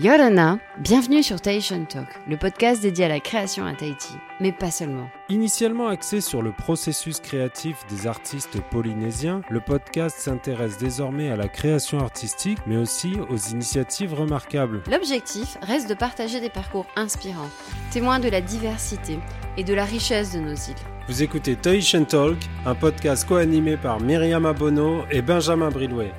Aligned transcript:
Yorana, 0.00 0.60
bienvenue 0.78 1.24
sur 1.24 1.40
Tahitian 1.40 1.84
Talk, 1.84 2.06
le 2.28 2.36
podcast 2.36 2.80
dédié 2.80 3.06
à 3.06 3.08
la 3.08 3.18
création 3.18 3.66
à 3.66 3.74
Tahiti, 3.74 4.14
mais 4.38 4.52
pas 4.52 4.70
seulement. 4.70 5.10
Initialement 5.28 5.88
axé 5.88 6.20
sur 6.20 6.40
le 6.40 6.52
processus 6.52 7.18
créatif 7.18 7.84
des 7.90 8.06
artistes 8.06 8.60
polynésiens, 8.70 9.40
le 9.50 9.58
podcast 9.58 10.16
s'intéresse 10.16 10.78
désormais 10.78 11.30
à 11.30 11.36
la 11.36 11.48
création 11.48 11.98
artistique, 11.98 12.60
mais 12.64 12.76
aussi 12.76 13.16
aux 13.28 13.36
initiatives 13.50 14.14
remarquables. 14.14 14.84
L'objectif 14.88 15.58
reste 15.62 15.88
de 15.88 15.94
partager 15.94 16.38
des 16.38 16.50
parcours 16.50 16.86
inspirants, 16.94 17.50
témoins 17.90 18.20
de 18.20 18.28
la 18.28 18.40
diversité 18.40 19.18
et 19.56 19.64
de 19.64 19.74
la 19.74 19.84
richesse 19.84 20.32
de 20.32 20.38
nos 20.38 20.54
îles. 20.54 20.76
Vous 21.08 21.24
écoutez 21.24 21.56
Tahitian 21.56 22.04
Talk, 22.04 22.38
un 22.66 22.76
podcast 22.76 23.26
co-animé 23.26 23.76
par 23.76 23.98
Myriam 23.98 24.46
Abono 24.46 25.02
et 25.10 25.22
Benjamin 25.22 25.70
Brillouet. 25.70 26.12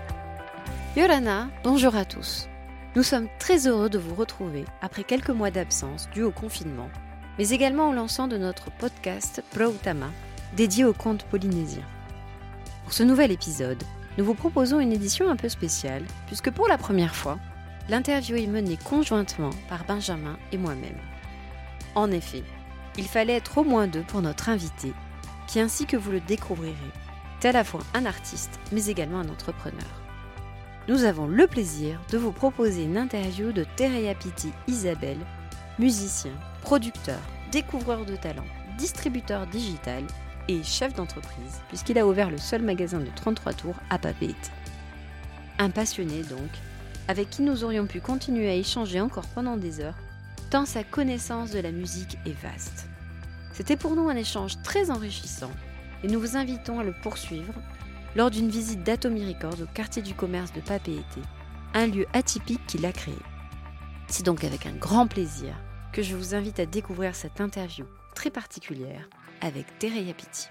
Yorana, 0.98 1.48
bonjour 1.64 1.96
à 1.96 2.04
tous. 2.04 2.49
Nous 2.96 3.04
sommes 3.04 3.28
très 3.38 3.68
heureux 3.68 3.88
de 3.88 4.00
vous 4.00 4.16
retrouver 4.16 4.66
après 4.82 5.04
quelques 5.04 5.30
mois 5.30 5.52
d'absence 5.52 6.10
dû 6.12 6.24
au 6.24 6.32
confinement, 6.32 6.90
mais 7.38 7.50
également 7.50 7.90
au 7.90 7.94
lancement 7.94 8.28
de 8.28 8.36
notre 8.36 8.72
podcast 8.72 9.44
Proutama, 9.52 10.08
dédié 10.56 10.86
aux 10.86 10.94
contes 10.94 11.24
polynésiens. 11.26 11.86
Pour 12.84 12.94
ce 12.94 13.04
nouvel 13.04 13.30
épisode, 13.30 13.84
nous 14.18 14.26
vous 14.26 14.34
proposons 14.34 14.80
une 14.80 14.92
édition 14.92 15.30
un 15.30 15.36
peu 15.36 15.50
spéciale, 15.50 16.04
puisque 16.26 16.50
pour 16.50 16.68
la 16.68 16.80
première 16.80 17.14
fois, 17.14 17.38
l'interview 17.90 18.38
est 18.38 18.48
menée 18.48 18.78
conjointement 18.84 19.52
par 19.70 19.86
Benjamin 19.86 20.40
et 20.52 20.58
moi-même. 20.58 20.98
En 21.94 22.10
effet, 22.10 22.44
il 22.98 23.06
fallait 23.06 23.36
être 23.36 23.60
au 23.60 23.64
moins 23.64 23.86
deux 23.86 24.04
pour 24.04 24.24
notre 24.24 24.50
invité, 24.50 24.94
qui 25.46 25.60
ainsi 25.60 25.86
que 25.86 25.96
vous 25.96 26.10
le 26.10 26.22
découvrirez, 26.22 26.74
est 27.40 27.48
à 27.48 27.52
la 27.52 27.64
fois 27.64 27.82
un 27.94 28.08
artiste, 28.08 28.60
mais 28.72 28.88
également 28.88 29.20
un 29.20 29.30
entrepreneur 29.30 29.99
nous 30.90 31.04
avons 31.04 31.28
le 31.28 31.46
plaisir 31.46 32.02
de 32.10 32.18
vous 32.18 32.32
proposer 32.32 32.84
une 32.84 32.98
interview 32.98 33.52
de 33.52 33.64
Tereyapiti 33.76 34.52
Isabelle, 34.68 35.20
musicien, 35.78 36.32
producteur, 36.64 37.20
découvreur 37.52 38.06
de 38.06 38.16
talent, 38.16 38.48
distributeur 38.76 39.46
digital 39.46 40.04
et 40.48 40.64
chef 40.64 40.96
d'entreprise, 40.96 41.62
puisqu'il 41.68 42.00
a 42.00 42.08
ouvert 42.08 42.32
le 42.32 42.40
seul 42.40 42.64
magasin 42.64 42.98
de 42.98 43.10
33 43.16 43.54
tours 43.54 43.76
à 43.92 44.00
Papeete. 44.00 44.52
Un 45.60 45.70
passionné 45.70 46.24
donc, 46.24 46.50
avec 47.08 47.30
qui 47.30 47.44
nous 47.44 47.64
aurions 47.64 47.86
pu 47.86 48.02
continuer 48.02 48.50
à 48.50 48.56
échanger 48.56 49.00
encore 49.00 49.28
pendant 49.36 49.58
des 49.58 49.82
heures, 49.82 49.98
tant 50.50 50.66
sa 50.66 50.84
connaissance 50.84 51.52
de 51.52 51.60
la 51.60 51.72
musique 51.72 52.18
est 52.26 52.42
vaste. 52.42 52.88
C'était 53.54 53.78
pour 53.78 53.96
nous 53.96 54.10
un 54.10 54.16
échange 54.16 54.60
très 54.64 54.90
enrichissant 54.90 55.52
et 56.04 56.08
nous 56.08 56.20
vous 56.20 56.36
invitons 56.36 56.80
à 56.80 56.84
le 56.84 56.96
poursuivre 57.04 57.54
lors 58.16 58.32
d'une 58.32 58.50
visite 58.50 58.84
d'Atomy 58.84 59.34
Records 59.34 59.62
au 59.62 59.66
quartier 59.74 60.02
du 60.02 60.14
commerce 60.14 60.52
de 60.54 60.62
Papeete, 60.62 61.20
un 61.74 61.88
lieu 61.88 62.06
atypique 62.14 62.66
qu'il 62.68 62.86
a 62.86 62.92
créé. 62.92 63.16
C'est 64.08 64.26
donc 64.26 64.44
avec 64.44 64.66
un 64.66 64.74
grand 64.74 65.08
plaisir 65.08 65.56
que 65.94 66.02
je 66.02 66.16
vous 66.16 66.34
invite 66.34 66.60
à 66.60 66.66
découvrir 66.66 67.16
cette 67.16 67.42
interview 67.42 67.86
très 68.16 68.30
particulière 68.30 69.08
avec 69.42 69.66
Tereya 69.80 70.14
Piti. 70.14 70.48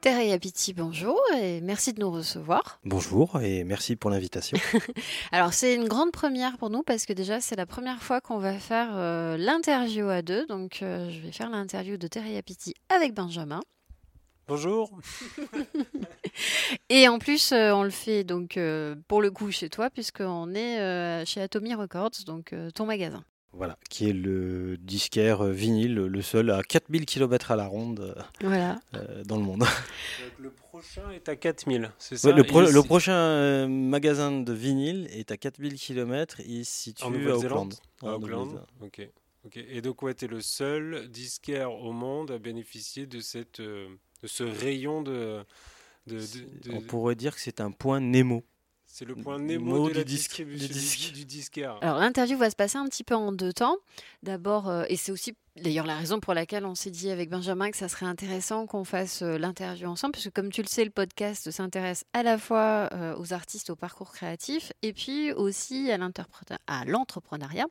Tereya 0.00 0.38
Piti, 0.38 0.72
bonjour 0.72 1.20
et 1.38 1.60
merci 1.60 1.92
de 1.92 2.00
nous 2.00 2.10
recevoir. 2.10 2.80
Bonjour 2.84 3.38
et 3.40 3.64
merci 3.64 3.96
pour 3.96 4.10
l'invitation. 4.10 4.56
Alors 5.32 5.52
c'est 5.52 5.74
une 5.74 5.86
grande 5.86 6.10
première 6.10 6.56
pour 6.56 6.70
nous 6.70 6.82
parce 6.82 7.04
que 7.04 7.12
déjà 7.12 7.40
c'est 7.40 7.56
la 7.56 7.66
première 7.66 8.02
fois 8.02 8.22
qu'on 8.22 8.38
va 8.38 8.54
faire 8.54 8.88
euh, 8.94 9.36
l'interview 9.36 10.08
à 10.08 10.22
deux. 10.22 10.46
Donc 10.46 10.82
euh, 10.82 11.10
je 11.10 11.20
vais 11.20 11.32
faire 11.32 11.50
l'interview 11.50 11.98
de 11.98 12.08
Tereya 12.08 12.42
Piti 12.42 12.74
avec 12.88 13.12
Benjamin. 13.12 13.60
Bonjour. 14.50 14.90
Et 16.88 17.06
en 17.06 17.20
plus, 17.20 17.52
euh, 17.52 17.70
on 17.72 17.84
le 17.84 17.90
fait 17.90 18.24
donc 18.24 18.56
euh, 18.56 18.96
pour 19.06 19.22
le 19.22 19.30
coup 19.30 19.52
chez 19.52 19.68
toi, 19.68 19.90
puisqu'on 19.90 20.56
est 20.56 20.80
euh, 20.80 21.24
chez 21.24 21.40
Atomy 21.40 21.72
Records, 21.74 22.24
donc 22.26 22.52
ton 22.74 22.84
magasin. 22.84 23.22
Voilà, 23.52 23.78
qui 23.88 24.10
est 24.10 24.12
le 24.12 24.76
disquaire 24.76 25.44
vinyle, 25.44 25.94
le 25.94 26.22
seul 26.22 26.50
à 26.50 26.64
4000 26.64 27.06
km 27.06 27.52
à 27.52 27.56
la 27.56 27.66
ronde 27.68 28.16
voilà. 28.40 28.80
dans 29.24 29.36
le 29.36 29.42
monde. 29.42 29.62
le 30.40 30.50
prochain 30.50 31.08
est 31.12 31.28
à 31.28 31.36
4000, 31.36 31.92
c'est 31.98 32.16
ça? 32.16 32.32
Le, 32.32 32.42
le, 32.42 32.82
prochain 32.82 33.68
magasin 33.68 34.32
de 34.32 34.52
vinyle 34.52 35.08
est 35.12 35.30
à 35.30 35.36
4000 35.36 35.74
km, 35.74 36.40
il 36.44 36.64
se 36.64 36.72
situe 36.72 37.04
en 37.04 37.14
à 37.14 37.34
Auckland. 37.36 37.74
À 38.02 38.14
Auckland, 38.16 38.64
ok. 38.82 39.08
Et 39.54 39.80
donc, 39.80 40.02
ouais, 40.02 40.14
tu 40.14 40.24
es 40.26 40.28
le 40.28 40.40
seul 40.40 41.08
disquaire 41.08 41.72
au 41.72 41.92
monde 41.92 42.32
à 42.32 42.38
bénéficier 42.38 43.06
de 43.06 43.20
cette 43.20 43.62
de 44.22 44.28
ce 44.28 44.42
rayon 44.42 45.02
de, 45.02 45.44
On 46.70 46.80
pourrait 46.80 47.14
dire 47.14 47.34
que 47.34 47.40
c'est 47.40 47.60
un 47.60 47.70
point 47.70 48.00
Nemo. 48.00 48.44
C'est 48.86 49.04
le 49.04 49.14
point 49.14 49.38
Nemo 49.38 49.88
de 49.88 49.94
du, 49.94 50.04
disque, 50.04 50.42
du, 50.42 50.56
disque. 50.56 51.12
du 51.12 51.24
disquaire. 51.24 51.78
Alors 51.80 51.98
l'interview 51.98 52.36
va 52.36 52.50
se 52.50 52.56
passer 52.56 52.76
un 52.76 52.86
petit 52.86 53.04
peu 53.04 53.14
en 53.14 53.30
deux 53.32 53.52
temps. 53.52 53.76
D'abord, 54.24 54.68
euh, 54.68 54.84
et 54.88 54.96
c'est 54.96 55.12
aussi 55.12 55.36
D'ailleurs, 55.56 55.86
la 55.86 55.96
raison 55.96 56.20
pour 56.20 56.32
laquelle 56.32 56.64
on 56.64 56.76
s'est 56.76 56.92
dit 56.92 57.10
avec 57.10 57.28
Benjamin 57.28 57.72
que 57.72 57.76
ça 57.76 57.88
serait 57.88 58.06
intéressant 58.06 58.66
qu'on 58.66 58.84
fasse 58.84 59.22
euh, 59.22 59.36
l'interview 59.36 59.88
ensemble, 59.88 60.12
parce 60.12 60.24
que 60.24 60.30
comme 60.30 60.52
tu 60.52 60.62
le 60.62 60.68
sais, 60.68 60.84
le 60.84 60.90
podcast 60.90 61.50
s'intéresse 61.50 62.04
à 62.12 62.22
la 62.22 62.38
fois 62.38 62.88
euh, 62.92 63.16
aux 63.18 63.32
artistes, 63.32 63.68
au 63.68 63.74
parcours 63.74 64.12
créatif, 64.12 64.72
et 64.82 64.92
puis 64.92 65.32
aussi 65.32 65.90
à 65.90 65.98
l'entrepreneuriat. 65.98 67.66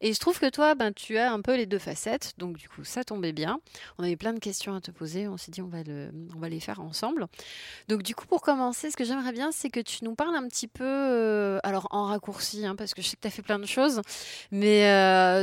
Et 0.00 0.12
je 0.12 0.18
trouve 0.18 0.40
que 0.40 0.50
toi, 0.50 0.74
ben, 0.74 0.92
tu 0.92 1.18
as 1.18 1.32
un 1.32 1.40
peu 1.40 1.54
les 1.56 1.66
deux 1.66 1.78
facettes, 1.78 2.32
donc 2.36 2.56
du 2.56 2.68
coup, 2.68 2.82
ça 2.82 3.04
tombait 3.04 3.32
bien. 3.32 3.60
On 3.98 4.02
avait 4.02 4.16
plein 4.16 4.32
de 4.32 4.40
questions 4.40 4.74
à 4.74 4.80
te 4.80 4.90
poser, 4.90 5.28
on 5.28 5.36
s'est 5.36 5.52
dit 5.52 5.62
on 5.62 5.68
va, 5.68 5.84
le, 5.84 6.10
on 6.34 6.40
va 6.40 6.48
les 6.48 6.60
faire 6.60 6.80
ensemble. 6.80 7.26
Donc 7.86 8.02
du 8.02 8.16
coup, 8.16 8.26
pour 8.26 8.42
commencer, 8.42 8.90
ce 8.90 8.96
que 8.96 9.04
j'aimerais 9.04 9.32
bien, 9.32 9.52
c'est 9.52 9.70
que 9.70 9.80
tu 9.80 10.04
nous 10.04 10.16
parles 10.16 10.34
un 10.34 10.48
petit 10.48 10.66
peu, 10.66 10.84
euh, 10.84 11.60
alors 11.62 11.86
en 11.92 12.06
raccourci, 12.06 12.66
hein, 12.66 12.74
parce 12.74 12.92
que 12.92 13.02
je 13.02 13.08
sais 13.08 13.16
que 13.16 13.22
tu 13.22 13.28
as 13.28 13.30
fait 13.30 13.42
plein 13.42 13.60
de 13.60 13.66
choses, 13.66 14.02
mais 14.50 14.80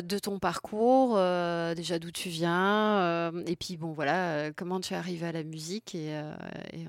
de 0.02 0.20
ton 0.20 0.38
parcours 0.38 1.18
déjà 1.78 2.00
d'où 2.00 2.12
tu 2.12 2.28
viens, 2.28 3.00
euh, 3.00 3.44
et 3.46 3.56
puis 3.56 3.78
bon 3.78 3.94
voilà, 3.94 4.34
euh, 4.34 4.52
comment 4.54 4.82
tu 4.82 4.94
es 4.94 4.98
arrivé 4.98 5.28
à 5.28 5.32
la 5.32 5.44
musique, 5.44 5.96
et, 5.96 6.10
euh, 6.18 6.34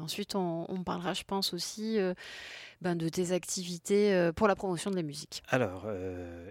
ensuite 0.01 0.35
on, 0.35 0.83
parlera, 0.85 1.13
je 1.13 1.23
pense 1.23 1.53
aussi, 1.55 1.99
ben, 2.81 2.97
de 2.97 3.09
tes 3.09 3.33
activités 3.33 4.31
pour 4.35 4.49
la 4.49 4.57
promotion 4.57 4.91
de 4.91 4.97
la 4.97 5.03
musique. 5.03 5.43
Alors, 5.49 5.87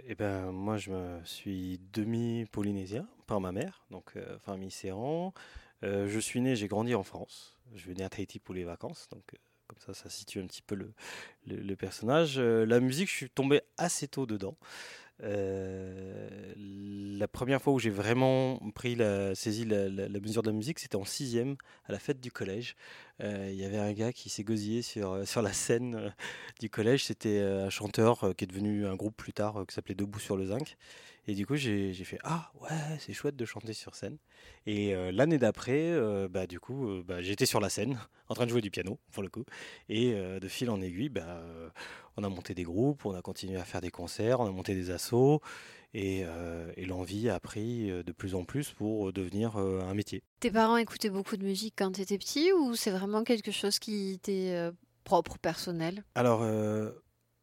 eh 0.08 0.16
ben 0.16 0.52
moi 0.52 0.78
je 0.78 0.92
me 0.92 1.20
suis 1.26 1.82
demi 1.92 2.46
polynésien 2.46 3.08
par 3.26 3.42
ma 3.42 3.52
mère, 3.52 3.86
donc 3.90 4.14
famille 4.46 4.72
Serran. 4.72 5.34
je 5.82 6.20
suis 6.20 6.40
né, 6.40 6.56
j'ai 6.56 6.68
grandi 6.68 6.94
en 6.94 7.04
France. 7.04 7.58
Je 7.76 7.88
venais 7.88 8.04
à 8.04 8.10
Tahiti 8.10 8.40
pour 8.40 8.54
les 8.54 8.64
vacances, 8.64 9.08
donc 9.12 9.24
comme 9.68 9.80
ça, 9.80 9.94
ça 9.94 10.10
situe 10.10 10.40
un 10.40 10.48
petit 10.48 10.62
peu 10.62 10.76
le, 10.76 10.94
le 11.46 11.76
personnage. 11.76 12.40
la 12.40 12.80
musique, 12.80 13.10
je 13.10 13.16
suis 13.16 13.30
tombé 13.30 13.62
assez 13.78 14.08
tôt 14.08 14.26
dedans. 14.26 14.56
Euh, 15.24 16.54
la 16.56 17.28
première 17.28 17.62
fois 17.62 17.74
où 17.74 17.80
j'ai 17.80 17.90
vraiment 17.90 18.60
pris 18.76 18.96
la, 18.96 19.34
saisi 19.34 19.66
la, 19.66 19.90
mesure 20.20 20.44
de 20.44 20.50
la 20.50 20.56
musique, 20.56 20.80
c'était 20.80 20.96
en 20.96 21.06
sixième, 21.06 21.56
à 21.86 21.92
la 21.92 22.00
fête 22.00 22.22
du 22.22 22.32
collège. 22.32 22.76
Euh, 23.22 23.50
il 23.52 23.58
y 23.58 23.66
avait 23.66 23.80
un 23.80 23.94
gars 23.94 24.14
qui 24.14 24.30
s'est 24.30 24.44
gosillé 24.44 24.82
sur, 24.82 25.12
euh, 25.12 25.26
sur 25.26 25.42
la 25.42 25.54
scène 25.54 26.14
du 26.60 26.70
collège. 26.70 27.06
C'était 27.06 27.40
un 27.40 27.70
chanteur 27.70 28.34
qui 28.38 28.44
est 28.44 28.48
devenu 28.48 28.86
un 28.86 28.96
groupe 28.96 29.18
plus 29.18 29.34
tard 29.34 29.66
qui 29.68 29.74
s'appelait 29.74 29.96
Debout 29.96 30.20
sur 30.20 30.38
le 30.38 30.46
Zinc. 30.46 30.78
Et 31.28 31.36
du 31.36 31.46
coup, 31.46 31.56
j'ai 31.56 31.94
fait 31.94 32.20
Ah 32.24 32.52
ouais, 32.62 32.98
c'est 33.00 33.14
chouette 33.14 33.36
de 33.36 33.46
chanter 33.46 33.74
sur 33.74 33.96
scène. 33.96 34.18
Et 34.66 34.94
l'année 35.12 35.38
d'après, 35.38 35.94
bah, 36.30 36.48
du 36.48 36.60
coup, 36.60 37.04
bah, 37.06 37.22
j'étais 37.22 37.46
sur 37.46 37.60
la 37.60 37.70
scène, 37.70 38.00
en 38.30 38.34
train 38.34 38.46
de 38.46 38.50
jouer 38.50 38.62
du 38.62 38.72
piano, 38.72 38.98
pour 39.12 39.24
le 39.24 39.30
coup. 39.30 39.44
Et 39.90 40.14
de 40.14 40.48
fil 40.48 40.70
en 40.70 40.82
aiguille, 40.82 41.10
bah, 41.10 41.44
on 42.16 42.24
a 42.24 42.30
monté 42.30 42.54
des 42.54 42.64
groupes, 42.64 43.06
on 43.06 43.14
a 43.14 43.22
continué 43.22 43.58
à 43.58 43.66
faire 43.66 43.82
des 43.82 43.92
concerts, 43.92 44.40
on 44.40 44.48
a 44.48 44.52
monté 44.52 44.74
des 44.74 44.90
assos. 44.90 45.42
Et, 45.94 46.24
euh, 46.26 46.72
l'envie 46.78 47.30
a 47.30 47.40
pris 47.40 47.90
euh, 47.90 48.04
de 48.04 48.12
plus 48.12 48.36
en 48.36 48.44
plus 48.44 48.72
pour 48.72 49.14
devenir 49.14 49.58
euh, 49.58 49.82
un 49.82 49.94
métier. 49.94 50.24
Tes 50.40 50.52
parents 50.52 50.78
écoutaient 50.78 51.10
beaucoup 51.10 51.38
de 51.38 51.44
musique 51.44 51.74
quand 51.78 51.92
tu 51.92 52.02
étais 52.02 52.18
petit 52.18 52.52
ou 52.52 52.76
c'est 52.76 52.92
vraiment 52.92 53.24
quelque 53.24 53.52
chose 53.52 53.80
qui 53.80 54.12
était 54.12 54.72
propre, 55.04 55.38
personnel? 55.38 56.04
Alors, 56.16 56.44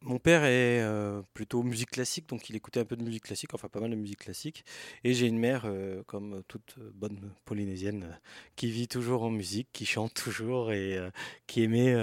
mon 0.05 0.19
père 0.19 0.43
est 0.43 0.81
euh, 0.81 1.21
plutôt 1.33 1.63
musique 1.63 1.91
classique, 1.91 2.29
donc 2.29 2.49
il 2.49 2.55
écoutait 2.55 2.79
un 2.79 2.85
peu 2.85 2.95
de 2.95 3.03
musique 3.03 3.23
classique, 3.23 3.53
enfin 3.53 3.67
pas 3.67 3.79
mal 3.79 3.89
de 3.89 3.95
musique 3.95 4.19
classique. 4.19 4.63
Et 5.03 5.13
j'ai 5.13 5.25
une 5.25 5.39
mère, 5.39 5.63
euh, 5.65 6.03
comme 6.03 6.43
toute 6.47 6.75
bonne 6.93 7.31
polynésienne, 7.43 8.03
euh, 8.03 8.15
qui 8.55 8.69
vit 8.69 8.87
toujours 8.87 9.23
en 9.23 9.31
musique, 9.31 9.67
qui 9.73 9.85
chante 9.85 10.13
toujours 10.13 10.71
et 10.71 10.99
qui 11.47 11.63
aimait 11.63 11.95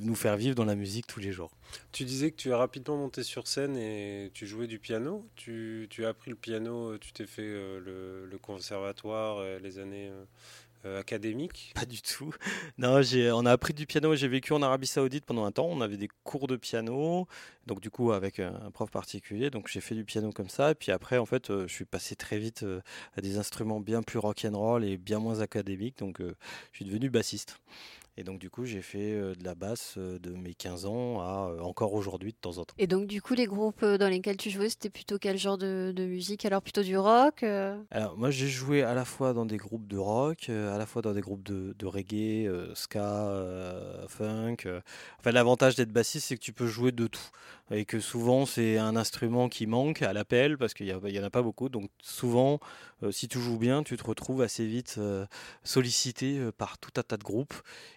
nous 0.00 0.14
faire 0.14 0.36
vivre 0.36 0.54
dans 0.54 0.64
la 0.64 0.74
musique 0.74 1.06
tous 1.06 1.20
les 1.20 1.32
jours. 1.32 1.50
Tu 1.92 2.04
disais 2.04 2.30
que 2.30 2.36
tu 2.36 2.52
as 2.52 2.56
rapidement 2.56 2.96
monté 2.96 3.22
sur 3.22 3.46
scène 3.46 3.76
et 3.76 4.30
tu 4.34 4.46
jouais 4.46 4.66
du 4.66 4.78
piano. 4.78 5.28
Tu, 5.36 5.88
as 6.04 6.08
appris 6.08 6.30
le 6.30 6.36
piano, 6.36 6.98
tu 6.98 7.12
t'es 7.12 7.26
fait 7.26 7.42
le, 7.46 8.26
le, 8.26 8.38
conservatoire 8.38 9.42
les 9.60 9.78
années 9.78 10.10
euh, 10.84 11.00
académique 11.00 11.72
Pas 11.76 11.84
du 11.84 12.02
tout. 12.02 12.34
Non, 12.78 13.00
on 13.32 13.46
a 13.46 13.52
appris 13.52 13.72
du 13.74 13.86
piano. 13.86 14.14
J'ai 14.14 14.28
vécu 14.28 14.52
en 14.52 14.62
Arabie 14.62 14.86
Saoudite 14.86 15.24
pendant 15.24 15.44
un 15.44 15.52
temps. 15.52 15.66
On 15.66 15.80
avait 15.80 15.96
des 15.96 16.08
cours 16.24 16.46
de 16.46 16.56
piano, 16.56 17.28
donc 17.66 17.80
du 17.80 17.90
coup 17.90 18.12
avec 18.12 18.40
un, 18.40 18.70
prof 18.72 18.90
particulier. 18.90 19.50
Donc 19.50 19.68
j'ai 19.68 19.80
fait 19.80 19.94
du 19.94 20.04
piano 20.04 20.32
comme 20.32 20.48
ça. 20.48 20.72
Et 20.72 20.74
puis 20.74 20.92
après, 20.92 21.18
en 21.18 21.26
fait, 21.26 21.50
euh, 21.50 21.66
je 21.68 21.72
suis 21.72 21.84
passé 21.84 22.16
très 22.16 22.38
vite 22.38 22.62
euh, 22.62 22.80
à 23.16 23.20
des 23.20 23.38
instruments 23.38 23.80
bien 23.80 24.02
plus 24.02 24.18
rock 24.18 24.44
and 24.44 24.58
roll 24.58 24.84
et 24.84 24.96
bien 24.96 25.18
moins 25.18 25.40
académiques. 25.40 25.98
Donc 25.98 26.18
je 26.20 26.34
suis 26.76 26.84
devenu 26.84 27.10
bassiste. 27.10 27.58
Et 28.18 28.24
donc, 28.24 28.38
du 28.38 28.50
coup, 28.50 28.66
j'ai 28.66 28.82
fait 28.82 29.12
euh, 29.12 29.34
de 29.34 29.42
la 29.42 29.54
basse 29.54 29.94
euh, 29.96 30.18
de 30.18 30.32
mes 30.32 30.52
15 30.52 30.84
ans 30.84 31.20
à 31.20 31.48
euh, 31.48 31.60
encore 31.60 31.94
aujourd'hui 31.94 32.32
de 32.32 32.36
temps 32.36 32.58
en 32.58 32.64
temps. 32.64 32.74
Et 32.76 32.86
donc, 32.86 33.06
du 33.06 33.22
coup, 33.22 33.32
les 33.32 33.46
groupes 33.46 33.82
dans 33.82 34.08
lesquels 34.08 34.36
tu 34.36 34.50
jouais, 34.50 34.68
c'était 34.68 34.90
plutôt 34.90 35.18
quel 35.18 35.38
genre 35.38 35.56
de, 35.56 35.94
de 35.96 36.04
musique? 36.04 36.44
Alors, 36.44 36.60
plutôt 36.60 36.82
du 36.82 36.98
rock 36.98 37.42
Alors, 37.90 38.18
moi, 38.18 38.30
j'ai 38.30 38.48
joué 38.48 38.82
à 38.82 38.92
la 38.92 39.06
fois 39.06 39.32
dans 39.32 39.46
des 39.46 39.56
groupes 39.56 39.86
de 39.86 39.96
rock, 39.96 40.50
à 40.50 40.76
la 40.76 40.84
fois 40.84 41.00
dans 41.00 41.14
des 41.14 41.22
groupes 41.22 41.42
de, 41.42 41.74
de 41.78 41.86
reggae, 41.86 42.50
ska, 42.74 43.32
funk. 44.08 44.56
Enfin, 45.18 45.32
l'avantage 45.32 45.76
d'être 45.76 45.92
bassiste, 45.92 46.28
c'est 46.28 46.36
que 46.36 46.42
tu 46.42 46.52
peux 46.52 46.66
jouer 46.66 46.92
de 46.92 47.06
tout. 47.06 47.30
Et 47.72 47.84
que 47.84 48.00
souvent, 48.00 48.46
c'est 48.46 48.78
un 48.78 48.96
instrument 48.96 49.48
qui 49.48 49.66
manque 49.66 50.02
à 50.02 50.12
l'appel 50.12 50.58
parce 50.58 50.74
qu'il 50.74 50.86
n'y 50.86 51.18
en 51.18 51.24
a 51.24 51.30
pas 51.30 51.42
beaucoup. 51.42 51.68
Donc, 51.68 51.90
souvent, 52.02 52.60
si 53.10 53.28
tu 53.28 53.40
joues 53.40 53.58
bien, 53.58 53.82
tu 53.82 53.96
te 53.96 54.04
retrouves 54.04 54.42
assez 54.42 54.66
vite 54.66 55.00
sollicité 55.64 56.50
par 56.58 56.78
tout 56.78 56.92
un 56.96 57.02
tas 57.02 57.16
de 57.16 57.24
groupes. 57.24 57.54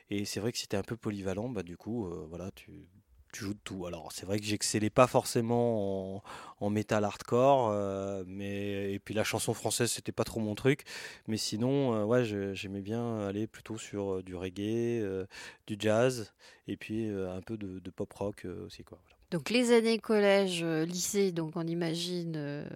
Et 0.09 0.25
c'est 0.25 0.39
vrai 0.39 0.51
que 0.51 0.57
si 0.57 0.67
tu 0.67 0.75
es 0.75 0.79
un 0.79 0.83
peu 0.83 0.97
polyvalent, 0.97 1.49
bah, 1.49 1.63
du 1.63 1.77
coup, 1.77 2.07
euh, 2.07 2.25
voilà, 2.29 2.51
tu, 2.51 2.87
joues 3.33 3.53
de 3.53 3.59
tout. 3.65 3.85
Alors, 3.85 4.13
c'est 4.13 4.25
vrai 4.25 4.39
que 4.39 4.45
j'excellais 4.45 4.89
pas 4.89 5.07
forcément 5.07 6.17
en, 6.17 6.23
en 6.59 6.69
métal 6.69 7.03
hardcore, 7.03 7.69
euh, 7.69 8.23
mais, 8.27 8.93
et 8.93 8.99
puis 8.99 9.13
la 9.13 9.25
chanson 9.25 9.53
française, 9.53 9.91
c'était 9.91 10.13
pas 10.13 10.23
trop 10.23 10.39
mon 10.39 10.55
truc. 10.55 10.85
Mais 11.27 11.37
sinon, 11.37 11.95
euh, 11.95 12.03
ouais, 12.05 12.23
j'aimais 12.55 12.81
bien 12.81 13.19
aller 13.27 13.45
plutôt 13.47 13.77
sur 13.77 14.23
du 14.23 14.35
reggae, 14.35 15.27
du 15.67 15.75
jazz, 15.77 16.33
et 16.67 16.77
puis 16.77 17.09
un 17.09 17.41
peu 17.41 17.57
de, 17.57 17.89
pop 17.89 18.13
rock 18.13 18.45
aussi. 18.65 18.83
Quoi, 18.85 18.99
Donc, 19.31 19.49
les 19.49 19.71
années 19.71 19.99
collège, 19.99 20.63
lycée, 20.63 21.31
donc 21.31 21.53
on 21.55 21.67
imagine 21.67 22.67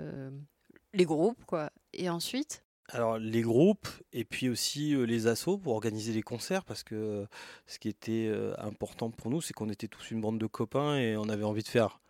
les 0.93 1.05
groupes, 1.05 1.43
quoi. 1.45 1.69
Et 1.93 2.09
ensuite? 2.09 2.63
Alors 2.91 3.19
les 3.19 3.41
groupes 3.41 3.87
et 4.13 4.25
puis 4.25 4.49
aussi 4.49 4.95
euh, 4.95 5.03
les 5.03 5.27
assos 5.27 5.59
pour 5.59 5.73
organiser 5.73 6.11
les 6.11 6.23
concerts 6.23 6.65
parce 6.65 6.81
que 6.81 6.95
euh, 6.95 7.25
ce 7.67 7.77
qui 7.77 7.87
était 7.87 8.25
euh, 8.27 8.55
important 8.57 9.11
pour 9.11 9.29
nous 9.29 9.41
c'est 9.41 9.53
qu'on 9.53 9.69
était 9.69 9.87
tous 9.87 10.09
une 10.09 10.21
bande 10.21 10.39
de 10.39 10.47
copains 10.47 10.97
et 10.97 11.15
on 11.15 11.29
avait 11.29 11.43
envie 11.43 11.61
de 11.61 11.67
faire 11.67 12.01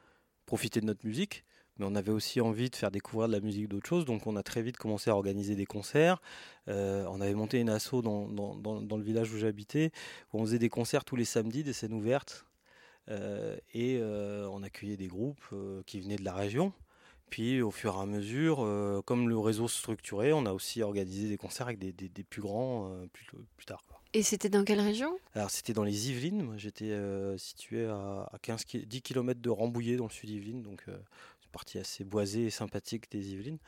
profiter 0.46 0.80
de 0.80 0.86
notre 0.86 1.06
musique 1.06 1.44
mais 1.78 1.86
on 1.86 1.96
avait 1.96 2.14
aussi 2.14 2.40
envie 2.40 2.70
de 2.70 2.76
faire 2.78 2.92
découvrir 2.92 3.28
de 3.28 3.34
la 3.34 3.40
musique 3.40 3.68
d'autres 3.68 3.88
choses. 3.88 4.04
Donc 4.04 4.28
on 4.28 4.36
a 4.36 4.44
très 4.44 4.62
vite 4.62 4.76
commencé 4.76 5.10
à 5.10 5.16
organiser 5.16 5.56
des 5.56 5.66
concerts. 5.66 6.22
On 6.68 7.22
avait 7.22 7.34
monté 7.34 7.58
une 7.62 7.70
asso 7.70 8.02
dans, 8.04 8.28
dans, 8.28 8.98
le 8.98 9.02
village 9.02 9.32
où 9.32 9.38
j'habitais 9.38 9.92
où 10.34 10.42
on 10.42 10.46
faisait 10.46 10.60
des 10.60 10.68
concerts 10.68 11.06
tous 11.06 11.16
les 11.16 11.24
samedis 11.24 11.64
des 11.64 11.72
scènes 11.72 11.94
ouvertes 11.94 12.46
et 13.08 14.02
on 14.02 14.64
accueillait 14.64 14.98
des 14.98 15.08
groupes 15.08 15.54
qui 15.86 16.00
venaient 16.00 16.18
de 16.18 16.26
la 16.26 16.34
région. 16.34 16.74
Puis 17.30 17.62
au 17.62 17.72
fur 17.72 17.96
et 17.96 18.00
à 18.00 18.06
mesure, 18.06 18.64
euh, 18.64 19.02
comme 19.06 19.30
le 19.30 19.38
réseau 19.38 19.68
structuré, 19.68 20.34
on 20.34 20.46
a 20.46 20.54
aussi 20.54 20.82
organisé 20.82 21.30
des 21.30 21.38
concerts 21.38 21.68
avec 21.68 21.80
des, 21.80 22.24
plus 22.24 22.42
grands 22.42 22.90
euh, 22.92 23.06
plus, 23.14 23.26
plus, 23.56 23.66
tard. 23.66 23.84
Et 24.14 24.24
c'était 24.24 24.50
dans 24.50 24.64
quelle 24.64 24.82
région? 24.82 25.18
Alors 25.36 25.52
c'était 25.52 25.74
dans 25.74 25.84
les 25.84 26.10
Yvelines, 26.10 26.54
j'étais 26.58 26.92
euh, 26.92 27.38
situé 27.38 27.86
à, 27.86 28.32
15, 28.42 28.66
10 28.66 29.02
km 29.02 29.40
de 29.40 29.50
Rambouillet 29.50 29.98
dans 29.98 30.06
le 30.06 30.12
sud 30.12 30.30
Yvelines, 30.30 30.64
donc 30.64 30.82
c'est 30.86 31.46
une 31.46 31.52
partie 31.52 31.78
assez 31.78 32.04
boisée 32.04 32.46
et 32.46 32.50
sympathique 32.50 33.12
des 33.12 33.34
Yvelines. 33.34 33.60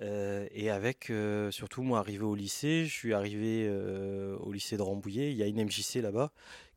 et 0.00 0.70
avec, 0.70 1.12
surtout 1.50 1.82
moi 1.82 1.98
arrivé 1.98 2.22
au 2.22 2.36
lycée, 2.36 2.84
je 2.86 2.92
suis 2.92 3.12
arrivé 3.12 3.68
au 4.38 4.52
lycée 4.52 4.76
de 4.76 4.82
Rambouillet, 4.82 5.32
il 5.32 5.36
y 5.36 5.42
a 5.42 5.46
une 5.46 5.64
MJC 5.64 5.96
là-bas 5.96 6.30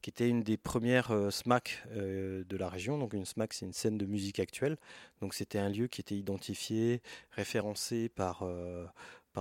qui 0.06 0.12
était 0.12 0.30
une 0.30 0.44
des 0.44 0.56
premières 0.56 1.10
euh, 1.10 1.31
SMAC 1.31 1.81
euh, 1.88 2.44
de 2.44 2.57
la 2.57 2.69
région. 2.69 3.00
Donc 3.00 3.13
une 3.13 3.25
SMAC, 3.25 3.54
c'est 3.54 3.66
une 3.66 3.74
scène 3.74 3.98
de 3.98 4.06
musique 4.06 4.40
actuelle. 4.40 4.78
Donc 5.19 5.34
c'était 5.34 5.57
un 5.57 5.68
lieu 5.68 5.88
qui 5.88 6.00
était 6.00 6.13
identifié, 6.13 7.02
référencé 7.31 8.07
par, 8.10 8.44
euh, 8.44 8.86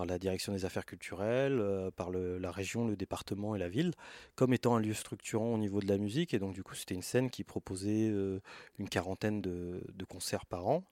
la 0.09 0.19
direction 0.19 0.55
des 0.55 0.65
affaires 0.65 0.87
culturelles, 0.87 1.63
par 1.97 2.11
la 2.11 2.51
région, 2.51 2.89
le 2.89 2.97
département 2.97 3.55
et 3.55 3.59
la 3.59 3.69
ville, 3.69 3.93
comme 4.37 4.55
étant 4.55 4.75
un 4.75 4.81
lieu 4.81 4.95
structurant 4.95 5.53
au 5.53 5.59
niveau 5.59 5.81
de 5.81 5.87
la 5.87 5.99
musique. 5.99 6.33
Et 6.33 6.39
donc 6.39 6.55
du 6.55 6.63
coup, 6.65 6.75
c'était 6.75 6.95
une 6.95 7.03
scène 7.03 7.29
qui 7.31 7.45
proposait 7.45 8.09
une 8.09 8.89
quarantaine 8.89 9.41
de 9.41 10.05
concerts 10.09 10.47
par 10.47 10.67
an. 10.67 10.83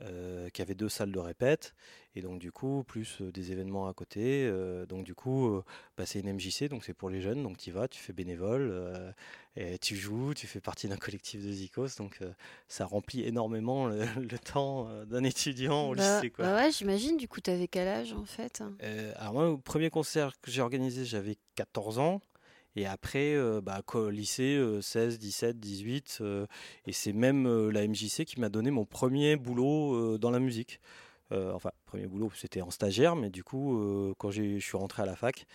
Euh, 0.00 0.48
qui 0.50 0.60
avait 0.60 0.74
deux 0.74 0.88
salles 0.88 1.12
de 1.12 1.20
répète, 1.20 1.72
et 2.16 2.20
donc 2.20 2.40
du 2.40 2.50
coup, 2.50 2.82
plus 2.82 3.20
euh, 3.20 3.30
des 3.30 3.52
événements 3.52 3.86
à 3.86 3.94
côté. 3.94 4.44
Euh, 4.44 4.86
donc 4.86 5.04
du 5.04 5.14
coup, 5.14 5.62
bah, 5.96 6.04
c'est 6.04 6.18
une 6.18 6.32
MJC, 6.32 6.68
donc 6.68 6.82
c'est 6.84 6.94
pour 6.94 7.10
les 7.10 7.20
jeunes, 7.20 7.44
donc 7.44 7.58
tu 7.58 7.70
vas, 7.70 7.86
tu 7.86 8.00
fais 8.00 8.12
bénévole, 8.12 9.14
et 9.54 9.78
tu 9.78 9.94
joues, 9.94 10.34
tu 10.34 10.48
fais 10.48 10.60
partie 10.60 10.88
d'un 10.88 10.96
collectif 10.96 11.44
de 11.44 11.52
Zikos, 11.52 11.90
donc 11.96 12.18
ça 12.66 12.86
remplit 12.86 13.22
énormément 13.22 13.86
le, 13.86 14.38
temps 14.44 14.88
d'un 15.04 15.22
étudiant 15.22 15.90
au 15.90 15.94
bah, 15.94 16.16
lycée. 16.16 16.30
Quoi. 16.30 16.44
Bah 16.44 16.56
ouais, 16.56 16.72
j'imagine, 16.72 17.16
du 17.16 17.28
coup, 17.28 17.40
tu 17.40 17.52
avais 17.52 17.68
quel 17.68 17.86
âge 17.86 18.14
en 18.14 18.24
fait? 18.24 18.64
Alors 19.14 19.32
moi, 19.32 19.48
au 19.48 19.58
premier 19.58 19.90
concert 19.90 20.32
que 20.40 20.50
j'ai 20.50 20.60
organisé, 20.60 21.04
j'avais 21.04 21.36
14 21.54 22.00
ans. 22.00 22.20
Et 22.76 22.86
après, 22.86 23.34
euh, 23.34 23.60
bah, 23.60 23.82
lycée, 24.10 24.60
16, 24.80 25.18
17, 25.18 25.60
18. 25.60 26.22
et 26.86 26.92
c'est 26.92 27.12
même 27.12 27.46
euh, 27.46 27.70
la 27.70 27.86
MJC 27.86 28.24
qui 28.24 28.40
m'a 28.40 28.48
donné 28.48 28.70
mon 28.70 28.84
premier 28.84 29.36
boulot 29.36 29.94
euh, 29.94 30.18
dans 30.18 30.30
la 30.30 30.40
musique. 30.40 30.80
enfin, 31.30 31.70
premier 31.86 32.06
boulot, 32.06 32.30
c'était 32.34 32.62
en 32.62 32.70
stagiaire, 32.70 33.16
mais 33.16 33.30
du 33.30 33.42
coup, 33.42 34.14
quand 34.18 34.30
je 34.30 34.58
suis 34.60 34.76
rentré 34.76 35.02
à 35.02 35.06
la 35.06 35.16
fac, 35.16 35.46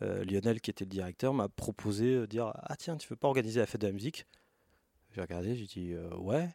Lionel, 0.00 0.60
qui 0.60 0.70
était 0.70 0.84
le 0.84 0.90
directeur, 0.90 1.34
m'a 1.34 1.48
proposé 1.48 2.14
de 2.14 2.26
dire 2.26 2.52
Ah, 2.54 2.76
tiens, 2.76 2.96
tu 2.96 3.08
veux 3.08 3.16
pas 3.16 3.28
organiser 3.28 3.60
la 3.60 3.66
fête 3.66 3.82
de 3.82 3.86
la 3.86 3.92
musique? 3.92 4.26
J'ai 5.14 5.20
regardé, 5.20 5.54
j'ai 5.56 5.66
dit 5.66 5.94
Ouais. 6.18 6.48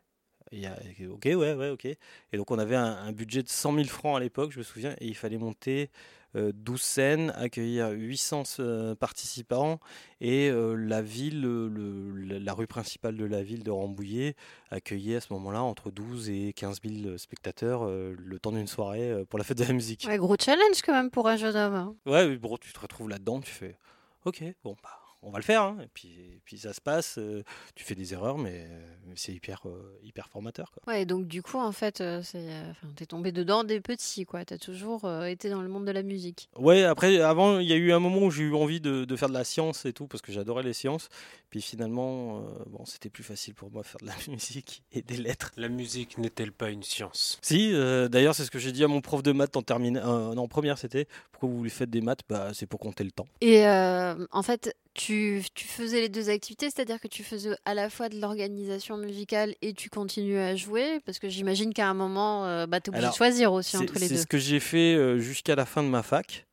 Et 0.51 0.65
ok, 1.07 1.25
ouais, 1.25 1.53
ouais, 1.53 1.69
ok. 1.69 1.85
Et 1.85 1.97
donc, 2.37 2.49
on 2.49 2.57
avait 2.57 2.75
un, 2.75 2.83
un 2.83 3.11
budget 3.11 3.43
de 3.43 3.49
100 3.49 3.73
000 3.75 3.85
francs 3.85 4.17
à 4.17 4.19
l'époque, 4.19 4.51
je 4.51 4.57
me 4.57 4.63
souviens, 4.63 4.95
et 4.99 5.07
il 5.07 5.15
fallait 5.15 5.37
monter 5.37 5.91
12 6.33 6.75
euh, 6.75 6.77
scènes, 6.77 7.33
accueillir 7.35 7.89
800 7.89 8.43
euh, 8.59 8.95
participants 8.95 9.79
et 10.19 10.49
euh, 10.49 10.75
la 10.75 11.01
ville, 11.01 11.41
la 11.41 12.53
rue 12.53 12.67
principale 12.67 13.17
de 13.17 13.25
la 13.25 13.43
ville 13.43 13.63
de 13.63 13.71
Rambouillet 13.71 14.35
accueillait 14.69 15.17
à 15.17 15.21
ce 15.21 15.33
moment-là 15.33 15.61
entre 15.61 15.91
12 15.91 16.29
et 16.29 16.53
15 16.53 16.79
000 16.83 17.17
spectateurs 17.17 17.85
le 17.87 18.39
temps 18.39 18.51
d'une 18.51 18.67
soirée 18.67 19.25
pour 19.29 19.39
la 19.39 19.45
fête 19.45 19.57
de 19.57 19.65
la 19.65 19.73
musique. 19.73 20.05
Ouais, 20.07 20.17
gros 20.17 20.35
challenge 20.39 20.81
quand 20.85 20.93
même 20.93 21.09
pour 21.09 21.27
un 21.27 21.35
jeune 21.35 21.55
homme. 21.55 21.73
Hein. 21.73 21.95
Ouais, 22.05 22.39
tu 22.61 22.73
te 22.73 22.79
retrouves 22.79 23.09
là-dedans, 23.09 23.41
tu 23.41 23.51
fais 23.51 23.77
ok, 24.25 24.43
bon, 24.63 24.75
bah, 24.83 25.00
on 25.23 25.29
va 25.29 25.39
le 25.39 25.43
faire. 25.43 25.63
Hein. 25.63 25.77
Et, 25.83 25.87
puis, 25.93 26.39
puis 26.45 26.57
ça 26.57 26.73
se 26.73 26.81
passe. 26.81 27.17
Euh, 27.17 27.43
tu 27.75 27.83
fais 27.83 27.95
des 27.95 28.13
erreurs, 28.13 28.37
mais, 28.37 28.67
c'est 29.15 29.33
hyper, 29.33 29.61
euh, 29.65 29.99
hyper 30.03 30.27
formateur. 30.29 30.71
Quoi. 30.71 30.93
Ouais, 30.93 31.05
donc 31.05 31.27
du 31.27 31.43
coup, 31.43 31.57
en 31.57 31.71
fait, 31.71 32.01
euh, 32.01 32.21
c'est, 32.23 32.47
t'es 32.95 33.05
tombé 33.05 33.31
dedans 33.31 33.63
des 33.63 33.81
petits, 33.81 34.25
quoi. 34.25 34.45
T'as 34.45 34.57
toujours 34.57 35.09
été 35.25 35.49
dans 35.49 35.61
le 35.61 35.69
monde 35.69 35.85
de 35.85 35.91
la 35.91 36.03
musique. 36.03 36.49
Ouais, 36.57 36.83
après, 36.83 37.19
avant, 37.21 37.59
il 37.59 37.67
y 37.67 37.73
a 37.73 37.77
eu 37.77 37.91
un 37.91 37.99
moment 37.99 38.21
où 38.21 38.31
j'ai 38.31 38.43
eu 38.43 38.55
envie 38.55 38.81
de, 38.81 39.05
de, 39.05 39.15
faire 39.15 39.29
de 39.29 39.33
la 39.33 39.43
science 39.43 39.85
et 39.85 39.93
tout, 39.93 40.07
parce 40.07 40.21
que 40.21 40.31
j'adorais 40.31 40.63
les 40.63 40.73
sciences. 40.73 41.09
Puis 41.49 41.61
finalement, 41.61 42.41
bon, 42.67 42.85
c'était 42.85 43.09
plus 43.09 43.23
facile 43.23 43.53
pour 43.53 43.69
moi 43.71 43.81
de 43.81 43.87
faire 43.87 43.99
de 44.01 44.07
la 44.07 44.15
musique 44.29 44.83
et 44.91 45.01
des 45.01 45.17
lettres. 45.17 45.51
La 45.57 45.67
musique 45.67 46.17
n'est-elle 46.17 46.53
pas 46.53 46.69
une 46.69 46.83
science? 46.83 47.39
Si, 47.41 47.71
d'ailleurs, 48.09 48.35
c'est 48.35 48.45
ce 48.45 48.51
que 48.51 48.59
j'ai 48.59 48.71
dit 48.71 48.83
à 48.83 48.87
mon 48.87 49.01
prof 49.01 49.21
de 49.21 49.31
maths 49.31 49.55
en 49.57 49.61
terminale. 49.61 50.03
en 50.05 50.47
première, 50.47 50.77
c'était 50.77 51.07
pourquoi 51.31 51.49
vous 51.49 51.57
voulez 51.57 51.69
faire 51.69 51.87
des 51.87 52.01
maths? 52.01 52.21
Bah, 52.29 52.51
c'est 52.53 52.67
pour 52.67 52.79
compter 52.79 53.03
le 53.03 53.11
temps. 53.11 53.27
Et 53.41 53.65
en 53.67 54.43
fait, 54.43 54.73
tu, 54.93 55.41
tu, 55.53 55.65
faisais 55.67 56.01
les 56.01 56.09
deux 56.09 56.29
activités, 56.29 56.69
c'est-à-dire 56.69 56.99
que 56.99 57.07
tu 57.07 57.23
faisais 57.23 57.55
à 57.65 57.73
la 57.73 57.89
fois 57.89 58.09
de 58.09 58.19
l'organisation 58.19 58.97
musicale 58.97 59.55
et 59.61 59.73
tu 59.73 59.89
continues 59.89 60.37
à 60.37 60.55
jouer 60.55 60.99
Parce 61.05 61.19
que 61.19 61.29
j'imagine 61.29 61.73
qu'à 61.73 61.89
un 61.89 61.93
moment, 61.93 62.45
euh, 62.45 62.67
bah, 62.67 62.81
tu 62.81 62.89
es 62.89 62.93
obligé 62.93 63.07
de 63.07 63.13
choisir 63.13 63.53
aussi 63.53 63.77
entre 63.77 63.93
les 63.95 64.09
deux. 64.09 64.15
C'est 64.15 64.21
ce 64.21 64.27
que 64.27 64.37
j'ai 64.37 64.59
fait 64.59 64.95
euh, 64.95 65.19
jusqu'à 65.19 65.55
la 65.55 65.65
fin 65.65 65.81
de 65.83 65.87
ma 65.87 66.03
fac, 66.03 66.45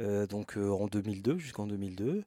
euh, 0.00 0.26
donc 0.26 0.56
en 0.56 0.86
2002, 0.86 1.38
jusqu'en 1.38 1.66
2002, 1.66 2.24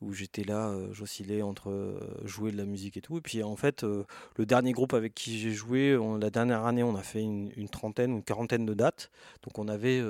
où 0.00 0.12
j'étais 0.12 0.44
là, 0.44 0.76
j'oscillais 0.92 1.42
entre 1.42 2.00
jouer 2.24 2.50
de 2.50 2.56
la 2.56 2.64
musique 2.64 2.96
et 2.96 3.00
tout. 3.00 3.18
Et 3.18 3.20
puis 3.20 3.42
en 3.42 3.56
fait, 3.56 3.84
le 3.84 4.46
dernier 4.46 4.72
groupe 4.72 4.94
avec 4.94 5.14
qui 5.14 5.38
j'ai 5.38 5.52
joué, 5.52 5.96
la 6.20 6.30
dernière 6.30 6.66
année, 6.66 6.82
on 6.82 6.96
a 6.96 7.02
fait 7.02 7.22
une, 7.22 7.52
une, 7.56 7.68
trentaine, 7.68 8.10
une 8.10 8.22
quarantaine 8.24 8.66
de 8.66 8.74
dates. 8.74 9.10
Donc 9.44 9.60
on 9.60 9.68
avait 9.68 10.02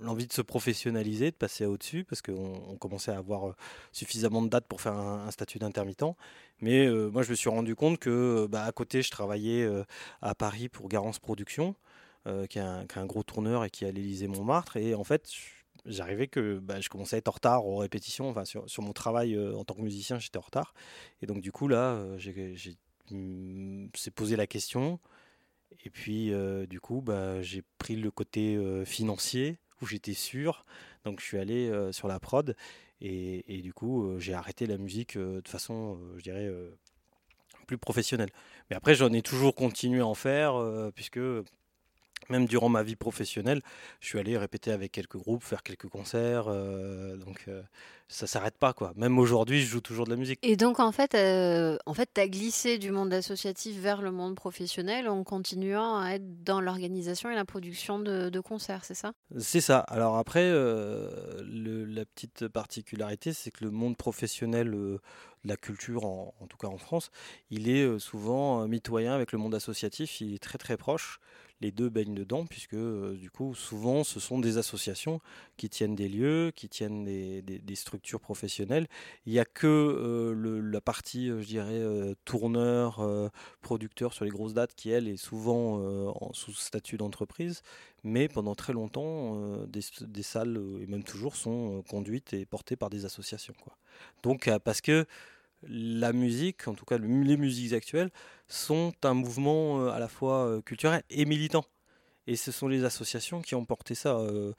l'envie 0.00 0.26
de 0.26 0.32
se 0.32 0.42
professionnaliser, 0.42 1.30
de 1.30 1.36
passer 1.36 1.66
au-dessus, 1.66 2.04
parce 2.04 2.22
qu'on 2.22 2.76
commençait 2.78 3.12
à 3.12 3.18
avoir 3.18 3.48
euh, 3.48 3.54
suffisamment 3.92 4.42
de 4.42 4.48
dates 4.48 4.66
pour 4.66 4.80
faire 4.80 4.94
un, 4.94 5.30
statut 5.30 5.58
d'intermittent. 5.58 6.16
Mais 6.60 6.86
euh, 6.86 7.10
moi, 7.10 7.22
je 7.22 7.30
me 7.30 7.34
suis 7.34 7.48
rendu 7.48 7.74
compte 7.74 7.98
que 7.98 8.10
euh, 8.44 8.48
bah, 8.48 8.64
à 8.64 8.72
côté, 8.72 9.02
je 9.02 9.10
travaillais 9.10 9.68
à 10.22 10.34
Paris 10.34 10.68
pour 10.68 10.88
Garance 10.88 11.18
Productions, 11.18 11.74
qui, 12.48 12.58
est 12.58 12.62
un, 12.62 13.06
gros 13.06 13.22
tourneur 13.22 13.64
et 13.64 13.70
qui 13.70 13.84
est 13.84 13.88
à 13.88 13.92
l'Élysée 13.92 14.28
Montmartre. 14.28 14.76
Et 14.76 14.94
en 14.94 15.04
fait, 15.04 15.30
j'arrivais 15.86 16.26
que 16.26 16.58
bah, 16.58 16.80
je 16.80 16.88
commençais 16.88 17.16
à 17.16 17.18
être 17.18 17.28
en 17.28 17.32
retard 17.32 17.66
aux 17.66 17.76
répétitions. 17.76 18.28
Enfin, 18.28 18.44
sur, 18.44 18.82
mon 18.82 18.92
travail 18.92 19.38
en 19.38 19.64
tant 19.64 19.74
que 19.74 19.82
musicien, 19.82 20.18
j'étais 20.18 20.38
en 20.38 20.42
retard. 20.42 20.74
Et 21.22 21.26
donc, 21.26 21.40
du 21.40 21.52
coup, 21.52 21.68
là, 21.68 22.02
j'ai 22.18 22.76
mm, 23.10 23.88
s'est 23.94 24.10
posé 24.10 24.36
la 24.36 24.46
question. 24.46 24.98
Et 25.84 25.90
puis, 25.90 26.32
du 26.68 26.80
coup, 26.80 27.02
bah, 27.02 27.42
j'ai 27.42 27.62
pris 27.78 27.96
le 27.96 28.10
côté 28.10 28.58
financier 28.86 29.58
j'étais 29.86 30.14
sûr. 30.14 30.64
Donc 31.04 31.20
je 31.20 31.24
suis 31.24 31.38
allé 31.38 31.68
euh, 31.68 31.92
sur 31.92 32.08
la 32.08 32.18
prod 32.18 32.56
et, 33.00 33.60
du 33.62 33.74
coup 33.74 34.04
euh, 34.04 34.18
j'ai 34.18 34.32
arrêté 34.32 34.66
la 34.66 34.78
musique 34.78 35.16
euh, 35.16 35.42
de 35.42 35.48
façon, 35.48 35.98
je 36.16 36.22
dirais, 36.22 36.50
plus 37.66 37.78
professionnelle. 37.78 38.30
Mais 38.70 38.76
après 38.76 38.94
j'en 38.94 39.12
ai 39.12 39.22
toujours 39.22 39.54
continué 39.54 40.00
à 40.00 40.06
en 40.06 40.14
faire 40.14 40.54
puisque 40.94 41.20
même 42.30 42.46
durant 42.46 42.68
ma 42.68 42.82
vie 42.82 42.96
professionnelle, 42.96 43.60
je 44.00 44.08
suis 44.08 44.18
allé 44.18 44.36
répéter 44.36 44.70
avec 44.70 44.92
quelques 44.92 45.16
groupes, 45.16 45.42
faire 45.42 45.62
quelques 45.62 45.88
concerts. 45.88 46.46
Euh, 46.48 47.16
donc 47.16 47.44
euh, 47.48 47.62
ça 48.08 48.26
s'arrête 48.26 48.56
pas 48.58 48.72
quoi. 48.72 48.92
Même 48.96 49.18
aujourd'hui, 49.18 49.62
je 49.62 49.66
joue 49.66 49.80
toujours 49.80 50.04
de 50.04 50.10
la 50.10 50.16
musique. 50.16 50.38
Et 50.42 50.56
donc 50.56 50.80
en 50.80 50.92
fait, 50.92 51.14
euh, 51.14 51.76
en 51.86 51.94
fait, 51.94 52.10
tu 52.14 52.20
as 52.20 52.28
glissé 52.28 52.78
du 52.78 52.90
monde 52.90 53.12
associatif 53.12 53.78
vers 53.78 54.02
le 54.02 54.12
monde 54.12 54.34
professionnel 54.34 55.08
en 55.08 55.24
continuant 55.24 55.98
à 55.98 56.12
être 56.12 56.44
dans 56.44 56.60
l'organisation 56.60 57.30
et 57.30 57.34
la 57.34 57.44
production 57.44 57.98
de, 57.98 58.40
concerts, 58.40 58.84
c'est 58.84 58.94
ça? 58.94 59.12
C'est 59.38 59.60
ça. 59.60 59.78
Alors 59.78 60.18
après, 60.18 60.50
la 60.50 62.04
petite 62.04 62.48
particularité, 62.48 63.32
c'est 63.32 63.50
que 63.50 63.64
le 63.64 63.70
monde 63.70 63.96
professionnel 63.96 64.70
de 64.70 65.00
la 65.44 65.56
culture, 65.56 66.04
en, 66.04 66.46
tout 66.48 66.56
cas 66.56 66.68
en 66.68 66.78
France, 66.78 67.10
il 67.50 67.68
est 67.68 67.98
souvent 67.98 68.66
mitoyen 68.66 69.14
avec 69.14 69.32
le 69.32 69.38
monde 69.38 69.54
associatif. 69.54 70.20
Il 70.20 70.34
est 70.34 70.42
très 70.42 70.58
très 70.58 70.76
proche 70.76 71.20
les 71.60 71.70
deux 71.70 71.88
baignent 71.88 72.14
dedans, 72.14 72.44
puisque 72.46 72.74
euh, 72.74 73.14
du 73.14 73.30
coup, 73.30 73.54
souvent, 73.54 74.04
ce 74.04 74.20
sont 74.20 74.38
des 74.38 74.58
associations 74.58 75.20
qui 75.56 75.70
tiennent 75.70 75.94
des 75.94 76.08
lieux, 76.08 76.52
qui 76.54 76.68
tiennent 76.68 77.04
des, 77.04 77.74
structures 77.74 78.20
professionnelles. 78.20 78.86
Il 79.26 79.32
n'y 79.32 79.38
a 79.38 79.44
que 79.44 79.66
euh, 79.66 80.60
la 80.60 80.80
partie, 80.80 81.30
euh, 81.30 81.40
je 81.40 81.46
dirais, 81.46 82.14
tourneur, 82.24 83.00
producteur 83.62 84.12
sur 84.12 84.24
les 84.24 84.30
grosses 84.30 84.54
dates 84.54 84.74
qui, 84.74 84.90
elle, 84.90 85.08
est 85.08 85.16
souvent 85.16 85.78
en, 86.20 86.32
sous 86.32 86.52
statut 86.52 86.96
d'entreprise. 86.96 87.62
Mais 88.02 88.28
pendant 88.28 88.54
très 88.54 88.74
longtemps, 88.74 89.64
des, 89.66 90.22
salles, 90.22 90.60
et 90.80 90.86
même 90.86 91.04
toujours, 91.04 91.36
sont 91.36 91.82
conduites 91.88 92.34
et 92.34 92.44
portées 92.44 92.76
par 92.76 92.90
des 92.90 93.06
associations. 93.06 93.54
Donc, 94.22 94.50
parce 94.64 94.80
que 94.82 95.06
la 95.68 96.12
musique, 96.12 96.68
en 96.68 96.74
tout 96.74 96.84
cas 96.84 96.98
les 96.98 97.36
musiques 97.36 97.72
actuelles, 97.72 98.10
sont 98.48 98.92
un 99.02 99.14
mouvement 99.14 99.80
euh, 99.80 99.90
à 99.90 99.98
la 99.98 100.08
fois 100.08 100.46
euh, 100.46 100.62
culturel 100.62 101.02
et 101.10 101.24
militant. 101.24 101.64
Et 102.26 102.36
ce 102.36 102.52
sont 102.52 102.68
les 102.68 102.84
associations 102.84 103.42
qui 103.42 103.54
ont 103.54 103.64
porté 103.64 103.94
ça. 103.94 104.16
Euh, 104.16 104.52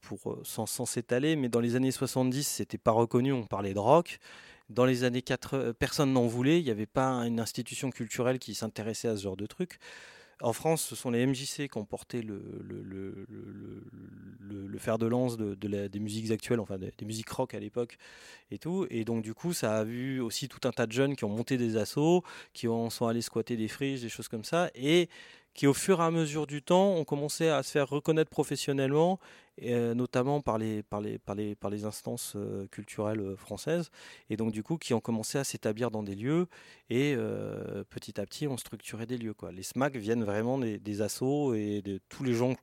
pour, 0.00 0.40
sans, 0.42 0.66
s'étaler, 0.84 1.36
mais 1.36 1.48
dans 1.48 1.60
les 1.60 1.76
années 1.76 1.92
70, 1.92 2.42
c'était 2.42 2.76
pas 2.76 2.90
reconnu, 2.90 3.32
on 3.32 3.46
parlait 3.46 3.72
de 3.72 3.78
rock. 3.78 4.18
Dans 4.68 4.84
les 4.84 5.04
années 5.04 5.22
80, 5.22 5.74
personne 5.74 6.12
n'en 6.12 6.26
voulait, 6.26 6.58
il 6.58 6.64
n'y 6.64 6.72
avait 6.72 6.86
pas 6.86 7.08
une 7.24 7.38
institution 7.38 7.90
culturelle 7.90 8.40
qui 8.40 8.54
s'intéressait 8.54 9.06
à 9.06 9.16
ce 9.16 9.22
genre 9.22 9.36
de 9.36 9.46
trucs. 9.46 9.78
En 10.42 10.52
France, 10.52 10.82
ce 10.82 10.96
sont 10.96 11.10
les 11.10 11.24
MJC 11.24 11.68
qui 11.68 11.78
ont 11.78 11.84
porté 11.84 12.20
le, 12.20 13.26
fer 14.78 14.98
de 14.98 15.06
lance 15.06 15.36
de, 15.36 15.54
des 15.54 16.00
musiques 16.00 16.32
actuelles, 16.32 16.58
enfin 16.58 16.78
des, 16.78 16.92
musiques 17.06 17.28
rock 17.30 17.54
à 17.54 17.60
l'époque 17.60 17.96
et 18.50 18.58
tout. 18.58 18.86
Et 18.90 19.04
donc, 19.04 19.22
du 19.22 19.34
coup, 19.34 19.52
ça 19.52 19.78
a 19.78 19.84
vu 19.84 20.20
aussi 20.20 20.48
tout 20.48 20.66
un 20.66 20.72
tas 20.72 20.86
de 20.86 20.92
jeunes 20.92 21.14
qui 21.14 21.24
ont 21.24 21.28
monté 21.28 21.56
des 21.56 21.76
assos, 21.76 22.24
qui 22.52 22.66
ont, 22.66 22.90
sont 22.90 23.06
allés 23.06 23.22
squatter 23.22 23.56
des 23.56 23.68
friches, 23.68 24.00
des 24.00 24.08
choses 24.08 24.26
comme 24.26 24.42
ça. 24.42 24.70
Et 24.74 25.08
qui 25.54 25.66
au 25.66 25.74
fur 25.74 26.00
et 26.00 26.04
à 26.04 26.10
mesure 26.10 26.46
du 26.46 26.62
temps 26.62 26.94
ont 26.94 27.04
commencé 27.04 27.48
à 27.48 27.62
se 27.62 27.70
faire 27.70 27.88
reconnaître 27.88 28.30
professionnellement, 28.30 29.18
euh, 29.62 29.94
notamment 29.94 30.40
par 30.40 30.58
les, 30.58 30.82
par, 30.82 31.00
les, 31.00 31.18
par, 31.18 31.34
les, 31.34 31.54
par 31.54 31.70
les 31.70 31.84
instances 31.84 32.34
euh, 32.36 32.66
culturelles 32.68 33.20
euh, 33.20 33.36
françaises, 33.36 33.90
et 34.30 34.36
donc 34.36 34.52
du 34.52 34.62
coup 34.62 34.78
qui 34.78 34.94
ont 34.94 35.00
commencé 35.00 35.38
à 35.38 35.44
s'établir 35.44 35.90
dans 35.90 36.02
des 36.02 36.14
lieux, 36.14 36.46
et 36.88 37.16
petit 37.90 38.20
à 38.20 38.26
petit 38.26 38.46
ont 38.46 38.56
structuré 38.56 39.06
des 39.06 39.18
lieux. 39.18 39.34
Les 39.52 39.62
SMAC 39.62 39.96
viennent 39.96 40.24
vraiment 40.24 40.58
des, 40.58 40.78
des 40.78 41.02
assos, 41.02 41.54
et 41.54 41.82
de 41.82 42.00
tous 42.08 42.24
les 42.24 42.34
gens 42.34 42.54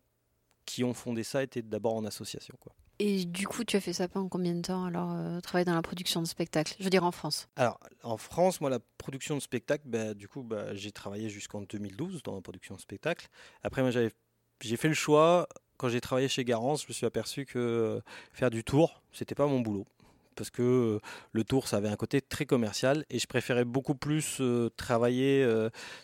qui 0.65 0.83
ont 0.83 0.93
fondé 0.93 1.23
ça 1.23 1.43
étaient 1.43 1.61
d'abord 1.61 1.95
en 1.95 2.05
association. 2.05 2.55
Quoi. 2.59 2.73
Et 3.01 3.23
du 3.23 3.47
coup, 3.47 3.63
tu 3.63 3.77
as 3.77 3.81
fait 3.81 3.93
ça 3.93 4.09
pendant 4.09 4.27
combien 4.27 4.53
de 4.53 4.61
temps 4.61 4.83
alors, 4.83 5.13
euh, 5.13 5.39
travailler 5.39 5.63
dans 5.63 5.73
la 5.73 5.81
production 5.81 6.21
de 6.21 6.27
spectacles? 6.27 6.75
Je 6.79 6.83
veux 6.83 6.89
dire 6.89 7.05
en 7.05 7.11
France. 7.11 7.47
Alors, 7.55 7.79
en 8.03 8.17
France, 8.17 8.59
moi, 8.59 8.69
la 8.69 8.79
production 8.97 9.35
de 9.35 9.39
spectacles, 9.39 9.87
bah, 9.87 10.13
du 10.13 10.27
coup, 10.27 10.43
bah, 10.43 10.75
j'ai 10.75 10.91
travaillé 10.91 11.29
jusqu'en 11.29 11.61
2012 11.61 12.23
dans 12.23 12.35
la 12.35 12.41
production 12.41 12.75
de 12.75 12.81
spectacles. 12.81 13.29
Après, 13.63 13.81
moi, 13.81 13.91
j'ai 13.91 14.77
fait 14.77 14.89
le 14.89 14.93
choix, 14.93 15.47
quand 15.77 15.87
j'ai 15.87 16.01
travaillé 16.01 16.27
chez 16.27 16.43
Garance, 16.43 16.81
je 16.83 16.87
me 16.89 16.93
suis 16.93 17.05
aperçu 17.05 17.45
que 17.45 17.57
euh, 17.57 18.01
faire 18.33 18.49
du 18.49 18.65
tour, 18.65 19.01
c'était 19.13 19.35
pas 19.35 19.47
mon 19.47 19.61
boulot. 19.61 19.87
Parce 20.35 20.49
que 20.49 20.61
euh, 20.61 20.99
le 21.31 21.45
tour, 21.45 21.69
ça 21.69 21.77
avait 21.77 21.87
un 21.87 21.95
côté 21.95 22.19
très 22.19 22.45
commercial 22.45 23.05
et 23.09 23.17
je 23.17 23.27
préférais 23.27 23.65
beaucoup 23.65 23.95
plus 23.95 24.41
travailler 24.75 25.47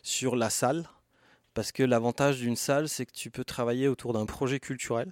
sur 0.02 0.38
la 0.38 0.50
salle. 0.50 0.88
Parce 1.54 1.74
que 1.74 1.84
l'avantage 1.84 2.40
d'une 2.40 2.56
salle, 2.56 2.88
c'est 2.88 3.06
que 3.06 3.14
tu 3.14 3.32
peux 3.32 3.44
travailler 3.44 3.90
autour 3.90 4.14
d'un 4.14 4.26
projet 4.26 4.60
culturel 4.60 5.12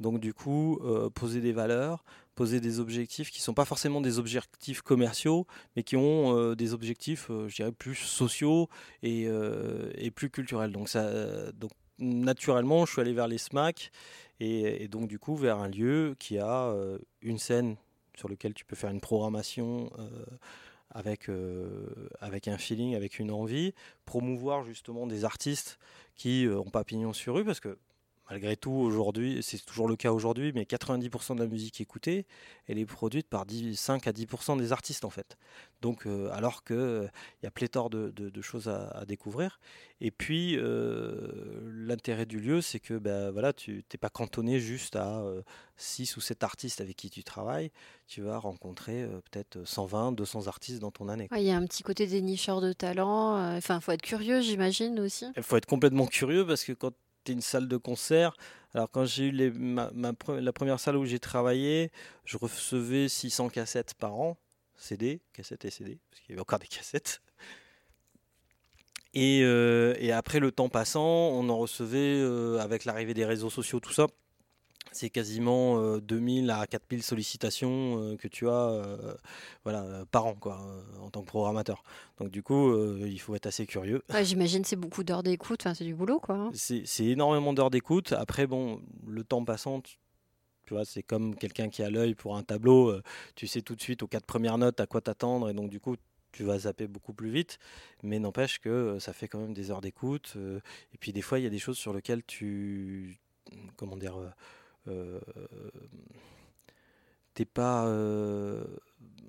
donc 0.00 0.20
du 0.20 0.34
coup, 0.34 0.78
euh, 0.84 1.08
poser 1.10 1.40
des 1.40 1.52
valeurs, 1.52 2.04
poser 2.34 2.60
des 2.60 2.80
objectifs 2.80 3.30
qui 3.30 3.40
ne 3.40 3.44
sont 3.44 3.54
pas 3.54 3.64
forcément 3.64 4.00
des 4.00 4.18
objectifs 4.18 4.82
commerciaux, 4.82 5.46
mais 5.74 5.82
qui 5.82 5.96
ont 5.96 6.36
euh, 6.36 6.54
des 6.54 6.74
objectifs, 6.74 7.30
euh, 7.30 7.48
je 7.48 7.56
dirais, 7.56 7.72
plus 7.72 7.94
sociaux 7.94 8.68
et, 9.02 9.28
plus 10.14 10.30
culturels. 10.30 10.72
Donc, 10.72 10.88
ça, 10.88 11.50
donc 11.52 11.70
naturellement, 11.98 12.84
je 12.84 12.92
suis 12.92 13.00
allé 13.00 13.14
vers 13.14 13.28
les 13.28 13.38
SMAC 13.38 13.90
et, 14.38 14.86
donc 14.88 15.08
du 15.08 15.18
coup 15.18 15.34
vers 15.34 15.58
un 15.58 15.68
lieu 15.68 16.14
qui 16.18 16.38
a 16.38 16.74
une 17.22 17.38
scène 17.38 17.76
sur 18.16 18.28
laquelle 18.28 18.52
tu 18.52 18.66
peux 18.66 18.76
faire 18.76 18.90
une 18.90 19.00
programmation 19.00 19.90
avec, 20.90 21.30
avec 22.20 22.48
un 22.48 22.58
feeling, 22.58 22.94
avec 22.94 23.18
une 23.18 23.30
envie, 23.30 23.72
promouvoir 24.04 24.62
justement 24.62 25.06
des 25.06 25.24
artistes 25.24 25.78
qui 26.14 26.46
ont 26.50 26.70
pas 26.70 26.84
pignon 26.84 27.14
sur 27.14 27.34
rue, 27.34 27.44
parce 27.46 27.60
que 27.60 27.78
malgré 28.30 28.56
tout, 28.56 28.72
aujourd'hui, 28.72 29.40
c'est 29.42 29.64
toujours 29.64 29.88
le 29.88 29.96
cas 29.96 30.12
aujourd'hui, 30.12 30.52
mais 30.54 30.64
90% 30.64 31.34
de 31.34 31.40
la 31.40 31.46
musique 31.46 31.80
écoutée, 31.80 32.26
elle 32.66 32.78
est 32.78 32.86
produite 32.86 33.28
par 33.28 33.44
5 33.74 34.06
à 34.06 34.12
10% 34.12 34.58
des 34.58 34.72
artistes 34.72 35.04
en 35.04 35.10
fait. 35.10 35.36
Donc, 35.82 36.06
euh, 36.06 36.30
alors 36.32 36.64
qu'il 36.64 36.76
euh, 36.76 37.08
y 37.42 37.46
a 37.46 37.50
pléthore 37.50 37.90
de, 37.90 38.40
choses 38.42 38.68
à, 38.68 39.04
découvrir. 39.06 39.60
Et 40.00 40.10
puis, 40.10 40.56
euh, 40.56 41.60
l'intérêt 41.64 42.26
du 42.26 42.40
lieu, 42.40 42.60
c'est 42.60 42.80
que 42.80 42.94
ben, 42.94 43.30
voilà, 43.30 43.52
tu 43.52 43.84
n'es 43.92 43.98
pas 43.98 44.08
cantonné 44.08 44.60
juste 44.60 44.96
à 44.96 45.24
6 45.76 46.16
ou 46.16 46.20
7 46.20 46.42
artistes 46.42 46.80
avec 46.80 46.96
qui 46.96 47.10
tu 47.10 47.24
travailles. 47.24 47.70
Tu 48.06 48.22
vas 48.22 48.38
rencontrer 48.38 49.06
peut-être 49.30 49.64
120, 49.64 50.12
200 50.12 50.46
artistes 50.46 50.80
dans 50.80 50.90
ton 50.90 51.08
année. 51.08 51.28
Il 51.36 51.42
y 51.42 51.50
a 51.50 51.56
un 51.56 51.66
petit 51.66 51.82
côté 51.82 52.06
dénicheur 52.06 52.60
de 52.60 52.72
talent. 52.72 53.56
Enfin, 53.56 53.76
il 53.76 53.82
faut 53.82 53.92
être 53.92 54.02
curieux, 54.02 54.40
j'imagine 54.40 54.98
aussi. 55.00 55.26
Il 55.36 55.42
faut 55.42 55.56
être 55.56 55.66
complètement 55.66 56.06
curieux 56.06 56.46
parce 56.46 56.64
que 56.64 56.72
quand 56.72 56.92
une 57.32 57.40
salle 57.40 57.68
de 57.68 57.76
concert. 57.76 58.34
Alors 58.74 58.90
quand 58.90 59.04
j'ai 59.04 59.26
eu 59.26 59.32
la 59.32 60.52
première 60.52 60.80
salle 60.80 60.96
où 60.96 61.04
j'ai 61.04 61.18
travaillé, 61.18 61.90
je 62.24 62.36
recevais 62.36 63.08
600 63.08 63.48
cassettes 63.48 63.94
par 63.94 64.14
an, 64.14 64.36
CD, 64.76 65.20
cassettes 65.32 65.64
et 65.64 65.70
CD, 65.70 65.98
parce 66.10 66.20
qu'il 66.20 66.30
y 66.30 66.32
avait 66.34 66.42
encore 66.42 66.58
des 66.58 66.66
cassettes. 66.66 67.22
Et, 69.14 69.40
euh, 69.44 69.94
après 70.12 70.40
le 70.40 70.52
temps 70.52 70.68
passant, 70.68 71.06
on 71.06 71.48
en 71.48 71.56
recevait 71.56 72.20
euh, 72.20 72.58
avec 72.58 72.84
l'arrivée 72.84 73.14
des 73.14 73.24
réseaux 73.24 73.48
sociaux, 73.48 73.80
tout 73.80 73.92
ça 73.92 74.08
c'est 74.92 75.10
quasiment 75.10 75.98
2000 75.98 76.50
euh, 76.50 76.54
à 76.54 76.66
4000 76.66 77.02
sollicitations 77.02 78.00
euh, 78.00 78.16
que 78.16 78.28
tu 78.28 78.48
as 78.48 78.68
euh, 78.68 79.14
voilà, 79.64 80.04
par 80.10 80.26
an 80.26 80.34
quoi, 80.34 80.60
en 81.00 81.10
tant 81.10 81.22
que 81.22 81.26
programmateur. 81.26 81.82
Donc 82.18 82.30
du 82.30 82.42
coup, 82.42 82.74
il 82.98 83.20
faut 83.20 83.34
être 83.34 83.46
assez 83.46 83.66
curieux. 83.66 84.02
J'imagine 84.22 84.64
c'est 84.64 84.76
beaucoup 84.76 85.04
d'heures 85.04 85.22
d'écoute, 85.22 85.66
c'est 85.74 85.84
du 85.84 85.94
boulot. 85.94 86.20
quoi. 86.20 86.36
Hein. 86.36 86.50
C'est 86.54 87.04
énormément 87.04 87.52
d'heures 87.52 87.70
d'écoute. 87.70 88.12
Après, 88.12 88.46
bon, 88.46 88.80
le 89.06 89.24
temps 89.24 89.44
passant, 89.44 89.80
tu 89.80 90.74
vois, 90.74 90.84
c'est 90.84 91.02
comme 91.02 91.34
quelqu'un 91.36 91.68
qui 91.68 91.82
a 91.82 91.90
l'œil 91.90 92.14
pour 92.14 92.36
un 92.36 92.42
tableau. 92.42 92.94
tu 93.34 93.46
sais 93.46 93.62
tout 93.62 93.74
de 93.74 93.82
suite 93.82 94.02
aux 94.02 94.08
quatre 94.08 94.26
premières 94.26 94.58
notes 94.58 94.80
à 94.80 94.86
quoi 94.86 95.00
t'attendre 95.00 95.50
et 95.50 95.54
donc 95.54 95.70
du 95.70 95.80
coup, 95.80 95.96
tu 96.32 96.44
vas 96.44 96.58
zapper 96.60 96.86
beaucoup 96.86 97.14
plus 97.14 97.30
vite, 97.30 97.58
mais 98.02 98.18
n'empêche 98.18 98.58
que 98.58 98.98
ça 98.98 99.14
fait 99.14 99.26
quand 99.26 99.38
même 99.38 99.54
des 99.54 99.70
heures 99.70 99.80
d'écoute. 99.80 100.36
et 100.94 100.98
puis 100.98 101.12
des 101.12 101.22
fois, 101.22 101.38
il 101.38 101.42
y 101.42 101.46
a 101.46 101.50
des 101.50 101.58
choses 101.58 101.78
sur 101.78 101.92
lesquelles 101.92 102.22
tu, 102.24 103.18
comment 103.76 103.96
dire, 103.96 104.16
euh, 104.16 104.28
t'es 107.34 107.44
pas 107.44 107.86
euh, 107.86 108.64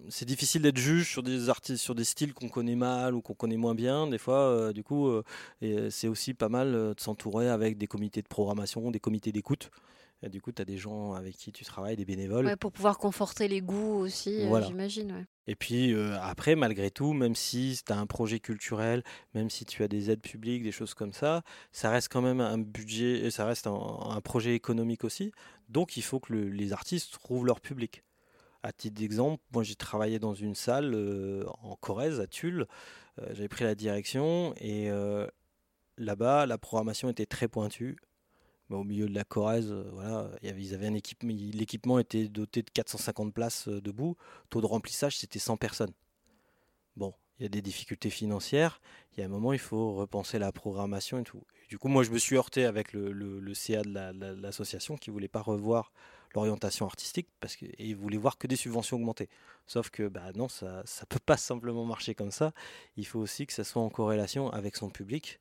c'est 0.10 0.26
difficile 0.26 0.62
d'être 0.62 0.78
juge 0.78 1.10
sur 1.10 1.24
des 1.24 1.50
artistes 1.50 1.84
sur 1.84 1.96
des 1.96 2.06
styles 2.06 2.34
qu'on 2.34 2.50
connaît 2.50 2.76
mal 2.76 3.16
ou 3.16 3.22
qu'on 3.22 3.34
connaît 3.34 3.58
moins 3.58 3.76
bien 3.76 4.08
des 4.08 4.18
fois 4.18 4.40
euh, 4.40 4.74
du 4.74 4.84
coup 4.84 5.12
c'est 5.90 6.08
aussi 6.08 6.34
pas 6.34 6.50
mal 6.50 6.72
de 6.72 6.96
s'entourer 6.98 7.50
avec 7.50 7.78
des 7.78 7.88
comités 7.88 8.22
de 8.22 8.28
programmation 8.28 8.92
des 8.92 9.00
comités 9.00 9.32
d'écoute 9.32 9.70
et 10.24 10.30
du 10.30 10.42
coup, 10.42 10.52
tu 10.52 10.62
as 10.62 10.66
des 10.66 10.78
gens 10.78 11.14
avec 11.14 11.38
qui 11.38 11.52
tu 11.52 11.64
travailles, 11.64 11.96
des 11.96 12.06
bénévoles. 12.06 12.58
pour 12.58 12.72
pouvoir 12.72 12.98
conforter 12.98 13.48
les 13.48 13.62
goûts 13.62 14.00
aussi, 14.00 14.48
j'imagine. 14.66 15.28
Et 15.48 15.56
puis 15.56 15.96
après, 16.22 16.56
malgré 16.56 16.92
tout, 16.92 17.14
même 17.14 17.36
si 17.36 17.80
tu 17.86 17.94
as 17.94 17.98
un 17.98 18.06
projet 18.06 18.40
culturel, 18.40 19.04
même 19.34 19.50
si 19.50 19.66
tu 19.66 19.84
as 19.84 19.88
des 19.88 20.12
aides 20.12 20.22
publiques, 20.22 20.64
des 20.64 20.72
choses 20.72 20.94
comme 20.94 21.14
ça, 21.14 21.44
ça 21.72 21.90
reste 21.90 22.10
quand 22.12 22.22
même 22.22 22.42
un 22.42 22.58
budget, 22.58 23.32
ça 23.32 23.46
reste 23.46 23.68
un, 23.68 24.22
projet 24.22 24.56
économique 24.56 25.04
aussi. 25.04 25.32
Donc 25.70 25.96
il 25.96 26.04
faut 26.04 26.20
que 26.20 26.34
les 26.34 26.74
artistes 26.74 27.14
trouvent 27.14 27.46
leur 27.46 27.62
public. 27.62 28.04
À 28.64 28.74
titre 28.74 29.00
d'exemple, 29.00 29.42
moi 29.54 29.64
j'ai 29.64 29.76
travaillé 29.76 30.20
dans 30.20 30.34
une 30.34 30.56
salle 30.56 31.46
en 31.62 31.76
Corrèze, 31.78 32.20
à 32.20 32.28
Tulle. 32.28 32.68
J'avais 33.32 33.48
pris 33.48 33.64
la 33.64 33.76
direction 33.76 34.54
et 34.60 34.90
là-bas, 35.98 36.46
la 36.46 36.58
programmation 36.58 37.10
était 37.10 37.26
très 37.26 37.48
pointue 37.48 37.98
au 38.76 38.84
milieu 38.84 39.08
de 39.08 39.14
la 39.14 39.24
Corrèze, 39.24 39.72
euh, 39.72 39.90
voilà, 39.94 40.30
ils 40.44 40.74
avaient 40.74 40.88
un 40.88 40.94
équipement, 40.94 41.32
l'équipement 41.54 42.00
était 42.00 42.28
doté 42.28 42.62
de 42.62 42.70
450 42.70 43.34
places 43.34 43.68
euh, 43.68 43.82
debout. 43.82 44.18
Taux 44.50 44.62
de 44.62 44.66
remplissage, 44.66 45.18
c'était 45.18 45.40
100 45.40 45.58
personnes. 45.58 45.94
Bon, 46.96 47.14
il 47.40 47.44
y 47.44 47.46
a 47.46 47.50
des 47.50 47.62
difficultés 47.62 48.10
financières, 48.10 48.82
il 49.14 49.20
y 49.20 49.24
a 49.24 49.26
un 49.26 49.30
moment, 49.30 49.54
il 49.54 49.60
faut 49.60 49.94
repenser 49.94 50.40
la 50.40 50.52
programmation 50.52 51.20
et 51.20 51.24
tout. 51.24 51.44
du 51.70 51.78
coup, 51.78 51.88
moi, 51.88 52.04
je 52.04 52.12
me 52.12 52.18
suis 52.18 52.36
heurté 52.36 52.66
avec 52.66 52.94
le, 52.94 53.12
le, 53.12 53.54
CA 53.54 53.84
de 53.84 54.42
l'association 54.42 54.98
qui 54.98 55.12
voulait 55.12 55.28
pas 55.28 55.42
revoir 55.42 55.92
l'orientation 56.34 56.86
artistique 56.86 57.28
parce 57.40 57.56
que 57.56 57.66
et 57.78 57.94
voulait 57.94 58.18
voir 58.18 58.38
que 58.38 58.48
des 58.48 58.56
subventions 58.56 58.98
augmentées. 58.98 59.30
Sauf 59.66 59.90
que 59.90 60.08
bah 60.08 60.32
non, 60.36 60.50
ça 60.50 60.84
ne 60.84 61.06
peut 61.08 61.20
pas 61.26 61.38
simplement 61.38 61.86
marcher 61.86 62.16
comme 62.16 62.32
ça. 62.32 62.54
Il 62.96 63.06
faut 63.06 63.20
aussi 63.20 63.46
que 63.46 63.54
ça 63.54 63.64
soit 63.64 63.82
en 63.82 63.90
corrélation 63.90 64.50
avec 64.52 64.76
son 64.76 64.90
public. 64.90 65.40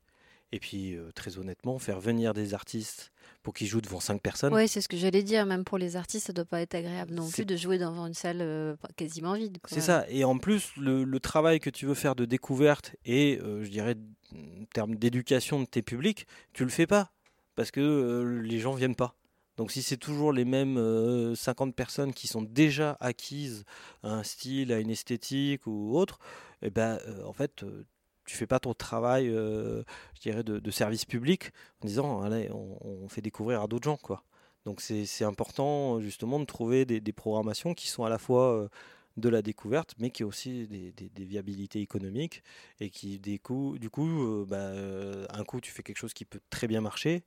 Et 0.53 0.59
puis, 0.59 0.95
euh, 0.95 1.11
très 1.13 1.37
honnêtement, 1.37 1.77
faire 1.77 1.99
venir 1.99 2.33
des 2.33 2.53
artistes 2.53 3.11
pour 3.43 3.53
qu'ils 3.53 3.67
jouent 3.67 3.81
devant 3.81 3.99
cinq 3.99 4.21
personnes. 4.21 4.53
Oui, 4.53 4.67
c'est 4.67 4.79
ce 4.79 4.87
que 4.87 4.95
j'allais 4.95 5.23
dire. 5.23 5.45
Même 5.45 5.65
pour 5.65 5.77
les 5.77 5.97
artistes, 5.97 6.27
ça 6.27 6.33
doit 6.33 6.45
pas 6.45 6.61
être 6.61 6.75
agréable 6.75 7.13
non 7.13 7.29
plus 7.29 7.45
de 7.45 7.55
jouer 7.57 7.77
devant 7.77 8.07
une 8.07 8.13
salle 8.13 8.39
euh, 8.41 8.75
quasiment 8.95 9.33
vide. 9.33 9.57
C'est 9.65 9.81
ça. 9.81 10.05
Et 10.09 10.23
en 10.23 10.37
plus, 10.37 10.71
le, 10.77 11.19
travail 11.19 11.59
que 11.59 11.69
tu 11.69 11.85
veux 11.85 11.95
faire 11.95 12.15
de 12.15 12.23
découverte 12.23 12.95
et, 13.03 13.39
euh, 13.41 13.63
je 13.65 13.69
dirais, 13.69 13.95
en 14.33 14.65
termes 14.73 14.95
d'éducation 14.95 15.59
de 15.59 15.65
tes 15.65 15.81
publics, 15.81 16.25
tu 16.53 16.63
le 16.63 16.69
fais 16.69 16.87
pas 16.87 17.11
parce 17.55 17.71
que 17.71 18.39
les 18.43 18.59
gens 18.59 18.73
viennent 18.73 18.95
pas. 18.95 19.15
Donc 19.57 19.71
si 19.71 19.81
c'est 19.81 19.97
toujours 19.97 20.31
les 20.31 20.45
mêmes 20.45 21.33
50 21.35 21.73
personnes 21.73 22.13
qui 22.13 22.27
sont 22.27 22.43
déjà 22.43 22.95
acquises 22.99 23.65
à 24.03 24.11
un 24.11 24.23
style, 24.23 24.71
à 24.71 24.79
une 24.79 24.91
esthétique 24.91 25.65
ou 25.65 25.97
autre, 25.97 26.19
eh 26.61 26.69
ben, 26.69 26.99
en 27.25 27.33
fait, 27.33 27.65
tu 28.27 28.35
fais 28.35 28.45
pas 28.45 28.59
ton 28.59 28.73
travail, 28.73 29.29
euh, 29.29 29.83
je 30.13 30.21
dirais, 30.21 30.43
de, 30.43 30.71
service 30.71 31.05
public 31.05 31.51
en 31.81 31.87
disant, 31.87 32.21
allez, 32.21 32.49
on, 32.51 33.07
fait 33.07 33.21
découvrir 33.21 33.61
à 33.61 33.67
d'autres 33.67 33.85
gens, 33.85 33.97
quoi. 33.97 34.23
Donc 34.65 34.81
c'est 34.81 35.23
important 35.23 36.01
justement 36.01 36.39
de 36.39 36.45
trouver 36.45 36.85
des, 36.85 37.13
programmations 37.13 37.73
qui 37.73 37.87
sont 37.87 38.03
à 38.03 38.09
la 38.09 38.17
fois 38.17 38.53
euh, 38.53 38.67
de 39.15 39.29
la 39.29 39.41
découverte, 39.41 39.95
mais 39.97 40.11
qui 40.11 40.25
ont 40.25 40.27
aussi 40.27 40.67
des, 40.67 41.25
viabilités 41.25 41.79
économiques 41.79 42.43
et 42.81 42.89
qui, 42.89 43.17
des 43.17 43.39
du 43.79 43.89
coup, 43.89 44.43
euh, 44.43 44.45
bah, 44.45 44.73
un 45.33 45.43
coup, 45.45 45.61
tu 45.61 45.71
fais 45.71 45.83
quelque 45.83 45.97
chose 45.97 46.13
qui 46.13 46.25
peut 46.25 46.41
très 46.49 46.67
bien 46.67 46.81
marcher 46.81 47.23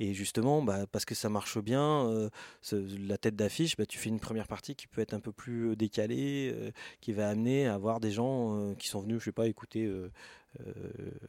et 0.00 0.14
justement, 0.14 0.62
bah, 0.62 0.86
parce 0.90 1.04
que 1.04 1.14
ça 1.14 1.28
marche 1.28 1.58
bien, 1.58 2.08
euh, 2.08 2.30
la 2.72 3.18
tête 3.18 3.36
d'affiche, 3.36 3.76
bah, 3.76 3.84
tu 3.84 3.98
fais 3.98 4.08
une 4.08 4.18
première 4.18 4.48
partie 4.48 4.74
qui 4.74 4.86
peut 4.86 5.02
être 5.02 5.12
un 5.12 5.20
peu 5.20 5.30
plus 5.30 5.68
euh, 5.68 5.76
décalée, 5.76 6.50
euh, 6.54 6.70
qui 7.02 7.12
va 7.12 7.28
amener 7.28 7.66
à 7.66 7.74
avoir 7.74 8.00
des 8.00 8.10
gens 8.10 8.74
qui 8.78 8.88
sont 8.88 9.02
venus, 9.02 9.18
je 9.18 9.26
sais 9.26 9.32
pas, 9.32 9.46
écouter 9.46 9.92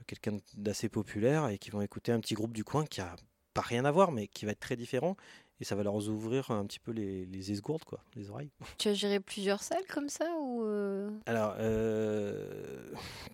quelqu'un 0.08 0.38
d'assez 0.56 0.88
populaire 0.88 1.50
et 1.50 1.58
qui 1.58 1.70
vont 1.70 1.82
écouter 1.82 2.14
un 2.14 2.20
petit 2.22 2.34
groupe 2.34 2.54
du 2.54 2.64
coin 2.64 2.86
qui 2.86 3.02
a 3.02 3.16
pas 3.54 3.62
rien 3.62 3.84
à 3.84 3.92
voir, 3.92 4.12
mais 4.12 4.28
qui 4.28 4.46
va 4.46 4.54
être 4.54 4.60
très 4.62 4.78
différent 4.78 5.18
et 5.62 5.64
ça 5.64 5.76
va 5.76 5.84
leur 5.84 5.94
ouvrir 5.94 6.50
un 6.50 6.66
petit 6.66 6.80
peu 6.80 6.92
les, 6.92 7.24
les 7.28 7.52
esgourdes, 7.52 7.84
quoi, 7.84 8.04
les 8.16 8.32
oreilles. 8.32 8.50
Tu 8.80 8.88
as 8.88 8.96
géré 8.96 9.20
plusieurs 9.20 9.62
salles 9.62 9.86
comme 9.88 10.10
ça 10.10 10.26
ou 10.42 10.64
euh? 10.66 11.12
Alors, 11.28 11.54
euh, 11.60 12.92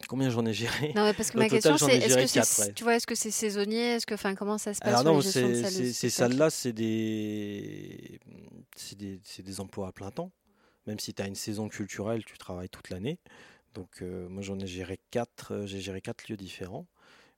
combien 0.09 0.29
j'en 0.29 0.45
ai 0.45 0.53
géré? 0.53 0.91
Non, 0.93 1.13
parce 1.13 1.31
que 1.31 1.37
ma 1.37 1.47
question 1.47 1.77
c'est, 1.77 1.95
est-ce 1.97 2.17
que 2.17 2.43
c'est, 2.43 2.73
tu 2.73 2.83
vois, 2.83 2.97
est-ce 2.97 3.07
que 3.07 3.15
c'est 3.15 3.31
saisonnier? 3.31 3.93
Est-ce 3.93 4.05
que, 4.05 4.13
enfin, 4.13 4.35
comment 4.35 4.57
ça 4.57 4.73
se 4.73 4.79
passe 4.79 4.89
Alors 4.89 5.05
non, 5.05 5.21
ces 5.21 6.09
salles-là, 6.09 6.49
c'est 6.49 6.73
des, 6.73 8.19
c'est 8.75 8.97
des, 8.97 9.21
des, 9.39 9.59
emplois 9.61 9.87
à 9.87 9.91
plein 9.93 10.11
temps. 10.11 10.31
Même 10.85 10.99
si 10.99 11.13
tu 11.13 11.21
as 11.21 11.27
une 11.27 11.35
saison 11.35 11.69
culturelle, 11.69 12.25
tu 12.25 12.37
travailles 12.37 12.69
toute 12.69 12.89
l'année. 12.89 13.19
Donc, 13.73 14.01
euh, 14.01 14.27
moi, 14.27 14.41
j'en 14.41 14.59
ai 14.59 14.67
géré 14.67 14.99
quatre. 15.11 15.63
j'ai 15.65 15.79
géré 15.79 16.01
quatre 16.01 16.27
lieux 16.27 16.37
différents 16.37 16.87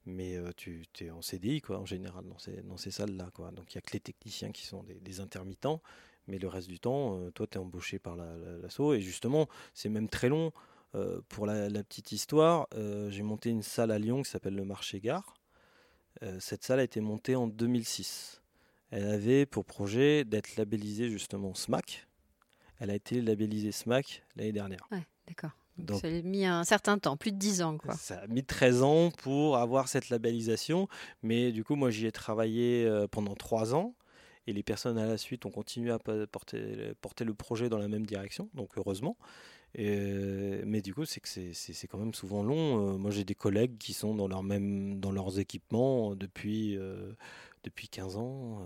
mais 0.10 0.38
tu 0.56 0.86
es 1.02 1.10
en 1.10 1.22
CDI 1.22 1.62
quoi, 1.62 1.80
en 1.80 1.86
général 1.86 2.26
dans 2.64 2.78
ces, 2.78 2.92
salles-là. 2.92 3.30
Quoi. 3.34 3.52
Donc 3.52 3.74
il 3.74 3.78
n'y 3.78 3.80
a 3.80 3.82
que 3.82 3.94
les 3.94 4.00
techniciens 4.00 4.52
qui 4.52 4.66
sont 4.66 4.84
des, 4.84 5.20
intermittents, 5.20 5.82
mais 6.28 6.38
le 6.38 6.48
reste 6.48 6.68
du 6.68 6.80
temps, 6.80 7.20
toi 7.32 7.48
tu 7.48 7.58
es 7.58 7.62
embauché 7.62 8.00
par 8.00 8.16
l'assaut. 8.16 8.94
et 8.94 9.02
justement, 9.02 9.48
c'est 9.74 9.90
même 9.90 10.10
très 10.10 10.30
long. 10.30 10.52
pour 11.30 11.46
la, 11.46 11.84
petite 11.84 12.12
histoire, 12.12 12.68
j'ai 13.10 13.24
monté 13.24 13.50
une 13.50 13.64
salle 13.64 13.92
à 13.92 14.00
Lyon 14.00 14.22
qui 14.24 14.30
s'appelle 14.30 14.56
le 14.56 14.66
Marché 14.66 15.00
Gare. 15.00 15.36
cette 16.40 16.64
salle 16.64 16.80
a 16.80 16.84
été 16.84 17.02
montée 17.02 17.36
en 17.36 17.48
2006. 17.48 18.40
Elle 18.92 19.08
avait 19.08 19.46
pour 19.46 19.66
projet 19.66 20.26
d'être 20.26 20.56
labellisée 20.56 21.10
justement 21.10 21.54
SMAC. 21.54 22.08
Elle 22.80 22.90
a 22.90 22.96
été 22.96 23.22
labellisée 23.22 23.72
SMAC 23.72 24.24
l'année 24.36 24.52
dernière. 24.52 24.88
Ouais, 24.92 25.06
d'accord. 25.28 25.52
Donc, 25.80 26.02
ça 26.02 26.08
a 26.08 26.22
mis 26.22 26.46
un 26.46 26.64
certain 26.64 26.98
temps, 26.98 27.18
plus 27.18 27.32
de 27.32 27.38
10 27.38 27.62
ans. 27.62 27.78
Quoi. 27.78 27.96
Ça 27.96 28.20
a 28.20 28.28
mis 28.28 28.44
13 28.44 28.84
ans 28.84 29.12
pour 29.12 29.58
avoir 29.58 29.88
cette 29.88 30.10
labellisation. 30.10 30.88
Mais 31.24 31.52
du 31.52 31.64
coup, 31.64 31.76
moi, 31.76 31.90
j'y 31.90 32.06
ai 32.06 32.12
travaillé 32.12 32.86
euh, 32.86 33.08
pendant 33.08 33.36
3 33.36 33.76
ans. 33.76 33.96
Et 34.48 34.54
les 34.54 34.64
personnes 34.64 34.98
à 34.98 35.06
la 35.06 35.18
suite 35.18 35.46
ont 35.46 35.52
continué 35.52 35.92
à 35.92 36.00
porter, 36.00 36.94
porter 37.02 37.24
le 37.24 37.34
projet 37.34 37.70
dans 37.70 37.78
la 37.78 37.88
même 37.88 38.06
direction. 38.06 38.50
Donc, 38.54 38.70
heureusement. 38.78 39.16
Et, 39.76 40.62
mais 40.66 40.82
du 40.82 40.94
coup, 40.94 41.06
c'est 41.06 41.20
que 41.20 41.28
c'est 41.28 41.88
quand 41.88 42.00
même 42.00 42.14
souvent 42.14 42.44
long. 42.44 42.94
Euh, 42.94 42.98
moi, 42.98 43.12
j'ai 43.12 43.24
des 43.24 43.36
collègues 43.36 43.78
qui 43.78 43.94
sont 43.94 44.16
dans, 44.16 44.28
leur 44.28 44.44
même, 44.44 45.00
dans 45.00 45.12
leurs 45.12 45.40
équipements 45.40 46.16
depuis, 46.16 46.76
euh, 46.78 47.14
depuis 47.64 47.88
15 47.90 48.18
ans 48.18 48.66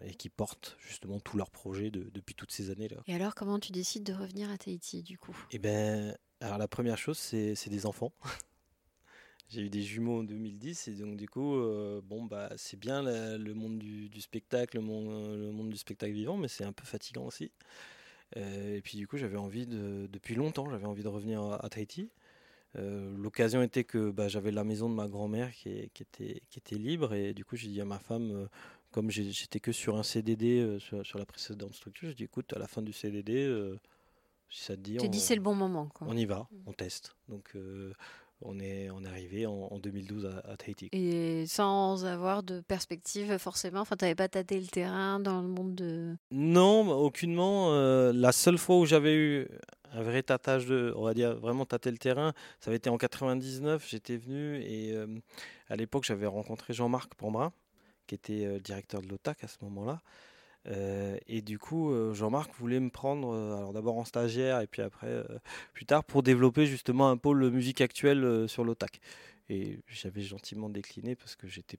et 0.00 0.14
qui 0.14 0.28
portent 0.28 0.76
justement 0.80 1.20
tous 1.20 1.36
leurs 1.36 1.50
projets 1.50 1.90
depuis 1.90 2.34
toutes 2.34 2.52
ces 2.52 2.70
années-là. 2.70 2.96
Et 3.06 3.14
alors, 3.14 3.34
comment 3.34 3.58
tu 3.58 3.72
décides 3.72 4.04
de 4.04 4.12
revenir 4.12 4.50
à 4.50 4.58
Tahiti, 4.58 5.02
du 5.02 5.18
coup? 5.18 5.36
Eh 5.50 5.58
ben, 5.58 6.16
alors 6.40 6.58
la 6.58 6.68
première 6.68 6.98
chose, 6.98 7.18
c'est 7.18 7.68
des 7.68 7.86
enfants. 7.86 8.12
J'ai 9.48 9.62
eu 9.62 9.70
des 9.70 9.80
jumeaux 9.80 10.20
en 10.20 10.24
2010 10.24 10.88
et 10.88 10.94
donc 10.94 11.16
du 11.16 11.26
coup, 11.26 11.56
euh, 11.56 12.02
bon 12.04 12.24
bah 12.26 12.50
c'est 12.58 12.78
bien 12.78 13.02
le 13.02 13.54
monde 13.54 13.78
du, 13.78 14.20
spectacle, 14.20 14.76
le 14.76 14.82
monde, 14.82 15.70
du 15.70 15.78
spectacle 15.78 16.12
vivant, 16.12 16.36
mais 16.36 16.48
c'est 16.48 16.64
un 16.64 16.72
peu 16.72 16.84
fatigant 16.84 17.24
aussi. 17.24 17.50
Euh, 18.36 18.76
et 18.76 18.82
puis 18.82 18.98
du 18.98 19.08
coup, 19.08 19.16
j'avais 19.16 19.38
envie 19.38 19.66
de, 19.66 20.06
depuis 20.12 20.34
longtemps, 20.34 20.68
j'avais 20.68 20.84
envie 20.84 21.02
de 21.02 21.08
revenir 21.08 21.42
à, 21.42 21.68
Tahiti. 21.70 22.10
Euh, 22.78 23.14
l'occasion 23.16 23.62
était 23.62 23.84
que 23.84 24.10
bah, 24.10 24.28
j'avais 24.28 24.50
la 24.50 24.64
maison 24.64 24.88
de 24.88 24.94
ma 24.94 25.08
grand-mère 25.08 25.52
qui, 25.52 25.68
était, 25.68 26.42
qui 26.48 26.58
était 26.58 26.76
libre 26.76 27.12
et 27.14 27.34
du 27.34 27.44
coup 27.44 27.56
j'ai 27.56 27.68
dit 27.68 27.80
à 27.80 27.84
ma 27.84 27.98
femme, 27.98 28.48
comme 28.92 29.10
j'étais 29.10 29.60
que 29.60 29.72
sur 29.72 29.96
un 29.96 30.02
CDD 30.02 30.78
sur, 30.78 31.04
sur, 31.04 31.18
la 31.18 31.26
précédente 31.26 31.74
structure, 31.74 32.08
j'ai 32.08 32.14
dit 32.14 32.24
écoute 32.24 32.52
à 32.54 32.58
la 32.58 32.66
fin 32.66 32.82
du 32.82 32.92
CDD 32.92 33.76
si 34.50 34.64
ça 34.64 34.76
te 34.76 34.80
dit. 34.80 34.96
Tu 34.96 35.08
dis 35.08 35.20
c'est 35.20 35.34
le 35.34 35.40
bon 35.40 35.54
moment. 35.54 35.88
On 36.00 36.16
y 36.16 36.24
va, 36.24 36.48
on 36.66 36.72
teste. 36.72 37.14
Donc 37.28 37.50
euh, 37.54 37.92
on 38.40 38.58
est, 38.60 38.90
on 38.90 39.04
est 39.04 39.08
arrivé 39.08 39.46
en, 39.46 39.78
2012 39.78 40.26
à, 40.26 40.56
Tahiti. 40.56 40.88
Et 40.92 41.44
sans 41.46 42.04
avoir 42.04 42.42
de 42.42 42.60
perspective 42.60 43.36
forcément, 43.38 43.80
enfin 43.80 43.96
tu 43.96 44.04
n'avais 44.04 44.14
pas 44.14 44.28
tâté 44.28 44.58
le 44.58 44.66
terrain 44.66 45.20
dans 45.20 45.42
le 45.42 45.48
monde 45.48 45.74
de... 45.74 46.16
Non, 46.30 46.88
aucunement. 46.90 47.72
Euh, 47.72 48.12
la 48.12 48.32
seule 48.32 48.58
fois 48.58 48.78
où 48.78 48.86
j'avais 48.86 49.14
eu 49.14 49.48
un 49.92 50.02
vrai 50.02 50.22
tâtage 50.22 50.66
de, 50.66 50.92
on 50.96 51.04
va 51.04 51.14
dire 51.14 51.36
vraiment 51.38 51.64
tâter 51.66 51.90
le 51.90 51.98
terrain, 51.98 52.32
ça 52.60 52.70
avait 52.70 52.76
été 52.76 52.90
en 52.90 52.98
99, 52.98 53.86
j'étais 53.88 54.16
venu 54.16 54.60
et 54.62 54.92
euh, 54.92 55.06
à 55.68 55.76
l'époque 55.76 56.04
j'avais 56.04 56.26
rencontré 56.26 56.74
Jean-Marc 56.74 57.14
Pombrin, 57.14 57.52
qui 58.06 58.14
était 58.14 58.60
directeur 58.60 59.02
de 59.02 59.08
l'OTAC 59.08 59.44
à 59.44 59.48
ce 59.48 59.56
moment-là. 59.62 60.00
Euh, 60.66 61.16
et 61.26 61.40
du 61.40 61.58
coup, 61.58 61.92
euh, 61.92 62.12
Jean-Marc 62.14 62.52
voulait 62.58 62.80
me 62.80 62.90
prendre, 62.90 63.32
euh, 63.32 63.56
alors 63.56 63.72
d'abord 63.72 63.96
en 63.96 64.04
stagiaire 64.04 64.60
et 64.60 64.66
puis 64.66 64.82
après, 64.82 65.24
plus 65.72 65.86
tard, 65.86 66.04
pour 66.04 66.22
développer 66.22 66.66
justement 66.66 67.10
un 67.10 67.16
pôle 67.16 67.50
musique 67.50 67.80
actuelle 67.80 68.48
sur 68.48 68.64
l'OTAC. 68.64 69.00
Et 69.48 69.78
j'avais 69.88 70.22
gentiment 70.22 70.68
décliné 70.68 71.16
parce 71.16 71.36
que 71.36 71.46
j'étais 71.46 71.78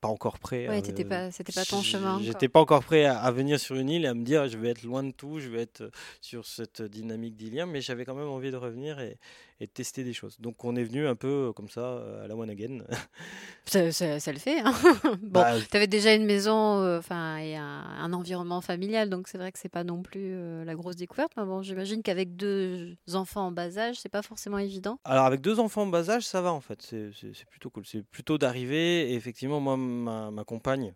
pas 0.00 0.08
encore 0.08 0.38
prêt. 0.38 0.68
Ouais, 0.68 0.82
c'était 0.84 1.04
pas, 1.04 1.30
c'était 1.30 1.52
pas 1.52 1.64
ton 1.64 1.82
chemin. 1.82 2.20
J'étais 2.22 2.48
pas 2.48 2.60
encore 2.60 2.82
prêt 2.82 3.04
à, 3.04 3.30
venir 3.30 3.60
sur 3.60 3.76
une 3.76 3.90
île 3.90 4.04
et 4.04 4.08
à 4.08 4.14
me 4.14 4.24
dire 4.24 4.48
je 4.48 4.56
vais 4.56 4.70
être 4.70 4.82
loin 4.82 5.02
de 5.02 5.12
tout, 5.12 5.38
je 5.38 5.48
vais 5.48 5.62
être 5.62 5.90
sur 6.20 6.46
cette 6.46 6.82
dynamique 6.82 7.36
d'Ilien, 7.36 7.66
mais 7.66 7.80
j'avais 7.80 8.04
quand 8.04 8.14
même 8.14 8.28
envie 8.28 8.50
de 8.50 8.56
revenir 8.56 8.98
et, 9.00 9.18
et 9.60 9.66
de 9.66 9.70
tester 9.70 10.04
des 10.04 10.14
choses. 10.14 10.40
Donc 10.40 10.64
on 10.64 10.74
est 10.74 10.82
venu 10.82 11.06
un 11.06 11.14
peu 11.14 11.48
euh, 11.48 11.52
comme 11.52 11.68
ça 11.68 11.80
euh, 11.80 12.24
à 12.24 12.28
la 12.28 12.34
one 12.34 12.48
again. 12.48 12.78
ça, 13.66 13.92
ça, 13.92 14.32
le 14.32 14.38
fait. 14.38 14.58
Hein 14.60 14.72
bon, 15.04 15.18
bah, 15.22 15.54
tu 15.60 15.76
avais 15.76 15.86
déjà 15.86 16.14
une 16.14 16.24
maison 16.24 16.80
euh, 16.80 16.98
enfin 16.98 17.36
et 17.36 17.56
un, 17.56 18.12
environnement 18.12 18.60
familial, 18.60 19.10
donc 19.10 19.28
c'est 19.28 19.38
vrai 19.38 19.52
que 19.52 19.58
c'est 19.58 19.68
pas 19.68 19.84
non 19.84 20.02
plus 20.02 20.64
la 20.64 20.74
grosse 20.74 20.96
découverte. 20.96 21.32
Mais 21.36 21.44
bon, 21.44 21.62
j'imagine 21.62 22.02
qu'avec 22.02 22.34
deux 22.34 22.96
enfants 23.12 23.46
en 23.46 23.52
bas 23.52 23.78
âge, 23.78 24.00
c'est 24.00 24.08
pas 24.08 24.22
forcément 24.22 24.58
évident. 24.58 24.98
Alors 25.04 25.26
avec 25.26 25.40
deux 25.40 25.60
enfants 25.60 25.82
en 25.82 25.86
bas 25.86 26.10
âge, 26.10 26.26
ça 26.26 26.40
va 26.40 26.52
en 26.52 26.60
fait. 26.60 26.82
C'est 26.82 27.46
plutôt 27.48 27.70
cool. 27.70 27.86
C'est 27.86 28.02
plutôt 28.02 28.38
d'arriver. 28.38 29.12
Et 29.12 29.14
effectivement, 29.14 29.60
moi, 29.60 29.76
ma, 29.76 30.30
ma 30.30 30.44
compagne 30.44 30.94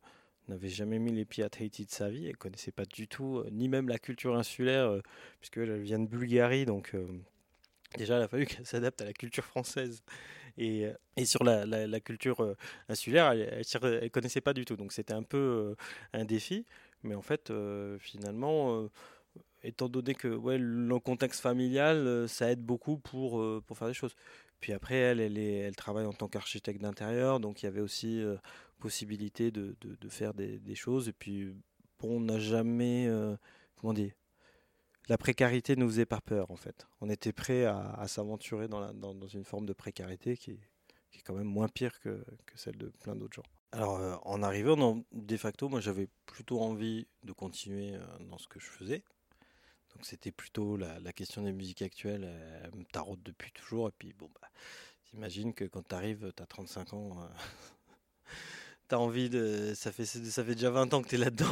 n'avait 0.48 0.68
jamais 0.68 0.98
mis 0.98 1.12
les 1.12 1.24
pieds 1.24 1.44
à 1.44 1.50
Tahiti 1.50 1.84
de 1.84 1.90
sa 1.90 2.08
vie. 2.08 2.26
Elle 2.26 2.36
connaissait 2.36 2.72
pas 2.72 2.84
du 2.84 3.06
tout, 3.06 3.44
ni 3.52 3.68
même 3.68 3.88
la 3.88 3.98
culture 3.98 4.34
insulaire, 4.36 5.00
puisque 5.40 5.58
elle 5.58 5.80
vient 5.80 6.00
de 6.00 6.08
Bulgarie, 6.08 6.66
donc 6.66 6.94
déjà, 7.96 8.18
il 8.18 8.22
a 8.22 8.28
fallu 8.28 8.46
qu'elle 8.46 8.66
s'adapte 8.66 9.00
à 9.00 9.04
la 9.04 9.12
culture 9.12 9.44
française. 9.44 10.02
Et, 10.56 10.86
euh, 10.86 10.92
et 11.16 11.24
sur 11.24 11.42
la, 11.42 11.66
la, 11.66 12.00
culture 12.00 12.40
euh, 12.40 12.56
insulaire, 12.88 13.32
elle 13.32 13.58
ne 14.02 14.08
connaissait 14.08 14.40
pas 14.40 14.54
du 14.54 14.64
tout. 14.64 14.76
Donc 14.76 14.92
c'était 14.92 15.14
un 15.14 15.22
peu 15.22 15.38
euh, 15.38 15.74
un 16.12 16.24
défi. 16.24 16.64
Mais 17.02 17.14
en 17.14 17.22
fait, 17.22 17.52
finalement, 17.98 18.88
étant 19.62 19.90
donné 19.90 20.14
que 20.14 20.28
ouais, 20.28 20.56
le 20.58 20.98
contexte 21.00 21.42
familial, 21.42 22.26
ça 22.30 22.50
aide 22.50 22.62
beaucoup 22.62 22.96
pour, 22.96 23.44
pour 23.66 23.76
faire 23.76 23.88
des 23.88 23.94
choses. 23.94 24.16
Puis 24.60 24.72
après, 24.72 24.94
elle, 24.94 25.20
elle, 25.20 25.76
travaille 25.76 26.06
en 26.06 26.14
tant 26.14 26.28
qu'architecte 26.28 26.80
d'intérieur. 26.80 27.40
Donc 27.40 27.62
il 27.62 27.66
y 27.66 27.68
avait 27.68 27.82
aussi 27.82 28.24
possibilité 28.78 29.50
de, 29.50 29.76
de, 29.82 29.96
de, 30.00 30.08
faire 30.08 30.32
des, 30.32 30.58
des, 30.58 30.74
choses. 30.74 31.08
Et 31.08 31.12
puis, 31.12 31.54
bon, 31.98 32.16
on 32.16 32.20
n'a 32.20 32.38
jamais... 32.38 33.06
comment 33.76 33.92
dire 33.92 34.12
la 35.08 35.18
précarité 35.18 35.76
nous 35.76 35.88
faisait 35.88 36.06
pas 36.06 36.20
peur 36.20 36.50
en 36.50 36.56
fait. 36.56 36.86
On 37.00 37.10
était 37.10 37.32
prêt 37.32 37.64
à, 37.64 38.06
s'aventurer 38.08 38.68
dans, 38.68 39.26
une 39.28 39.44
forme 39.44 39.66
de 39.66 39.72
précarité 39.72 40.36
qui, 40.36 40.52
est 40.52 41.22
quand 41.22 41.34
même 41.34 41.46
moins 41.46 41.68
pire 41.68 42.00
que, 42.00 42.24
celle 42.54 42.76
de 42.76 42.88
plein 42.88 43.14
d'autres 43.14 43.36
gens. 43.36 43.50
Alors 43.72 43.96
euh, 43.96 44.16
en 44.22 44.42
arrivant 44.42 45.02
de 45.12 45.36
facto, 45.36 45.68
moi 45.68 45.80
j'avais 45.80 46.08
plutôt 46.26 46.60
envie 46.60 47.06
de 47.22 47.32
continuer 47.32 47.94
euh, 47.94 48.00
dans 48.30 48.38
ce 48.38 48.48
que 48.48 48.60
je 48.60 48.66
faisais. 48.66 49.02
Donc 49.94 50.04
c'était 50.04 50.32
plutôt 50.32 50.76
la, 50.76 51.12
question 51.12 51.42
des 51.42 51.52
musiques 51.52 51.82
actuelles, 51.82 52.28
elle, 52.64 52.74
me 52.74 52.84
taraude 52.84 53.22
depuis 53.22 53.52
toujours. 53.52 53.88
Et 53.88 53.92
puis 53.96 54.12
bon, 54.12 54.28
bah, 54.40 54.48
t'imagines 55.04 55.54
que 55.54 55.64
quand 55.64 55.86
tu 55.88 55.94
arrives, 55.94 56.32
tu 56.36 56.42
as 56.42 56.46
35 56.46 56.94
ans. 56.94 57.20
Euh, 57.20 57.26
tu 58.88 58.94
as 58.94 58.98
envie 58.98 59.30
de. 59.30 59.72
Ça 59.74 59.92
fait, 59.92 60.04
ça 60.04 60.44
fait 60.44 60.54
déjà 60.54 60.70
20 60.70 60.94
ans 60.94 61.02
que 61.02 61.08
tu 61.08 61.14
es 61.16 61.18
là-dedans. 61.18 61.46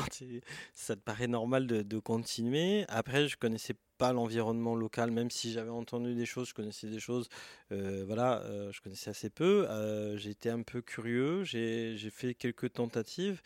Ça 0.75 0.97
te 0.97 1.01
paraît 1.01 1.29
normal 1.29 1.67
de, 1.67 1.99
continuer. 1.99 2.85
Après, 2.89 3.29
je 3.29 3.37
connaissais 3.37 3.75
pas 3.99 4.13
l'environnement 4.13 4.75
local, 4.75 5.11
même 5.11 5.31
si 5.31 5.53
j'avais 5.53 5.71
entendu 5.71 6.15
des 6.15 6.27
choses, 6.27 6.49
je 6.49 6.55
connaissais 6.55 6.89
des 6.89 7.01
choses. 7.01 7.29
Euh, 7.71 8.05
voilà, 8.07 8.41
euh, 8.43 8.73
je 8.73 8.81
connaissais 8.81 9.11
assez 9.11 9.31
peu. 9.31 9.67
Euh, 9.69 10.17
j'ai 10.17 10.31
été 10.31 10.51
un 10.51 10.63
peu 10.63 10.83
curieux. 10.83 11.45
J'ai 11.45 12.11
fait 12.11 12.35
quelques 12.35 12.73
tentatives. 12.73 13.43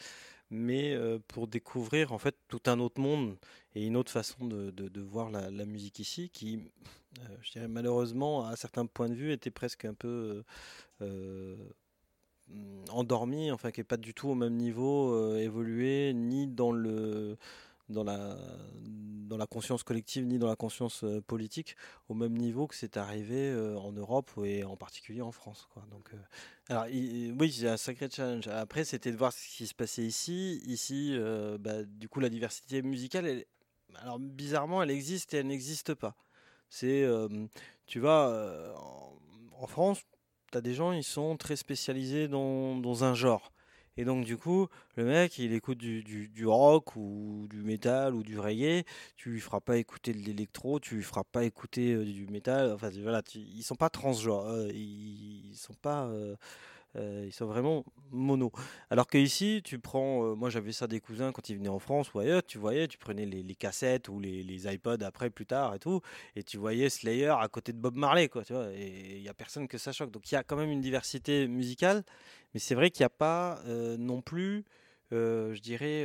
Mais 0.48 0.96
pour 1.26 1.48
découvrir 1.48 2.12
en 2.12 2.18
fait 2.18 2.36
tout 2.46 2.62
un 2.66 2.78
autre 2.78 3.00
monde 3.00 3.36
et 3.74 3.84
une 3.84 3.96
autre 3.96 4.12
façon 4.12 4.46
de, 4.46 5.00
voir 5.00 5.28
la, 5.28 5.50
la, 5.50 5.64
musique 5.64 5.98
ici, 5.98 6.30
qui, 6.30 6.60
je 7.42 7.50
dirais 7.50 7.66
malheureusement, 7.66 8.46
à 8.46 8.54
certains 8.54 8.86
points 8.86 9.08
de 9.08 9.14
vue, 9.14 9.32
était 9.32 9.50
presque 9.50 9.84
un 9.86 9.94
peu 9.94 10.44
endormi, 12.90 13.50
enfin 13.50 13.70
qui 13.70 13.80
est 13.80 13.84
pas 13.84 13.96
du 13.96 14.14
tout 14.14 14.28
au 14.28 14.34
même 14.34 14.56
niveau 14.56 15.12
euh, 15.14 15.38
évolué, 15.38 16.12
ni 16.14 16.46
dans 16.46 16.72
le 16.72 17.36
dans 17.88 18.04
la 18.04 18.36
dans 18.84 19.36
la 19.36 19.46
conscience 19.46 19.82
collective 19.82 20.24
ni 20.24 20.38
dans 20.38 20.46
la 20.46 20.56
conscience 20.56 21.02
euh, 21.02 21.20
politique 21.20 21.76
au 22.08 22.14
même 22.14 22.36
niveau 22.36 22.68
que 22.68 22.76
c'est 22.76 22.96
arrivé 22.96 23.50
euh, 23.50 23.76
en 23.76 23.92
Europe 23.92 24.30
et 24.44 24.64
en 24.64 24.76
particulier 24.76 25.22
en 25.22 25.32
France 25.32 25.68
quoi. 25.72 25.84
Donc 25.90 26.10
alors 26.68 26.86
oui, 26.86 27.52
c'est 27.52 27.68
un 27.68 27.76
sacré 27.76 28.08
challenge. 28.10 28.48
Après 28.48 28.84
c'était 28.84 29.12
de 29.12 29.16
voir 29.16 29.32
ce 29.32 29.46
qui 29.56 29.66
se 29.66 29.74
passait 29.74 30.04
ici, 30.04 30.62
ici 30.66 31.16
bah, 31.60 31.82
du 31.84 32.08
coup 32.08 32.20
la 32.20 32.28
diversité 32.28 32.82
musicale 32.82 33.44
alors 33.96 34.18
bizarrement 34.18 34.82
elle 34.82 34.90
existe 34.90 35.34
et 35.34 35.38
elle 35.38 35.46
n'existe 35.48 35.94
pas. 35.94 36.16
C'est 36.68 37.06
tu 37.86 38.00
vois 38.00 38.74
en 39.58 39.66
France 39.66 40.02
t'as 40.50 40.60
des 40.60 40.74
gens, 40.74 40.92
ils 40.92 41.04
sont 41.04 41.36
très 41.36 41.56
spécialisés 41.56 42.28
dans, 42.28 42.76
dans, 42.76 43.04
un 43.04 43.14
genre. 43.14 43.52
Et 43.96 44.04
donc, 44.04 44.24
du 44.24 44.36
coup, 44.36 44.68
le 44.96 45.04
mec, 45.04 45.38
il 45.38 45.52
écoute 45.54 45.78
du, 45.78 46.02
du, 46.02 46.46
rock 46.46 46.96
ou 46.96 47.46
du 47.48 47.62
métal 47.62 48.14
ou 48.14 48.22
du 48.22 48.38
reggae. 48.38 48.84
Tu 49.16 49.30
lui 49.30 49.40
feras 49.40 49.60
pas 49.60 49.78
écouter 49.78 50.12
de 50.12 50.18
l'électro, 50.18 50.80
tu 50.80 50.96
lui 50.96 51.02
feras 51.02 51.24
pas 51.24 51.44
écouter 51.44 51.94
euh, 51.94 52.04
du 52.04 52.26
métal. 52.26 52.72
Enfin, 52.72 52.90
voilà, 53.02 53.22
ils 53.34 53.62
sont 53.62 53.74
pas 53.74 53.88
transgenres. 53.88 54.46
Euh, 54.48 54.68
ils, 54.72 55.50
ils 55.50 55.56
sont 55.56 55.74
pas. 55.74 56.10
Euh, 56.96 57.24
ils 57.26 57.32
sont 57.32 57.46
vraiment 57.46 57.84
mono. 58.10 58.50
Alors 58.90 59.06
que 59.06 59.18
ici, 59.18 59.60
tu 59.64 59.78
prends, 59.78 60.24
euh, 60.24 60.34
moi 60.34 60.48
j'avais 60.50 60.72
ça 60.72 60.86
des 60.86 61.00
cousins 61.00 61.32
quand 61.32 61.48
ils 61.48 61.56
venaient 61.56 61.68
en 61.68 61.78
France 61.78 62.12
ou 62.14 62.20
ailleurs, 62.20 62.42
tu 62.42 62.58
voyais, 62.58 62.88
tu 62.88 62.98
prenais 62.98 63.26
les, 63.26 63.54
cassettes 63.54 64.08
ou 64.08 64.18
les, 64.20 64.42
les, 64.42 64.72
iPods 64.72 65.02
après 65.02 65.30
plus 65.30 65.46
tard 65.46 65.74
et 65.74 65.78
tout, 65.78 66.00
et 66.36 66.42
tu 66.42 66.56
voyais 66.56 66.88
Slayer 66.88 67.34
à 67.38 67.48
côté 67.48 67.72
de 67.72 67.78
Bob 67.78 67.96
Marley, 67.96 68.28
quoi, 68.28 68.42
et 68.74 69.16
il 69.16 69.22
y 69.22 69.28
a 69.28 69.34
personne 69.34 69.68
que 69.68 69.78
ça 69.78 69.92
choque. 69.92 70.10
Donc 70.10 70.30
il 70.30 70.34
y 70.34 70.38
a 70.38 70.44
quand 70.44 70.56
même 70.56 70.70
une 70.70 70.80
diversité 70.80 71.48
musicale, 71.48 72.04
mais 72.54 72.60
c'est 72.60 72.74
vrai 72.74 72.90
qu'il 72.90 73.02
n'y 73.02 73.06
a 73.06 73.10
pas 73.10 73.60
euh, 73.66 73.96
non 73.96 74.22
plus, 74.22 74.64
je 75.10 75.60
dirais, 75.60 76.02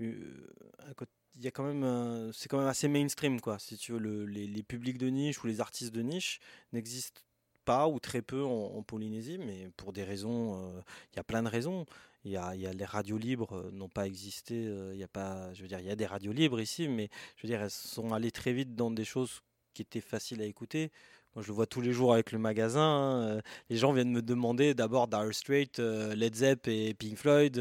il 0.00 1.42
y 1.42 1.46
a 1.46 1.50
quand 1.50 1.64
même 1.64 2.32
c'est 2.32 2.48
quand 2.48 2.58
même 2.58 2.68
assez 2.68 2.88
mainstream 2.88 3.40
quoi 3.40 3.58
si 3.58 3.76
tu 3.76 3.92
veux 3.92 3.98
le, 3.98 4.26
les, 4.26 4.46
les, 4.46 4.62
publics 4.62 4.98
de 4.98 5.08
niche 5.08 5.42
ou 5.42 5.46
les 5.46 5.60
artistes 5.60 5.92
de 5.92 6.02
niche 6.02 6.40
n'existent 6.72 7.22
pas 7.64 7.88
ou 7.88 7.98
très 7.98 8.22
peu 8.22 8.42
en, 8.42 8.82
Polynésie, 8.82 9.38
mais 9.38 9.68
pour 9.76 9.92
des 9.92 10.04
raisons, 10.04 10.54
euh, 10.54 10.80
il 11.12 11.16
y 11.16 11.20
a 11.20 11.24
plein 11.24 11.42
de 11.42 11.48
raisons. 11.48 11.86
Il 12.24 12.32
y 12.32 12.36
a, 12.36 12.54
y 12.54 12.66
a, 12.66 12.72
les 12.72 12.84
radios 12.84 13.18
libres 13.18 13.56
euh, 13.56 13.70
n'ont 13.72 13.88
pas 13.88 14.06
existé. 14.06 14.66
Euh, 14.66 14.94
il 14.94 15.00
y 15.00 15.04
a 15.04 15.08
pas, 15.08 15.52
je 15.54 15.62
veux 15.62 15.68
dire, 15.68 15.80
il 15.80 15.86
y 15.86 15.90
a 15.90 15.96
des 15.96 16.06
radios 16.06 16.32
libres 16.32 16.60
ici, 16.60 16.88
mais 16.88 17.08
je 17.36 17.46
veux 17.46 17.48
dire, 17.48 17.62
elles 17.62 17.70
sont 17.70 18.12
allées 18.12 18.30
très 18.30 18.52
vite 18.52 18.74
dans 18.74 18.90
des 18.90 19.04
choses 19.04 19.40
qui 19.74 19.82
étaient 19.82 20.00
faciles 20.00 20.40
à 20.40 20.44
écouter. 20.44 20.90
Moi, 21.34 21.42
je 21.42 21.48
le 21.48 21.54
vois 21.54 21.66
tous 21.66 21.80
les 21.80 21.92
jours 21.92 22.14
avec 22.14 22.30
le 22.30 22.38
magasin. 22.38 22.80
Hein, 22.80 23.40
les 23.68 23.76
gens 23.76 23.92
viennent 23.92 24.12
me 24.12 24.22
demander 24.22 24.72
d'abord 24.72 25.08
Dire 25.08 25.34
Straits, 25.34 25.80
Led 25.80 26.34
Zepp 26.34 26.68
et 26.68 26.94
Pink 26.94 27.16
Floyd 27.16 27.60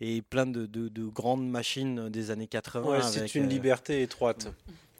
et 0.00 0.22
plein 0.22 0.46
de, 0.46 0.64
de, 0.64 1.04
grandes 1.04 1.46
machines 1.46 2.08
des 2.08 2.30
années 2.30 2.46
80. 2.46 3.02
c'est 3.02 3.34
une 3.34 3.48
liberté 3.48 4.02
étroite. 4.02 4.48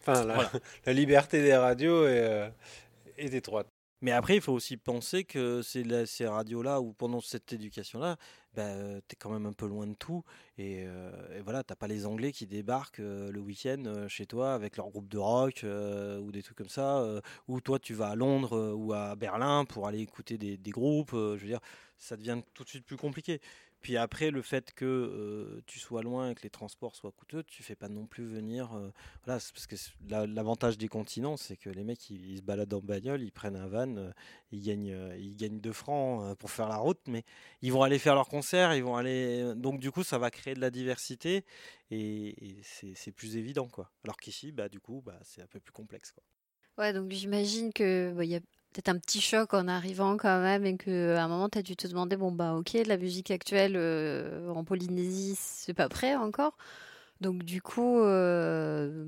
Enfin, 0.06 0.22
la, 0.26 0.50
la, 0.84 0.92
liberté 0.92 1.42
des 1.42 1.56
radios 1.56 2.06
est, 2.06 2.52
est 3.16 3.32
étroite. 3.32 3.73
Mais 4.04 4.12
après, 4.12 4.34
il 4.34 4.42
faut 4.42 4.52
aussi 4.52 4.76
penser 4.76 5.24
que 5.24 5.62
ces 5.62 6.26
radios-là 6.26 6.82
ou 6.82 6.92
pendant 6.92 7.22
cette 7.22 7.54
éducation-là, 7.54 8.18
bah, 8.52 8.68
tu 9.08 9.14
es 9.14 9.16
quand 9.18 9.30
même 9.30 9.46
un 9.46 9.54
peu 9.54 9.66
loin 9.66 9.86
de 9.86 9.94
tout. 9.94 10.22
Et, 10.58 10.84
euh, 10.86 11.38
et 11.38 11.40
voilà, 11.40 11.64
t'as 11.64 11.74
pas 11.74 11.86
les 11.86 12.04
Anglais 12.04 12.30
qui 12.30 12.46
débarquent 12.46 13.00
euh, 13.00 13.32
le 13.32 13.40
week-end 13.40 13.82
euh, 13.86 14.06
chez 14.06 14.26
toi 14.26 14.52
avec 14.52 14.76
leur 14.76 14.90
groupe 14.90 15.08
de 15.08 15.16
rock 15.16 15.64
ou 15.64 16.32
des 16.32 16.42
trucs 16.42 16.58
comme 16.58 16.68
ça. 16.68 17.02
ou 17.48 17.62
toi, 17.62 17.78
tu 17.78 17.94
vas 17.94 18.08
à 18.08 18.14
Londres 18.14 18.74
ou 18.76 18.92
à 18.92 19.16
Berlin 19.16 19.64
pour 19.64 19.86
aller 19.88 20.00
écouter 20.00 20.36
des, 20.36 20.58
des 20.58 20.70
groupes. 20.70 21.12
je 21.12 21.40
veux 21.40 21.46
dire, 21.46 21.60
ça 21.96 22.18
devient 22.18 22.42
tout 22.52 22.62
de 22.62 22.68
suite 22.68 22.84
plus 22.84 22.98
compliqué. 22.98 23.40
Puis 23.84 23.98
après, 23.98 24.30
le 24.30 24.40
fait 24.40 24.72
que 24.72 24.86
euh, 24.86 25.62
tu 25.66 25.78
sois 25.78 26.02
loin 26.02 26.30
et 26.30 26.34
que 26.34 26.40
les 26.40 26.48
transports 26.48 26.96
soient 26.96 27.12
coûteux, 27.12 27.42
tu 27.42 27.62
fais 27.62 27.76
pas 27.76 27.90
non 27.90 28.06
plus 28.06 28.24
venir. 28.24 28.72
Euh, 28.72 28.88
voilà, 29.26 29.38
parce 29.52 29.66
que 29.66 29.76
l'avantage 30.26 30.78
des 30.78 30.88
continents, 30.88 31.36
c'est 31.36 31.58
que 31.58 31.68
les 31.68 31.84
mecs, 31.84 32.08
ils, 32.08 32.38
se 32.38 32.42
baladent 32.42 32.72
en 32.72 32.80
bagnole, 32.80 33.20
ils 33.20 33.30
prennent 33.30 33.56
un 33.56 33.66
van, 33.66 33.94
euh, 33.98 34.10
ils 34.52 34.62
gagnent, 34.62 34.96
ils 35.18 35.36
gagnent 35.36 35.60
2 35.60 35.72
francs 35.74 36.34
pour 36.38 36.50
faire 36.50 36.70
la 36.70 36.78
route, 36.78 37.02
mais 37.08 37.24
ils 37.60 37.74
vont 37.74 37.82
aller 37.82 37.98
faire 37.98 38.14
leur 38.14 38.26
concert, 38.26 38.74
ils 38.74 38.82
vont 38.82 38.96
aller. 38.96 39.52
Donc 39.54 39.80
du 39.80 39.90
coup, 39.90 40.02
ça 40.02 40.16
va 40.16 40.30
créer 40.30 40.54
de 40.54 40.62
la 40.62 40.70
diversité 40.70 41.44
et, 41.90 42.62
c'est 42.62 43.12
plus 43.12 43.36
évident, 43.36 43.68
quoi. 43.68 43.90
Alors 44.02 44.16
qu'ici, 44.16 44.50
bah 44.50 44.70
du 44.70 44.80
coup, 44.80 45.02
bah 45.04 45.20
c'est 45.24 45.42
un 45.42 45.46
peu 45.46 45.60
plus 45.60 45.72
complexe, 45.72 46.10
quoi. 46.10 46.22
Ouais, 46.78 46.94
donc 46.94 47.10
j'imagine 47.10 47.70
que 47.70 48.14
bah, 48.16 48.24
il 48.24 48.30
y 48.30 48.34
a 48.34 48.40
peut-être 48.74 48.88
un 48.88 48.98
petit 48.98 49.20
choc 49.20 49.54
en 49.54 49.68
arrivant 49.68 50.16
quand 50.16 50.40
même 50.40 50.66
et 50.66 50.76
qu'à 50.76 51.22
un 51.22 51.28
moment 51.28 51.48
tu 51.48 51.58
as 51.58 51.62
dû 51.62 51.76
te 51.76 51.86
demander 51.86 52.16
bon 52.16 52.32
bah 52.32 52.54
ok 52.54 52.72
la 52.86 52.96
musique 52.96 53.30
actuelle 53.30 53.74
euh, 53.76 54.48
en 54.48 54.64
Polynésie 54.64 55.36
c'est 55.38 55.74
pas 55.74 55.88
prêt 55.88 56.16
encore. 56.16 56.56
Donc 57.20 57.44
du 57.44 57.62
coup 57.62 58.00
euh, 58.00 59.04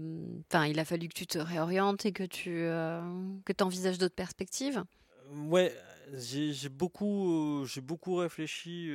enfin 0.49 0.67
il 0.67 0.79
a 0.79 0.85
fallu 0.85 1.09
que 1.09 1.15
tu 1.15 1.27
te 1.27 1.39
réorientes 1.39 2.07
et 2.07 2.13
que 2.13 2.23
tu 2.23 2.53
euh, 2.61 3.01
que 3.45 3.53
envisages 3.63 3.99
d'autres 3.99 4.15
perspectives. 4.15 4.85
Ouais 5.35 5.75
j'ai 6.15 6.69
beaucoup 6.69 7.65
j'ai 7.67 7.81
beaucoup 7.81 8.15
réfléchi 8.15 8.89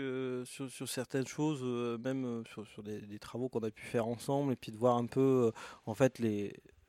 sur, 0.46 0.88
certaines 0.88 1.28
choses 1.28 1.62
même 2.00 2.44
sur, 2.46 2.82
des, 2.82 3.20
travaux 3.20 3.50
qu'on 3.50 3.60
a 3.60 3.72
pu 3.72 3.84
faire 3.84 4.08
ensemble 4.08 4.54
et 4.54 4.56
puis 4.56 4.72
de 4.72 4.78
voir 4.78 4.96
un 4.96 5.08
peu 5.08 5.52
en 5.86 5.94
fait 5.94 6.22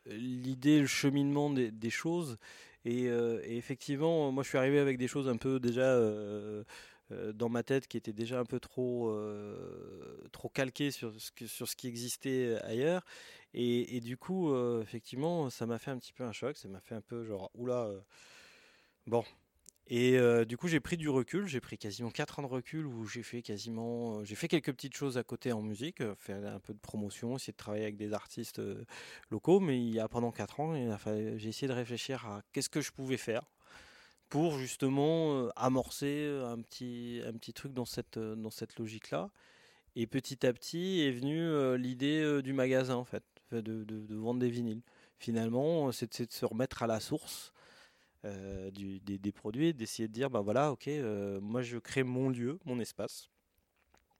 l'idée 0.07 0.79
le 0.79 0.87
cheminement 0.87 1.51
des 1.51 1.91
choses 1.91 2.39
euh, 2.87 3.41
et, 3.45 3.57
effectivement, 3.57 4.33
moi 4.33 4.43
je 4.43 4.49
suis 4.49 4.59
arrivé 4.59 4.79
avec 4.79 4.99
des 4.99 5.09
choses 5.09 5.29
un 5.29 5.37
peu 5.37 5.61
déjà 5.61 5.83
euh, 5.83 6.65
euh, 7.13 7.33
dans 7.33 7.49
ma 7.49 7.63
tête 7.63 7.87
qui 7.87 7.97
étaient 7.97 8.13
déjà 8.13 8.41
un 8.41 8.45
peu 8.45 8.61
trop, 8.61 9.15
trop 10.33 10.49
calquées 10.49 10.91
sur 10.91 11.13
ce, 11.19 11.47
sur 11.47 11.69
ce 11.69 11.77
qui 11.77 11.89
existait 11.89 12.59
ailleurs. 12.63 13.05
Et 13.55 14.01
du 14.01 14.17
coup, 14.17 14.55
effectivement, 14.81 15.51
ça 15.51 15.67
m'a 15.67 15.79
fait 15.79 15.91
un 15.91 15.99
petit 15.99 16.13
peu 16.13 16.25
un 16.25 16.33
choc. 16.33 16.57
Ça 16.57 16.69
m'a 16.69 16.81
fait 16.81 16.95
un 16.95 17.03
peu 17.03 17.25
genre, 17.25 17.51
oula, 17.55 17.91
bon, 19.07 19.25
et 19.89 20.17
euh, 20.17 20.45
du 20.45 20.57
coup, 20.57 20.69
j'ai 20.69 20.81
pris 20.81 20.97
du 20.97 21.09
recul. 21.09 21.47
J'ai 21.47 21.61
pris 21.61 21.77
quasiment 21.77 22.11
4 22.11 22.39
ans 22.39 22.43
de 22.43 22.47
recul 22.49 22.87
où 22.87 23.05
j'ai 23.07 23.23
fait 23.23 23.43
quasiment, 23.43 24.21
euh, 24.21 24.25
j'ai 24.25 24.37
fait 24.37 24.49
quelques 24.49 24.73
petites 24.73 24.97
choses 24.97 25.19
à 25.19 25.25
côté 25.25 25.53
en 25.53 25.63
musique, 25.63 26.01
euh, 26.01 26.15
faire 26.17 26.45
un 26.47 26.61
peu 26.61 26.73
de 26.73 26.79
promotion, 26.79 27.37
essayer 27.37 27.53
de 27.53 27.57
travailler 27.57 27.85
avec 27.85 27.97
des 27.97 28.13
artistes 28.13 28.61
locaux. 29.31 29.61
Mais 29.61 29.79
il 29.79 29.93
y 29.93 30.01
a 30.01 30.09
pendant 30.09 30.31
4 30.31 30.61
ans, 30.61 30.75
j'ai 31.37 31.49
essayé 31.49 31.69
de 31.69 31.73
réfléchir 31.73 32.27
à 32.27 32.43
qu'est-ce 32.53 32.69
que 32.69 32.81
je 32.81 32.93
pouvais 32.93 33.17
faire 33.17 33.43
pour 34.29 34.59
justement 34.59 35.51
amorcer 35.57 36.27
un 36.43 36.61
petit, 36.63 37.21
un 37.27 37.35
petit 37.35 37.53
truc 37.53 37.75
dans 37.75 37.85
cette, 37.85 38.19
dans 38.19 38.51
cette 38.51 38.79
logique-là. 38.79 39.31
Et 39.95 40.07
petit 40.07 40.47
à 40.47 40.53
petit 40.55 41.03
est 41.03 41.11
venue 41.11 41.77
l'idée 41.77 42.41
du 42.43 42.55
magasin 42.55 42.95
en 42.95 43.05
fait, 43.05 43.25
de, 43.51 43.61
de, 43.61 44.15
vendre 44.15 44.41
des 44.41 44.49
vinyles. 44.49 44.81
Finalement, 45.19 45.93
c'est 45.93 46.19
de 46.19 46.33
se 46.33 46.47
remettre 46.47 46.83
à 46.83 46.87
la 46.87 46.99
source 46.99 47.53
euh, 48.25 48.71
des, 48.71 49.33
produits, 49.33 49.75
d'essayer 49.75 50.07
de 50.07 50.13
dire, 50.13 50.31
ben 50.31 50.41
voilà, 50.41 50.71
ok, 50.71 50.87
euh, 50.89 51.41
moi 51.41 51.63
je 51.63 51.79
crée 51.79 52.05
mon 52.05 52.29
lieu, 52.29 52.59
mon 52.65 52.79
espace, 52.79 53.29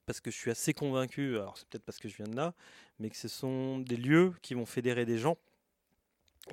parce 0.05 0.19
que 0.19 0.29
je 0.29 0.35
suis 0.35 0.51
assez 0.51 0.73
convaincu, 0.73 1.37
alors 1.37 1.57
c'est 1.57 1.67
peut-être 1.69 1.85
parce 1.85 1.99
que 1.99 2.09
je 2.09 2.17
viens 2.17 2.27
de 2.27 2.35
là, 2.35 2.53
mais 2.99 3.09
que 3.09 3.15
ce 3.15 3.29
sont 3.29 3.79
des 3.79 3.95
lieux 3.95 4.33
qui 4.41 4.55
vont 4.55 4.65
fédérer 4.65 5.05
des 5.05 5.17
gens, 5.17 5.37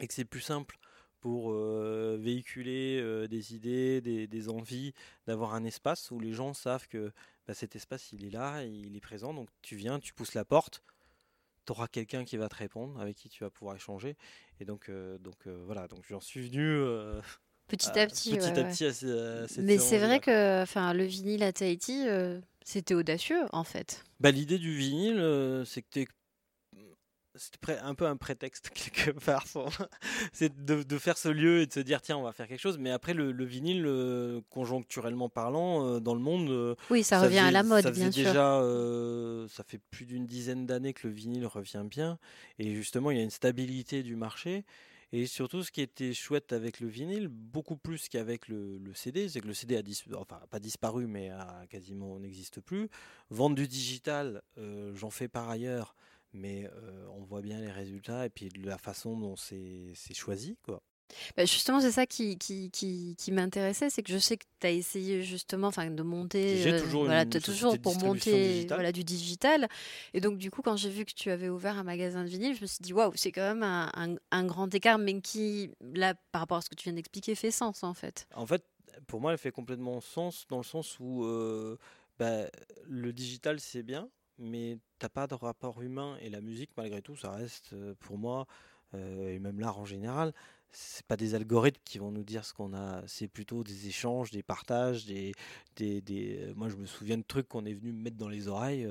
et 0.00 0.06
que 0.06 0.14
c'est 0.14 0.24
plus 0.24 0.40
simple 0.40 0.78
pour 1.18 1.50
euh, 1.50 2.16
véhiculer 2.20 3.26
des 3.28 3.54
idées, 3.54 4.00
des, 4.00 4.28
des 4.28 4.48
envies, 4.48 4.94
d'avoir 5.26 5.54
un 5.54 5.64
espace 5.64 6.12
où 6.12 6.20
les 6.20 6.32
gens 6.32 6.54
savent 6.54 6.86
que 6.86 7.12
bah, 7.48 7.54
cet 7.54 7.74
espace 7.74 8.12
il 8.12 8.24
est 8.24 8.30
là, 8.30 8.62
il 8.62 8.96
est 8.96 9.00
présent, 9.00 9.34
donc 9.34 9.48
tu 9.60 9.74
viens, 9.74 9.98
tu 9.98 10.14
pousses 10.14 10.34
la 10.34 10.44
porte, 10.44 10.82
tu 11.70 11.78
auras 11.78 11.88
quelqu'un 11.88 12.24
qui 12.24 12.36
va 12.36 12.48
te 12.48 12.56
répondre, 12.56 13.00
avec 13.00 13.16
qui 13.16 13.28
tu 13.28 13.44
vas 13.44 13.50
pouvoir 13.50 13.76
échanger. 13.76 14.16
Et 14.60 14.64
donc, 14.64 14.90
donc 15.20 15.46
voilà, 15.46 15.88
donc 15.88 16.04
j'en 16.08 16.20
suis 16.20 16.48
venu 16.48 16.82
petit 17.68 17.98
à 17.98 18.06
petit. 18.06 18.36
petit 18.36 18.60
à 18.60 18.64
petit 18.64 18.84
à, 18.84 19.62
Mais 19.62 19.78
c'est 19.78 19.98
vrai 19.98 20.20
que 20.20 20.62
enfin, 20.62 20.92
le 20.92 21.04
vinyle 21.04 21.42
à 21.42 21.52
Tahiti, 21.52 22.06
c'était 22.64 22.94
audacieux 22.94 23.42
en 23.52 23.64
fait. 23.64 24.04
Bah, 24.18 24.30
L'idée 24.30 24.58
du 24.58 24.74
vinyle, 24.76 25.62
c'est 25.64 25.82
que 25.82 25.88
tu 25.90 26.00
es 26.00 26.06
c'est 27.36 27.78
un 27.82 27.94
peu 27.94 28.06
un 28.06 28.16
prétexte 28.16 28.70
quelque 28.74 29.10
part. 29.10 29.44
c'est 30.32 30.64
de, 30.64 30.98
faire 30.98 31.16
ce 31.16 31.28
lieu 31.28 31.60
et 31.60 31.66
de 31.66 31.72
se 31.72 31.80
dire 31.80 32.02
tiens 32.02 32.16
on 32.16 32.22
va 32.22 32.32
faire 32.32 32.48
quelque 32.48 32.60
chose. 32.60 32.78
Mais 32.78 32.90
après 32.90 33.14
le, 33.14 33.44
vinyle, 33.44 33.84
euh, 33.86 34.40
conjoncturellement 34.50 35.28
parlant, 35.28 35.86
euh, 35.86 36.00
dans 36.00 36.14
le 36.14 36.20
monde, 36.20 36.50
euh, 36.50 36.74
oui 36.90 37.02
ça, 37.02 37.20
revient 37.20 37.38
à 37.38 37.50
la 37.50 37.62
mode 37.62 37.84
ça 37.84 37.90
bien 37.90 38.10
sûr. 38.10 38.24
Déjà, 38.24 38.60
ça 39.48 39.64
fait 39.64 39.80
plus 39.90 40.06
d'une 40.06 40.26
dizaine 40.26 40.66
d'années 40.66 40.92
que 40.92 41.06
le 41.06 41.14
vinyle 41.14 41.46
revient 41.46 41.84
bien 41.84 42.18
et 42.58 42.74
justement 42.74 43.10
il 43.10 43.18
y 43.18 43.20
a 43.20 43.24
une 43.24 43.30
stabilité 43.30 44.02
du 44.02 44.16
marché. 44.16 44.64
Et 45.12 45.26
surtout, 45.26 45.64
ce 45.64 45.72
qui 45.72 45.80
était 45.80 46.14
chouette 46.14 46.52
avec 46.52 46.78
le 46.78 46.86
vinyle, 46.86 47.26
beaucoup 47.26 47.74
plus 47.74 48.08
qu'avec 48.08 48.46
le, 48.46 48.78
CD, 48.94 49.28
c'est 49.28 49.40
que 49.40 49.48
le 49.48 49.54
CD 49.54 49.76
a 49.76 49.82
enfin, 50.16 50.40
pas 50.48 50.60
disparu, 50.60 51.08
mais 51.08 51.30
a 51.30 51.64
quasiment 51.68 52.16
n'existe 52.20 52.60
plus. 52.60 52.88
Vendre 53.28 53.56
du 53.56 53.66
digital, 53.66 54.40
j'en 54.94 55.10
fais 55.10 55.26
par 55.26 55.50
ailleurs 55.50 55.96
mais 56.32 56.70
on 57.16 57.22
voit 57.22 57.42
bien 57.42 57.60
les 57.60 57.70
résultats 57.70 58.26
et 58.26 58.30
puis 58.30 58.48
la 58.62 58.78
façon 58.78 59.18
dont 59.18 59.36
c'est 59.36 59.94
choisi. 60.14 60.56
Quoi. 60.62 60.82
Bah, 61.36 61.44
justement, 61.44 61.80
c'est 61.80 61.90
ça 61.90 62.06
qui, 62.06 62.38
qui, 62.38 62.70
qui, 62.70 63.16
qui 63.18 63.32
m'intéressait, 63.32 63.90
c'est 63.90 64.02
que 64.02 64.12
je 64.12 64.18
sais 64.18 64.36
que 64.36 64.44
tu 64.60 64.66
as 64.66 64.70
essayé 64.70 65.22
justement 65.22 65.70
de 65.70 66.02
monter. 66.02 66.58
J'ai 66.58 66.80
toujours, 66.80 67.04
voilà, 67.04 67.26
toujours 67.26 67.78
pour 67.78 67.96
monter 67.98 68.66
voilà, 68.68 68.92
du 68.92 69.04
digital. 69.04 69.68
Et 70.14 70.20
donc, 70.20 70.38
du 70.38 70.50
coup, 70.50 70.62
quand 70.62 70.76
j'ai 70.76 70.90
vu 70.90 71.04
que 71.04 71.12
tu 71.12 71.30
avais 71.30 71.48
ouvert 71.48 71.76
un 71.78 71.82
magasin 71.82 72.24
de 72.24 72.28
vinyle, 72.28 72.54
je 72.54 72.62
me 72.62 72.66
suis 72.66 72.80
dit, 72.80 72.92
waouh, 72.92 73.12
c'est 73.14 73.32
quand 73.32 73.54
même 73.54 73.62
un, 73.62 74.16
un, 74.30 74.44
grand 74.44 74.72
écart, 74.74 74.98
mais 74.98 75.20
qui, 75.20 75.70
là, 75.94 76.14
par 76.32 76.42
rapport 76.42 76.58
à 76.58 76.62
ce 76.62 76.70
que 76.70 76.74
tu 76.74 76.84
viens 76.84 76.94
d'expliquer, 76.94 77.34
fait 77.34 77.50
sens 77.50 77.82
en 77.82 77.94
fait. 77.94 78.26
En 78.34 78.46
fait, 78.46 78.64
pour 79.06 79.20
moi, 79.20 79.32
elle 79.32 79.38
fait 79.38 79.52
complètement 79.52 80.00
sens 80.00 80.46
dans 80.48 80.58
le 80.58 80.64
sens 80.64 80.98
où 81.00 81.24
bah, 82.18 82.46
le 82.84 83.12
digital, 83.12 83.60
c'est 83.60 83.82
bien, 83.82 84.08
mais 84.40 84.78
t'as 84.98 85.08
pas 85.08 85.26
de 85.26 85.34
rapport 85.34 85.80
humain 85.82 86.16
et 86.20 86.30
la 86.30 86.40
musique 86.40 86.70
malgré 86.76 87.02
tout 87.02 87.16
ça 87.16 87.30
reste 87.32 87.72
euh, 87.72 87.94
pour 88.00 88.18
moi 88.18 88.46
euh, 88.94 89.34
et 89.34 89.38
même 89.38 89.60
l'art 89.60 89.78
en 89.78 89.84
général 89.84 90.32
c'est 90.72 91.04
pas 91.06 91.16
des 91.16 91.34
algorithmes 91.34 91.80
qui 91.84 91.98
vont 91.98 92.12
nous 92.12 92.22
dire 92.22 92.44
ce 92.44 92.54
qu'on 92.54 92.74
a 92.74 93.02
c'est 93.06 93.28
plutôt 93.28 93.62
des 93.62 93.88
échanges 93.88 94.30
des 94.30 94.42
partages 94.42 95.04
des, 95.04 95.32
des, 95.76 96.00
des, 96.00 96.38
euh, 96.40 96.54
moi 96.54 96.68
je 96.68 96.76
me 96.76 96.86
souviens 96.86 97.18
de 97.18 97.24
trucs 97.26 97.48
qu'on 97.48 97.64
est 97.64 97.74
venu 97.74 97.92
me 97.92 98.02
mettre 98.02 98.16
dans 98.16 98.28
les 98.28 98.48
oreilles 98.48 98.88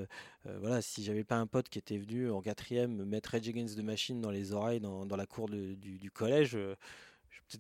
voilà 0.60 0.82
si 0.82 1.04
j'avais 1.04 1.24
pas 1.24 1.36
un 1.36 1.48
pote 1.48 1.70
qui 1.70 1.80
était 1.80 1.98
venu 1.98 2.32
en 2.32 2.42
quatrième 2.42 2.96
me 2.96 3.06
mettre 3.06 3.32
Rage 3.32 3.48
Against 3.48 3.78
the 3.78 3.84
Machine 3.84 4.22
dans 4.22 4.32
les 4.32 4.54
oreilles 4.54 4.80
dans, 4.80 5.06
dans 5.06 5.18
la 5.18 5.26
cour 5.26 5.50
du, 5.50 6.12
collège 6.14 6.58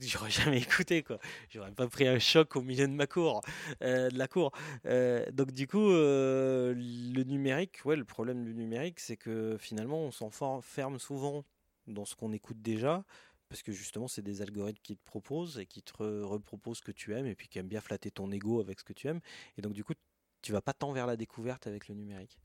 j'aurais 0.01 0.29
jamais 0.29 0.57
écouté 0.61 1.03
quoi. 1.03 1.19
J'aurais 1.49 1.71
pas 1.71 1.87
pris 1.87 2.07
un 2.07 2.19
choc 2.19 2.55
au 2.55 2.61
milieu 2.61 2.87
de 2.87 2.93
ma 2.93 3.07
cour, 3.07 3.41
euh, 3.81 4.09
de 4.09 4.17
la 4.17 4.27
cour. 4.27 4.51
Euh, 4.85 5.29
donc 5.31 5.51
du 5.51 5.67
coup, 5.67 5.91
euh, 5.91 6.73
le 6.75 7.23
numérique, 7.23 7.79
ouais, 7.85 7.95
le 7.95 8.05
problème 8.05 8.43
du 8.43 8.53
numérique, 8.53 8.99
c'est 8.99 9.17
que 9.17 9.57
finalement, 9.59 9.99
on 9.99 10.11
s'enferme 10.11 10.99
souvent 10.99 11.43
dans 11.87 12.05
ce 12.05 12.15
qu'on 12.15 12.31
écoute 12.33 12.61
déjà, 12.61 13.03
parce 13.49 13.63
que 13.63 13.71
justement, 13.71 14.07
c'est 14.07 14.21
des 14.21 14.41
algorithmes 14.41 14.81
qui 14.83 14.95
te 14.95 15.03
proposent 15.03 15.57
et 15.57 15.65
qui 15.65 15.81
te 15.81 16.03
reproposent 16.23 16.77
ce 16.77 16.83
que 16.83 16.91
tu 16.91 17.15
aimes 17.15 17.25
et 17.25 17.35
puis 17.35 17.47
qui 17.47 17.59
aiment 17.59 17.67
bien 17.67 17.81
flatter 17.81 18.11
ton 18.11 18.31
ego 18.31 18.59
avec 18.61 18.79
ce 18.79 18.83
que 18.83 18.93
tu 18.93 19.07
aimes. 19.07 19.21
Et 19.57 19.61
donc 19.61 19.73
du 19.73 19.83
coup, 19.83 19.93
tu 20.41 20.51
vas 20.51 20.61
pas 20.61 20.73
tant 20.73 20.91
vers 20.91 21.07
la 21.07 21.17
découverte 21.17 21.67
avec 21.67 21.87
le 21.87 21.95
numérique. 21.95 22.39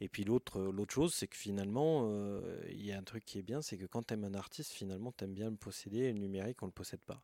Et 0.00 0.08
puis 0.08 0.24
l'autre, 0.24 0.60
euh, 0.60 0.72
l'autre 0.72 0.94
chose, 0.94 1.14
c'est 1.14 1.26
que 1.26 1.36
finalement, 1.36 2.08
euh, 2.10 2.40
il 2.70 2.84
y 2.84 2.92
a 2.92 2.98
un 2.98 3.02
truc 3.02 3.24
qui 3.24 3.38
est 3.38 3.42
bien, 3.42 3.62
c'est 3.62 3.76
que 3.76 3.86
quand 3.86 4.04
tu 4.04 4.14
aimes 4.14 4.24
un 4.24 4.34
artiste, 4.34 4.72
finalement, 4.72 5.12
tu 5.12 5.24
aimes 5.24 5.34
bien 5.34 5.50
le 5.50 5.56
posséder, 5.56 5.98
et 5.98 6.12
le 6.12 6.18
numérique, 6.18 6.62
on 6.62 6.66
le 6.66 6.72
possède 6.72 7.00
pas. 7.00 7.22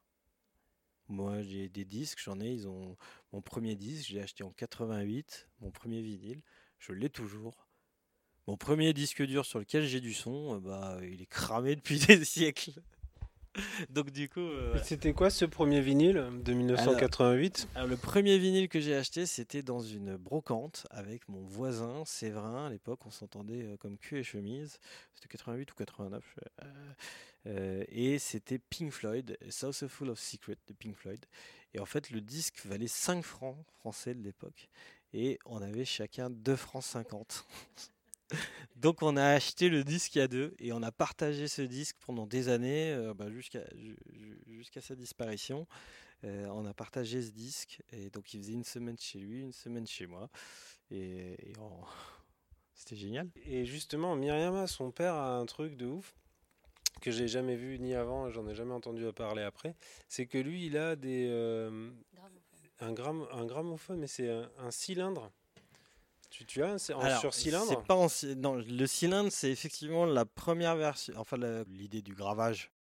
Moi, 1.08 1.42
j'ai 1.42 1.68
des 1.68 1.84
disques, 1.84 2.18
j'en 2.22 2.40
ai, 2.40 2.52
ils 2.52 2.66
ont 2.66 2.96
mon 3.32 3.42
premier 3.42 3.76
disque, 3.76 4.08
je 4.08 4.14
l'ai 4.14 4.22
acheté 4.22 4.42
en 4.42 4.50
88, 4.50 5.48
mon 5.60 5.70
premier 5.70 6.00
vinyle, 6.00 6.42
je 6.78 6.92
l'ai 6.92 7.10
toujours. 7.10 7.68
Mon 8.46 8.56
premier 8.56 8.92
disque 8.92 9.22
dur 9.22 9.46
sur 9.46 9.58
lequel 9.58 9.84
j'ai 9.86 10.00
du 10.00 10.12
son, 10.12 10.56
euh, 10.56 10.60
bah, 10.60 10.98
il 11.02 11.22
est 11.22 11.26
cramé 11.26 11.76
depuis 11.76 11.98
des 12.06 12.24
siècles. 12.24 12.82
Donc 13.90 14.10
du 14.10 14.28
coup. 14.28 14.40
Euh, 14.40 14.78
c'était 14.82 15.12
quoi 15.12 15.30
ce 15.30 15.44
premier 15.44 15.80
vinyle 15.80 16.24
de 16.42 16.52
1988 16.52 17.68
alors, 17.74 17.88
Le 17.88 17.96
premier 17.96 18.38
vinyle 18.38 18.68
que 18.68 18.80
j'ai 18.80 18.94
acheté, 18.94 19.26
c'était 19.26 19.62
dans 19.62 19.80
une 19.80 20.16
brocante 20.16 20.86
avec 20.90 21.28
mon 21.28 21.42
voisin 21.42 22.04
Séverin. 22.04 22.66
À 22.66 22.70
l'époque, 22.70 23.06
on 23.06 23.10
s'entendait 23.10 23.62
euh, 23.62 23.76
comme 23.76 23.98
cul 23.98 24.18
et 24.18 24.22
chemise. 24.22 24.78
C'était 25.14 25.28
88 25.28 25.72
ou 25.72 25.74
89. 25.74 26.38
Euh, 27.46 27.84
et 27.88 28.18
c'était 28.18 28.58
Pink 28.58 28.90
Floyd, 28.90 29.36
South 29.50 29.86
Full 29.86 30.08
of 30.08 30.18
Secret 30.18 30.56
de 30.66 30.72
Pink 30.72 30.96
Floyd. 30.96 31.24
Et 31.74 31.80
en 31.80 31.86
fait, 31.86 32.10
le 32.10 32.20
disque 32.20 32.64
valait 32.64 32.88
5 32.88 33.22
francs 33.22 33.56
français 33.80 34.14
de 34.14 34.22
l'époque. 34.22 34.68
Et 35.12 35.38
on 35.44 35.60
avait 35.60 35.84
chacun 35.84 36.30
2 36.30 36.56
francs 36.56 36.82
50. 36.82 37.44
Donc 38.76 39.02
on 39.02 39.16
a 39.16 39.24
acheté 39.24 39.68
le 39.68 39.84
disque 39.84 40.16
à 40.16 40.28
deux 40.28 40.54
et 40.58 40.72
on 40.72 40.82
a 40.82 40.92
partagé 40.92 41.48
ce 41.48 41.62
disque 41.62 41.96
pendant 42.00 42.26
des 42.26 42.48
années 42.48 42.92
euh, 42.92 43.14
bah, 43.14 43.30
jusqu'à 43.30 43.64
jusqu'à 44.46 44.80
sa 44.80 44.94
disparition. 44.94 45.66
Euh, 46.24 46.46
on 46.48 46.64
a 46.64 46.74
partagé 46.74 47.22
ce 47.22 47.30
disque 47.30 47.82
et 47.92 48.10
donc 48.10 48.32
il 48.32 48.40
faisait 48.40 48.52
une 48.52 48.64
semaine 48.64 48.98
chez 48.98 49.18
lui, 49.18 49.42
une 49.42 49.52
semaine 49.52 49.86
chez 49.86 50.06
moi 50.06 50.28
et, 50.90 51.36
c'était 52.74 52.96
génial. 52.96 53.28
Et 53.46 53.64
justement, 53.64 54.16
Myriam, 54.16 54.66
son 54.66 54.90
père 54.90 55.14
a 55.14 55.36
un 55.36 55.46
truc 55.46 55.76
de 55.76 55.86
ouf 55.86 56.14
que 57.00 57.10
j'ai 57.10 57.28
jamais 57.28 57.56
vu 57.56 57.78
ni 57.78 57.94
avant, 57.94 58.30
j'en 58.30 58.48
ai 58.48 58.54
jamais 58.54 58.72
entendu 58.72 59.04
parler 59.12 59.42
après. 59.42 59.74
C'est 60.08 60.26
que 60.26 60.38
lui, 60.38 60.66
il 60.66 60.76
a 60.78 60.96
des 60.96 61.26
euh, 61.28 61.90
un, 62.80 62.88
un 62.88 63.44
gramophone, 63.44 63.98
mais 63.98 64.06
c'est 64.06 64.30
un 64.30 64.70
cylindre 64.70 65.30
tu, 66.46 66.62
as 66.62 66.74
en 66.74 66.78
sur 66.78 67.34
cylindre? 67.34 67.82
pas 67.84 67.94
en, 67.94 68.08
non, 68.36 68.54
Le 68.54 68.86
cylindre, 68.86 69.30
c'est 69.30 69.50
effectivement 69.50 70.04
la 70.04 70.24
première 70.24 70.74
version. 70.76 71.14
Enfin, 71.16 71.36
l'idée 71.68 72.02
du 72.02 72.14
gravage 72.14 72.72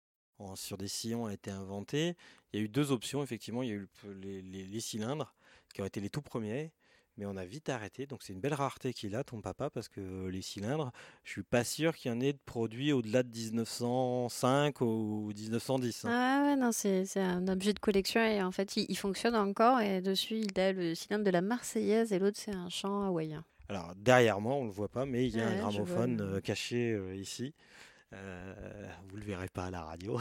sur 0.55 0.77
des 0.77 0.87
sillons 0.87 1.25
a 1.27 1.33
été 1.33 1.51
inventée. 1.51 2.15
Il 2.51 2.59
y 2.59 2.61
a 2.61 2.65
eu 2.65 2.69
deux 2.69 2.91
options, 2.91 3.23
effectivement. 3.23 3.63
Il 3.63 3.69
y 3.69 3.71
a 3.71 3.75
eu 3.75 3.89
les, 4.15 4.79
cylindres 4.79 5.35
qui 5.73 5.81
ont 5.81 5.85
été 5.85 6.01
les 6.01 6.09
tout 6.09 6.21
premiers 6.21 6.71
mais 7.17 7.25
on 7.25 7.37
a 7.37 7.45
vite 7.45 7.69
arrêté. 7.69 8.05
Donc 8.05 8.23
c'est 8.23 8.33
une 8.33 8.39
belle 8.39 8.53
rareté 8.53 8.93
qu'il 8.93 9.15
a, 9.15 9.23
ton 9.23 9.41
papa, 9.41 9.69
parce 9.69 9.89
que 9.89 10.27
les 10.27 10.41
cylindres, 10.41 10.91
je 11.23 11.31
suis 11.31 11.43
pas 11.43 11.63
sûr 11.63 11.95
qu'il 11.95 12.11
y 12.11 12.13
en 12.13 12.19
ait 12.19 12.33
de 12.33 12.39
produits 12.45 12.91
au-delà 12.91 13.23
de 13.23 13.29
1905 13.29 14.81
ou 14.81 15.31
1910. 15.35 16.05
Hein. 16.05 16.09
Ah 16.11 16.43
ouais, 16.45 16.55
non, 16.55 16.71
c'est 16.71 17.05
un 17.17 17.47
objet 17.47 17.73
de 17.73 17.79
collection 17.79 18.21
et 18.21 18.41
en 18.41 18.51
fait 18.51 18.77
il, 18.77 18.97
fonctionne 18.97 19.35
encore 19.35 19.81
et 19.81 20.01
dessus 20.01 20.37
il 20.37 20.59
a 20.59 20.71
le 20.71 20.95
cylindre 20.95 21.25
de 21.25 21.31
la 21.31 21.41
Marseillaise 21.41 22.13
et 22.13 22.19
l'autre 22.19 22.37
c'est 22.39 22.55
un 22.55 22.69
chant 22.69 23.03
hawaïen. 23.03 23.43
Alors 23.69 23.93
derrière 23.95 24.39
moi, 24.39 24.55
on 24.55 24.65
le 24.65 24.71
voit 24.71 24.89
pas, 24.89 25.05
mais 25.05 25.27
il 25.27 25.35
y 25.35 25.41
a 25.41 25.47
un 25.47 25.57
gramophone 25.57 26.21
euh, 26.21 26.39
caché 26.41 26.93
euh, 26.93 27.15
ici. 27.15 27.53
Euh, 28.13 28.53
vous 29.09 29.17
le 29.17 29.23
verrez 29.23 29.47
pas 29.47 29.65
à 29.65 29.71
la 29.71 29.81
radio. 29.81 30.19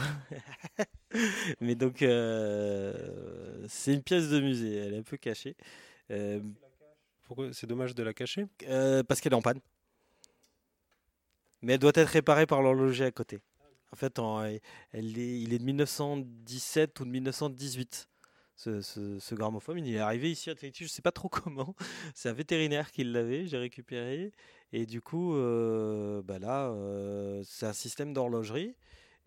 mais 1.61 1.75
donc 1.75 2.01
euh, 2.01 3.65
c'est 3.67 3.93
une 3.93 4.01
pièce 4.01 4.29
de 4.29 4.39
musée, 4.39 4.75
elle 4.75 4.93
est 4.93 4.99
un 4.99 5.03
peu 5.03 5.17
cachée. 5.17 5.55
C'est 7.51 7.67
dommage 7.67 7.95
de 7.95 8.03
la 8.03 8.13
cacher? 8.13 8.47
Parce 9.07 9.21
qu'elle 9.21 9.33
est 9.33 9.35
en 9.35 9.41
panne. 9.41 9.59
Mais 11.61 11.73
elle 11.73 11.79
doit 11.79 11.91
être 11.95 12.09
réparée 12.09 12.45
par 12.45 12.61
l'horloger 12.61 13.05
à 13.05 13.11
côté. 13.11 13.39
En 13.91 13.95
fait, 13.95 14.19
il 14.93 15.53
est 15.53 15.59
de 15.59 15.63
1917 15.63 16.99
ou 16.99 17.05
de 17.05 17.09
1918 17.09 18.09
ce, 18.55 19.35
gramophone. 19.35 19.85
Il 19.85 19.95
est 19.95 19.99
arrivé 19.99 20.31
ici 20.31 20.49
à 20.49 20.55
Tahiti, 20.55 20.79
je 20.79 20.89
ne 20.89 20.89
sais 20.89 21.01
pas 21.01 21.11
trop 21.11 21.29
comment. 21.29 21.75
C'est 22.15 22.29
un 22.29 22.33
vétérinaire 22.33 22.91
qui 22.91 23.03
l'avait, 23.03 23.45
j'ai 23.45 23.57
récupéré. 23.57 24.31
Et 24.71 24.85
du 24.85 25.01
coup, 25.01 25.35
euh, 25.35 26.21
bah 26.23 26.39
là, 26.39 26.69
euh, 26.69 27.43
c'est 27.45 27.67
un 27.67 27.73
système 27.73 28.11
d'horlogerie. 28.11 28.75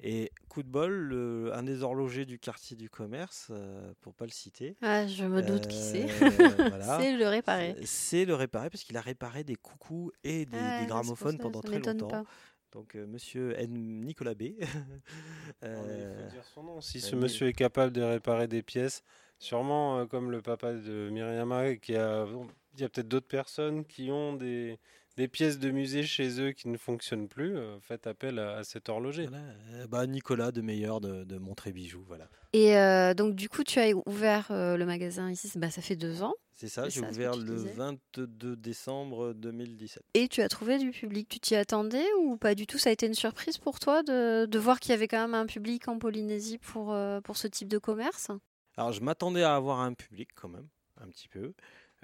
Et 0.03 0.31
coup 0.51 0.63
de 0.63 0.69
bol, 0.69 1.51
un 1.55 1.63
des 1.63 1.83
horlogers 1.83 2.27
du 2.27 2.39
quartier 2.39 2.77
du 2.77 2.91
commerce, 2.91 3.49
euh, 3.51 3.93
pour 4.03 4.15
pas 4.15 4.27
le 4.27 4.31
citer. 4.31 4.77
Ah, 4.83 5.07
je 5.07 5.25
me 5.25 5.43
doute 5.43 5.69
qui 5.69 5.79
c'est. 5.79 6.07
c'est 6.99 7.17
le 7.17 7.29
réparer. 7.29 7.77
C'est 7.85 8.27
le 8.27 8.35
réparer 8.35 8.69
parce 8.69 8.85
qu'il 8.85 8.97
a 8.99 9.01
réparé 9.01 9.43
des 9.43 9.57
coucous 9.57 10.13
et 10.23 10.45
des, 10.45 10.59
ah, 10.59 10.85
gramophones 10.87 11.39
pendant 11.39 11.63
très 11.63 11.79
longtemps. 11.79 12.25
Donc, 12.73 12.95
monsieur 12.95 13.59
N. 13.59 14.03
Nicolas 14.03 14.35
B. 14.35 14.43
euh, 15.65 16.15
il 16.19 16.25
faut 16.25 16.31
dire 16.31 16.45
son 16.45 16.63
nom. 16.63 16.81
Si 16.83 17.01
ce 17.01 17.17
monsieur 17.17 17.47
est 17.47 17.55
capable 17.55 17.93
de 17.93 18.03
réparer 18.03 18.49
des 18.49 18.63
pièces, 18.63 19.03
sûrement 19.39 20.01
euh, 20.01 20.05
comme 20.05 20.31
le 20.31 20.43
papa 20.43 20.75
de 20.75 21.09
Myriam, 21.11 21.79
qui 21.81 21.97
a, 21.97 22.27
il 22.75 22.81
y 22.81 22.85
a 22.85 22.89
peut-être 22.91 23.09
d'autres 23.09 23.29
personnes 23.29 23.87
qui 23.87 24.11
ont 24.11 24.35
des, 24.35 24.79
des 25.17 25.29
pièces 25.29 25.59
de 25.59 25.71
musée 25.71 26.03
chez 26.03 26.41
eux 26.41 26.53
qui 26.53 26.69
ne 26.69 26.77
fonctionnent 26.77 27.29
plus, 27.29 27.57
euh, 27.57 27.79
faites 27.81 28.07
appel 28.07 28.39
à, 28.39 28.65
cet 28.65 28.89
horloger. 28.89 29.29
Euh, 29.33 29.87
bah, 29.87 30.07
Nicolas 30.07 30.53
de 30.53 30.61
Meilleur 30.61 31.01
de, 31.01 31.25
de 31.25 31.71
Bijoux, 31.71 32.05
voilà. 32.07 32.29
Et 32.53 32.75
donc 33.15 33.35
du 33.35 33.49
coup, 33.49 33.65
tu 33.65 33.79
as 33.79 33.91
ouvert 34.07 34.47
le 34.51 34.85
magasin 34.85 35.31
ici, 35.31 35.51
bah, 35.57 35.71
ça 35.71 35.83
fait 35.83 35.97
deux 35.97 36.23
ans. 36.23 36.35
C'est 36.57 36.69
ça, 36.69 36.89
j'ai 36.89 37.03
ouvert 37.03 37.37
le 37.37 37.55
22 37.55 38.57
décembre 38.57 39.35
2017. 39.35 40.03
Et 40.15 40.27
tu 40.27 40.41
as 40.41 40.49
trouvé 40.49 40.79
du 40.79 40.91
public 40.91 41.29
Tu 41.29 41.39
t'y 41.39 41.55
attendais 41.55 42.07
ou 42.19 42.39
pas 42.39 42.55
du 42.55 42.67
tout? 42.67 42.79
Ça 42.79 42.89
a 42.89 42.93
été 42.95 43.07
une 43.07 43.13
surprise 43.13 43.59
pour 43.59 43.79
toi 43.79 44.03
de, 44.03 44.47
de, 44.47 44.59
voir 44.59 44.81
qu'il 44.81 44.93
y 44.93 44.95
avait 44.95 45.07
quand 45.07 45.21
même 45.21 45.35
un 45.35 45.45
public 45.45 45.87
en 45.87 45.99
Polynésie 45.99 46.57
pour, 46.57 46.95
euh, 46.95 47.21
pour 47.21 47.37
ce 47.37 47.47
type 47.47 47.69
de 47.69 47.77
commerce? 47.77 48.31
Alors 48.79 48.93
je 48.93 49.03
m'attendais 49.03 49.43
à 49.43 49.55
avoir 49.55 49.81
un 49.81 49.93
public 49.93 50.31
quand 50.35 50.49
même, 50.49 50.67
un 50.99 51.09
petit 51.09 51.29
peu. 51.29 51.53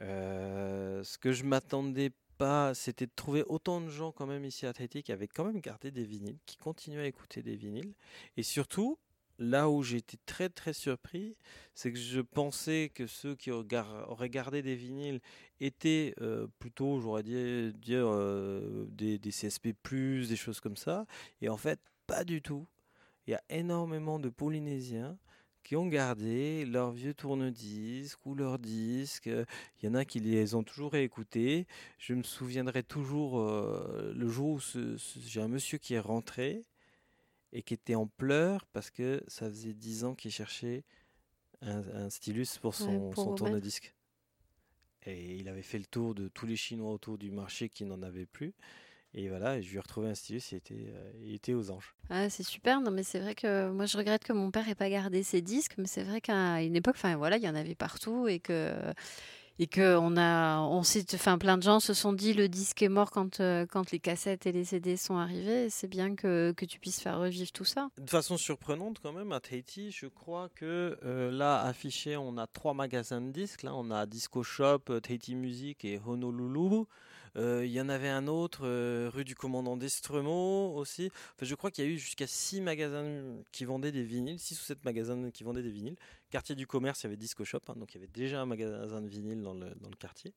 Euh, 0.03 1.03
ce 1.03 1.16
que 1.16 1.33
je 1.33 1.44
m'attendais 1.44 2.11
c'était 2.75 3.07
de 3.07 3.13
trouver 3.15 3.45
autant 3.47 3.81
de 3.81 3.89
gens 3.89 4.13
quand 4.13 4.27
même 4.27 4.45
ici 4.45 4.67
à 4.67 4.73
Tahiti 4.73 5.03
qui 5.03 5.13
avaient 5.13 5.29
quand 5.29 5.45
même 5.45 5.61
gardé 5.61 5.91
des 5.91 6.05
vinyles, 6.05 6.39
qui 6.47 6.57
continuaient 6.57 7.03
à 7.03 7.07
écouter 7.07 7.43
des 7.43 7.57
vinyles. 7.57 7.95
Et 8.37 8.43
surtout, 8.43 8.99
là 9.39 9.69
où 9.69 9.85
été 9.85 10.17
très 10.27 10.49
très 10.49 10.73
surpris, 10.73 11.37
c'est 11.75 11.93
que 11.93 11.99
je 11.99 12.21
pensais 12.21 12.91
que 12.95 13.07
ceux 13.07 13.35
qui 13.35 13.51
auraient 13.51 14.31
gardé 14.31 14.63
des 14.63 14.77
vinyles 14.77 15.21
étaient 15.61 16.15
euh, 16.21 16.47
plutôt, 16.59 17.01
j'aurais 17.01 17.23
dit, 17.23 17.35
euh, 17.35 18.87
des, 18.89 19.19
des, 19.19 19.31
CSP, 19.31 19.69
des 19.91 20.37
choses 20.37 20.61
comme 20.61 20.77
ça. 20.77 21.07
Et 21.41 21.49
en 21.49 21.57
fait, 21.57 21.81
pas 22.07 22.25
du 22.25 22.43
tout. 22.43 22.67
Il 23.27 23.31
y 23.31 23.35
a 23.35 23.43
énormément 23.49 24.19
de 24.19 24.29
Polynésiens 24.29 25.17
qui 25.62 25.77
ont 25.77 25.87
gardé 25.87 26.64
leurs 26.64 26.90
vieux 26.90 27.14
tourne-disques 27.14 28.25
ou 28.27 28.35
leurs 28.35 28.59
disques. 28.59 29.27
Il 29.27 29.87
y 29.87 29.88
en 29.88 29.94
a 29.94 30.05
qui 30.05 30.20
les 30.20 30.55
ont 30.55 30.62
toujours 30.62 30.92
réécoutés. 30.92 31.66
Je 31.98 32.14
me 32.14 32.22
souviendrai 32.22 32.83
toujours 32.83 33.40
euh, 33.40 34.12
le 34.14 34.29
jour 34.29 34.57
où 34.57 34.61
j'ai 34.61 35.40
un 35.40 35.48
monsieur 35.48 35.79
qui 35.79 35.94
est 35.94 36.01
rentré 36.01 36.64
et 37.53 37.62
qui 37.62 37.75
était 37.75 37.94
en 37.94 38.07
pleurs 38.07 38.64
parce 38.66 38.90
que 38.90 39.22
ça 39.29 39.48
faisait 39.48 39.75
dix 39.75 40.05
ans 40.05 40.14
qu'il 40.14 40.31
cherchait 40.31 40.85
un, 41.61 42.11
stylus 42.11 42.59
pour 42.61 42.75
son, 42.75 43.11
tourne-disque. 43.11 43.94
Et 45.05 45.37
il 45.37 45.48
avait 45.48 45.62
fait 45.62 45.79
le 45.79 45.85
tour 45.85 46.14
de 46.14 46.29
tous 46.29 46.46
les 46.46 46.57
Chinois 46.57 46.92
autour 46.92 47.18
du 47.18 47.31
marché 47.31 47.68
qui 47.68 47.85
n'en 47.85 48.03
avaient 48.03 48.27
plus. 48.27 48.53
Et 49.14 49.29
voilà, 49.29 49.61
je 49.61 49.68
lui 49.68 49.77
ai 49.77 49.81
retrouvé 49.81 50.09
un 50.09 50.14
stylus, 50.14 50.53
il 50.53 50.57
était, 50.57 50.75
euh, 50.88 51.12
il 51.22 51.35
était 51.35 51.53
aux 51.53 51.70
anges. 51.70 51.94
Ah, 52.09 52.31
c'est 52.31 52.42
super, 52.42 52.81
non 52.81 52.90
mais 52.90 53.03
c'est 53.03 53.20
vrai 53.20 53.35
que 53.35 53.70
moi 53.70 53.85
je 53.85 53.98
regrette 53.98 54.25
que 54.25 54.33
mon 54.33 54.51
père 54.51 54.66
n'ait 54.66 54.75
pas 54.75 54.88
gardé 54.88 55.22
ses 55.22 55.42
disques, 55.42 55.75
mais 55.77 55.87
c'est 55.87 56.03
vrai 56.03 56.20
qu'à 56.22 56.62
une 56.62 56.77
époque, 56.77 56.94
enfin 56.96 57.16
voilà, 57.16 57.37
il 57.37 57.42
y 57.42 57.48
en 57.48 57.55
avait 57.55 57.75
partout 57.75 58.27
et 58.27 58.40
que 58.40 58.72
et 59.59 59.66
que 59.66 59.96
on 59.96 60.16
a, 60.16 60.61
on 60.61 60.83
sait, 60.83 61.05
enfin 61.14 61.38
plein 61.38 61.59
de 61.59 61.62
gens 61.62 61.79
se 61.79 61.94
sont 61.94 62.12
dit 62.12 62.33
le 62.33 62.48
disque 62.48 62.83
est 62.83 62.88
mort 62.88 63.11
quand 63.11 63.40
euh, 63.40 63.66
quand 63.66 63.90
les 63.90 63.98
cassettes 63.98 64.46
et 64.46 64.53
les 64.53 64.64
CD 64.64 64.96
sont 64.96 65.16
arrivés. 65.16 65.68
C'est 65.68 65.88
bien 65.88 66.14
que, 66.14 66.53
que 66.57 66.64
tu 66.64 66.79
puisses 66.79 67.01
faire 67.01 67.18
revivre 67.18 67.53
tout 67.53 67.64
ça. 67.64 67.88
De 67.98 68.09
façon 68.09 68.37
surprenante 68.37 68.98
quand 69.01 69.12
même 69.12 69.33
à 69.33 69.40
Tahiti, 69.40 69.90
je 69.90 70.07
crois 70.07 70.48
que 70.55 70.98
euh, 71.05 71.31
là 71.31 71.61
affiché, 71.61 72.16
on 72.16 72.38
a 72.38 72.46
trois 72.46 72.75
magasins 72.75 73.20
de 73.20 73.31
disques. 73.31 73.62
Là, 73.62 73.75
on 73.75 73.90
a 73.90 74.07
Disco 74.07 74.42
Shop, 74.42 74.81
Tahiti 75.03 75.35
Music 75.35 75.85
et 75.85 76.01
Honolulu. 76.05 76.87
Il 77.37 77.71
y 77.71 77.81
en 77.81 77.88
avait 77.88 78.09
un 78.09 78.27
autre 78.27 78.66
rue 79.09 79.25
du 79.25 79.35
commandant 79.35 79.77
d'Estremo 79.77 80.75
aussi. 80.75 81.11
Enfin, 81.35 81.47
je 81.47 81.55
crois 81.55 81.71
qu'il 81.71 81.85
y 81.85 81.88
a 81.88 81.90
eu 81.90 81.99
jusqu'à 81.99 82.27
six 82.27 82.61
magasins 82.61 83.23
qui 83.53 83.64
vendaient 83.64 83.92
des 83.92 84.03
vinyles, 84.03 84.38
six 84.38 84.61
ou 84.61 84.64
sept 84.64 84.85
magasins 84.85 85.31
qui 85.31 85.42
vendaient 85.42 85.62
des 85.62 85.71
vinyles 85.71 85.97
quartier 86.33 86.55
du 86.55 86.66
commerce, 86.66 87.03
il 87.03 87.05
y 87.05 87.07
avait 87.09 87.16
Disco 87.16 87.45
Shop, 87.45 87.61
hein, 87.68 87.75
donc 87.77 87.95
il 87.95 87.99
y 87.99 88.01
avait 88.01 88.11
déjà 88.12 88.40
un 88.40 88.47
magasin 88.47 89.03
de 89.03 89.09
vinyle 89.09 89.42
dans 89.42 89.55
le, 89.55 89.71
dans 89.77 89.90
le 89.90 89.97
quartier. 89.97 90.35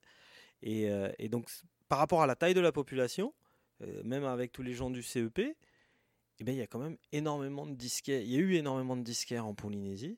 Et, 0.62 0.90
euh, 0.92 1.10
donc, 1.30 1.50
par 1.88 2.00
rapport 2.00 2.22
à 2.22 2.28
la 2.28 2.36
taille 2.36 2.54
de 2.54 2.60
la 2.60 2.74
population, 2.74 3.34
euh, 3.82 4.04
même 4.04 4.26
avec 4.26 4.52
tous 4.52 4.62
les 4.62 4.74
gens 4.74 4.90
du 4.90 5.02
CEP, 5.02 5.40
eh 5.40 6.44
ben, 6.44 6.52
il 6.52 6.58
y 6.58 6.62
a 6.62 6.68
quand 6.68 6.80
même 6.80 6.98
énormément 7.14 7.66
de 7.66 7.74
disquaires. 7.74 8.22
Il 8.22 8.30
y 8.30 8.36
a 8.36 8.40
eu 8.40 8.56
énormément 8.56 8.98
de 8.98 9.04
disquaires 9.04 9.46
en 9.46 9.56
Polynésie. 9.56 10.18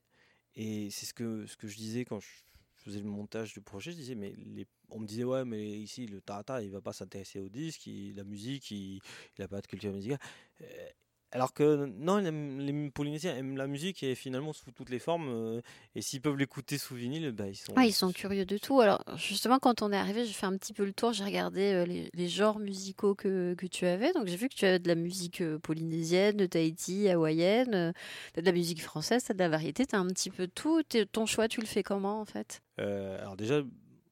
Et 0.55 0.89
c'est 0.89 1.05
ce 1.05 1.13
que, 1.13 1.45
ce 1.45 1.55
que 1.55 1.67
je 1.67 1.77
disais 1.77 2.03
quand 2.03 2.19
je 2.19 2.27
faisais 2.87 3.01
le 3.01 3.09
montage 3.09 3.53
du 3.53 3.61
projet. 3.61 3.91
Je 3.91 3.97
disais, 3.97 4.15
mais 4.15 4.33
les, 4.37 4.67
on 4.89 4.99
me 4.99 5.07
disait, 5.07 5.23
ouais, 5.23 5.45
mais 5.45 5.79
ici, 5.79 6.07
le 6.07 6.21
Tata, 6.21 6.61
il 6.63 6.71
va 6.71 6.81
pas 6.81 6.93
s'intéresser 6.93 7.39
au 7.39 7.49
disque, 7.49 7.89
la 8.15 8.23
musique, 8.23 8.71
il 8.71 9.01
n'a 9.39 9.47
pas 9.47 9.61
de 9.61 9.67
culture 9.67 9.93
musicale. 9.93 10.19
Alors 11.33 11.53
que 11.53 11.85
non, 11.97 12.17
les 12.19 12.89
Polynésiens 12.89 13.35
aiment 13.35 13.57
la 13.57 13.67
musique 13.67 14.01
et 14.01 14.15
finalement 14.15 14.53
sous 14.53 14.71
toutes 14.71 14.89
les 14.89 14.99
formes. 14.99 15.27
Euh, 15.27 15.61
et 15.93 16.01
s'ils 16.01 16.21
peuvent 16.21 16.37
l'écouter 16.37 16.77
sous 16.77 16.95
vinyle, 16.95 17.31
bah, 17.31 17.47
ils 17.47 17.55
sont. 17.55 17.73
ils 17.81 17.93
sont 17.93 18.13
curieux 18.13 18.45
de 18.45 18.57
tout. 18.57 18.79
Alors 18.79 19.03
justement, 19.17 19.59
quand 19.59 19.81
on 19.81 19.91
est 19.91 19.97
arrivé, 19.97 20.25
j'ai 20.25 20.31
fait 20.31 20.45
un 20.45 20.55
petit 20.57 20.73
peu 20.73 20.85
le 20.85 20.93
tour. 20.93 21.11
J'ai 21.11 21.25
regardé 21.25 21.73
euh, 21.73 21.85
les, 21.85 22.27
genres 22.29 22.59
musicaux 22.59 23.13
que, 23.13 23.55
que, 23.55 23.65
tu 23.65 23.85
avais. 23.85 24.13
Donc 24.13 24.27
j'ai 24.27 24.37
vu 24.37 24.47
que 24.47 24.55
tu 24.55 24.65
as 24.65 24.79
de 24.79 24.87
la 24.87 24.95
musique 24.95 25.41
euh, 25.41 25.59
polynésienne, 25.59 26.37
de 26.37 26.45
Tahiti, 26.45 27.09
hawaïenne, 27.09 27.93
de 28.35 28.41
la 28.41 28.51
musique 28.53 28.81
française, 28.81 29.25
as 29.29 29.33
de 29.33 29.39
la 29.39 29.49
variété. 29.49 29.85
Tu 29.85 29.95
as 29.95 29.99
un 29.99 30.07
petit 30.07 30.29
peu 30.29 30.47
tout. 30.47 30.81
Ton 31.11 31.25
choix, 31.25 31.49
tu 31.49 31.59
le 31.59 31.67
fais 31.67 31.83
comment 31.83 32.21
en 32.21 32.25
fait? 32.25 32.61
Alors 32.77 33.35
déjà, 33.35 33.63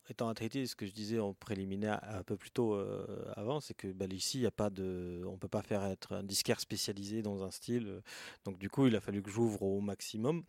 étant 0.10 0.34
traité, 0.34 0.68
ce 0.68 0.76
que 0.76 0.86
je 0.86 0.92
disais 0.92 1.20
en 1.20 1.34
préliminaire 1.34 2.00
un 2.04 2.24
peu 2.24 2.38
plus 2.38 2.52
tôt 2.52 2.76
euh, 2.76 3.32
avant, 3.36 3.60
c'est 3.60 3.74
que 3.74 3.88
bah, 3.88 4.06
ici, 4.10 4.46
a 4.46 4.52
pas 4.52 4.70
de, 4.70 5.24
on 5.26 5.38
peut 5.38 5.48
pas 5.48 5.64
faire 5.64 5.84
être 5.86 6.14
un 6.14 6.24
disquaire 6.24 6.60
spécialisé 6.60 7.22
dans 7.22 7.44
un 7.44 7.52
style. 7.52 7.88
Euh, 7.88 8.02
donc 8.44 8.58
du 8.58 8.70
coup, 8.70 8.88
il 8.88 8.96
a 8.96 9.02
fallu 9.02 9.22
que 9.22 9.30
j'ouvre 9.30 9.64
au 9.64 9.82
maximum. 9.82 10.44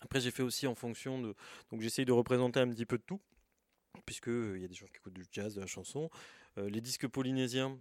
Après, 0.00 0.20
j'ai 0.20 0.32
fait 0.32 0.42
aussi 0.42 0.66
en 0.66 0.74
fonction 0.74 1.20
de, 1.20 1.34
donc 1.70 1.80
j'essaye 1.80 2.04
de 2.04 2.12
représenter 2.12 2.58
un 2.58 2.68
petit 2.68 2.86
peu 2.86 2.98
de 2.98 3.04
tout, 3.04 3.20
puisque 4.04 4.28
euh, 4.28 4.54
il 4.56 4.62
y 4.62 4.64
a 4.64 4.68
des 4.68 4.74
gens 4.74 4.86
qui 4.86 4.96
écoutent 4.96 5.14
du 5.14 5.26
jazz, 5.30 5.54
de 5.54 5.60
la 5.60 5.66
chanson, 5.66 6.10
les 6.58 6.82
disques 6.82 7.08
polynésiens. 7.08 7.78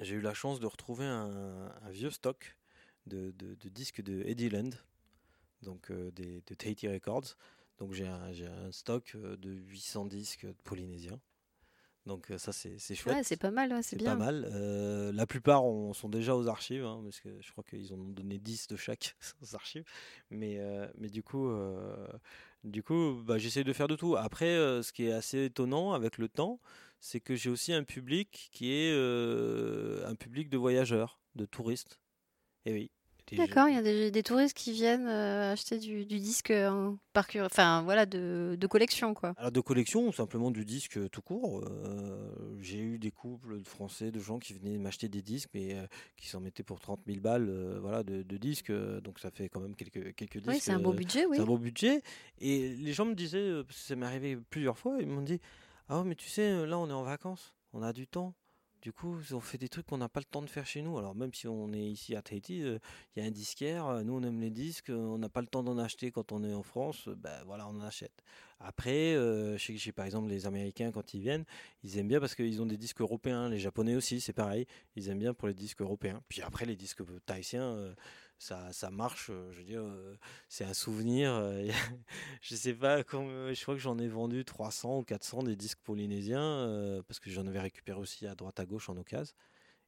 J'ai 0.00 0.14
eu 0.14 0.20
la 0.20 0.34
chance 0.34 0.60
de 0.60 0.66
retrouver 0.66 1.04
un, 1.04 1.72
vieux 1.90 2.10
stock 2.10 2.56
de, 3.06 3.32
disques 3.64 4.00
de 4.00 4.22
Eddie 4.26 4.48
Land, 4.48 4.70
donc 5.62 5.90
de 5.90 6.38
Tahiti 6.54 6.86
Records. 6.86 7.36
Donc 7.78 7.92
j'ai 7.92 8.06
un, 8.06 8.30
un, 8.30 8.72
stock 8.72 9.12
euh, 9.14 9.36
de 9.36 9.50
800 9.50 10.06
disques 10.06 10.46
polynésiens. 10.64 11.20
Donc 12.06 12.30
euh, 12.30 12.38
ça 12.38 12.52
c'est 12.52 12.78
chouette. 12.94 13.16
Ouais, 13.16 13.24
c'est 13.24 13.38
pas 13.38 13.50
mal, 13.50 13.82
c'est 13.82 13.96
bien. 13.96 14.10
pas 14.10 14.24
mal. 14.24 14.46
Euh, 14.52 15.10
la 15.12 15.26
plupart 15.26 15.62
sont 15.94 16.08
déjà 16.10 16.36
aux 16.36 16.48
archives, 16.48 16.84
hein, 16.84 17.00
parce 17.02 17.20
que 17.20 17.30
je 17.40 17.50
crois 17.52 17.64
qu'ils 17.64 17.92
en 17.94 17.98
ont 17.98 18.10
donné 18.10 18.38
10 18.38 18.68
de 18.68 18.76
chaque 18.76 19.16
aux 19.42 19.54
archives. 19.54 19.84
Mais, 20.30 20.60
mais 20.98 21.08
du 21.08 21.22
coup, 21.22 21.50
du 22.62 22.82
coup 22.82 23.22
bah, 23.24 23.38
j'essaie 23.38 23.64
de 23.64 23.72
faire 23.72 23.88
de 23.88 23.96
tout. 23.96 24.16
Après, 24.16 24.54
ce 24.82 24.92
qui 24.92 25.06
est 25.06 25.12
assez 25.12 25.46
étonnant 25.46 25.94
avec 25.94 26.18
le 26.18 26.28
temps, 26.28 26.60
c'est 27.00 27.20
que 27.20 27.34
j'ai 27.34 27.48
aussi 27.48 27.72
un 27.72 27.84
public 27.84 28.50
qui 28.52 28.70
est 28.70 28.92
un 30.04 30.14
public 30.14 30.50
de 30.50 30.58
voyageurs, 30.58 31.18
de 31.36 31.46
touristes. 31.46 32.00
Et 32.66 32.72
oui, 32.72 32.90
D'accord, 33.32 33.68
il 33.68 33.74
y 33.74 33.78
a 33.78 34.10
des, 34.10 34.22
touristes 34.22 34.56
qui 34.56 34.72
viennent 34.72 35.06
euh, 35.08 35.52
acheter 35.52 35.78
du, 35.78 36.04
disque 36.04 36.52
par 37.12 37.26
enfin 37.40 37.82
voilà 37.82 38.06
de, 38.06 38.66
collection 38.68 39.14
quoi. 39.14 39.34
Alors 39.36 39.52
de 39.52 39.60
collection 39.60 40.08
ou 40.08 40.12
simplement 40.12 40.50
du 40.50 40.64
disque 40.64 41.08
tout 41.10 41.22
court. 41.22 41.64
Euh, 41.64 42.58
j'ai 42.60 42.78
eu 42.78 42.98
des 42.98 43.10
couples 43.10 43.58
de 43.58 43.66
Français, 43.66 44.10
de 44.10 44.20
gens 44.20 44.38
qui 44.38 44.52
venaient 44.52 44.78
m'acheter 44.78 45.08
des 45.08 45.22
disques 45.22 45.50
mais 45.54 45.74
euh, 45.74 45.86
qui 46.16 46.28
s'en 46.28 46.40
mettaient 46.40 46.62
pour 46.62 46.80
30 46.80 47.00
000 47.06 47.20
balles 47.20 47.50
voilà 47.80 48.02
de, 48.02 48.22
disques, 48.36 48.72
donc 49.02 49.20
ça 49.20 49.30
fait 49.30 49.48
quand 49.48 49.60
même 49.60 49.74
quelques 49.74 50.14
quelques 50.14 50.38
disques. 50.38 50.48
Oui, 50.48 50.60
c'est 50.60 50.72
un 50.72 50.80
beau 50.80 50.92
budget, 50.92 51.24
oui. 51.26 51.36
C'est 51.36 51.42
un 51.42 51.46
beau 51.46 51.58
budget 51.58 52.02
et 52.40 52.68
les 52.68 52.92
gens 52.92 53.06
me 53.06 53.14
disaient, 53.14 53.62
ça 53.70 53.96
m'est 53.96 54.06
arrivé 54.06 54.36
plusieurs 54.50 54.76
fois, 54.76 54.98
ils 55.00 55.06
m'ont 55.06 55.22
dit 55.22 55.40
ah 55.88 56.02
mais 56.04 56.14
tu 56.14 56.28
sais 56.28 56.66
là 56.66 56.78
on 56.78 56.88
est 56.88 56.92
en 56.92 57.04
vacances, 57.04 57.54
on 57.72 57.82
a 57.82 57.92
du 57.92 58.06
temps 58.06 58.34
du 58.84 58.92
coup, 58.92 59.16
on 59.32 59.40
fait 59.40 59.56
des 59.56 59.70
trucs 59.70 59.86
qu'on 59.86 59.96
n'a 59.96 60.10
pas 60.10 60.20
le 60.20 60.26
temps 60.26 60.42
de 60.42 60.50
faire 60.50 60.66
chez 60.66 60.82
nous. 60.82 60.98
Alors 60.98 61.14
même 61.14 61.32
si 61.32 61.48
on 61.48 61.72
est 61.72 61.82
ici 61.82 62.14
à 62.14 62.20
Tahiti, 62.20 62.62
euh, 62.62 62.78
il 63.16 63.22
y 63.22 63.26
a 63.26 63.26
un 63.26 63.30
disquaire, 63.30 63.86
euh, 63.86 64.02
nous 64.02 64.12
on 64.12 64.22
aime 64.22 64.42
les 64.42 64.50
disques, 64.50 64.90
euh, 64.90 64.98
on 64.98 65.16
n'a 65.16 65.30
pas 65.30 65.40
le 65.40 65.46
temps 65.46 65.62
d'en 65.62 65.78
acheter 65.78 66.10
quand 66.10 66.32
on 66.32 66.44
est 66.44 66.52
en 66.52 66.62
France, 66.62 67.08
ben 67.08 67.42
voilà, 67.46 67.66
on 67.66 67.70
en 67.70 67.80
achète. 67.80 68.22
Après, 68.60 69.16
chez, 69.58 69.92
par 69.92 70.04
exemple 70.04 70.28
les 70.28 70.46
Américains 70.46 70.92
quand 70.92 71.14
ils 71.14 71.20
viennent, 71.20 71.44
ils 71.82 71.98
aiment 71.98 72.08
bien 72.08 72.20
parce 72.20 72.34
qu'ils 72.34 72.60
ont 72.60 72.66
des 72.66 72.76
disques 72.76 73.00
européens, 73.00 73.48
les 73.48 73.58
Japonais 73.58 73.96
aussi, 73.96 74.20
c'est 74.20 74.32
pareil, 74.34 74.66
ils 74.96 75.08
aiment 75.08 75.18
bien 75.18 75.34
pour 75.34 75.48
les 75.48 75.54
disques 75.54 75.80
européens. 75.80 76.22
Puis 76.28 76.42
après 76.42 76.66
les 76.66 76.76
disques 76.76 77.02
tahitiens 77.26 77.94
ça, 78.38 78.72
ça 78.72 78.90
marche. 78.90 79.30
Euh, 79.30 79.50
je 79.52 79.58
veux 79.58 79.64
dire, 79.64 79.82
euh, 79.82 80.16
c'est 80.48 80.64
un 80.64 80.74
souvenir. 80.74 81.32
Euh, 81.32 81.68
je 82.42 82.54
sais 82.54 82.74
pas, 82.74 82.98
je 82.98 83.62
crois 83.62 83.74
que 83.74 83.80
j'en 83.80 83.98
ai 83.98 84.08
vendu 84.08 84.44
300 84.44 84.98
ou 84.98 85.02
400 85.02 85.44
des 85.44 85.56
disques 85.56 85.80
polynésiens 85.82 87.02
parce 87.06 87.20
que 87.20 87.30
j'en 87.30 87.46
avais 87.46 87.60
récupéré 87.60 87.98
aussi 87.98 88.26
à 88.26 88.34
droite 88.34 88.60
à 88.60 88.66
gauche 88.66 88.88
en 88.88 88.96
occasion. 88.96 89.34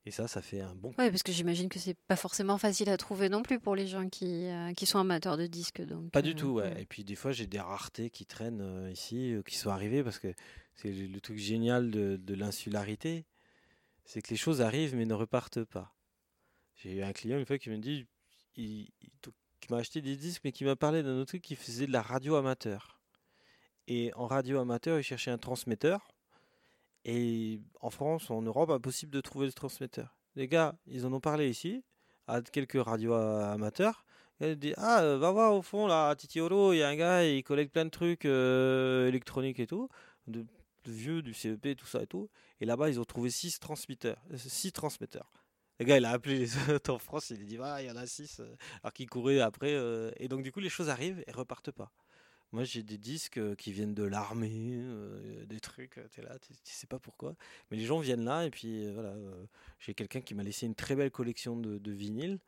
Et 0.08 0.12
ça, 0.12 0.28
ça 0.28 0.40
fait 0.40 0.60
un 0.60 0.76
bon. 0.76 0.90
Oui, 0.98 1.10
parce 1.10 1.24
que 1.24 1.32
j'imagine 1.32 1.68
que 1.68 1.80
c'est 1.80 1.98
pas 2.06 2.14
forcément 2.14 2.58
facile 2.58 2.88
à 2.90 2.96
trouver 2.96 3.28
non 3.28 3.42
plus 3.42 3.58
pour 3.58 3.74
les 3.74 3.88
gens 3.88 4.08
qui, 4.08 4.46
qui 4.76 4.86
sont 4.86 5.00
amateurs 5.00 5.36
de 5.36 5.48
disques. 5.48 5.82
Donc, 5.82 6.12
pas 6.12 6.22
du 6.22 6.36
tout, 6.36 6.50
ouais. 6.50 6.80
Et 6.80 6.86
puis 6.86 7.02
des 7.02 7.16
fois, 7.16 7.32
j'ai 7.32 7.48
des 7.48 7.58
raretés 7.58 8.10
qui 8.10 8.24
traînent 8.24 8.88
ici, 8.92 9.34
qui 9.44 9.56
sont 9.56 9.70
arrivées 9.70 10.04
parce 10.04 10.20
que 10.20 10.32
c'est 10.74 10.92
le, 10.92 11.20
truc 11.20 11.38
génial 11.38 11.90
de, 11.90 12.16
de 12.16 12.34
l'insularité, 12.34 13.24
c'est 14.04 14.22
que 14.22 14.30
les 14.30 14.36
choses 14.36 14.60
arrivent 14.60 14.94
mais 14.94 15.06
ne 15.06 15.14
repartent 15.14 15.64
pas. 15.64 15.96
J'ai 16.76 16.92
eu 16.92 17.02
un 17.02 17.12
client 17.12 17.38
une 17.38 17.46
fois 17.46 17.58
qui 17.58 17.70
me 17.70 17.78
dit 17.78 18.06
qui 18.56 18.92
m'a 19.70 19.78
acheté 19.78 20.00
des 20.00 20.16
disques, 20.16 20.42
mais 20.44 20.52
qui 20.52 20.64
m'a 20.64 20.76
parlé 20.76 21.02
d'un 21.02 21.16
autre 21.18 21.28
truc 21.28 21.42
qui 21.42 21.56
faisait 21.56 21.86
de 21.86 21.92
la 21.92 22.02
radio 22.02 22.36
amateur. 22.36 23.00
Et 23.88 24.12
en 24.14 24.26
radio 24.26 24.58
amateur, 24.58 24.98
il 24.98 25.02
cherchait 25.02 25.30
un 25.30 25.38
transmetteur. 25.38 26.08
Et 27.04 27.60
en 27.80 27.90
France, 27.90 28.30
en 28.30 28.42
Europe, 28.42 28.70
impossible 28.70 29.12
de 29.12 29.20
trouver 29.20 29.46
le 29.46 29.52
transmetteur. 29.52 30.18
Les 30.34 30.48
gars, 30.48 30.76
ils 30.86 31.06
en 31.06 31.12
ont 31.12 31.20
parlé 31.20 31.48
ici, 31.48 31.84
à 32.26 32.42
quelques 32.42 32.82
radios 32.82 33.14
amateurs, 33.14 34.04
Elle 34.40 34.56
dit 34.58 34.74
Ah, 34.76 35.16
va 35.16 35.30
voir 35.30 35.54
au 35.54 35.62
fond, 35.62 35.86
là, 35.86 36.08
à 36.08 36.16
Titiolo, 36.16 36.72
il 36.72 36.78
y 36.78 36.82
a 36.82 36.88
un 36.88 36.96
gars, 36.96 37.24
il 37.24 37.42
collecte 37.44 37.72
plein 37.72 37.84
de 37.84 37.90
trucs 37.90 38.24
électroniques 38.24 39.60
et 39.60 39.66
tout, 39.66 39.88
de, 40.26 40.44
vieux, 40.84 41.22
du 41.22 41.32
CEP, 41.32 41.76
tout 41.76 41.86
ça 41.86 42.02
et 42.02 42.06
tout. 42.06 42.28
Et 42.60 42.66
là-bas, 42.66 42.90
ils 42.90 43.00
ont 43.00 43.04
trouvé 43.04 43.30
6 43.30 43.60
transmetteurs. 43.60 44.22
Six 44.36 44.72
transmetteurs. 44.72 45.30
Le 45.78 45.84
gars, 45.84 45.98
il 45.98 46.04
a 46.04 46.10
appelé 46.10 46.38
les 46.38 46.56
autres 46.74 46.92
en 46.92 46.98
France, 46.98 47.30
il 47.30 47.40
a 47.42 47.44
dit 47.44 47.58
Ah, 47.60 47.82
il 47.82 47.88
y 47.88 47.90
en 47.90 47.96
a 47.96 48.06
6. 48.06 48.40
Alors 48.82 48.92
qu'il 48.92 49.08
courait 49.08 49.40
après. 49.40 49.76
et 50.16 50.28
donc, 50.28 50.42
du 50.42 50.52
coup, 50.52 50.60
les 50.60 50.68
choses 50.68 50.88
arrivent 50.88 51.22
et 51.26 51.32
repartent 51.32 51.72
pas. 51.72 51.92
Moi, 52.52 52.64
j'ai 52.64 52.82
des 52.82 52.96
disques 52.96 53.40
qui 53.56 53.72
viennent 53.72 53.94
de 53.94 54.04
l'armée, 54.04 54.80
des 55.46 55.60
trucs, 55.60 56.00
tu 56.12 56.20
es 56.20 56.22
là, 56.22 56.38
tu 56.38 56.54
sais 56.64 56.86
pas 56.86 56.98
pourquoi. 56.98 57.34
Mais 57.70 57.76
les 57.76 57.84
gens 57.84 57.98
viennent 57.98 58.24
là, 58.24 58.46
et 58.46 58.50
puis 58.50 58.90
voilà, 58.92 59.14
j'ai 59.80 59.94
quelqu'un 59.94 60.20
qui 60.20 60.34
m'a 60.34 60.44
laissé 60.44 60.64
une 60.64 60.76
très 60.76 60.94
belle 60.94 61.10
collection 61.10 61.56
de, 61.56 61.78
de 61.78 61.92
vinyles, 61.92 62.38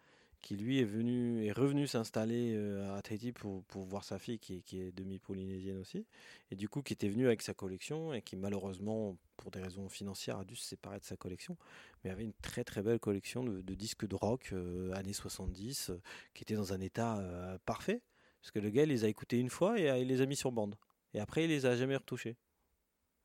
qui 0.40 0.56
lui 0.56 0.80
est 0.80 0.84
venu 0.84 1.44
est 1.44 1.52
revenu 1.52 1.86
s'installer 1.86 2.56
à 2.94 3.02
Tahiti 3.02 3.32
pour, 3.32 3.64
pour, 3.64 3.84
voir 3.84 4.04
sa 4.04 4.18
fille, 4.18 4.38
qui, 4.38 4.62
qui 4.62 4.80
est 4.80 4.92
demi-polynésienne 4.92 5.78
aussi, 5.78 6.06
et 6.50 6.56
du 6.56 6.68
coup, 6.68 6.82
qui 6.82 6.92
était 6.92 7.08
venu 7.08 7.26
avec 7.26 7.42
sa 7.42 7.54
collection, 7.54 8.14
et 8.14 8.22
qui 8.22 8.36
malheureusement, 8.36 9.16
pour 9.36 9.50
des 9.50 9.60
raisons 9.60 9.88
financières, 9.88 10.38
a 10.38 10.44
dû 10.44 10.56
se 10.56 10.64
séparer 10.64 10.98
de 11.00 11.04
sa 11.04 11.16
collection, 11.16 11.56
mais 12.02 12.10
avait 12.10 12.24
une 12.24 12.34
très 12.42 12.64
très 12.64 12.82
belle 12.82 13.00
collection 13.00 13.42
de, 13.44 13.74
disques 13.74 14.06
de 14.06 14.14
rock 14.14 14.54
années 14.94 15.12
70, 15.12 15.92
qui 16.34 16.44
était 16.44 16.54
dans 16.54 16.72
un 16.72 16.80
état 16.80 17.58
parfait. 17.64 18.02
Parce 18.40 18.50
que 18.50 18.58
le 18.58 18.70
gars, 18.70 18.86
les 18.86 19.04
a 19.04 19.08
écoutés 19.08 19.38
une 19.38 19.50
fois 19.50 19.78
et 19.78 19.90
euh, 19.90 20.04
les 20.04 20.20
a 20.20 20.26
mis 20.26 20.36
sur 20.36 20.52
bande. 20.52 20.76
Et 21.14 21.20
après, 21.20 21.44
il 21.44 21.48
les 21.48 21.66
a 21.66 21.76
jamais 21.76 21.96
retouchés. 21.96 22.36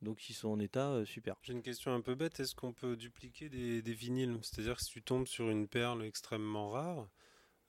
Donc 0.03 0.29
ils 0.29 0.33
sont 0.33 0.49
en 0.49 0.59
état 0.59 0.91
euh, 0.91 1.05
super. 1.05 1.35
J'ai 1.41 1.53
une 1.53 1.61
question 1.61 1.93
un 1.93 2.01
peu 2.01 2.15
bête. 2.15 2.39
Est-ce 2.39 2.55
qu'on 2.55 2.73
peut 2.73 2.95
dupliquer 2.95 3.49
des, 3.49 3.93
vinyles? 3.93 4.37
C'est-à-dire 4.41 4.75
que 4.75 4.83
si 4.83 4.89
tu 4.89 5.01
tombes 5.01 5.27
sur 5.27 5.49
une 5.49 5.67
perle 5.67 6.03
extrêmement 6.03 6.69
rare, 6.69 7.09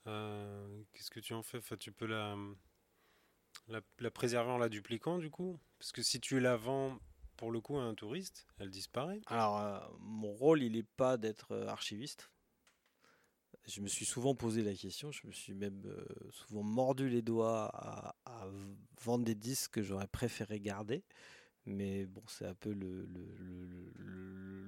euh, 0.06 0.82
qu'est-ce 0.92 1.10
que 1.10 1.20
tu 1.20 1.32
en 1.34 1.42
fais? 1.42 1.58
Enfin, 1.58 1.76
Tu 1.76 1.92
peux 1.92 2.06
la, 2.06 2.36
la, 3.68 4.10
préserver 4.10 4.50
en 4.50 4.58
la 4.58 4.68
dupliquant 4.68 5.18
du 5.18 5.30
coup? 5.30 5.58
Parce 5.78 5.92
que 5.92 6.02
si 6.02 6.20
tu 6.20 6.40
la 6.40 6.56
vends 6.56 6.98
pour 7.36 7.50
le 7.50 7.60
coup 7.60 7.76
à 7.78 7.82
un 7.82 7.94
touriste, 7.94 8.46
elle 8.58 8.70
disparaît. 8.70 9.20
Alors 9.26 9.96
mon 10.00 10.32
rôle, 10.32 10.62
il 10.62 10.72
n'est 10.72 10.82
pas 10.82 11.16
d'être 11.16 11.56
archiviste 11.66 12.30
je 13.66 13.80
me 13.80 13.88
suis 13.88 14.04
souvent 14.04 14.34
posé 14.34 14.62
la 14.62 14.74
question, 14.74 15.10
je 15.10 15.26
me 15.26 15.32
suis 15.32 15.54
même 15.54 15.82
euh, 15.86 16.04
souvent 16.30 16.62
mordu 16.62 17.08
les 17.08 17.22
doigts 17.22 17.70
à, 17.74 18.14
vendre 19.00 19.24
des 19.24 19.34
disques 19.34 19.72
que 19.72 19.82
j'aurais 19.82 20.06
préféré 20.06 20.60
garder. 20.60 21.02
Mais 21.66 22.04
bon, 22.04 22.22
c'est 22.26 22.46
un 22.46 22.54
peu 22.54 22.72
le, 22.72 23.08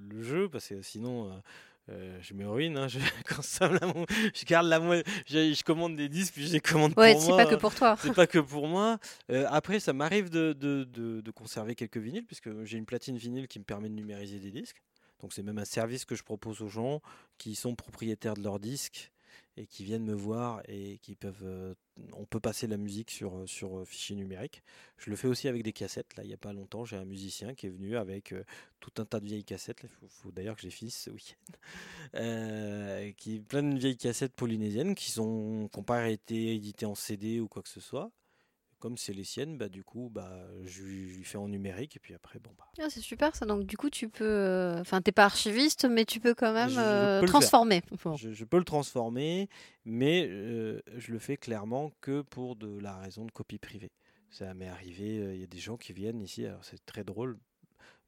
le, 0.09 0.22
jeu, 0.22 0.49
parce 0.49 0.68
que 0.68 0.80
sinon, 0.80 1.30
euh, 1.30 1.36
euh, 1.90 2.18
je 2.22 2.32
me 2.32 2.49
ruine. 2.49 2.78
Hein, 2.78 2.88
je, 2.88 2.99
je 2.99 4.44
garde 4.47 4.66
la 4.66 4.80
je, 5.26 5.53
je, 5.53 5.62
commande 5.62 5.97
des 5.97 6.09
disques, 6.09 6.34
puis 6.34 6.47
je 6.47 6.53
les 6.53 6.61
commande 6.61 6.94
ouais, 6.97 7.12
pour 7.12 7.22
moi. 7.22 7.36
c'est 7.36 7.44
pas 7.44 7.51
que 7.51 7.61
pour 7.61 7.74
toi. 7.74 7.97
c'est 8.01 8.14
pas 8.14 8.26
que 8.26 8.38
pour 8.38 8.66
moi. 8.66 8.99
après, 9.49 9.78
ça 9.78 9.92
m'arrive 9.92 10.30
de, 10.30 10.55
de, 10.55 10.84
de, 10.84 11.30
conserver 11.30 11.74
quelques 11.74 11.99
vinyles, 11.99 12.24
puisque 12.24 12.64
j'ai 12.64 12.78
une 12.78 12.86
platine 12.86 13.18
vinyle 13.18 13.47
qui 13.47 13.59
me 13.59 13.64
permet 13.64 13.90
de 13.90 13.94
numériser 13.94 14.38
des 14.38 14.51
disques. 14.51 14.82
Donc 15.20 15.32
c'est 15.32 15.42
même 15.42 15.59
un 15.59 15.64
service 15.64 16.05
que 16.05 16.14
je 16.14 16.22
propose 16.22 16.61
aux 16.62 16.68
gens 16.68 17.01
qui 17.38 17.55
sont 17.55 17.74
propriétaires 17.74 18.34
de 18.34 18.42
leurs 18.42 18.59
disques 18.59 19.12
et 19.57 19.66
qui 19.66 19.84
viennent 19.84 20.05
me 20.05 20.14
voir 20.14 20.62
et 20.68 20.99
qui 20.99 21.14
peuvent 21.14 21.45
euh, 21.45 21.74
on 22.12 22.26
peut 22.26 22.41
passer 22.41 22.66
la 22.66 22.76
musique 22.76 23.11
sur 23.11 23.37
euh, 23.37 23.47
sur 23.47 23.78
euh, 23.78 23.84
fichier 23.84 24.14
numérique. 24.16 24.62
Je 24.99 25.11
le 25.11 25.16
fais 25.16 25.28
aussi 25.28 25.49
avec 25.49 25.62
des 25.62 25.72
cassettes. 25.72 26.16
Là, 26.16 26.24
il 26.24 26.28
n'y 26.28 26.34
a 26.34 26.39
pas 26.39 26.53
longtemps, 26.53 26.84
j'ai 26.84 26.97
un 26.97 27.05
musicien 27.05 27.55
qui 27.55 27.66
est 27.66 27.70
venu 27.70 27.97
avec 27.97 28.34
tout 28.80 28.93
un 28.99 29.05
tas 29.05 29.20
de 29.20 29.26
vieilles 29.26 29.45
cassettes. 29.45 29.82
Il 30.03 30.09
faut, 30.09 30.30
d'ailleurs 30.30 30.57
que 30.57 30.62
les 30.62 30.70
finisse 30.70 31.03
ce 31.03 31.11
week-end. 31.11 32.12
qui 33.16 33.41
plein 33.41 33.62
de 33.62 33.78
vieilles 33.78 33.97
cassettes 33.97 34.34
polynésiennes 34.34 34.95
qui 34.95 35.11
sont 35.11 35.68
qui 35.72 35.78
n'ont 35.78 35.84
pas 35.84 36.09
été 36.11 36.55
éditées 36.55 36.87
en 36.87 36.95
CD 36.95 37.41
ou 37.41 37.49
quoi 37.49 37.62
que 37.62 37.68
ce 37.68 37.80
soit 37.80 38.11
comme 38.79 38.97
c'est 38.97 39.12
les 39.12 39.24
siennes, 39.24 39.57
bah, 39.57 39.68
du 39.68 39.83
coup, 39.83 40.11
bah, 40.12 40.47
je, 40.64 40.83
lui 40.83 41.24
fais 41.24 41.39
en 41.39 41.49
numérique 41.49 41.97
et 41.97 41.99
puis 41.99 42.14
après, 42.14 42.39
bon. 42.39 42.51
Bah. 42.59 42.66
Ah, 42.81 42.91
c'est 42.91 43.01
super 43.01 43.35
ça. 43.35 43.47
Donc, 43.47 43.64
du 43.64 43.77
coup, 43.77 43.91
tu 43.91 44.09
peux. 44.09 44.24
Euh, 44.24 44.81
enfin, 44.81 45.01
t'es 45.01 45.12
pas 45.12 45.24
archiviste, 45.24 45.87
mais 45.87 46.05
tu 46.05 46.20
peux 46.20 46.35
quand 46.35 46.53
même 46.53 46.77
euh, 46.77 47.22
transformer. 47.22 47.83
Je, 48.16 48.45
peux 48.45 48.59
le 48.59 48.64
transformer, 48.64 49.49
mais 49.85 50.27
euh, 50.29 50.81
je 50.97 51.12
le 51.12 51.18
fais 51.18 51.37
clairement 51.37 51.93
que 52.01 52.22
pour 52.22 52.57
de 52.57 52.79
la 52.79 52.97
raison 52.99 53.24
de 53.24 53.31
copie 53.31 53.59
privée. 53.59 53.93
Ça 54.31 54.53
m'est 54.55 54.68
arrivé, 54.68 55.16
il 55.35 55.41
y 55.41 55.45
a 55.45 55.47
des 55.47 55.59
gens 55.59 55.77
qui 55.77 55.93
viennent 55.93 56.20
ici, 56.20 56.45
alors 56.45 56.64
c'est 56.64 56.85
très 56.85 57.05
drôle. 57.05 57.39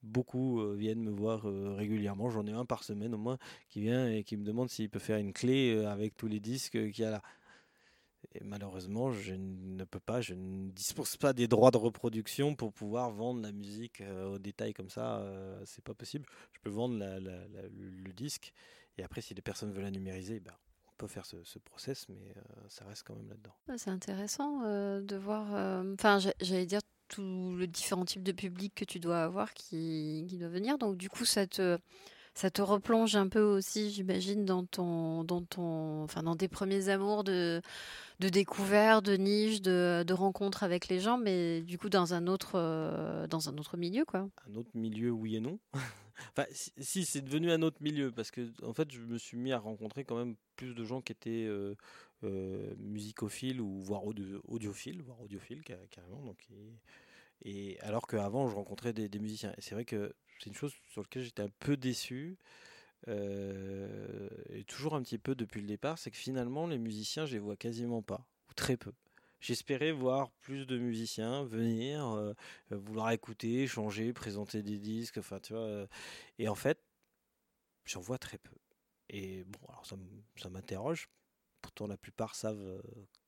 Beaucoup 0.02 0.62
viennent 0.74 1.00
me 1.00 1.10
voir 1.10 1.44
régulièrement, 1.76 2.28
j'en 2.28 2.46
ai 2.46 2.52
un 2.52 2.64
par 2.64 2.84
semaine 2.84 3.14
au 3.14 3.18
moins 3.18 3.38
qui 3.68 3.80
vient 3.80 4.08
et 4.10 4.24
qui 4.24 4.36
me 4.36 4.44
demande 4.44 4.68
s'il 4.68 4.90
peut 4.90 4.98
faire 4.98 5.16
une 5.16 5.32
clé 5.32 5.84
avec 5.86 6.16
tous 6.16 6.26
les 6.26 6.40
disques 6.40 6.72
qu'il 6.72 6.98
y 6.98 7.04
a 7.04 7.10
là. 7.10 7.22
Malheureusement, 8.44 9.12
je 9.12 9.34
ne 9.34 9.84
peux 9.84 10.00
pas, 10.00 10.20
je 10.20 10.34
ne 10.34 10.70
dispose 10.70 11.16
pas 11.16 11.32
des 11.32 11.48
droits 11.48 11.70
de 11.70 11.76
reproduction 11.76 12.54
pour 12.54 12.72
pouvoir 12.72 13.10
vendre 13.10 13.42
la 13.42 13.52
musique 13.52 14.00
euh, 14.00 14.34
au 14.34 14.38
détail 14.38 14.74
comme 14.74 14.90
ça. 14.90 15.18
Euh, 15.18 15.60
c'est 15.64 15.84
pas 15.84 15.94
possible. 15.94 16.26
Je 16.52 16.60
peux 16.60 16.70
vendre 16.70 16.98
le, 16.98 18.12
disque 18.12 18.52
et 18.96 19.04
après, 19.04 19.20
si 19.20 19.34
les 19.34 19.42
personnes 19.42 19.72
veulent 19.72 19.84
la 19.84 19.90
numériser, 19.90 20.40
ben, 20.40 20.52
on 20.88 20.96
peut 20.96 21.06
faire 21.06 21.24
ce, 21.24 21.58
process, 21.60 22.08
mais 22.08 22.32
euh, 22.36 22.40
ça 22.68 22.84
reste 22.84 23.04
quand 23.06 23.14
même 23.14 23.28
là-dedans. 23.28 23.54
C'est 23.76 23.90
intéressant 23.90 24.62
de 25.00 25.16
voir. 25.16 25.46
Enfin, 25.94 26.18
j'allais 26.40 26.66
dire 26.66 26.80
tout 27.08 27.54
le 27.56 27.66
différent 27.66 28.04
type 28.04 28.22
de 28.22 28.32
public 28.32 28.74
que 28.74 28.84
tu 28.84 29.00
dois 29.00 29.22
avoir 29.22 29.54
qui, 29.54 30.26
qui 30.28 30.36
doit 30.38 30.48
venir. 30.48 30.78
Donc, 30.78 30.96
du 30.96 31.08
coup, 31.08 31.24
ça 31.24 31.46
te 31.46 31.78
ça 32.38 32.50
te 32.52 32.62
replonge 32.62 33.16
un 33.16 33.26
peu 33.28 33.40
aussi, 33.40 33.90
j'imagine, 33.90 34.44
dans 34.44 34.64
ton, 34.64 35.24
dans 35.24 35.42
ton, 35.42 36.04
enfin, 36.04 36.22
dans 36.22 36.36
tes 36.36 36.46
premiers 36.46 36.88
amours 36.88 37.24
de, 37.24 37.60
de 38.20 38.28
découverte, 38.28 39.04
de 39.04 39.16
niche, 39.16 39.60
de, 39.60 40.04
de 40.06 40.14
rencontres 40.14 40.62
avec 40.62 40.86
les 40.86 41.00
gens, 41.00 41.18
mais 41.18 41.62
du 41.62 41.78
coup 41.78 41.88
dans 41.88 42.14
un 42.14 42.28
autre, 42.28 42.52
euh, 42.54 43.26
dans 43.26 43.48
un 43.48 43.58
autre 43.58 43.76
milieu, 43.76 44.04
quoi. 44.04 44.28
Un 44.48 44.54
autre 44.54 44.70
milieu, 44.74 45.10
oui 45.10 45.34
et 45.34 45.40
non. 45.40 45.58
enfin, 46.30 46.44
si, 46.52 47.04
c'est 47.04 47.22
devenu 47.22 47.50
un 47.50 47.62
autre 47.62 47.78
milieu, 47.82 48.12
parce 48.12 48.30
que 48.30 48.48
en 48.62 48.72
fait, 48.72 48.88
je 48.92 49.00
me 49.00 49.18
suis 49.18 49.36
mis 49.36 49.50
à 49.50 49.58
rencontrer 49.58 50.04
quand 50.04 50.16
même 50.16 50.36
plus 50.54 50.76
de 50.76 50.84
gens 50.84 51.00
qui 51.00 51.10
étaient 51.10 51.44
euh, 51.44 51.74
euh, 52.22 52.72
musicophiles 52.78 53.60
ou 53.60 53.80
voire 53.80 54.02
audiophiles, 54.46 55.02
voire 55.02 55.20
audiophiles 55.22 55.64
carrément. 55.90 56.22
Alors 57.80 58.06
qu'avant, 58.06 58.48
je 58.48 58.54
rencontrais 58.54 58.92
des, 58.92 59.18
musiciens. 59.18 59.52
Et 59.56 59.60
c'est 59.60 59.74
vrai 59.74 59.84
que 59.84 60.14
c'est 60.38 60.50
une 60.50 60.56
chose 60.56 60.72
sur 60.86 61.02
laquelle 61.02 61.22
j'étais 61.22 61.42
un 61.42 61.50
peu 61.60 61.76
déçu. 61.76 62.38
Euh, 63.06 64.28
et 64.50 64.64
toujours 64.64 64.94
un 64.94 65.02
petit 65.02 65.18
peu 65.18 65.34
depuis 65.34 65.60
le 65.60 65.68
départ, 65.68 65.98
c'est 65.98 66.10
que 66.10 66.16
finalement 66.16 66.66
les 66.66 66.78
musiciens, 66.78 67.26
je 67.26 67.32
les 67.34 67.38
vois 67.38 67.56
quasiment 67.56 68.02
pas, 68.02 68.26
ou 68.50 68.54
très 68.54 68.76
peu. 68.76 68.92
J'espérais 69.40 69.92
voir 69.92 70.32
plus 70.40 70.66
de 70.66 70.78
musiciens 70.78 71.44
venir, 71.44 72.04
euh, 72.08 72.34
vouloir 72.70 73.12
écouter, 73.12 73.68
changer, 73.68 74.12
présenter 74.12 74.64
des 74.64 74.78
disques, 74.78 75.18
enfin 75.18 75.38
tu 75.38 75.52
vois. 75.52 75.86
et 76.40 76.48
en 76.48 76.56
fait, 76.56 76.80
j'en 77.84 78.00
vois 78.00 78.18
très 78.18 78.38
peu. 78.38 78.56
Et 79.10 79.44
bon, 79.44 79.58
alors 79.68 79.86
ça, 79.86 79.96
m'interroge. 80.50 81.08
Pourtant, 81.62 81.86
la 81.86 81.96
plupart 81.96 82.34
savent 82.34 82.60
euh, 82.60 82.82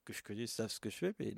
que 0.04 0.12
je 0.12 0.22
connais, 0.22 0.46
savent 0.46 0.70
ce 0.70 0.80
que 0.80 0.90
je 0.90 0.96
fais, 0.96 1.14
mais 1.18 1.34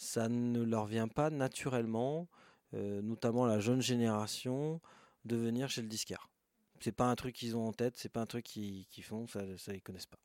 ça 0.00 0.28
ne 0.28 0.62
leur 0.62 0.86
vient 0.86 1.08
pas 1.08 1.28
naturellement 1.30 2.26
euh, 2.74 3.02
notamment 3.02 3.46
la 3.46 3.58
jeune 3.58 3.82
génération, 3.82 4.80
de 5.24 5.36
venir 5.36 5.68
chez 5.68 5.82
le 5.82 5.88
disquaire. 5.88 6.30
C'est 6.78 6.92
pas 6.92 7.06
un 7.06 7.16
truc 7.16 7.34
qu'ils 7.34 7.56
ont 7.56 7.66
en 7.66 7.72
tête, 7.72 7.94
c'est 7.96 8.08
pas 8.08 8.20
un 8.20 8.26
truc 8.26 8.44
qu'ils 8.44 8.86
font, 9.02 9.26
ça, 9.26 9.40
ça 9.58 9.74
ils 9.74 9.82
connaissent 9.82 10.06
pas. 10.06 10.18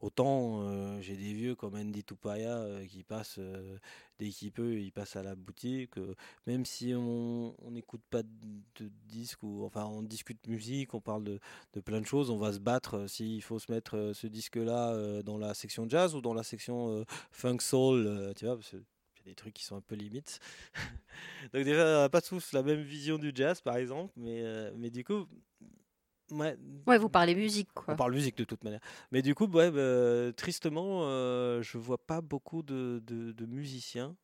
Autant 0.00 0.62
euh, 0.62 0.98
j'ai 1.02 1.14
des 1.14 1.34
vieux 1.34 1.54
comme 1.54 1.74
Andy 1.74 2.02
Tupaya 2.02 2.56
euh, 2.56 2.86
qui 2.86 3.04
passent 3.04 3.38
dès 4.18 4.30
qu'il 4.30 4.50
peut, 4.50 4.80
ils 4.80 4.92
passent 4.92 5.16
à 5.16 5.22
la 5.22 5.34
boutique. 5.34 5.92
même 6.46 6.64
si 6.64 6.94
on 6.94 7.54
n'écoute 7.70 8.02
pas 8.08 8.22
de, 8.22 8.90
disques 9.06 9.42
ou 9.42 9.64
enfin 9.66 9.84
on 9.84 10.02
discute 10.02 10.46
musique, 10.48 10.94
on 10.94 11.02
parle 11.02 11.24
de, 11.24 11.80
plein 11.84 12.00
de 12.00 12.06
choses, 12.06 12.30
on 12.30 12.38
va 12.38 12.54
se 12.54 12.60
battre 12.60 13.06
s'il 13.08 13.42
faut 13.42 13.58
se 13.58 13.70
mettre 13.70 14.12
ce 14.14 14.26
disque-là 14.26 15.22
dans 15.22 15.36
la 15.36 15.52
section 15.52 15.86
jazz 15.88 16.14
ou 16.14 16.22
dans 16.22 16.34
la 16.34 16.44
section 16.44 17.04
funk 17.30 17.58
soul, 17.60 18.32
tu 18.36 18.46
vois, 18.46 18.58
des 19.24 19.34
trucs 19.34 19.54
qui 19.54 19.64
sont 19.64 19.76
un 19.76 19.80
peu 19.80 19.94
limites. 19.94 20.40
Donc 21.52 21.64
déjà, 21.64 21.98
on 21.98 22.00
n'a 22.02 22.08
pas 22.08 22.20
tous 22.20 22.52
la 22.52 22.62
même 22.62 22.82
vision 22.82 23.18
du 23.18 23.32
jazz, 23.34 23.60
par 23.60 23.76
exemple, 23.76 24.12
mais, 24.16 24.42
euh, 24.42 24.70
mais 24.76 24.90
du 24.90 25.04
coup... 25.04 25.26
Ouais, 26.30 26.56
ouais, 26.86 26.98
vous 26.98 27.08
parlez 27.08 27.34
musique, 27.34 27.72
quoi. 27.74 27.94
On 27.94 27.96
parle 27.96 28.14
musique 28.14 28.36
de 28.36 28.44
toute 28.44 28.62
manière. 28.62 28.80
Mais 29.10 29.20
du 29.20 29.34
coup, 29.34 29.46
ouais, 29.46 29.70
bah, 29.70 30.32
tristement, 30.34 31.00
euh, 31.02 31.60
je 31.60 31.76
vois 31.76 31.98
pas 31.98 32.20
beaucoup 32.20 32.62
de, 32.62 33.02
de, 33.04 33.32
de 33.32 33.46
musiciens 33.46 34.16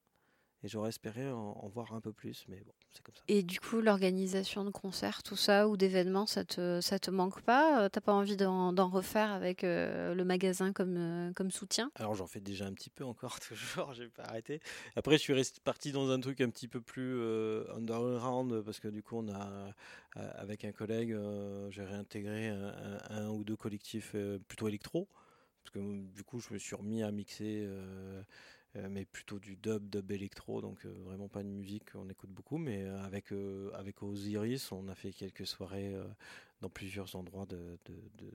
et 0.67 0.69
j'aurais 0.69 0.89
espéré 0.89 1.31
en, 1.31 1.69
voir 1.69 1.95
un 1.95 2.01
peu 2.01 2.13
plus, 2.13 2.45
mais 2.49 2.57
bon, 2.57 2.73
c'est 2.93 3.03
comme 3.03 3.15
ça. 3.15 3.23
Et 3.29 3.45
du 3.45 3.61
coup, 3.61 3.81
l'organisation 3.81 4.65
de 4.65 4.71
concerts, 4.71 5.23
tout 5.23 5.37
ça, 5.37 5.69
ou 5.69 5.77
d'événements, 5.77 6.27
ça 6.27 6.45
te, 6.45 6.81
ça 6.81 6.99
te 6.99 7.09
manque 7.11 7.41
pas 7.43 7.85
euh, 7.85 7.89
T'as 7.89 8.01
pas 8.01 8.13
envie 8.13 8.37
d'en 8.37 8.89
refaire 8.89 9.31
avec 9.31 9.63
euh, 9.63 10.13
le 10.13 10.25
magasin 10.25 10.73
comme, 10.73 10.97
euh, 10.97 11.33
comme 11.35 11.53
soutien? 11.53 11.93
Alors 11.95 12.17
j'en 12.17 12.27
fais 12.27 12.41
déjà 12.41 12.67
un 12.67 12.73
petit 12.73 12.91
peu 12.91 13.05
encore, 13.05 13.39
toujours, 13.49 13.93
j'ai 13.93 14.09
pas 14.09 14.25
arrêté. 14.25 14.61
Après, 14.97 15.17
je 15.19 15.23
suis 15.23 15.33
resté 15.33 15.61
parti 15.63 15.93
dans 15.93 16.11
un 16.11 16.19
truc 16.19 16.41
un 16.41 16.51
petit 16.51 16.67
peu 16.67 16.81
plus 16.81 17.23
underground, 17.77 18.63
parce 18.63 18.81
que 18.81 18.89
du 18.89 19.05
coup, 19.05 19.19
on 19.19 19.29
a, 19.29 19.73
avec 20.15 20.65
un 20.65 20.73
collègue, 20.73 21.17
j'ai 21.71 21.85
réintégré 21.85 22.49
un, 22.49 22.99
un, 23.11 23.29
ou 23.29 23.45
deux 23.45 23.57
collectifs 23.57 24.17
plutôt 24.49 24.67
électro 24.67 25.07
parce 25.67 25.85
que 25.85 26.15
du 26.15 26.23
coup, 26.23 26.39
je 26.41 26.53
me 26.53 26.59
suis 26.59 26.77
remis 26.77 27.03
à 27.03 27.11
mixer 27.11 27.65
euh, 27.67 28.23
mais 28.91 29.05
plutôt 29.05 29.39
du 29.39 29.57
dub, 29.57 29.89
dub 29.89 30.11
électro, 30.11 30.61
donc 30.61 30.85
euh, 30.85 30.95
vraiment 31.05 31.29
pas 31.29 31.41
une 31.41 31.53
musique 31.53 31.93
qu'on 31.93 32.09
écoute 32.09 32.31
beaucoup, 32.31 32.59
mais 32.59 32.83
euh, 32.83 33.03
avec, 33.03 33.33
avec 33.75 34.03
Osiris, 34.03 34.73
on 34.73 34.89
a 34.89 34.95
fait 34.95 35.13
quelques 35.13 35.47
soirées 35.47 35.95
dans 36.61 36.71
plusieurs 36.71 37.15
endroits 37.17 37.47
de, 37.47 37.79
de, 37.87 38.31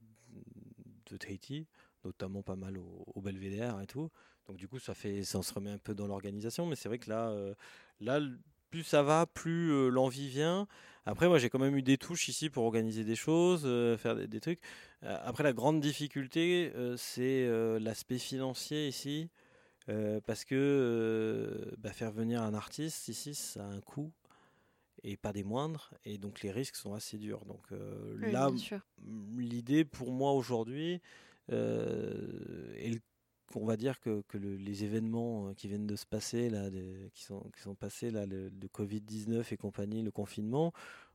de, 1.10 1.18
Tahiti, 1.18 1.68
notamment 2.06 2.42
pas 2.42 2.56
mal 2.56 2.78
au, 2.78 3.22
Belvédère 3.22 3.82
et 3.82 3.88
tout. 3.88 4.10
Donc 4.48 4.58
du 4.58 4.68
coup, 4.68 4.80
ça 4.80 4.94
fait, 4.94 5.24
ça 5.24 5.42
se 5.44 5.54
remet 5.54 5.72
un 5.72 5.78
peu 5.78 5.94
dans 5.94 6.08
l'organisation, 6.08 6.66
mais 6.66 6.76
c'est 6.76 6.88
vrai 6.88 7.00
que 7.00 7.10
là, 7.10 7.36
là, 8.00 8.20
plus 8.70 8.84
ça 8.84 9.04
va, 9.04 9.26
plus 9.26 9.90
l'envie 9.92 10.30
vient. 10.30 10.68
Après, 11.06 11.28
moi, 11.28 11.38
j'ai 11.38 11.50
quand 11.50 11.60
même 11.60 11.76
eu 11.76 11.82
des 11.82 11.98
touches 11.98 12.30
ici 12.30 12.50
pour 12.50 12.64
organiser 12.64 13.04
des 13.04 13.18
choses, 13.18 13.64
faire 14.00 14.16
des 14.16 14.40
trucs. 14.40 14.62
après, 15.02 15.44
la 15.44 15.54
grande 15.54 15.82
difficulté, 15.82 16.72
c'est 16.98 17.48
l'aspect 17.80 18.20
financier 18.20 18.88
ici. 18.88 19.30
Euh, 19.90 20.22
parce 20.26 20.46
que 20.46 20.56
euh, 20.56 21.72
bah, 21.78 21.92
faire 21.92 22.12
venir 22.12 22.44
un 22.44 22.54
artiste 22.54 23.08
ici, 23.08 23.34
ça 23.34 23.66
a 23.66 23.68
un 23.68 23.82
coût 23.82 24.12
et 25.04 25.18
pas 25.18 25.34
des 25.34 25.44
moindres, 25.44 25.90
et 26.06 26.20
donc 26.20 26.44
les 26.44 26.52
risques 26.52 26.76
sont 26.76 26.94
assez 26.94 27.18
durs. 27.18 27.44
Donc 27.46 27.64
euh, 27.72 28.16
là, 28.32 28.52
l'idée 29.36 29.84
pour 29.84 30.12
moi 30.12 30.34
aujourd'hui, 30.34 31.02
on 31.50 31.56
va 33.66 33.78
dire 33.78 34.00
que, 34.00 34.22
que 34.28 34.38
les 34.38 34.84
événements 34.84 35.56
qui 35.56 35.68
viennent 35.68 35.88
de 35.88 35.96
se 35.96 36.06
passer 36.06 36.52
là, 36.52 36.70
qui 37.14 37.24
sont 37.24 37.42
qui 37.56 37.62
sont 37.62 37.74
passés 37.74 38.12
là, 38.12 38.28
le, 38.28 38.52
Covid 38.72 39.02
19 39.02 39.52
et 39.52 39.58
compagnie, 39.58 40.04
le 40.04 40.12
confinement, 40.12 40.72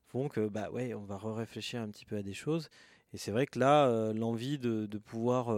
font 0.08 0.28
que 0.28 0.48
bah 0.48 0.68
ouais, 0.72 0.92
on 0.94 1.04
va 1.04 1.16
réfléchir 1.16 1.80
un 1.80 1.88
petit 1.88 2.04
peu 2.04 2.16
à 2.16 2.24
des 2.24 2.34
choses. 2.34 2.68
Et 3.12 3.18
c'est 3.18 3.30
vrai 3.30 3.46
que 3.46 3.60
là, 3.60 4.12
l'envie 4.12 4.58
de, 4.58 4.86
de 4.86 4.98
pouvoir 4.98 5.56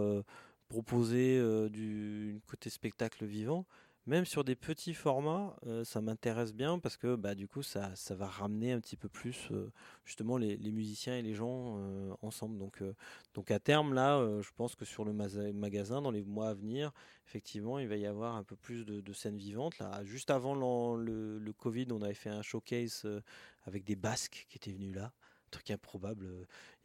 proposer 0.69 1.37
euh, 1.39 1.67
du 1.67 2.41
côté 2.47 2.69
spectacle 2.69 3.25
vivant, 3.25 3.65
même 4.05 4.25
sur 4.25 4.43
des 4.43 4.55
petits 4.55 4.93
formats, 4.93 5.55
euh, 5.67 5.83
ça 5.83 5.99
m'intéresse 6.01 6.53
bien 6.53 6.79
parce 6.79 6.95
que 6.95 7.15
bah, 7.15 7.35
du 7.35 7.47
coup, 7.47 7.61
ça, 7.63 7.93
ça 7.95 8.15
va 8.15 8.27
ramener 8.27 8.71
un 8.71 8.79
petit 8.79 8.95
peu 8.95 9.09
plus 9.09 9.49
euh, 9.51 9.71
justement 10.05 10.37
les, 10.37 10.57
musiciens 10.71 11.17
et 11.17 11.21
les 11.21 11.33
gens 11.33 11.79
ensemble. 12.21 12.57
Donc, 12.57 12.83
donc 13.33 13.51
à 13.51 13.59
terme, 13.59 13.93
là, 13.93 14.25
je 14.41 14.49
pense 14.55 14.75
que 14.75 14.85
sur 14.85 15.05
le 15.05 15.13
magasin, 15.13 16.01
dans 16.01 16.11
les 16.11 16.23
mois 16.23 16.49
à 16.49 16.53
venir, 16.53 16.91
effectivement, 17.27 17.77
il 17.79 17.87
va 17.87 17.97
y 17.97 18.05
avoir 18.05 18.35
un 18.35 18.43
peu 18.43 18.55
plus 18.55 18.85
de, 18.85 19.13
scènes 19.13 19.37
vivantes. 19.37 19.77
Là, 19.79 20.03
juste 20.03 20.31
avant 20.31 20.55
le, 20.55 21.37
le, 21.37 21.53
Covid, 21.53 21.87
on 21.91 22.01
avait 22.01 22.13
fait 22.13 22.29
un 22.29 22.41
showcase 22.41 23.05
avec 23.63 23.83
des 23.83 23.95
Basques 23.95 24.45
qui 24.49 24.57
étaient 24.57 24.71
venus 24.71 24.95
là 24.95 25.11
truc 25.49 25.71
improbable. 25.71 26.27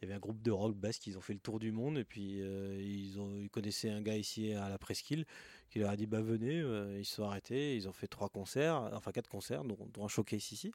Il 0.01 0.03
y 0.03 0.05
avait 0.05 0.15
un 0.15 0.19
groupe 0.19 0.41
de 0.41 0.51
rock 0.51 0.75
basque, 0.75 1.07
ils 1.07 1.17
ont 1.17 1.21
fait 1.21 1.33
le 1.33 1.39
tour 1.39 1.59
du 1.59 1.71
monde 1.71 1.97
et 1.97 2.03
puis 2.03 2.41
euh, 2.41 2.79
ils 2.81 3.49
connaissaient 3.49 3.89
un 3.89 4.01
gars 4.01 4.17
ici 4.17 4.53
à 4.53 4.69
la 4.69 4.77
presqu'île 4.77 5.25
qui 5.69 5.79
leur 5.79 5.89
a 5.89 5.95
dit 5.95 6.05
bah 6.05 6.21
venez, 6.21 6.59
euh, 6.59 6.99
ils 6.99 7.05
se 7.05 7.15
sont 7.15 7.23
arrêtés, 7.23 7.75
ils 7.75 7.87
ont 7.87 7.93
fait 7.93 8.07
trois 8.07 8.29
concerts, 8.29 8.89
enfin 8.93 9.11
quatre 9.11 9.29
concerts, 9.29 9.63
dont, 9.63 9.77
dont 9.93 10.05
un 10.05 10.07
showcase 10.07 10.51
ici. 10.51 10.71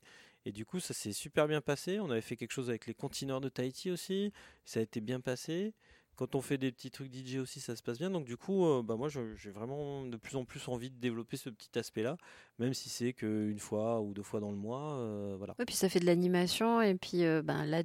Et 0.47 0.53
du 0.53 0.65
coup 0.65 0.81
ça 0.81 0.95
s'est 0.95 1.13
super 1.13 1.47
bien 1.49 1.61
passé. 1.61 2.01
On 2.01 2.11
avait 2.11 2.21
fait 2.21 2.37
quelque 2.37 2.53
chose 2.53 2.71
avec 2.71 2.87
les 2.87 2.95
contineurs 2.95 3.41
de 3.41 3.49
Tahiti 3.49 3.91
aussi, 3.91 4.33
ça 4.65 4.81
a 4.81 4.83
été 4.83 5.01
bien 5.01 5.21
passé 5.21 5.75
quand 6.21 6.35
on 6.35 6.43
fait 6.43 6.59
des 6.59 6.71
petits 6.71 6.91
trucs 6.91 7.11
DJ 7.11 7.37
aussi, 7.37 7.61
ça 7.61 7.75
se 7.75 7.83
passe 7.83 7.97
bien. 7.97 8.11
Donc 8.11 8.27
du 8.27 8.37
coup, 8.37 8.67
euh, 8.67 8.83
bah 8.83 8.95
moi, 8.95 9.09
j'ai 9.09 9.51
vraiment 9.51 10.05
de 10.05 10.19
plus 10.19 10.37
en 10.37 10.45
plus 10.45 10.69
envie 10.69 10.91
de 10.91 11.01
développer 11.01 11.39
ce 11.39 11.49
petit 11.49 11.79
aspect-là, 11.79 12.19
même 12.59 12.75
si 12.75 12.91
c'est 12.91 13.15
qu'une 13.15 13.59
fois 13.59 14.03
ou 14.03 14.13
deux 14.13 14.23
fois 14.23 14.39
dans 14.39 14.51
le 14.51 14.59
mois, 14.59 14.99
euh, 14.99 15.35
voilà. 15.39 15.55
puis 15.67 15.75
ça 15.75 15.89
fait 15.89 15.99
de 15.99 16.05
l'animation 16.05 16.83
et 16.83 16.95
puis 16.95 17.25
euh, 17.25 17.41
ben 17.41 17.65
là, 17.65 17.85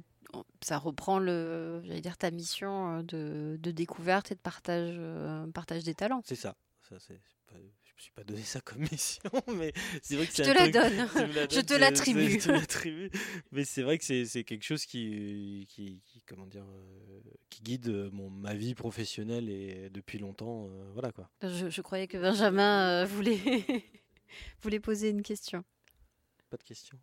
ça 0.60 0.76
reprend 0.76 1.18
le, 1.18 1.80
j'allais 1.86 2.02
dire 2.02 2.18
ta 2.18 2.30
mission 2.30 3.02
de, 3.04 3.56
de, 3.58 3.70
découverte 3.70 4.30
et 4.30 4.34
de 4.34 4.40
partage, 4.40 5.00
partage 5.54 5.84
des 5.84 5.94
talents. 5.94 6.20
C'est 6.22 6.36
ça. 6.36 6.56
ça 6.82 6.96
c'est 6.98 7.18
me 7.96 8.00
suis 8.00 8.12
pas 8.12 8.24
donné 8.24 8.42
ça 8.42 8.60
comme 8.60 8.82
mission, 8.90 9.30
mais 9.56 9.72
c'est 10.02 10.16
vrai 10.16 10.26
que 10.26 10.32
c'est 10.32 10.44
je, 10.44 10.50
te 10.50 10.54
la 10.54 10.68
donne. 10.68 11.08
je 11.50 11.60
te 11.60 11.74
l'attribue. 11.74 13.10
mais 13.52 13.64
c'est 13.64 13.82
vrai 13.82 13.98
que 13.98 14.04
c'est 14.04 14.44
quelque 14.44 14.64
chose 14.64 14.84
qui, 14.84 15.66
qui, 15.68 16.02
comment 16.26 16.46
dire, 16.46 16.64
euh, 16.64 17.20
qui 17.48 17.62
guide 17.62 17.88
euh, 17.88 18.10
mon, 18.12 18.28
ma 18.28 18.54
vie 18.54 18.74
professionnelle 18.74 19.48
et 19.48 19.88
depuis 19.90 20.18
longtemps, 20.18 20.68
euh, 20.68 20.90
voilà 20.92 21.10
quoi. 21.12 21.30
Je, 21.42 21.70
je, 21.70 21.80
croyais 21.80 22.06
que 22.06 22.18
Benjamin 22.18 23.04
voulait 23.06 23.40
voulait 24.62 24.80
poser 24.80 25.10
une 25.10 25.22
question. 25.22 25.64
Pas 26.50 26.56
de 26.58 26.64
question. 26.64 26.98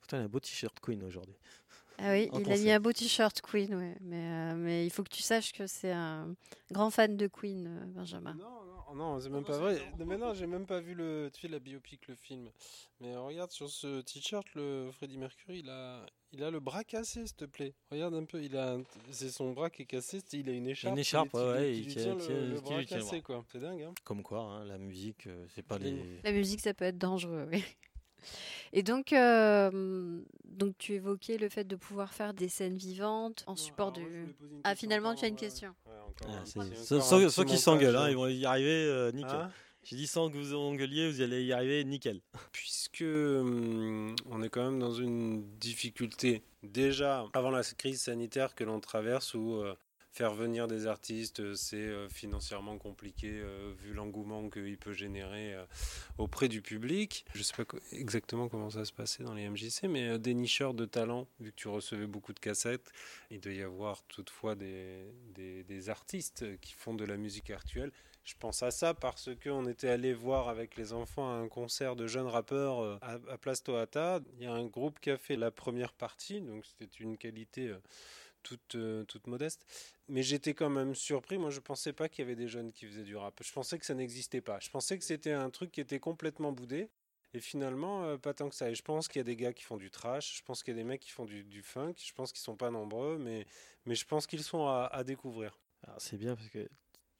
Putain, 0.00 0.20
un 0.20 0.28
beau 0.28 0.40
t-shirt 0.40 0.78
Queen 0.80 1.02
aujourd'hui. 1.02 1.36
Ah 1.98 2.12
oui, 2.12 2.30
il 2.32 2.52
a 2.52 2.56
mis 2.56 2.70
un 2.70 2.80
beau 2.80 2.92
t-shirt 2.92 3.40
Queen, 3.40 3.74
ouais. 3.74 3.96
mais, 4.00 4.54
mais 4.54 4.86
il 4.86 4.90
faut 4.90 5.02
que 5.02 5.08
tu 5.08 5.22
saches 5.22 5.52
que 5.52 5.66
c'est 5.66 5.90
un 5.90 6.34
grand 6.70 6.90
fan 6.90 7.16
de 7.16 7.26
Queen, 7.26 7.90
Benjamin. 7.94 8.34
Non, 8.34 8.68
Oh 8.90 8.94
non, 8.94 9.20
c'est 9.20 9.28
même 9.28 9.44
pas 9.44 9.58
vrai. 9.58 9.78
Mais 9.98 10.16
non, 10.16 10.32
j'ai 10.32 10.46
même 10.46 10.64
pas 10.64 10.80
vu 10.80 10.94
le, 10.94 11.30
tu 11.34 11.42
sais, 11.42 11.48
la 11.48 11.58
biopic, 11.58 12.08
le 12.08 12.14
film. 12.14 12.50
Mais 13.00 13.14
regarde 13.16 13.50
sur 13.50 13.68
ce 13.68 14.00
t-shirt, 14.00 14.46
le 14.54 14.90
Freddie 14.92 15.18
Mercury, 15.18 15.58
il 15.58 15.68
a, 15.68 16.06
il 16.32 16.42
a 16.42 16.50
le 16.50 16.58
bras 16.58 16.84
cassé, 16.84 17.26
s'il 17.26 17.36
te 17.36 17.44
plaît. 17.44 17.74
Regarde 17.90 18.14
un 18.14 18.24
peu, 18.24 18.42
il 18.42 18.56
a, 18.56 18.78
c'est 19.10 19.28
son 19.28 19.52
bras 19.52 19.68
qui 19.68 19.82
est 19.82 19.86
cassé. 19.86 20.20
Il 20.32 20.48
a 20.48 20.52
une 20.52 20.68
écharpe. 20.68 20.94
Une 20.94 20.98
écharpe, 20.98 21.34
ouais, 21.34 21.76
il, 21.76 21.94
tient, 21.94 22.14
le, 22.14 22.60
bras 22.60 22.82
cassé, 22.84 23.20
quoi. 23.20 23.44
C'est 23.52 23.60
dingue, 23.60 23.82
hein. 23.82 23.94
Comme 24.04 24.22
quoi, 24.22 24.40
hein, 24.40 24.64
la 24.64 24.78
musique, 24.78 25.26
euh, 25.26 25.44
c'est 25.54 25.66
pas 25.66 25.76
les. 25.76 26.22
La 26.24 26.32
musique, 26.32 26.60
ça 26.60 26.72
peut 26.72 26.86
être 26.86 26.98
dangereux, 26.98 27.46
oui. 27.52 27.62
Et 28.72 28.82
donc, 28.82 29.12
euh, 29.12 30.20
donc, 30.44 30.76
tu 30.78 30.94
évoquais 30.94 31.38
le 31.38 31.48
fait 31.48 31.64
de 31.64 31.76
pouvoir 31.76 32.12
faire 32.12 32.34
des 32.34 32.48
scènes 32.48 32.76
vivantes 32.76 33.44
en 33.46 33.56
support 33.56 33.92
du. 33.92 34.34
Ah, 34.64 34.74
finalement, 34.74 35.14
tu 35.14 35.24
as 35.24 35.28
une 35.28 35.36
question. 35.36 35.74
Ah, 36.26 36.44
sans, 36.44 37.44
qu'ils 37.44 37.58
s'engueulent, 37.58 37.96
hein, 37.96 38.08
ils 38.08 38.16
vont 38.16 38.28
y 38.28 38.44
arriver 38.44 38.86
euh, 38.86 39.12
nickel. 39.12 39.36
Hein 39.36 39.50
J'ai 39.84 39.96
dit 39.96 40.06
sans 40.06 40.30
que 40.30 40.36
vous 40.36 40.54
engueuliez, 40.54 41.10
vous 41.10 41.20
allez 41.20 41.44
y 41.44 41.52
arriver 41.52 41.84
nickel. 41.84 42.20
Puisque 42.52 43.02
hum, 43.02 44.14
on 44.26 44.42
est 44.42 44.48
quand 44.48 44.64
même 44.64 44.80
dans 44.80 44.92
une 44.92 45.48
difficulté 45.58 46.42
déjà 46.62 47.24
avant 47.34 47.50
la 47.50 47.62
crise 47.62 48.02
sanitaire 48.02 48.54
que 48.54 48.64
l'on 48.64 48.80
traverse 48.80 49.34
où 49.34 49.54
euh, 49.54 49.74
faire 50.18 50.34
venir 50.34 50.66
des 50.66 50.88
artistes, 50.88 51.38
euh, 51.38 51.54
c'est 51.54 51.76
euh, 51.76 52.08
financièrement 52.08 52.76
compliqué 52.76 53.30
euh, 53.30 53.72
vu 53.78 53.92
l'engouement 53.92 54.50
qu'il 54.50 54.76
peut 54.76 54.92
générer 54.92 55.54
auprès 56.18 56.48
du 56.48 56.60
public. 56.60 57.24
Je 57.34 57.38
ne 57.38 57.44
sais 57.44 57.54
pas 57.54 57.78
exactement 57.92 58.48
comment 58.48 58.68
ça 58.68 58.84
se 58.84 58.92
passait 58.92 59.22
dans 59.22 59.34
les 59.34 59.48
MJC, 59.48 59.84
mais 59.84 60.18
des 60.18 60.34
nicheurs 60.34 60.74
de 60.74 60.86
talent, 60.86 61.28
vu 61.38 61.52
que 61.52 61.56
tu 61.56 61.68
recevais 61.68 62.08
beaucoup 62.08 62.32
de 62.32 62.40
cassettes, 62.40 62.90
il 63.30 63.40
doit 63.40 63.52
y 63.52 63.62
avoir 63.62 64.02
toutefois 64.08 64.56
des, 64.56 65.88
artistes 65.88 66.58
qui 66.60 66.72
font 66.74 66.94
de 66.94 67.04
la 67.04 67.16
musique 67.16 67.50
actuelle. 67.50 67.92
Je 68.24 68.34
pense 68.38 68.62
à 68.64 68.72
ça 68.72 68.94
parce 68.94 69.30
qu'on 69.42 69.66
était 69.68 69.88
allé 69.88 70.12
voir 70.12 70.48
avec 70.48 70.76
les 70.76 70.92
enfants 70.92 71.30
un 71.30 71.48
concert 71.48 71.94
de 71.94 72.08
jeunes 72.08 72.26
rappeurs 72.26 72.98
à, 73.02 73.12
à 73.30 73.38
Place 73.38 73.62
Toata. 73.62 74.20
Il 74.38 74.44
y 74.44 74.46
a 74.46 74.52
un 74.52 74.66
groupe 74.66 74.98
qui 75.00 75.10
a 75.10 75.16
fait 75.16 75.36
la 75.36 75.50
première 75.52 75.92
partie, 75.92 76.40
donc 76.40 76.64
c'était 76.66 76.98
une 76.98 77.16
qualité 77.16 77.72
toute, 78.48 78.74
euh, 78.74 79.04
modeste. 79.26 79.66
Mais 80.08 80.22
j'étais 80.22 80.54
quand 80.54 80.70
même 80.70 80.94
surpris. 80.94 81.38
Moi, 81.38 81.50
je 81.50 81.60
pensais 81.60 81.92
pas 81.92 82.08
qu'il 82.08 82.22
y 82.22 82.26
avait 82.26 82.36
des 82.36 82.48
jeunes 82.48 82.72
qui 82.72 82.86
faisaient 82.86 83.02
du 83.02 83.16
rap. 83.16 83.40
Je 83.42 83.52
pensais 83.52 83.78
que 83.78 83.86
ça 83.86 83.94
n'existait 83.94 84.40
pas. 84.40 84.58
Je 84.60 84.70
pensais 84.70 84.98
que 84.98 85.04
c'était 85.04 85.32
un 85.32 85.50
truc 85.50 85.72
qui 85.72 85.80
était 85.80 86.00
complètement 86.00 86.52
boudé. 86.52 86.88
Et 87.34 87.40
finalement, 87.40 88.04
euh, 88.04 88.16
pas 88.16 88.32
tant 88.32 88.48
que 88.48 88.54
ça. 88.54 88.70
Et 88.70 88.74
je 88.74 88.82
pense 88.82 89.06
qu'il 89.08 89.20
y 89.20 89.20
a 89.20 89.24
des 89.24 89.36
gars 89.36 89.52
qui 89.52 89.64
font 89.64 89.76
du 89.76 89.90
trash. 89.90 90.38
Je 90.38 90.42
pense 90.42 90.62
qu'il 90.62 90.74
y 90.74 90.76
a 90.76 90.80
des 90.80 90.84
mecs 90.84 91.00
qui 91.00 91.10
font 91.10 91.26
du, 91.26 91.62
funk. 91.62 91.94
Je 91.98 92.12
pense 92.12 92.32
qu'ils 92.32 92.40
sont 92.40 92.56
pas 92.56 92.70
nombreux, 92.70 93.18
mais, 93.18 93.46
je 93.86 94.04
pense 94.04 94.26
qu'ils 94.26 94.42
sont 94.42 94.66
à, 94.66 94.88
à 94.92 95.04
découvrir. 95.04 95.58
C'est 95.98 96.16
bien 96.16 96.34
parce 96.34 96.48
que 96.48 96.68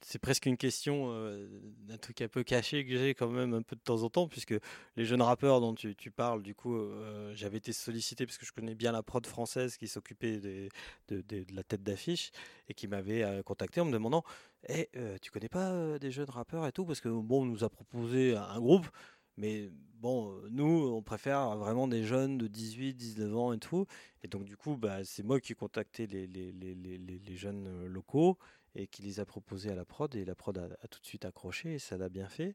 c'est 0.02 0.18
presque 0.18 0.46
une 0.46 0.56
question 0.56 1.10
euh, 1.10 1.48
d'un 1.86 1.98
truc 1.98 2.22
un 2.22 2.28
peu 2.28 2.44
caché 2.44 2.84
que 2.84 2.96
j'ai 2.96 3.14
quand 3.14 3.28
même 3.28 3.54
un 3.54 3.62
peu 3.62 3.76
de 3.76 3.80
temps 3.80 4.02
en 4.02 4.10
temps, 4.10 4.28
puisque 4.28 4.54
les 4.96 5.04
jeunes 5.04 5.22
rappeurs 5.22 5.60
dont 5.60 5.74
tu, 5.74 6.10
parles, 6.10 6.42
du 6.42 6.54
coup, 6.54 6.76
euh, 6.76 7.32
j'avais 7.34 7.58
été 7.58 7.72
sollicité 7.72 8.26
parce 8.26 8.38
que 8.38 8.46
je 8.46 8.52
connais 8.52 8.74
bien 8.74 8.92
la 8.92 9.02
prod 9.02 9.26
française 9.26 9.76
qui 9.76 9.88
s'occupait 9.88 10.38
de, 10.38 11.24
la 11.52 11.62
tête 11.62 11.82
d'affiche 11.82 12.30
et 12.68 12.74
qui 12.74 12.86
m'avait 12.86 13.22
euh, 13.22 13.42
contacté 13.42 13.80
en 13.80 13.86
me 13.86 13.92
demandant 13.92 14.24
hey, 14.68 14.88
eh, 14.94 15.18
Tu 15.20 15.30
connais 15.30 15.48
pas 15.48 15.98
des 15.98 16.10
jeunes 16.10 16.30
rappeurs 16.30 16.66
et 16.66 16.72
tout? 16.72 16.84
Parce 16.84 17.00
que, 17.00 17.08
bon, 17.08 17.42
on 17.42 17.46
nous 17.46 17.64
a 17.64 17.70
proposé 17.70 18.36
un 18.36 18.60
groupe, 18.60 18.88
mais 19.36 19.70
bon, 19.94 20.40
nous, 20.50 20.92
on 20.94 21.02
préfère 21.02 21.56
vraiment 21.56 21.88
des 21.88 22.04
jeunes 22.04 22.38
de 22.38 22.46
18, 22.46 22.94
19 22.94 23.36
ans 23.36 23.52
et 23.52 23.58
tout. 23.58 23.86
Et 24.22 24.28
donc, 24.28 24.44
du 24.44 24.56
coup, 24.56 24.76
bah, 24.76 25.04
c'est 25.04 25.22
moi 25.22 25.40
qui 25.40 25.54
les, 25.98 26.26
les, 26.26 26.52
les 26.52 27.36
jeunes 27.36 27.86
locaux 27.86 28.38
et 28.74 28.86
qui 28.86 29.02
les 29.02 29.20
a 29.20 29.24
proposés 29.24 29.70
à 29.70 29.74
la 29.74 29.84
prod 29.84 30.14
et 30.14 30.24
la 30.24 30.34
prod 30.34 30.58
a, 30.58 30.88
tout 30.88 31.00
de 31.00 31.06
suite 31.06 31.24
accroché 31.24 31.74
et 31.74 31.78
ça 31.78 31.96
l'a 31.96 32.08
bien 32.08 32.28
fait. 32.28 32.54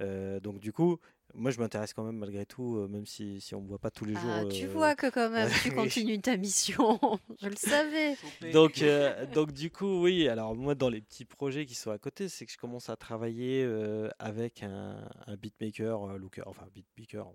Euh, 0.00 0.40
donc 0.40 0.58
du 0.58 0.72
coup, 0.72 0.98
moi 1.34 1.50
je 1.50 1.58
m'intéresse 1.58 1.92
quand 1.92 2.04
même 2.04 2.16
malgré 2.16 2.46
tout, 2.46 2.76
euh, 2.76 2.88
même 2.88 3.06
si, 3.06 3.40
si 3.40 3.54
on 3.54 3.58
ne 3.58 3.64
me 3.64 3.68
voit 3.68 3.78
pas 3.78 3.90
tous 3.90 4.04
les 4.04 4.14
jours. 4.14 4.30
Ah, 4.30 4.44
tu 4.46 4.64
euh, 4.64 4.68
vois 4.68 4.94
que 4.94 5.10
quand 5.10 5.30
même 5.30 5.50
tu 5.62 5.70
continues 5.74 6.20
ta 6.20 6.36
mission, 6.36 6.98
je 7.42 7.48
le 7.48 7.56
savais. 7.56 8.16
donc, 8.52 8.82
donc 9.34 9.52
du 9.52 9.70
coup, 9.70 10.02
oui, 10.02 10.28
alors 10.28 10.54
moi 10.54 10.74
dans 10.74 10.88
les 10.88 11.00
petits 11.00 11.24
projets 11.26 11.66
qui 11.66 11.74
sont 11.74 11.90
à 11.90 11.98
côté, 11.98 12.28
c'est 12.28 12.46
que 12.46 12.52
je 12.52 12.58
commence 12.58 12.88
à 12.88 12.96
travailler 12.96 13.68
avec 14.18 14.62
un, 14.62 15.08
un 15.26 15.36
beatmaker, 15.36 16.18
looker, 16.18 16.44
enfin 16.46 16.66
beatmaker, 16.74 17.30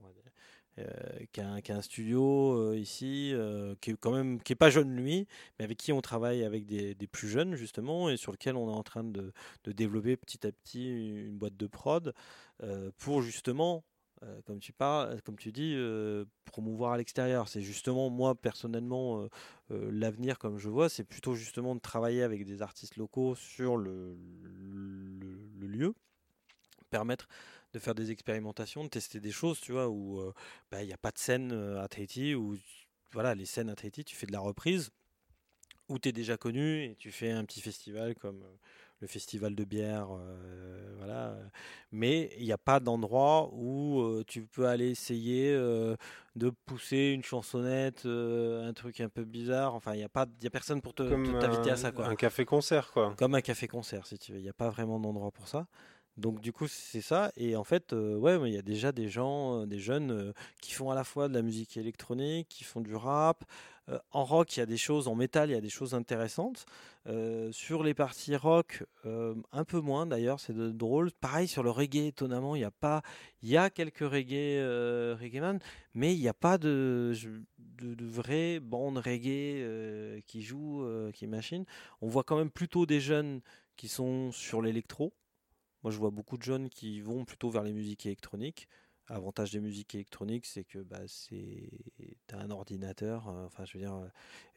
qui, 1.31 1.41
a, 1.41 1.75
un 1.75 1.81
studio 1.81 2.73
ici, 2.73 3.33
qui 3.81 3.91
est 3.91 3.97
quand 3.99 4.11
même 4.11 4.41
qui 4.41 4.53
est 4.53 4.57
pas 4.57 4.69
jeune 4.69 4.95
lui, 4.95 5.27
mais 5.57 5.65
avec 5.65 5.77
qui 5.77 5.93
on 5.93 6.01
travaille 6.01 6.43
avec 6.43 6.65
des, 6.65 6.95
plus 7.11 7.27
jeunes 7.27 7.55
justement 7.55 8.09
et 8.09 8.17
sur 8.17 8.31
lequel 8.31 8.55
on 8.55 8.69
est 8.69 8.75
en 8.75 8.83
train 8.83 9.03
de, 9.03 9.31
développer 9.65 10.17
petit 10.17 10.45
à 10.45 10.51
petit 10.51 10.89
une 10.89 11.37
boîte 11.37 11.57
de 11.57 11.67
prod 11.67 12.13
pour 12.97 13.21
justement 13.21 13.83
euh, 14.23 14.41
comme 14.45 14.59
tu 14.59 14.71
parles, 14.71 15.21
comme 15.23 15.37
tu 15.37 15.51
dis, 15.51 15.73
euh, 15.75 16.25
promouvoir 16.45 16.93
à 16.93 16.97
l'extérieur. 16.97 17.47
C'est 17.47 17.61
justement 17.61 18.09
moi 18.09 18.33
personnellement 18.33 19.27
euh, 19.71 19.89
l'avenir, 19.91 20.39
comme 20.39 20.57
je 20.57 20.69
vois, 20.69 20.89
c'est 20.89 21.03
plutôt 21.03 21.35
justement 21.35 21.75
de 21.75 21.81
travailler 21.81 22.23
avec 22.23 22.45
des 22.45 22.61
artistes 22.61 22.95
locaux 22.95 23.35
sur 23.35 23.75
le, 23.77 24.17
lieu, 25.59 25.93
permettre 26.89 27.27
de 27.75 27.79
faire 27.79 27.93
des 27.93 28.09
expérimentations, 28.09 28.85
de 28.85 28.89
tester 28.89 29.19
des 29.19 29.31
choses, 29.31 29.59
tu 29.59 29.73
vois, 29.73 29.89
où 29.89 30.21
bah, 30.71 30.81
il 30.81 30.87
n'y 30.87 30.93
a 30.93 30.97
pas 30.97 31.11
de 31.11 31.17
scène 31.17 31.51
à 31.51 31.87
Tahiti, 31.87 32.33
où 32.33 32.57
voilà, 33.11 33.35
les 33.35 33.45
scènes 33.45 33.69
à 33.69 33.75
Tahiti, 33.75 34.05
tu 34.05 34.15
fais 34.15 34.25
de 34.25 34.31
la 34.31 34.39
reprise, 34.39 34.91
où 35.89 35.99
tu 35.99 36.09
es 36.09 36.11
déjà 36.13 36.37
connu 36.37 36.85
et 36.85 36.95
tu 36.95 37.11
fais 37.11 37.31
un 37.31 37.43
petit 37.43 37.61
festival 37.61 38.15
comme 38.15 38.43
le 39.01 39.07
festival 39.07 39.55
de 39.55 39.63
bière, 39.63 40.07
euh, 40.11 40.95
voilà. 40.97 41.35
Mais 41.91 42.31
il 42.37 42.45
n'y 42.45 42.51
a 42.51 42.57
pas 42.57 42.79
d'endroit 42.79 43.49
où 43.51 44.01
euh, 44.01 44.23
tu 44.25 44.43
peux 44.43 44.67
aller 44.67 44.89
essayer 44.89 45.53
euh, 45.53 45.95
de 46.35 46.49
pousser 46.65 47.11
une 47.13 47.23
chansonnette, 47.23 48.05
un 48.05 48.73
truc 48.73 49.01
un 49.01 49.09
peu 49.09 49.23
bizarre. 49.23 49.75
Enfin, 49.75 49.93
il 49.93 49.97
n'y 49.97 50.03
a 50.03 50.09
pas, 50.09 50.25
y 50.41 50.47
a 50.47 50.49
personne 50.49 50.81
pour 50.81 50.93
te 50.93 51.03
t'inviter 51.03 51.71
à 51.71 51.75
ça, 51.75 51.91
quoi. 51.91 52.07
Un 52.07 52.15
café-concert, 52.15 52.91
quoi. 52.91 53.13
Comme 53.17 53.35
un 53.35 53.41
café-concert, 53.41 54.07
si 54.07 54.17
tu 54.17 54.31
veux. 54.33 54.39
Il 54.39 54.43
n'y 54.43 54.49
a 54.49 54.53
pas 54.53 54.69
vraiment 54.69 54.99
d'endroit 54.99 55.31
pour 55.31 55.47
ça. 55.47 55.67
Donc 56.17 56.39
du 56.39 56.53
coup 56.53 56.67
c'est 56.67 57.01
ça 57.01 57.31
et 57.35 57.55
en 57.57 57.65
fait 57.65 57.91
ouais 57.91 58.39
il 58.45 58.53
y 58.53 58.57
a 58.57 58.61
déjà 58.61 58.91
des 58.93 59.09
gens 59.09 59.65
des 59.65 59.79
jeunes 59.79 60.33
qui 60.61 60.71
font 60.71 60.89
à 60.89 60.95
la 60.95 61.03
fois 61.03 61.27
de 61.27 61.33
la 61.33 61.41
musique 61.41 61.75
électronique 61.75 62.47
qui 62.47 62.63
font 62.63 62.79
du 62.79 62.95
rap 62.95 63.43
euh, 63.89 63.99
en 64.11 64.23
rock, 64.25 64.57
il 64.57 64.59
y 64.59 64.63
a 64.63 64.65
des 64.65 64.77
choses, 64.77 65.07
en 65.07 65.15
métal, 65.15 65.49
il 65.49 65.53
y 65.53 65.57
a 65.57 65.61
des 65.61 65.69
choses 65.69 65.93
intéressantes. 65.93 66.65
Euh, 67.07 67.51
sur 67.51 67.83
les 67.83 67.93
parties 67.93 68.35
rock, 68.35 68.83
euh, 69.05 69.35
un 69.51 69.63
peu 69.63 69.79
moins 69.79 70.05
d'ailleurs, 70.07 70.39
c'est 70.39 70.55
drôle. 70.55 71.11
Pareil 71.11 71.47
sur 71.47 71.61
le 71.63 71.69
reggae, 71.69 72.07
étonnamment, 72.07 72.55
il 72.55 72.61
y 72.61 72.65
a 72.65 72.71
pas, 72.71 73.03
il 73.43 73.49
y 73.49 73.57
a 73.57 73.69
quelques 73.69 73.99
reggae, 73.99 74.59
reggae 75.19 75.39
man, 75.39 75.59
mais 75.93 76.15
il 76.15 76.19
n'y 76.19 76.27
a 76.27 76.33
pas 76.33 76.57
de, 76.57 77.13
de, 77.59 77.93
de 77.93 78.05
vraies 78.05 78.59
bandes 78.59 78.97
reggae 78.97 80.21
qui 80.25 80.41
jouent, 80.41 81.11
qui 81.13 81.27
machinent. 81.27 81.65
On 82.01 82.07
voit 82.07 82.23
quand 82.23 82.37
même 82.37 82.51
plutôt 82.51 82.85
des 82.85 82.99
jeunes 82.99 83.41
qui 83.75 83.87
sont 83.87 84.31
sur 84.31 84.61
l'électro. 84.61 85.13
Moi, 85.85 85.91
je 85.91 85.99
vois 85.99 86.09
beaucoup 86.09 86.35
de 86.35 86.41
jeunes 86.41 86.67
qui 86.67 86.99
vont 86.99 87.25
plutôt 87.25 87.51
vers 87.51 87.61
les 87.61 87.71
musiques 87.71 88.07
électroniques. 88.07 88.67
Avantage 89.07 89.51
des 89.51 89.59
musiques 89.59 89.93
électroniques, 89.93 90.47
c'est 90.47 90.63
que 90.63 90.79
bah, 90.79 91.01
c'est 91.05 91.69
un 92.33 92.49
ordinateur. 92.49 93.29
Euh, 93.29 93.45
enfin, 93.45 93.63
je 93.63 93.73
veux 93.73 93.83
dire, 93.83 93.93
euh, 93.93 94.07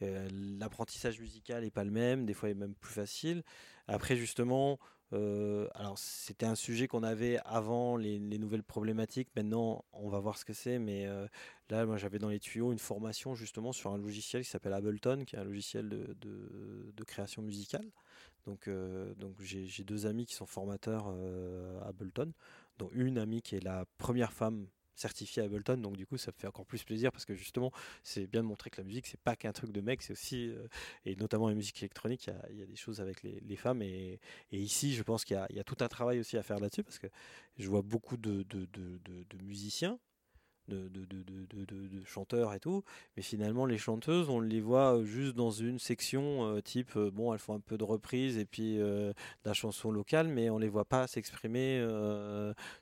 euh, 0.02 0.28
l'apprentissage 0.58 1.20
musical 1.20 1.64
est 1.64 1.70
pas 1.70 1.84
le 1.84 1.90
même. 1.90 2.24
Des 2.24 2.32
fois, 2.32 2.48
il 2.48 2.52
est 2.52 2.54
même 2.54 2.74
plus 2.74 2.94
facile. 2.94 3.42
Après, 3.88 4.16
justement, 4.16 4.78
alors 5.12 5.98
c'était 5.98 6.44
un 6.44 6.54
sujet 6.54 6.86
qu'on 6.86 7.02
avait 7.02 7.38
avant 7.44 7.96
les, 7.96 8.18
nouvelles 8.18 8.62
problématiques. 8.62 9.28
Maintenant, 9.36 9.84
on 9.92 10.08
va 10.08 10.18
voir 10.18 10.38
ce 10.38 10.44
que 10.46 10.54
c'est. 10.54 10.78
Mais 10.78 11.06
là, 11.70 11.86
moi, 11.86 11.96
j'avais 11.96 12.18
dans 12.18 12.28
les 12.28 12.40
tuyaux 12.40 12.72
une 12.72 12.78
formation 12.78 13.34
justement 13.34 13.72
sur 13.72 13.90
un 13.90 13.98
logiciel 13.98 14.44
qui 14.44 14.50
s'appelle 14.50 14.74
Ableton, 14.74 15.24
qui 15.26 15.36
est 15.36 15.38
un 15.38 15.44
logiciel 15.44 15.88
de, 15.88 17.04
création 17.06 17.40
musicale. 17.40 17.86
Donc, 18.44 18.68
donc 19.16 19.34
j'ai 19.40 19.84
deux 19.84 20.04
amis 20.04 20.26
qui 20.26 20.34
sont 20.34 20.46
formateurs 20.46 21.08
Ableton 21.86 22.32
dont 22.78 22.90
une 22.92 23.18
amie 23.18 23.42
qui 23.42 23.56
est 23.56 23.64
la 23.64 23.84
première 23.98 24.32
femme 24.32 24.66
certifiée 24.94 25.42
à 25.42 25.46
Ableton, 25.46 25.76
donc 25.76 25.96
du 25.96 26.06
coup 26.06 26.16
ça 26.16 26.32
me 26.32 26.40
fait 26.40 26.48
encore 26.48 26.66
plus 26.66 26.82
plaisir 26.82 27.12
parce 27.12 27.24
que 27.24 27.34
justement 27.34 27.70
c'est 28.02 28.26
bien 28.26 28.42
de 28.42 28.48
montrer 28.48 28.68
que 28.68 28.78
la 28.78 28.84
musique 28.84 29.06
c'est 29.06 29.20
pas 29.20 29.36
qu'un 29.36 29.52
truc 29.52 29.70
de 29.70 29.80
mec, 29.80 30.02
c'est 30.02 30.12
aussi, 30.12 30.48
euh, 30.48 30.66
et 31.04 31.14
notamment 31.14 31.48
la 31.48 31.54
musique 31.54 31.80
électronique, 31.82 32.28
il 32.50 32.58
y, 32.58 32.62
a 32.62 32.66
des 32.66 32.76
choses 32.76 33.00
avec 33.00 33.22
les, 33.22 33.56
femmes 33.56 33.82
et, 33.82 34.18
ici 34.50 34.94
je 34.94 35.02
pense 35.02 35.24
qu'il 35.24 35.36
y, 35.50 35.60
a 35.60 35.64
tout 35.64 35.76
un 35.80 35.88
travail 35.88 36.18
aussi 36.18 36.36
à 36.36 36.42
faire 36.42 36.58
là-dessus 36.58 36.82
parce 36.82 36.98
que 36.98 37.06
je 37.58 37.68
vois 37.68 37.82
beaucoup 37.82 38.16
de 38.16 38.44
musiciens 39.42 39.98
de, 40.68 40.88
de, 40.88 41.04
de, 41.64 42.04
chanteurs 42.04 42.54
et 42.54 42.60
tout, 42.60 42.84
mais 43.16 43.22
finalement 43.22 43.66
les 43.66 43.78
chanteuses, 43.78 44.28
on 44.28 44.40
les 44.40 44.60
voit 44.60 45.02
juste 45.04 45.34
dans 45.34 45.50
une 45.50 45.78
section 45.78 46.46
euh, 46.46 46.60
type, 46.60 46.96
euh, 46.96 47.10
bon, 47.10 47.32
elles 47.32 47.38
font 47.38 47.54
un 47.54 47.60
peu 47.60 47.76
de 47.76 47.84
reprise 47.84 48.38
et 48.38 48.44
puis 48.44 48.78
euh, 48.78 49.10
de 49.10 49.48
la 49.48 49.54
chanson 49.54 49.90
locale, 49.90 50.28
mais 50.28 50.50
on 50.50 50.58
les 50.58 50.68
voit 50.68 50.84
pas 50.84 51.06
s'exprimer 51.06 51.58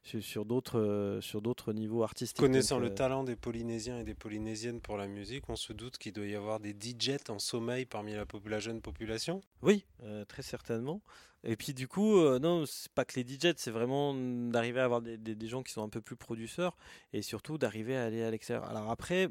sur, 0.03 0.45
d'autres 0.45 1.19
sur 1.21 1.43
d'autres 1.43 1.73
niveaux 1.73 2.03
artistiques. 2.03 2.39
Connaissant 2.39 2.79
le 2.79 2.95
talent 2.95 3.25
des 3.25 3.37
Polynésiens 3.37 3.99
et 3.99 4.05
des 4.05 4.15
Polynésiennes 4.15 4.81
pour 4.81 4.97
la 4.97 5.07
musique, 5.07 5.49
on 5.49 5.57
se 5.57 5.73
doute 5.73 5.99
qu'il 5.99 6.13
doit 6.13 6.27
y 6.27 6.35
avoir 6.35 6.61
des 6.61 6.75
DJs 6.75 7.31
en 7.31 7.39
sommeil 7.39 7.87
parmi 7.87 8.15
la, 8.15 8.25
la 8.47 8.59
jeune 8.59 8.81
population? 8.81 9.41
Oui, 9.63 9.85
très 10.29 10.43
certainement. 10.43 11.01
Et 11.49 11.57
puis 11.57 11.75
du 11.75 11.87
coup, 11.87 12.19
euh, 12.19 12.41
non, 12.41 12.67
c'est 12.67 12.91
pas 12.93 13.05
que 13.05 13.21
les 13.21 13.25
DJs, 13.25 13.55
c'est 13.57 13.71
vraiment 13.71 14.13
d'arriver 14.51 14.81
à 14.81 14.85
avoir 14.85 15.01
des, 15.01 15.49
gens 15.49 15.63
qui 15.63 15.73
sont 15.73 15.83
un 15.83 15.89
peu 15.89 16.01
plus 16.01 16.17
producteurs 16.17 16.77
et 17.13 17.23
surtout 17.23 17.57
d'arriver 17.57 17.97
à 17.97 18.05
aller 18.05 18.25
à 18.25 18.33
l'extérieur. 18.33 18.65
Alors 18.65 18.91
après, 18.91 19.29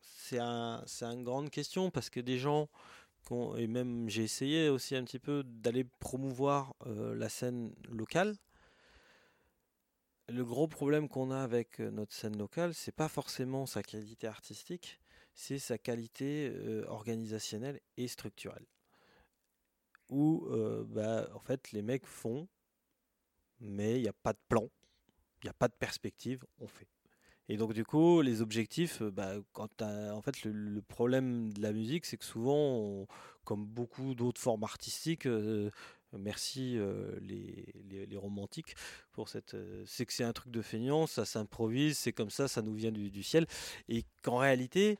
c'est 0.00 0.38
un, 0.38 0.84
une 1.02 1.24
grande 1.24 1.50
question 1.50 1.90
parce 1.90 2.10
que 2.10 2.20
des 2.20 2.38
gens, 2.38 2.68
et 3.56 3.66
même 3.66 4.08
j'ai 4.08 4.22
essayé 4.22 4.68
aussi 4.68 4.94
un 4.94 5.02
petit 5.02 5.18
peu 5.18 5.42
d'aller 5.44 5.82
promouvoir 5.98 6.76
euh, 6.86 7.16
la 7.16 7.28
scène 7.28 7.74
locale. 7.88 8.36
Le 10.28 10.44
gros 10.44 10.68
problème 10.68 11.08
qu'on 11.08 11.32
a 11.32 11.40
avec 11.40 11.80
euh, 11.80 11.90
notre 11.90 12.14
scène 12.14 12.38
locale, 12.38 12.72
c'est 12.72 12.94
pas 12.94 13.08
forcément 13.08 13.66
sa 13.66 13.82
qualité 13.82 14.28
artistique, 14.28 15.00
c'est 15.34 15.58
sa 15.58 15.76
qualité 15.76 16.52
organisationnelle 16.86 17.80
et 17.96 18.06
structurelle 18.06 18.66
où 20.10 20.46
euh, 20.50 20.84
bah, 20.86 21.28
en 21.34 21.40
fait 21.40 21.72
les 21.72 21.82
mecs 21.82 22.06
font, 22.06 22.48
mais 23.60 23.96
il 23.96 24.02
n'y 24.02 24.08
a 24.08 24.12
pas 24.12 24.32
de 24.32 24.38
plan, 24.48 24.68
il 25.42 25.46
n'y 25.46 25.50
a 25.50 25.54
pas 25.54 25.68
de 25.68 25.74
perspective, 25.74 26.44
on 26.60 26.66
fait. 26.66 26.88
Et 27.48 27.56
donc 27.56 27.72
du 27.74 27.84
coup, 27.84 28.22
les 28.22 28.42
objectifs, 28.42 29.02
euh, 29.02 29.10
bah, 29.10 29.34
quand 29.52 29.82
en 29.82 30.20
fait 30.22 30.44
le, 30.44 30.82
problème 30.82 31.52
de 31.52 31.62
la 31.62 31.72
musique, 31.72 32.04
c'est 32.04 32.16
que 32.16 32.24
souvent, 32.24 33.06
comme 33.44 33.64
beaucoup 33.64 34.14
d'autres 34.14 34.40
formes 34.40 34.64
artistiques, 34.64 35.26
euh, 35.26 35.70
merci 36.12 36.78
les, 37.20 38.16
romantiques 38.16 38.74
pour 39.12 39.28
cette, 39.28 39.56
c'est 39.84 40.06
que 40.06 40.12
c'est 40.12 40.24
un 40.24 40.32
truc 40.32 40.50
de 40.50 40.62
feignant, 40.62 41.06
ça 41.06 41.24
s'improvise, 41.24 41.98
c'est 41.98 42.12
comme 42.12 42.30
ça, 42.30 42.48
ça 42.48 42.62
nous 42.62 42.74
vient 42.74 42.92
du 42.92 43.22
ciel, 43.22 43.46
et 43.88 44.04
qu'en 44.22 44.38
réalité, 44.38 44.98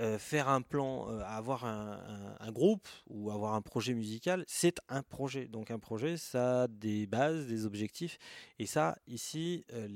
euh, 0.00 0.18
faire 0.18 0.48
un 0.48 0.62
plan, 0.62 1.10
euh, 1.10 1.20
avoir 1.26 1.66
un, 1.66 2.50
groupe 2.52 2.88
ou 3.06 3.30
avoir 3.30 3.54
un 3.54 3.60
projet 3.60 3.92
musical, 3.92 4.44
c'est 4.46 4.78
un 4.88 5.02
projet. 5.02 5.46
Donc 5.46 5.70
un 5.70 5.78
projet, 5.78 6.16
ça 6.16 6.62
a 6.62 6.68
des 6.68 7.06
bases, 7.06 7.46
des 7.46 7.66
objectifs. 7.66 8.18
Et 8.58 8.64
ça, 8.64 8.96
ici, 9.06 9.66
euh, 9.74 9.88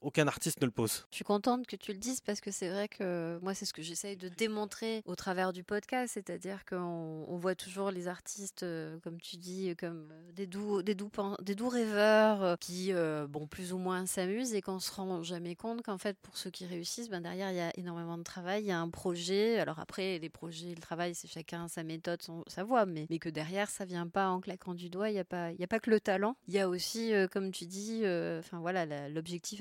aucun 0.00 0.26
artiste 0.26 0.60
ne 0.60 0.66
le 0.66 0.72
pose. 0.72 1.06
Je 1.10 1.16
suis 1.16 1.24
contente 1.24 1.66
que 1.66 1.76
tu 1.76 1.92
le 1.92 1.98
dises 1.98 2.20
parce 2.20 2.40
que 2.40 2.50
c'est 2.50 2.68
vrai 2.68 2.88
que 2.88 3.38
moi, 3.42 3.54
c'est 3.54 3.64
ce 3.64 3.72
que 3.72 3.82
j'essaye 3.82 4.16
de 4.16 4.28
démontrer 4.28 5.02
au 5.06 5.14
travers 5.14 5.52
du 5.52 5.64
podcast, 5.64 6.14
c'est-à-dire 6.14 6.64
qu'on 6.64 7.24
on 7.28 7.36
voit 7.36 7.54
toujours 7.54 7.90
les 7.90 8.08
artistes, 8.08 8.62
euh, 8.62 8.98
comme 9.00 9.20
tu 9.20 9.36
dis, 9.36 9.74
comme 9.76 10.08
euh, 10.12 10.32
des 10.32 10.46
doux, 10.46 11.68
rêveurs 11.68 12.42
euh, 12.42 12.56
qui, 12.56 12.92
bon, 13.28 13.46
plus 13.46 13.72
ou 13.72 13.78
moins 13.78 14.06
s'amusent 14.06 14.54
et 14.54 14.62
qu'on 14.62 14.80
se 14.80 14.92
rend 14.92 15.22
jamais 15.22 15.54
compte 15.54 15.82
qu'en 15.82 15.98
fait, 15.98 16.16
pour 16.18 16.36
ceux 16.36 16.50
qui 16.50 16.66
réussissent, 16.66 17.08
ben 17.08 17.20
derrière, 17.20 17.50
il 17.50 17.56
y 17.56 17.60
a 17.60 17.70
énormément 17.78 18.18
de 18.18 18.22
travail, 18.22 18.62
il 18.62 18.66
y 18.66 18.72
a 18.72 18.78
un 18.78 18.90
projet. 18.90 19.58
Alors 19.58 19.78
après, 19.78 20.18
les 20.18 20.30
projets, 20.30 20.74
le 20.74 20.80
travail, 20.80 21.14
c'est 21.14 21.28
chacun 21.28 21.68
sa 21.68 21.82
méthode, 21.82 22.20
sa 22.46 22.64
voix, 22.64 22.86
mais, 22.86 23.06
que 23.18 23.28
derrière, 23.28 23.70
ça 23.70 23.84
vient 23.84 24.08
pas 24.08 24.28
en 24.28 24.40
claquant 24.40 24.74
du 24.74 24.90
doigt. 24.90 25.08
Il 25.08 25.14
n'y 25.14 25.20
a 25.20 25.24
pas, 25.24 25.48
a 25.48 25.66
pas 25.68 25.78
que 25.78 25.90
le 25.90 26.00
talent. 26.00 26.36
Il 26.48 26.54
y 26.54 26.58
a 26.58 26.68
aussi, 26.68 27.12
comme 27.32 27.52
tu 27.52 27.66
dis, 27.66 28.02
enfin 28.38 28.58
voilà, 28.60 29.08
l'objectif 29.08 29.53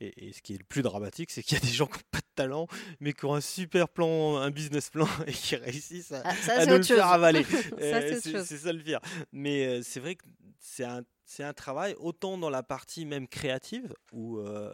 et, 0.00 0.32
ce 0.32 0.42
qui 0.42 0.54
est 0.54 0.58
le 0.58 0.64
plus 0.64 0.82
dramatique, 0.82 1.30
c'est 1.30 1.42
qu'il 1.42 1.58
y 1.58 1.60
a 1.60 1.64
des 1.64 1.72
gens 1.72 1.86
qui 1.86 1.98
n'ont 1.98 2.10
pas 2.10 2.18
de 2.18 2.34
talent, 2.34 2.66
mais 3.00 3.12
qui 3.12 3.24
ont 3.24 3.34
un 3.34 3.40
super 3.40 3.88
plan, 3.88 4.36
un 4.36 4.50
business 4.50 4.90
plan, 4.90 5.08
et 5.26 5.32
qui 5.32 5.56
réussissent 5.56 6.12
à, 6.12 6.22
ah, 6.24 6.66
nous 6.66 6.76
le 6.76 6.82
faire 6.82 7.06
avaler. 7.06 7.44
Euh, 7.80 8.18
c'est 8.22 8.58
ça 8.58 8.72
le 8.72 8.82
pire. 8.82 9.00
Mais 9.32 9.66
euh, 9.66 9.82
c'est 9.82 10.00
vrai 10.00 10.14
que 10.14 10.24
c'est 10.58 10.84
un, 10.84 11.02
un, 11.40 11.52
travail, 11.52 11.94
autant 11.98 12.38
dans 12.38 12.50
la 12.50 12.62
partie 12.62 13.04
même 13.04 13.26
créative, 13.26 13.94
où 14.12 14.38
euh, 14.38 14.72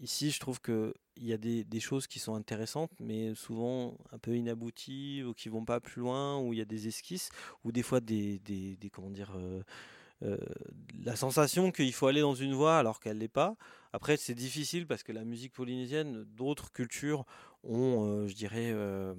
ici 0.00 0.30
je 0.30 0.40
trouve 0.40 0.60
qu'il 0.60 0.92
y 1.16 1.32
a 1.32 1.36
des, 1.36 1.64
des, 1.64 1.80
choses 1.80 2.06
qui 2.06 2.18
sont 2.18 2.34
intéressantes, 2.34 2.90
mais 3.00 3.34
souvent 3.34 3.96
un 4.12 4.18
peu 4.18 4.36
inabouties, 4.36 5.22
ou 5.24 5.34
qui 5.34 5.48
vont 5.48 5.64
pas 5.64 5.80
plus 5.80 6.00
loin, 6.00 6.38
où 6.38 6.52
il 6.52 6.58
y 6.58 6.62
a 6.62 6.66
des 6.66 6.88
esquisses, 6.88 7.30
ou 7.64 7.72
des 7.72 7.82
fois 7.82 8.00
des, 8.00 8.38
des, 8.40 8.76
des 8.76 8.90
comment 8.90 9.10
dire 9.10 9.32
euh, 9.36 9.62
la 11.04 11.16
sensation 11.16 11.70
qu'il 11.70 11.92
faut 11.92 12.06
aller 12.06 12.20
dans 12.20 12.34
une 12.34 12.54
voie 12.54 12.78
alors 12.78 13.00
qu'elle 13.00 13.18
n'est 13.18 13.28
pas. 13.28 13.56
Après, 13.92 14.16
c'est 14.16 14.34
difficile 14.34 14.86
parce 14.86 15.02
que 15.02 15.12
la 15.12 15.24
musique 15.24 15.52
polynésienne, 15.52 16.24
d'autres 16.24 16.72
cultures 16.72 17.24
ont, 17.62 18.04
euh, 18.06 18.26
je 18.26 18.34
dirais, 18.34 18.70
euh, 18.72 19.14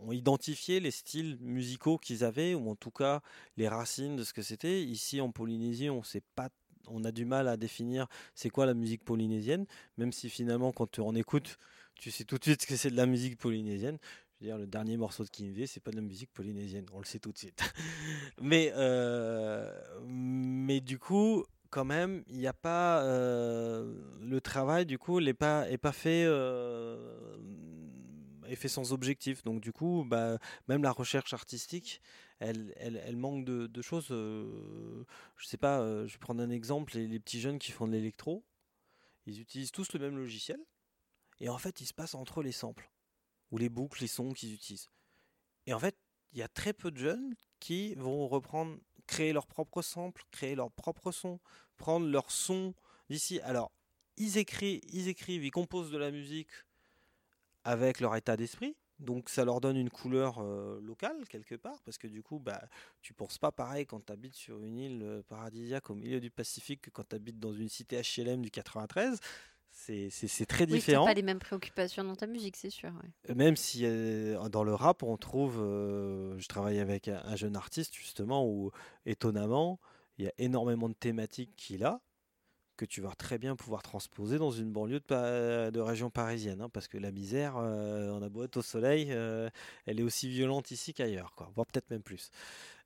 ont 0.00 0.12
identifié 0.12 0.80
les 0.80 0.90
styles 0.90 1.36
musicaux 1.40 1.98
qu'ils 1.98 2.24
avaient, 2.24 2.54
ou 2.54 2.70
en 2.70 2.74
tout 2.74 2.90
cas 2.90 3.20
les 3.56 3.68
racines 3.68 4.16
de 4.16 4.24
ce 4.24 4.32
que 4.32 4.42
c'était. 4.42 4.82
Ici, 4.82 5.20
en 5.20 5.30
Polynésie, 5.30 5.90
on 5.90 6.02
sait 6.02 6.22
pas 6.34 6.48
on 6.86 7.04
a 7.04 7.12
du 7.12 7.24
mal 7.24 7.48
à 7.48 7.56
définir 7.56 8.06
c'est 8.34 8.50
quoi 8.50 8.66
la 8.66 8.74
musique 8.74 9.04
polynésienne, 9.04 9.66
même 9.96 10.12
si 10.12 10.28
finalement, 10.28 10.72
quand 10.72 10.90
tu 10.90 11.00
en 11.00 11.14
écoutes, 11.14 11.58
tu 11.94 12.10
sais 12.10 12.24
tout 12.24 12.38
de 12.38 12.44
suite 12.44 12.66
que 12.66 12.76
c'est 12.76 12.90
de 12.90 12.96
la 12.96 13.06
musique 13.06 13.38
polynésienne. 13.38 13.98
Le 14.44 14.66
dernier 14.66 14.98
morceau 14.98 15.24
de 15.24 15.30
Kinvé, 15.30 15.66
c'est 15.66 15.80
pas 15.80 15.90
de 15.90 15.96
la 15.96 16.02
musique 16.02 16.30
polynésienne, 16.32 16.84
on 16.92 16.98
le 16.98 17.06
sait 17.06 17.18
tout 17.18 17.32
de 17.32 17.38
suite. 17.38 17.62
mais, 18.42 18.72
euh, 18.76 19.72
mais 20.06 20.82
du 20.82 20.98
coup, 20.98 21.44
quand 21.70 21.86
même, 21.86 22.22
il 22.28 22.36
n'y 22.36 22.46
a 22.46 22.52
pas 22.52 23.02
euh, 23.04 23.94
le 24.20 24.40
travail 24.42 24.84
du 24.84 24.98
coup 24.98 25.18
n'est 25.20 25.32
pas 25.32 25.68
est 25.70 25.78
pas 25.78 25.92
fait 25.92 26.24
euh, 26.26 27.38
est 28.46 28.54
fait 28.54 28.68
sans 28.68 28.92
objectif. 28.92 29.42
Donc 29.44 29.62
du 29.62 29.72
coup, 29.72 30.04
bah, 30.06 30.38
même 30.68 30.82
la 30.82 30.92
recherche 30.92 31.32
artistique, 31.32 32.02
elle, 32.38 32.74
elle, 32.76 33.16
manque 33.16 33.46
de, 33.46 33.66
de 33.66 33.82
choses. 33.82 34.08
Je 34.08 35.46
sais 35.46 35.56
pas, 35.56 35.80
je 36.06 36.12
vais 36.12 36.18
prendre 36.18 36.42
un 36.42 36.50
exemple, 36.50 36.92
les, 36.96 37.08
les 37.08 37.18
petits 37.18 37.40
jeunes 37.40 37.58
qui 37.58 37.72
font 37.72 37.86
de 37.86 37.92
l'électro, 37.92 38.44
ils 39.24 39.40
utilisent 39.40 39.72
tous 39.72 39.94
le 39.94 40.00
même 40.00 40.18
logiciel, 40.18 40.60
et 41.40 41.48
en 41.48 41.56
fait, 41.56 41.80
il 41.80 41.86
se 41.86 41.94
passe 41.94 42.14
entre 42.14 42.42
les 42.42 42.52
samples 42.52 42.90
ou 43.54 43.58
les 43.58 43.68
boucles, 43.68 44.00
les 44.00 44.08
sons 44.08 44.32
qu'ils 44.32 44.52
utilisent. 44.52 44.90
Et 45.66 45.74
en 45.74 45.78
fait, 45.78 45.96
il 46.32 46.40
y 46.40 46.42
a 46.42 46.48
très 46.48 46.72
peu 46.72 46.90
de 46.90 46.98
jeunes 46.98 47.34
qui 47.60 47.94
vont 47.94 48.26
reprendre, 48.26 48.76
créer 49.06 49.32
leur 49.32 49.46
propre 49.46 49.80
sample, 49.80 50.24
créer 50.32 50.56
leur 50.56 50.72
propre 50.72 51.12
son, 51.12 51.38
prendre 51.76 52.08
leur 52.08 52.32
son 52.32 52.74
d'ici. 53.08 53.38
Alors, 53.42 53.70
ils 54.16 54.38
écrivent, 54.38 54.80
ils 54.92 55.06
écrivent, 55.06 55.44
ils 55.44 55.52
composent 55.52 55.92
de 55.92 55.98
la 55.98 56.10
musique 56.10 56.50
avec 57.62 58.00
leur 58.00 58.16
état 58.16 58.36
d'esprit. 58.36 58.76
Donc 58.98 59.28
ça 59.28 59.44
leur 59.44 59.60
donne 59.60 59.76
une 59.76 59.90
couleur 59.90 60.38
euh, 60.40 60.80
locale 60.80 61.28
quelque 61.28 61.54
part, 61.54 61.80
parce 61.84 61.96
que 61.96 62.08
du 62.08 62.24
coup, 62.24 62.40
bah, 62.40 62.60
tu 63.02 63.14
penses 63.14 63.38
pas 63.38 63.52
pareil 63.52 63.86
quand 63.86 64.04
tu 64.04 64.12
habites 64.12 64.34
sur 64.34 64.62
une 64.64 64.78
île 64.78 65.02
euh, 65.04 65.22
paradisiaque 65.22 65.90
au 65.90 65.94
milieu 65.94 66.18
du 66.18 66.30
Pacifique 66.30 66.80
que 66.80 66.90
quand 66.90 67.08
tu 67.08 67.14
habites 67.14 67.38
dans 67.38 67.52
une 67.52 67.68
cité 67.68 68.00
HLM 68.00 68.42
du 68.42 68.50
93. 68.50 69.20
C'est 69.86 70.46
très 70.46 70.64
Oui, 70.64 70.74
différent. 70.74 71.04
t'as 71.04 71.10
pas 71.10 71.14
les 71.14 71.22
mêmes 71.22 71.38
préoccupations 71.38 72.04
dans 72.04 72.16
ta 72.16 72.26
musique, 72.26 72.56
c'est 72.56 72.70
sûr. 72.70 72.90
ouais. 72.90 73.34
Même 73.34 73.56
si 73.56 73.82
euh, 73.84 74.48
dans 74.48 74.64
le 74.64 74.74
rap, 74.74 75.02
on 75.02 75.16
trouve, 75.16 75.60
euh, 75.60 76.38
je 76.38 76.48
travaille 76.48 76.78
avec 76.78 77.08
un, 77.08 77.20
un 77.24 77.36
jeune 77.36 77.56
artiste 77.56 77.94
justement 77.94 78.46
où 78.46 78.70
étonnamment, 79.06 79.80
il 80.18 80.24
y 80.24 80.28
a 80.28 80.32
énormément 80.38 80.88
de 80.88 80.94
thématiques 80.94 81.54
qu'il 81.56 81.84
a 81.84 82.00
que 82.76 82.84
tu 82.84 83.00
vas 83.00 83.14
très 83.14 83.38
bien 83.38 83.56
pouvoir 83.56 83.82
transposer 83.82 84.38
dans 84.38 84.50
une 84.50 84.72
banlieue 84.72 85.00
de, 85.00 85.80
région 85.80 86.10
parisienne, 86.10 86.60
hein, 86.60 86.68
parce 86.68 86.88
que 86.88 86.98
la 86.98 87.12
misère, 87.12 87.56
euh, 87.56 88.10
on 88.10 88.22
a 88.22 88.28
beau 88.28 88.44
être 88.44 88.56
au 88.56 88.62
soleil, 88.62 89.08
euh, 89.10 89.48
elle 89.86 90.00
est 90.00 90.02
aussi 90.02 90.28
violente 90.28 90.70
ici 90.70 90.92
qu'ailleurs, 90.92 91.32
voire 91.54 91.66
peut-être 91.66 91.90
même 91.90 92.02
plus. 92.02 92.30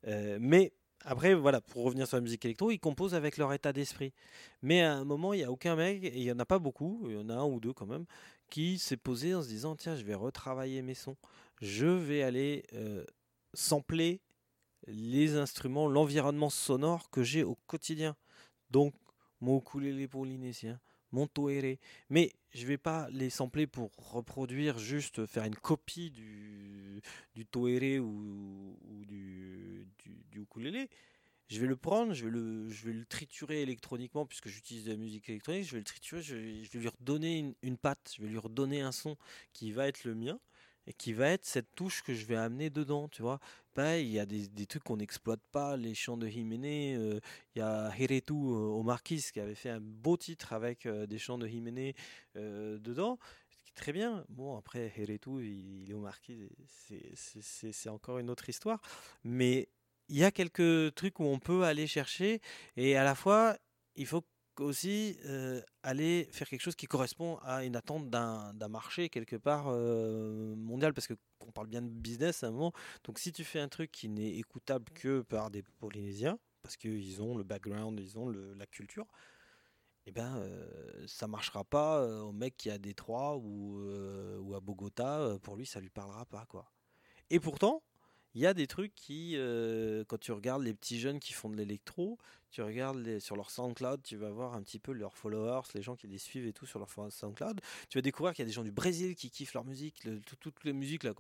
Euh, 0.07 0.39
mais 0.41 0.73
après, 1.05 1.35
voilà, 1.35 1.61
pour 1.61 1.85
revenir 1.85 2.07
sur 2.07 2.17
la 2.17 2.21
musique 2.21 2.45
électro, 2.45 2.71
ils 2.71 2.79
composent 2.79 3.15
avec 3.15 3.37
leur 3.37 3.53
état 3.53 3.73
d'esprit. 3.73 4.13
Mais 4.63 4.83
à 4.83 4.95
un 4.95 5.05
moment, 5.05 5.33
il 5.33 5.39
n'y 5.39 5.45
a 5.45 5.51
aucun 5.51 5.77
mec, 5.77 6.03
et 6.05 6.17
il 6.17 6.25
n'y 6.25 6.33
en 6.33 6.39
a 6.39 6.45
pas 6.45 6.59
beaucoup, 6.59 7.07
il 7.09 7.15
y 7.15 7.19
en 7.19 7.29
a 7.29 7.35
un 7.35 7.45
ou 7.45 7.61
deux 7.61 7.73
quand 7.73 7.87
même, 7.87 8.05
qui 8.51 8.79
s'est 8.79 8.97
posé 8.97 9.35
en 9.35 9.43
se 9.43 9.49
disant 9.49 9.77
tiens, 9.77 9.97
je 9.97 10.05
vais 10.05 10.15
retravailler 10.15 10.83
mes 10.83 10.95
sons. 10.95 11.17
Je 11.61 11.87
vais 11.87 12.23
aller 12.23 12.65
euh, 12.75 13.05
sampler 13.55 14.21
les 14.87 15.37
instruments, 15.37 15.89
l'environnement 15.89 16.51
sonore 16.51 17.11
que 17.11 17.23
j'ai 17.23 17.45
au 17.45 17.57
quotidien. 17.67 18.17
Donc, 18.71 18.95
mon 19.41 19.59
ukulélé 19.59 20.09
polynésien, 20.09 20.81
mon 21.13 21.27
toéré. 21.27 21.79
Mais 22.11 22.33
je 22.53 22.67
vais 22.67 22.79
pas 22.79 23.09
les 23.11 23.31
sampler 23.31 23.67
pour 23.67 23.91
reproduire, 23.97 24.79
juste 24.79 25.27
faire 25.27 25.45
une 25.45 25.57
copie 25.57 26.11
du, 26.11 27.01
du 27.35 27.47
toéré 27.47 27.99
ou, 27.99 28.77
du, 29.07 29.87
du, 30.31 30.41
ukulélé. 30.41 30.89
Je 31.49 31.61
vais 31.61 31.67
le 31.67 31.77
prendre, 31.77 32.13
je 32.13 32.25
vais 32.25 32.31
le, 32.31 32.69
je 32.69 32.87
vais 32.87 32.93
le 32.93 33.07
triturer 33.07 33.63
électroniquement, 33.63 34.27
puisque 34.27 34.49
j'utilise 34.49 34.85
de 34.85 34.91
la 34.91 34.99
musique 34.99 35.29
électronique, 35.31 35.65
je 35.65 35.73
vais 35.73 35.79
le 35.79 35.85
triturer, 35.85 36.21
je 36.21 36.37
vais, 36.37 36.65
je 36.65 36.71
vais 36.73 36.81
lui 36.81 36.89
redonner 36.89 37.39
une, 37.39 37.55
une 37.63 37.79
patte, 37.79 38.13
je 38.17 38.23
vais 38.23 38.29
lui 38.29 38.39
redonner 38.39 38.83
un 38.83 38.93
son 38.93 39.17
qui 39.55 39.73
va 39.73 39.89
être 39.89 40.05
le 40.05 40.15
mien 40.15 40.39
et 40.89 40.95
qui 40.95 41.13
va 41.13 41.29
être 41.29 41.45
cette 41.45 41.75
touche 41.75 42.03
que 42.03 42.15
je 42.15 42.25
vais 42.25 42.35
amener 42.35 42.71
dedans, 42.71 43.09
tu 43.09 43.21
vois. 43.21 43.41
Pareil, 43.75 44.07
il 44.07 44.13
y 44.13 44.19
a 44.19 44.25
des, 44.25 44.67
trucs 44.67 44.83
qu'on 44.83 44.97
n'exploite 44.97 45.43
pas, 45.53 45.77
les 45.77 45.95
chants 45.95 46.17
de 46.17 46.27
Jiménez, 46.27 46.97
euh, 46.97 47.21
il 47.55 47.59
y 47.59 47.63
a 47.63 47.93
Heretu 47.97 48.33
euh, 48.33 48.37
au 48.37 48.83
Marquis 48.83 49.23
qui 49.31 49.39
avait 49.39 49.55
fait 49.55 49.69
un 49.69 49.81
beau 49.81 50.17
titre 50.17 50.55
avec 50.55 50.87
euh, 50.87 51.07
des 51.07 51.19
chants 51.19 51.37
de 51.37 51.47
Jiménez 51.47 51.95
euh, 52.37 52.79
dedans. 52.79 53.19
Très 53.75 53.93
bien. 53.93 54.25
Bon, 54.31 54.57
après, 54.57 54.91
Heretu, 54.97 55.47
il, 55.47 55.91
est 55.91 55.95
au 55.95 56.01
Marquis, 56.01 56.49
c'est 57.37 57.91
encore 57.91 58.19
une 58.19 58.31
autre 58.31 58.49
histoire. 58.49 58.81
Mais 59.25 59.69
il 60.09 60.17
y 60.17 60.25
a 60.25 60.31
quelques 60.31 60.95
trucs 60.95 61.21
où 61.21 61.25
on 61.25 61.39
peut 61.39 61.65
aller 61.65 61.87
chercher 61.87 62.41
et 62.77 62.97
à 62.97 63.05
la 63.05 63.15
fois, 63.15 63.59
il 63.95 64.07
faut 64.07 64.25
aussi 64.61 65.19
euh, 65.25 65.61
aller 65.83 66.29
faire 66.33 66.49
quelque 66.49 66.61
chose 66.61 66.77
qui 66.77 66.87
correspond 66.87 67.37
à 67.43 67.65
une 67.65 67.77
attente 67.77 68.11
d'un 68.11 68.69
marché 68.69 69.09
quelque 69.09 69.37
part 69.37 69.67
euh, 69.69 70.55
mondial 70.57 70.95
parce 70.95 71.07
que 71.07 71.15
on 71.47 71.53
parle 71.53 71.69
bien 71.69 71.83
de 71.83 71.89
business 71.89 72.43
à 72.43 72.49
un 72.49 72.51
moment. 72.51 72.73
Donc 73.05 73.19
si 73.19 73.33
tu 73.33 73.45
fais 73.45 73.61
un 73.61 73.69
truc 73.69 73.91
qui 73.91 74.09
n'est 74.09 74.37
écoutable 74.37 74.91
que 74.93 75.23
par 75.23 75.51
des 75.51 75.63
Polynésiens 75.63 76.39
parce 76.63 76.77
qu'ils 76.77 77.23
ont 77.23 77.37
le 77.37 77.45
background 77.45 77.99
ils 78.01 78.19
ont 78.19 78.29
la 78.29 78.67
culture 78.67 79.07
eh 80.07 80.13
ben 80.13 80.37
euh, 80.39 81.07
ça 81.07 81.27
marchera 81.27 81.65
pas 81.65 82.01
euh, 82.01 82.21
au 82.21 82.33
mec 82.33 82.57
qui 82.57 82.69
est 82.69 82.73
à 82.73 82.79
Détroit 82.79 83.37
ou, 83.37 83.81
ou 84.41 84.55
à 84.55 84.61
Bogota 84.61 85.39
pour 85.43 85.57
lui 85.57 85.67
ça 85.67 85.81
lui 85.81 85.91
parlera 85.91 86.25
pas 86.27 86.45
quoi. 86.47 86.71
Et 87.31 87.41
pourtant 87.41 87.83
il 88.39 88.43
y 88.43 88.47
a 88.47 88.55
des 88.55 88.69
trucs 88.69 88.95
qui, 88.95 89.33
euh, 89.37 90.05
quand 90.07 90.19
tu 90.21 90.31
regardes 90.31 90.63
les 90.63 90.73
petits 90.73 91.01
jeunes 91.01 91.19
qui 91.19 91.33
font 91.33 91.51
de 91.51 91.57
l'électro, 91.57 92.19
tu 92.53 92.63
regardes 92.63 93.19
sur 93.19 93.35
leur 93.35 93.51
SoundCloud, 93.51 94.01
tu 94.05 94.17
vas 94.17 94.31
voir 94.31 94.55
un 94.55 94.63
petit 94.63 94.79
peu 94.79 94.93
leurs 94.93 95.17
followers, 95.17 95.63
les 95.75 95.83
gens 95.83 95.97
qui 95.97 96.07
les 96.07 96.19
suivent 96.19 96.47
et 96.47 96.53
tout 96.53 96.65
sur 96.65 96.79
leur 96.79 96.89
SoundCloud. 97.11 97.61
Tu 97.89 97.99
vas 97.99 98.03
découvrir 98.03 98.35
qu'il 98.35 98.45
y 98.45 98.47
a 98.47 98.47
des 98.47 98.53
gens 98.53 98.63
du 98.63 98.71
Brésil 98.71 99.17
qui 99.17 99.29
kiffent 99.31 99.55
leur 99.55 99.65
musique, 99.65 100.05
le- 100.05 100.21
tout- 100.21 100.37
toutes 100.37 100.63
les 100.63 100.73
musiques 100.73 101.03
là, 101.03 101.15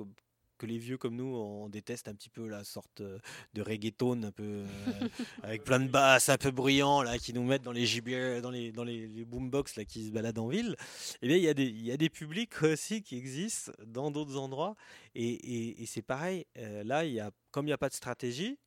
que 0.59 0.67
les 0.67 0.79
vieux 0.79 0.99
comme 0.99 1.17
nous, 1.17 1.25
on 1.35 1.69
déteste 1.71 2.09
un 2.09 2.15
petit 2.15 2.29
peu 2.31 2.49
la 2.49 2.65
sorte 2.65 3.01
euh, 3.01 3.19
de 3.55 3.63
reggaeton 3.63 4.23
un 4.25 4.33
peu 4.33 4.43
euh, 4.45 4.67
avec 5.43 5.65
plein 5.65 5.81
de 5.81 5.89
basses 5.89 6.29
un 6.29 6.37
peu 6.37 6.51
bruyants 6.51 7.03
là 7.03 7.19
qui 7.19 7.33
nous 7.33 7.45
mettent 7.45 7.63
dans 7.63 7.73
les 7.73 7.87
gibiers, 7.87 8.41
dans 8.43 8.51
les 8.51 8.73
dans 8.73 8.85
les, 8.85 9.07
les 9.07 9.25
boombox 9.25 9.77
là 9.77 9.85
qui 9.85 10.07
se 10.07 10.11
baladent 10.13 10.39
en 10.39 10.49
ville. 10.49 10.77
Eh 11.23 11.29
bien, 11.29 11.37
il 11.37 11.43
y 11.43 11.49
a 11.49 11.55
des 11.55 11.65
il 11.67 11.85
y 11.87 11.93
a 11.93 11.97
des 11.97 12.11
publics 12.11 12.63
aussi 12.63 13.03
qui 13.03 13.17
existent 13.17 13.73
dans 13.87 14.11
d'autres 14.11 14.37
endroits 14.37 14.75
et, 15.15 15.25
et- 15.29 15.83
et 15.83 15.87
c'est 15.87 16.03
pareil. 16.03 16.45
euh, 16.59 16.85
là, 16.85 17.05
il 17.05 17.13
y 17.15 17.21
a 17.21 17.31
comme 17.51 17.65
il 17.67 17.71
n'y 17.71 17.73
a 17.73 17.79
pas 17.79 17.89
de 17.89 17.95
stratégie, 17.95 18.59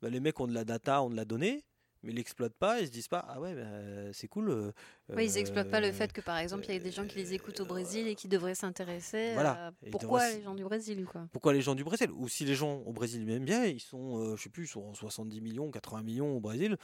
bah, 0.00 0.10
les 0.10 0.20
mecs 0.20 0.38
ont 0.40 0.46
de 0.48 0.54
la 0.54 0.64
data, 0.64 1.02
ont 1.02 1.10
de 1.10 1.16
la 1.16 1.24
donnée, 1.24 1.62
mais 2.02 2.12
ils 2.12 2.16
l'exploitent 2.16 2.54
pas. 2.54 2.80
Ils 2.80 2.86
se 2.86 2.92
disent 2.92 3.08
pas 3.08 3.24
ah 3.28 3.40
ouais 3.40 3.54
bah, 3.54 4.12
c'est 4.12 4.28
cool. 4.28 4.50
euh, 4.50 4.72
Ouais, 5.08 5.26
ils 5.26 5.34
n'exploitent 5.34 5.70
pas 5.70 5.80
le 5.80 5.88
euh, 5.88 5.92
fait 5.92 6.12
que, 6.12 6.20
par 6.20 6.38
exemple, 6.38 6.64
il 6.68 6.72
y 6.72 6.76
a 6.76 6.78
des 6.78 6.90
gens 6.90 7.06
qui 7.06 7.16
les 7.16 7.34
écoutent 7.34 7.60
au 7.60 7.66
Brésil 7.66 8.06
et 8.08 8.14
qui 8.14 8.28
devraient 8.28 8.54
s'intéresser 8.54 9.34
Voilà. 9.34 9.68
à 9.68 9.72
pourquoi 9.90 10.20
devraient 10.20 10.36
les 10.38 10.42
gens 10.44 10.54
du 10.54 10.64
Brésil, 10.64 11.04
quoi. 11.04 11.28
pourquoi 11.32 11.52
les 11.52 11.62
gens 11.62 11.74
du 11.74 11.84
Brésil? 11.84 12.10
Ou 12.12 12.28
si 12.28 12.44
les 12.44 12.54
gens 12.54 12.78
au 12.86 12.92
Brésil 12.92 13.24
m'aiment 13.24 13.44
bien, 13.44 13.64
ils 13.66 13.80
sont, 13.80 14.18
euh, 14.18 14.36
je 14.36 14.42
sais 14.42 14.50
plus, 14.50 14.64
ils 14.64 14.68
sont 14.68 14.94
70 14.94 15.40
millions, 15.40 15.70
80 15.70 16.02
millions 16.02 16.36
au 16.36 16.40
Brésil. 16.40 16.76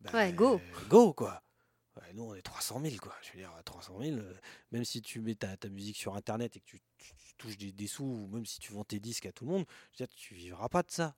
bah, 0.00 0.10
Ouais, 0.14 0.32
go. 0.32 0.60
Go, 0.88 1.12
quoi. 1.12 1.42
Ouais, 1.96 2.12
nous, 2.12 2.24
on 2.24 2.34
est 2.34 2.42
300 2.42 2.80
000, 2.82 2.96
quoi. 3.00 3.14
Je 3.22 3.32
veux 3.32 3.38
dire, 3.38 3.50
300 3.64 3.98
000, 4.02 4.18
euh, 4.18 4.34
même 4.70 4.84
si 4.84 5.00
tu 5.00 5.20
mets 5.20 5.34
ta, 5.34 5.56
ta 5.56 5.70
musique 5.70 5.96
sur 5.96 6.14
Internet 6.14 6.54
et 6.56 6.60
que 6.60 6.66
tu, 6.66 6.80
tu- 6.98 7.14
tu 7.16 7.34
touches 7.38 7.56
des, 7.56 7.72
des 7.72 7.86
sous, 7.86 8.04
ou 8.04 8.26
même 8.28 8.44
si 8.44 8.58
tu 8.60 8.72
vends 8.74 8.84
tes 8.84 9.00
disques 9.00 9.24
à 9.24 9.32
tout 9.32 9.46
le 9.46 9.52
monde, 9.52 9.64
je 9.94 10.02
veux 10.02 10.06
dire, 10.06 10.14
tu 10.14 10.34
vivras 10.34 10.68
pas 10.68 10.82
de 10.82 10.90
ça. 10.90 11.14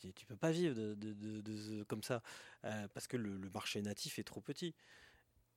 Tu, 0.00 0.12
tu 0.12 0.26
peux 0.26 0.36
pas 0.36 0.50
vivre 0.50 0.74
de, 0.74 0.94
de- 0.94 1.12
de- 1.12 1.40
de 1.40 1.56
ce- 1.56 1.82
comme 1.84 2.02
ça, 2.02 2.22
euh, 2.64 2.86
parce 2.94 3.06
que 3.06 3.16
le, 3.16 3.36
le 3.36 3.50
marché 3.50 3.82
natif 3.82 4.18
est 4.18 4.24
trop 4.24 4.40
petit. 4.40 4.74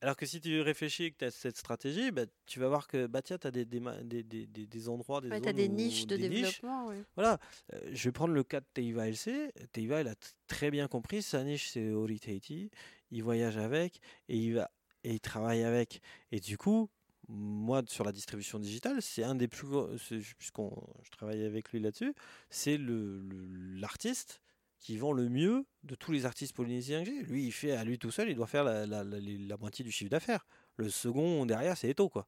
Alors 0.01 0.17
que 0.17 0.25
si 0.25 0.41
tu 0.41 0.59
réfléchis 0.61 1.05
et 1.05 1.11
que 1.11 1.17
tu 1.19 1.25
as 1.25 1.31
cette 1.31 1.57
stratégie, 1.57 2.11
bah, 2.11 2.25
tu 2.45 2.59
vas 2.59 2.67
voir 2.67 2.87
que 2.87 3.07
bah, 3.07 3.21
tu 3.21 3.33
as 3.33 3.37
des, 3.51 3.65
des, 3.65 3.79
des, 4.23 4.47
des- 4.47 4.89
endroits, 4.89 5.21
des 5.21 5.29
Ouais, 5.29 5.37
zones 5.37 5.45
t'as 5.45 5.53
des 5.53 5.67
où- 5.67 5.71
niches 5.71 6.05
de 6.05 6.17
des 6.17 6.29
niches 6.29 6.61
développement, 6.61 6.91
voilà, 7.15 7.39
euh, 7.73 7.79
je 7.93 8.03
vais 8.09 8.11
prendre 8.11 8.33
le 8.33 8.43
cas 8.43 8.59
de 8.59 8.65
Teiva 8.73 9.07
LC. 9.07 9.51
Teiva, 9.71 10.01
il 10.01 10.07
a 10.07 10.15
très 10.47 10.69
bien 10.69 10.87
compris, 10.87 11.21
sa 11.21 11.43
niche 11.43 11.69
c'est 11.69 11.91
Ori 11.91 12.19
Tahiti. 12.19 12.69
Il 13.11 13.23
voyage 13.23 13.57
avec 13.57 13.99
et 14.27 14.37
il, 14.37 14.55
va, 14.55 14.69
et 15.03 15.13
il 15.13 15.19
travaille 15.19 15.63
avec. 15.63 16.01
Et 16.31 16.39
du 16.39 16.57
coup, 16.57 16.89
moi, 17.27 17.81
sur 17.87 18.03
la 18.03 18.11
distribution 18.11 18.59
digitale, 18.59 19.01
c'est 19.01 19.23
un 19.23 19.35
des 19.35 19.47
plus 19.47 19.67
gros, 19.67 19.89
puisqu'on 20.37 20.71
je 21.03 21.09
travaille 21.11 21.43
avec 21.43 21.71
lui 21.71 21.79
là-dessus, 21.79 22.13
c'est 22.49 22.77
l'artiste 22.79 24.41
qui 24.79 24.97
vend 24.97 25.13
le 25.13 25.29
mieux 25.29 25.65
de 25.83 25.95
tous 25.95 26.11
les 26.11 26.25
artistes 26.25 26.55
polynésiens 26.55 27.03
que 27.03 27.09
j'ai. 27.09 27.23
Lui, 27.23 27.45
il 27.45 27.51
fait 27.51 27.71
à 27.71 27.83
lui 27.83 27.97
tout 27.97 28.11
seul, 28.11 28.29
il 28.29 28.35
doit 28.35 28.47
faire 28.47 28.63
la, 28.63 28.85
la 28.85 29.57
moitié 29.57 29.83
du 29.83 29.91
chiffre 29.91 30.11
d'affaires. 30.11 30.45
Le 30.77 30.89
second 30.89 31.45
derrière, 31.45 31.77
c'est 31.77 31.89
Eto, 31.89 32.09
quoi. 32.09 32.27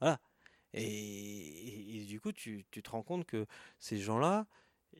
Voilà. 0.00 0.20
Et, 0.74 0.82
et- 0.84 2.02
et 2.02 2.04
du 2.04 2.20
coup, 2.20 2.32
tu, 2.32 2.64
tu 2.70 2.82
te 2.82 2.90
rends 2.90 3.02
compte 3.02 3.24
que 3.26 3.46
ces 3.80 3.98
gens-là, 3.98 4.46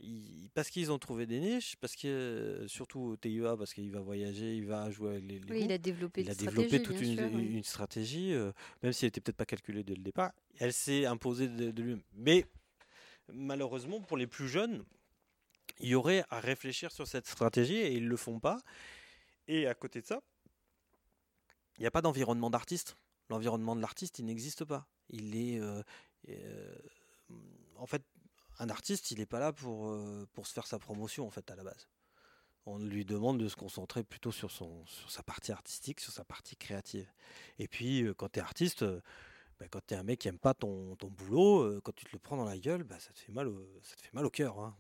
ils- 0.01 0.49
parce 0.55 0.71
qu'ils 0.71 0.91
ont 0.91 0.99
trouvé 0.99 1.27
des 1.27 1.41
niches, 1.41 1.77
parce 1.77 1.95
que 1.97 2.07
euh, 2.09 2.69
surtout 2.69 3.17
TIA, 3.21 3.57
parce 3.57 3.73
qu'il 3.75 3.91
va 3.91 4.01
voyager, 4.01 4.57
il 4.57 4.67
va 4.67 4.91
jouer 4.91 5.11
avec 5.11 5.25
les, 5.25 5.39
les 5.41 5.51
Oui, 5.53 5.63
il 5.65 5.73
a 5.73 5.79
développé, 5.79 6.23
il 6.23 6.29
a 6.29 6.33
une 6.33 6.39
développé 6.39 6.79
stratégie, 6.79 6.83
toute 6.85 7.01
une, 7.01 7.17
sûr, 7.17 7.31
oui. 7.35 7.47
une 7.57 7.65
stratégie, 7.65 8.33
euh, 8.35 8.53
même 8.83 8.93
si 8.93 9.05
elle 9.05 9.09
n'était 9.09 9.21
peut-être 9.21 9.37
pas 9.37 9.47
calculée 9.47 9.85
dès 9.85 9.95
le 9.95 10.03
départ, 10.03 10.33
elle 10.59 10.73
s'est 10.73 11.07
imposée 11.07 11.49
de, 11.49 11.71
de 11.71 11.83
lui-même. 11.83 12.03
Mais 12.15 12.47
malheureusement, 13.33 14.01
pour 14.01 14.17
les 14.17 14.27
plus 14.27 14.49
jeunes, 14.49 14.85
il 15.81 15.89
y 15.91 15.95
aurait 15.95 16.25
à 16.31 16.41
réfléchir 16.41 16.91
sur 16.91 17.07
cette 17.07 17.27
stratégie 17.27 17.77
et 17.77 17.93
ils 17.93 18.05
ne 18.05 18.09
le 18.09 18.17
font 18.17 18.41
pas. 18.41 18.61
Et 19.47 19.67
à 19.67 19.75
côté 19.75 20.01
de 20.01 20.07
ça, 20.07 20.21
il 21.77 21.83
n'y 21.83 21.87
a 21.87 21.91
pas 21.91 22.03
d'environnement 22.03 22.51
d'artiste. 22.51 22.97
L'environnement 23.31 23.77
de 23.77 23.81
l'artiste, 23.81 24.19
il 24.19 24.25
n'existe 24.25 24.65
pas. 24.65 24.87
Il 25.11 25.37
est. 25.37 25.61
en 27.77 27.87
fait, 27.87 28.03
un 28.59 28.71
artiste, 28.71 29.11
il 29.11 29.19
n'est 29.19 29.27
pas 29.27 29.39
là 29.39 29.53
pour, 29.53 29.97
pour 30.33 30.47
se 30.47 30.53
faire 30.53 30.67
sa 30.67 30.79
promotion, 30.79 31.27
en 31.27 31.31
fait, 31.31 31.51
à 31.51 31.57
la 31.57 31.65
base 31.65 31.89
on 32.67 32.79
lui 32.79 33.07
demande 33.07 33.41
de 33.41 33.49
se 33.49 33.57
concentrer 33.57 34.05
plutôt 34.05 34.31
sur, 34.31 34.51
son, 34.51 34.85
sur 34.85 35.11
sa 35.11 35.23
partie 35.23 35.53
artistique, 35.53 36.01
sur 36.01 36.13
sa 36.13 36.23
partie 36.23 36.55
créative. 36.55 37.11
Et 37.59 37.67
puis, 37.67 38.07
quand 38.19 38.31
tu 38.31 38.41
es 38.41 38.43
artiste, 38.43 38.85
bah, 39.59 39.67
quand 39.69 39.81
tu 39.85 39.95
es 39.95 39.97
un 39.97 40.05
mec 40.05 40.21
qui 40.21 40.29
aime 40.29 40.39
pas 40.39 40.55
ton, 40.55 40.95
ton 40.97 41.09
boulot, 41.09 41.63
euh, 41.63 41.81
quand 41.83 41.95
tu 41.95 42.05
te 42.05 42.11
le 42.13 42.19
prends 42.19 42.37
dans 42.37 42.45
la 42.45 42.59
gueule, 42.59 42.85
bah, 42.85 42.99
ça, 43.01 43.13
te 43.13 43.19
fait 43.19 43.33
mal 43.33 43.49
au, 43.49 43.81
ça 43.83 43.97
te 43.97 44.03
fait 44.03 44.13
mal 44.13 44.25
au 44.25 44.31
cœur. 44.31 44.59
Hein. 44.61 44.77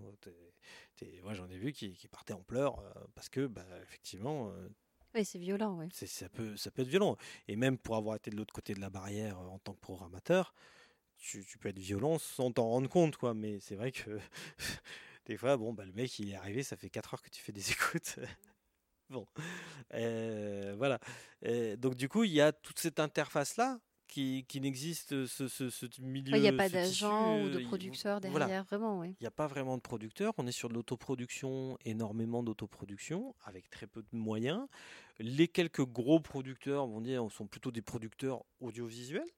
moi, 1.23 1.35
j'en 1.35 1.49
ai 1.49 1.59
vu 1.59 1.73
qui, 1.73 1.95
qui 1.95 2.07
partaient 2.07 2.33
en 2.33 2.43
pleurs 2.43 2.79
euh, 2.79 2.93
parce 3.15 3.29
que, 3.29 3.47
bah, 3.47 3.65
effectivement. 3.83 4.51
Euh, 4.51 4.69
oui, 5.15 5.25
c'est 5.25 5.39
violent, 5.39 5.79
oui. 5.79 5.89
Ça 5.93 6.29
peut, 6.29 6.57
ça 6.57 6.71
peut 6.71 6.83
être 6.83 6.89
violent. 6.89 7.17
Et 7.49 7.57
même 7.57 7.77
pour 7.77 7.97
avoir 7.97 8.17
été 8.17 8.31
de 8.31 8.37
l'autre 8.37 8.55
côté 8.55 8.75
de 8.75 8.81
la 8.81 8.91
barrière 8.91 9.39
en 9.41 9.59
tant 9.59 9.73
que 9.73 9.81
programmateur, 9.81 10.55
tu, 11.19 11.45
tu 11.45 11.59
peux 11.59 11.69
être 11.69 11.79
violent 11.79 12.19
sans 12.19 12.51
t'en 12.53 12.69
rendre 12.69 12.89
compte, 12.89 13.17
quoi. 13.17 13.35
Mais 13.35 13.61
c'est 13.61 13.77
vrai 13.77 13.93
que 13.93 14.19
des 15.27 15.37
fois, 15.37 15.57
bon, 15.57 15.73
bah, 15.73 15.85
le 15.85 15.93
mec, 15.93 16.19
il 16.19 16.31
est 16.31 16.37
arrivé, 16.37 16.63
ça 16.63 16.77
fait 16.77 16.91
4 16.91 17.15
heures 17.15 17.23
que 17.23 17.31
tu 17.31 17.43
fais 17.43 17.53
des 17.53 17.71
écoutes. 17.73 18.19
bon, 19.11 19.27
voilà. 20.77 20.99
donc 21.77 21.95
du 21.95 22.09
coup, 22.09 22.25
il 22.25 22.33
y 22.33 22.41
a 22.41 22.53
toute 22.53 22.79
cette 22.79 23.01
interface-là 23.01 23.81
qui, 24.09 24.45
qui 24.49 24.61
n'existe 24.61 25.27
ce, 25.27 25.47
ce, 25.47 25.71
ce, 25.71 25.87
milieu. 26.01 26.37
Il 26.37 26.41
n'y 26.41 26.49
a 26.49 26.53
pas 26.53 26.69
d'agent 26.69 27.41
ou 27.41 27.51
de 27.51 27.61
producteur 27.61 28.21
derrière, 28.21 28.65
vraiment, 28.65 28.99
oui. 28.99 29.15
Il 29.21 29.23
n'y 29.23 29.29
a 29.29 29.31
pas 29.31 29.47
vraiment 29.47 29.77
de 29.77 29.83
producteur. 29.83 30.33
On 30.39 30.47
est 30.47 30.53
sur 30.53 30.69
de 30.69 30.75
l'autoproduction, 30.75 31.79
énormément 31.85 32.43
d'autoproduction, 32.43 33.37
avec 33.45 33.71
très 33.71 33.87
peu 33.87 34.03
de 34.03 34.09
moyens. 34.17 34.67
Les 35.21 35.47
quelques 35.47 35.85
gros 35.85 36.19
producteurs, 36.19 36.87
vont 36.87 37.01
dire, 37.01 37.31
sont 37.31 37.47
plutôt 37.47 37.71
des 37.71 37.83
producteurs 37.83 38.43
audiovisuels. 38.61 39.31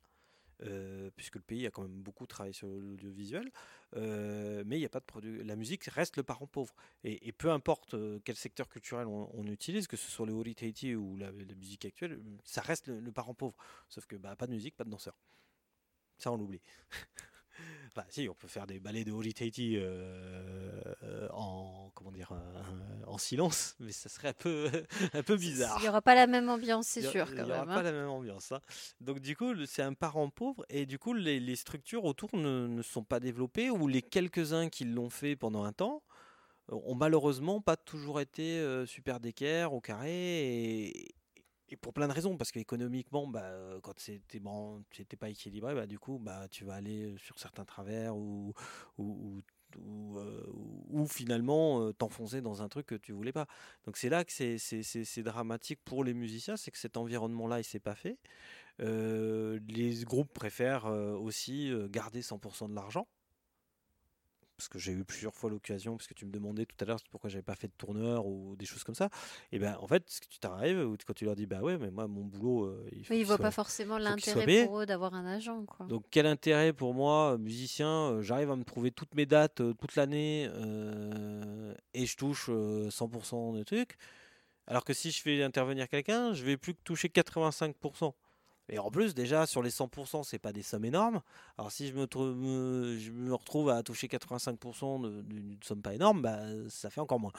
Euh, 0.63 1.11
puisque 1.17 1.37
le 1.37 1.41
pays 1.41 1.67
a 1.67 1.71
quand 1.71 1.83
même 1.83 2.03
beaucoup 2.03 2.27
travaillé 2.27 2.53
sur 2.53 2.69
l'audiovisuel, 2.69 3.51
euh, 3.97 4.63
mais 4.67 4.77
il 4.77 4.81
n'y 4.81 4.87
a 4.87 4.91
pas 4.91 5.01
de 5.01 5.05
produit. 5.05 5.43
La 5.43 5.57
musique 5.57 5.85
reste 5.85 6.17
le 6.19 6.23
parent 6.23 6.47
pauvre. 6.47 6.75
Et, 7.03 7.33
peu 7.33 7.51
importe 7.51 7.95
euh, 7.95 8.21
quel 8.25 8.37
secteur 8.37 8.69
culturel 8.69 9.07
on, 9.07 9.47
utilise, 9.47 9.87
que 9.87 9.97
ce 9.97 10.11
soit 10.11 10.27
le 10.27 10.33
Holy 10.33 10.55
ou 10.97 11.17
la, 11.17 11.33
musique 11.33 11.85
actuelle, 11.87 12.21
ça 12.45 12.61
reste 12.61 12.89
le, 12.89 13.13
parent 13.13 13.35
pauvre. 13.35 13.57
Sauf 13.89 14.07
que 14.07 14.17
bah, 14.17 14.37
pas 14.37 14.47
de 14.47 14.53
musique, 14.53 14.77
pas 14.77 14.85
de 14.85 14.91
danseur. 14.91 15.19
Ça, 16.19 16.31
on 16.31 16.37
l'oublie. 16.37 16.61
Enfin, 17.93 18.07
si, 18.09 18.28
on 18.28 18.34
peut 18.34 18.47
faire 18.49 18.66
des 18.66 18.78
ballets 18.78 19.05
de 19.05 19.11
Holy 19.11 19.34
euh, 19.74 21.28
en 21.32 21.91
comment 21.95 22.12
dire 22.12 22.32
euh, 22.32 23.05
en 23.07 23.18
silence, 23.18 23.74
mais 23.80 23.91
ça 23.93 24.09
serait 24.09 24.28
un 24.28 24.32
peu 24.32 24.70
un 25.12 25.22
peu 25.22 25.36
bizarre. 25.36 25.76
Il 25.80 25.82
n'y 25.82 25.88
aura 25.88 26.03
pas 26.03 26.14
la 26.14 26.26
même 26.26 26.49
ambiance, 26.49 26.86
c'est 26.86 27.03
sûr. 27.03 27.26
Il 27.30 27.43
n'y 27.43 27.51
aura 27.51 27.66
pas 27.66 27.78
hein. 27.78 27.82
la 27.82 27.93
même 27.93 28.09
ambiance. 28.09 28.53
Hein. 28.53 28.61
Donc 29.01 29.20
du 29.20 29.36
coup, 29.36 29.55
c'est 29.66 29.82
un 29.82 29.95
parent 29.95 30.30
pauvre 30.30 30.64
et 30.68 30.86
du 30.86 30.99
coup, 30.99 31.14
les, 31.14 31.57
structures 31.57 32.05
autour 32.05 32.30
ne, 32.34 32.68
ne, 32.68 32.82
sont 32.82 33.03
pas 33.03 33.18
développées 33.18 33.70
ou 33.70 33.88
les 33.88 34.03
quelques-uns 34.03 34.68
qui 34.68 34.84
l'ont 34.84 35.11
fait 35.11 35.34
pendant 35.34 35.64
un 35.64 35.72
temps 35.72 36.03
ont 36.70 36.95
malheureusement 36.95 37.61
pas 37.61 37.76
toujours 37.76 38.20
été 38.20 38.59
euh, 38.59 38.86
super 38.86 39.20
d'équerre 39.20 39.72
au 39.72 39.80
carré 39.80 40.11
et, 40.11 41.14
et 41.71 41.77
pour 41.77 41.93
plein 41.93 42.09
de 42.09 42.12
raisons, 42.12 42.37
parce 42.37 42.51
qu'économiquement, 42.51 43.27
bah, 43.27 43.43
euh, 43.45 43.81
quand 43.81 43.99
c'était 43.99 44.41
bon, 44.41 44.83
pas 45.18 45.29
équilibré, 45.31 45.75
bah, 45.75 45.87
du 45.87 45.99
coup, 45.99 46.18
bah, 46.18 46.49
tu 46.51 46.64
vas 46.64 46.75
aller 46.75 47.14
sur 47.18 47.39
certains 47.39 47.64
travers 47.64 48.16
ou, 48.16 48.53
ou, 48.99 49.41
ou, 49.79 50.18
euh, 50.18 51.07
finalement 51.07 51.81
euh, 51.81 51.93
t'enfoncer 51.93 52.41
dans 52.41 52.62
un 52.62 52.68
truc 52.68 52.87
que 52.87 52.97
tu 52.97 53.12
voulais 53.12 53.33
pas. 53.33 53.47
Donc 53.85 53.97
c'est 53.97 54.09
là 54.09 54.25
que 54.25 54.33
c'est 54.33 55.23
dramatique 55.23 55.81
pour 55.85 56.03
les 56.03 56.12
musiciens, 56.14 56.57
c'est 56.57 56.73
que 56.73 56.79
cet 56.79 56.97
environnement-là, 56.97 57.61
il 57.61 57.64
s'est 57.64 57.79
pas 57.79 57.95
fait. 57.95 58.18
les 58.79 60.05
groupes 60.05 60.33
préfèrent 60.33 60.87
aussi 60.87 61.73
garder 61.89 62.23
100% 62.23 62.68
de 62.68 62.75
l'argent 62.75 63.07
parce 64.61 64.69
que 64.69 64.79
j'ai 64.79 64.93
eu 64.93 65.05
plusieurs 65.05 65.35
fois 65.35 65.49
l'occasion, 65.49 65.97
parce 65.97 66.07
que 66.07 66.13
tu 66.13 66.27
me 66.27 66.31
demandais 66.31 66.67
tout 66.67 66.77
à 66.81 66.85
l'heure 66.85 66.99
pourquoi 67.11 67.31
j'avais 67.31 67.43
pas 67.43 67.55
fait 67.55 67.69
de 67.69 67.73
tourneur 67.79 68.27
ou 68.27 68.57
des 68.57 68.67
choses 68.67 68.85
comme 68.85 68.95
ça. 68.95 69.09
Et 69.53 69.59
ben 69.59 69.75
en 69.81 69.87
fait, 69.87 70.05
ce 70.07 70.21
que 70.21 70.27
tu 70.27 70.39
t'arrives, 70.39 70.87
quand 71.07 71.15
tu 71.15 71.25
leur 71.25 71.35
dis 71.35 71.47
bah 71.47 71.63
ouais, 71.63 71.79
mais 71.79 71.91
moi 71.91 72.07
mon 72.07 72.27
boulot, 72.27 72.67
euh, 72.67 72.87
il 72.93 73.07
faut. 73.07 73.15
Oui, 73.15 73.21
ils 73.21 73.25
voient 73.25 73.39
pas 73.39 73.51
forcément 73.51 73.97
l'intérêt 73.97 74.67
pour 74.67 74.81
eux 74.81 74.85
d'avoir 74.85 75.15
un 75.15 75.25
agent. 75.25 75.65
Quoi. 75.65 75.87
Donc 75.87 76.05
quel 76.11 76.27
intérêt 76.27 76.75
pour 76.75 76.93
moi, 76.93 77.39
musicien, 77.39 77.89
euh, 77.89 78.21
j'arrive 78.21 78.51
à 78.51 78.57
me 78.57 78.65
trouver 78.65 78.91
toutes 78.91 79.15
mes 79.15 79.25
dates 79.25 79.63
euh, 79.63 79.73
toute 79.73 79.97
l'année 79.97 80.51
et 81.95 82.05
je 82.05 82.17
touche 82.19 82.51
100% 82.51 83.57
des 83.57 83.65
trucs. 83.65 83.97
Alors 84.67 84.85
que 84.85 84.93
si 84.93 85.11
je 85.11 85.23
fais 85.23 85.43
intervenir 85.43 85.89
quelqu'un, 85.89 86.35
je 86.35 86.45
vais 86.45 86.59
plus 86.59 86.75
que 86.75 86.83
toucher 86.85 87.09
85%. 87.09 88.13
Et 88.71 88.79
en 88.79 88.91
plus, 88.91 89.14
déjà, 89.14 89.47
sur 89.47 89.62
les 89.62 89.71
100%, 89.71 90.23
c'est 90.23 90.39
pas 90.39 90.53
des 90.53 90.62
sommes 90.62 90.85
énormes. 90.85 91.21
Alors, 91.59 91.73
si 91.73 91.89
je 91.89 91.95
me, 91.95 92.07
je 92.99 93.11
me 93.11 93.35
retrouve 93.35 93.68
à 93.68 93.83
toucher 93.83 94.07
85% 94.07 95.23
d'une 95.25 95.59
somme 95.62 95.83
pas 95.83 95.93
énorme, 95.93 96.23
bah, 96.23 96.39
ça 96.68 96.89
fait 96.89 97.01
encore 97.01 97.18
moins. 97.18 97.33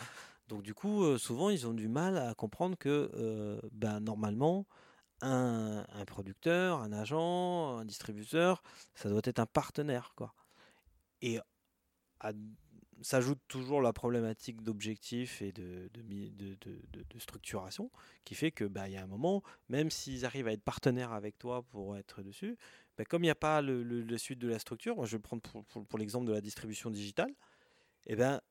Donc, 0.50 0.62
du 0.62 0.74
coup, 0.74 1.04
euh, 1.06 1.18
souvent, 1.18 1.50
ils 1.50 1.66
ont 1.68 1.74
du 1.74 1.88
mal 1.88 2.18
à 2.18 2.34
comprendre 2.34 2.78
que, 2.78 3.10
euh, 3.16 3.62
ben, 3.72 4.02
normalement, 4.02 4.68
un, 5.22 5.86
producteur, 6.06 6.80
un 6.80 6.92
agent, 6.92 7.78
un 7.78 7.86
distributeur, 7.86 8.62
ça 8.96 9.10
doit 9.10 9.22
être 9.24 9.40
un 9.40 9.46
partenaire. 9.46 10.14
Quoi. 10.18 10.34
S'ajoute 13.02 13.40
toujours 13.48 13.82
la 13.82 13.94
problématique 13.94 14.62
d'objectif 14.62 15.42
et 15.42 15.52
de, 15.52 15.90
de, 15.94 17.20
structuration 17.20 17.92
qui 18.26 18.36
fait 18.36 18.52
que 18.52 18.64
bah, 18.64 18.90
y 18.90 18.98
a 18.98 19.04
un 19.04 19.08
moment, 19.08 19.44
même 19.70 19.90
s'ils 19.90 20.26
arrivent 20.26 20.48
à 20.48 20.54
être 20.54 20.64
partenaires 20.64 21.12
avec 21.12 21.38
toi 21.38 21.64
pour 21.64 21.98
être 21.98 22.24
dessus, 22.24 22.58
bah, 22.98 23.06
comme 23.06 23.24
il 23.24 23.28
n'y 23.28 23.32
a 23.32 23.36
pas 23.36 23.62
le, 23.62 24.18
suite 24.18 24.40
de 24.40 24.48
la 24.48 24.60
structure, 24.60 24.96
moi 24.96 25.06
je 25.06 25.18
vais 25.18 25.22
prendre 25.22 25.42
pour, 25.42 26.00
l'exemple 26.00 26.28
de 26.28 26.34
la 26.34 26.42
distribution 26.42 26.90
digitale, 26.90 27.32
et 28.08 28.14
eh 28.14 28.16
ben 28.16 28.42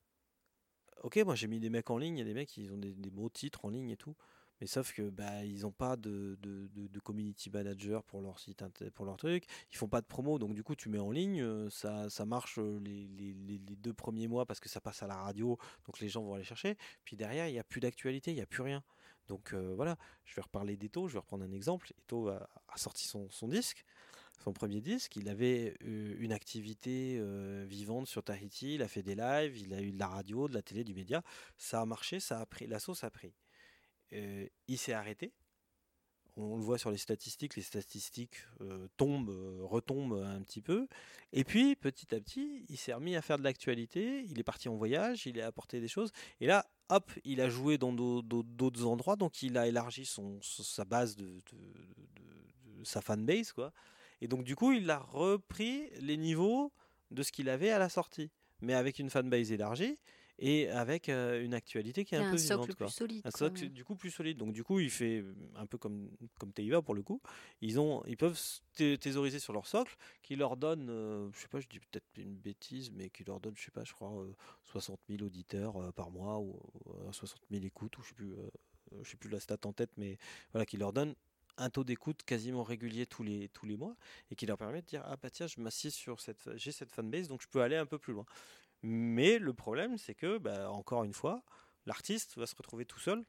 ok, 1.03 1.17
moi 1.25 1.35
j'ai 1.35 1.49
mis 1.49 1.59
des 1.59 1.71
mecs 1.71 1.91
en 1.91 1.99
ligne, 1.99 2.17
il 2.17 2.21
y 2.21 2.23
a 2.23 2.25
des 2.25 2.35
mecs 2.35 2.49
qui 2.49 2.69
ont 2.71 2.79
des, 2.79 2.93
des 2.95 3.11
beaux 3.11 3.29
titres 3.29 3.65
en 3.65 3.71
ligne 3.71 3.91
et 3.91 3.97
tout. 3.97 4.15
Mais 4.61 4.67
sauf 4.67 4.93
que 4.93 5.09
bah, 5.09 5.45
ils 5.45 5.63
n'ont 5.63 5.73
pas 5.73 5.97
de, 5.97 6.39
de, 6.43 7.01
community 7.01 7.51
manager 7.51 8.03
pour 8.05 8.21
leur 8.21 8.39
site, 8.39 8.63
pour 8.91 9.07
leur 9.07 9.17
truc. 9.17 9.45
Ils 9.73 9.77
font 9.77 9.89
pas 9.89 10.01
de 10.01 10.07
promo, 10.07 10.39
donc 10.39 10.55
du 10.55 10.63
coup 10.63 10.75
tu 10.77 10.89
mets 10.89 10.99
en 10.99 11.11
ligne, 11.11 11.41
euh, 11.41 11.71
ça, 11.71 12.11
ça 12.11 12.27
marche 12.27 12.59
euh, 12.59 12.79
les, 12.81 13.07
les, 13.09 13.33
les, 13.33 13.59
deux 13.59 13.95
premiers 13.95 14.29
mois 14.29 14.45
parce 14.45 14.61
que 14.61 14.69
ça 14.69 14.81
passe 14.81 15.03
à 15.03 15.07
la 15.07 15.17
radio, 15.17 15.59
donc 15.87 15.99
les 16.01 16.09
gens 16.09 16.23
vont 16.23 16.35
aller 16.35 16.45
chercher. 16.45 16.77
Puis 17.05 17.17
derrière 17.17 17.49
il 17.49 17.53
n'y 17.53 17.59
a 17.59 17.65
plus 17.65 17.81
d'actualité, 17.81 18.33
il 18.33 18.35
n'y 18.35 18.43
a 18.43 18.47
plus 18.47 18.63
rien. 18.63 18.83
Donc 19.29 19.55
euh, 19.55 19.73
voilà, 19.75 19.97
je 20.25 20.35
vais 20.35 20.43
reparler 20.43 20.77
d'Eto, 20.77 21.09
je 21.09 21.15
vais 21.15 21.21
reprendre 21.21 21.45
un 21.45 21.53
exemple. 21.53 21.93
Eto 21.99 22.29
a, 22.29 22.49
sorti 22.77 23.07
son, 23.07 23.31
son, 23.31 23.49
disque, 23.49 23.85
son 24.45 24.53
premier 24.53 24.81
disque. 24.83 25.17
Il 25.17 25.29
avait 25.29 25.75
une 25.81 26.33
activité 26.33 27.23
vivante 27.67 28.09
sur 28.09 28.23
Tahiti, 28.23 28.75
il 28.75 28.83
a 28.83 28.89
fait 28.89 29.03
des 29.03 29.15
lives, 29.15 29.57
il 29.57 29.73
a 29.73 29.81
eu 29.81 29.93
de 29.93 29.99
la 29.99 30.09
radio, 30.09 30.49
de 30.49 30.55
la 30.55 30.63
télé, 30.63 30.85
du 30.85 30.95
média. 30.95 31.23
Ça 31.57 31.81
a 31.81 31.87
marché, 31.87 32.21
ça 32.21 32.41
a 32.41 32.47
pris, 32.47 32.67
la 32.67 32.79
sauce 32.79 33.05
a 33.05 33.11
pris. 33.11 33.33
Euh, 34.13 34.47
il 34.69 34.79
s'est 34.79 34.93
arrêté. 34.93 35.33
On 36.37 36.57
le 36.57 36.63
voit 36.63 36.79
sur 36.79 36.91
les 36.91 36.97
statistiques, 36.97 37.57
les 37.57 37.63
statistiques 37.63 38.37
euh, 38.61 38.89
tombent, 38.97 39.31
euh, 39.31 39.61
retombent 39.63 40.23
un 40.25 40.41
petit 40.43 40.63
peu. 40.63 40.87
Et 41.33 41.45
puis, 41.45 41.77
petit 41.77 42.15
à 42.15 42.21
petit, 42.21 42.65
il 42.69 42.77
s'est 42.77 42.95
remis 42.95 43.17
à 43.17 43.23
faire 43.23 43.39
de 43.39 43.43
l'actualité. 43.43 44.25
Il 44.29 44.39
est 44.39 44.45
parti 44.45 44.69
en 44.69 44.77
voyage, 44.77 45.27
il 45.27 45.41
a 45.41 45.47
apporté 45.47 45.81
des 45.81 45.89
choses. 45.89 46.13
Et 46.41 46.47
là, 46.47 46.67
hop, 46.89 47.11
il 47.25 47.41
a 47.41 47.51
joué 47.51 47.79
dans 47.79 47.93
d'autres 47.93 48.87
endroits. 48.87 49.17
Donc, 49.17 49.43
il 49.43 49.59
a 49.59 49.67
élargi 49.67 50.09
sa 50.51 50.85
base 50.85 51.17
de, 51.17 51.27
de, 51.27 52.85
sa 52.85 53.01
fanbase. 53.01 53.53
Quoi. 53.53 53.73
Et 54.21 54.29
donc, 54.29 54.45
du 54.45 54.57
coup, 54.57 54.73
il 54.73 54.89
a 54.89 54.99
repris 54.99 55.91
les 56.01 56.17
niveaux 56.17 56.73
de 57.11 57.23
ce 57.23 57.33
qu'il 57.33 57.49
avait 57.49 57.71
à 57.71 57.79
la 57.79 57.89
sortie. 57.89 58.31
Mais 58.63 58.75
avec 58.75 58.99
une 58.99 59.11
fanbase 59.11 59.53
élargie 59.53 59.99
et 60.41 60.69
avec 60.71 61.09
une 61.09 61.55
actualité 61.55 62.05
qui 62.05 62.15
est 62.15 62.19
un, 62.19 62.31
peu 62.31 62.39
socle 62.39 62.75
plus 62.75 62.89
solide. 62.89 63.23
Un 63.25 63.31
socle 63.31 63.69
du 63.69 63.85
coup 63.85 63.95
plus 63.95 64.11
solide. 64.11 64.39
Donc 64.39 64.53
du 64.53 64.65
coup, 64.65 64.81
il 64.81 64.91
fait 64.91 65.23
un 65.55 65.67
peu 65.67 65.79
comme 65.79 66.11
comme 66.39 66.53
Teiva 66.53 66.83
pour 66.83 66.95
le 66.95 67.03
coup. 67.03 67.21
Ils 67.61 67.79
ont, 67.79 68.03
ils 68.07 68.17
peuvent 68.17 68.41
thésauriser 68.75 69.39
sur 69.39 69.53
leur 69.53 69.67
socle, 69.67 69.95
qui 70.23 70.37
leur 70.37 70.57
donne, 70.57 70.87
je 71.33 71.39
sais 71.39 71.49
pas, 71.49 71.61
je 71.61 71.69
dis 71.69 71.79
peut-être 71.79 72.07
une 72.17 72.37
bêtise, 72.37 72.91
mais 72.91 73.11
qui 73.11 73.23
leur 73.25 73.39
donne, 73.39 73.55
je 73.57 73.63
sais 73.63 73.71
pas, 73.71 73.85
je 73.85 73.93
crois 73.93 74.13
60 74.65 74.99
000 75.09 75.23
auditeurs 75.23 75.93
par 75.93 76.11
mois 76.11 76.39
ou 76.41 76.59
60 77.13 77.41
000 77.51 77.65
écoutes 77.65 77.99
ou 77.99 78.03
je 78.03 78.09
sais 78.09 78.15
plus, 78.15 78.35
je 79.03 79.11
sais 79.11 79.17
plus 79.19 79.29
la 79.29 79.41
stat 79.41 79.59
en 79.65 79.73
tête, 79.73 79.91
mais 79.99 80.17
voilà, 80.53 80.65
qui 80.65 80.79
leur 80.79 80.95
donne 80.95 81.15
un 81.61 81.71
taux 81.71 81.85
d'écoute 81.85 82.23
quasiment 82.25 82.63
régulier 82.63 83.07
tous 83.07 83.23
les, 83.23 83.49
tous 83.51 83.67
les 83.67 83.77
mois 83.77 83.95
et 84.31 84.35
qui 84.37 84.47
leur 84.47 84.57
permet 84.57 84.81
de 84.81 84.87
dire 84.87 85.03
ah 85.05 85.17
bah 85.17 85.31
tiens 85.31 85.47
je 85.47 85.61
m'assieds 85.61 85.91
sur 85.91 86.21
cette 86.21 86.49
j'ai 86.57 86.73
cette 86.73 86.91
fanbase 86.91 87.29
donc 87.29 87.43
je 87.43 87.49
peux 87.49 87.61
aller 87.61 87.77
un 87.77 87.87
peu 87.87 87.99
plus 87.99 88.15
loin 88.15 88.25
mais 88.83 89.39
le 89.39 89.53
problème, 89.53 89.99
c'est 89.99 90.15
que, 90.15 90.39
bah, 90.39 90.71
encore 90.71 91.05
une 91.05 91.13
fois, 91.13 91.43
l'artiste 91.87 92.37
va 92.39 92.47
se 92.47 92.55
retrouver 92.57 92.85
tout 92.85 92.99
seul 92.99 93.25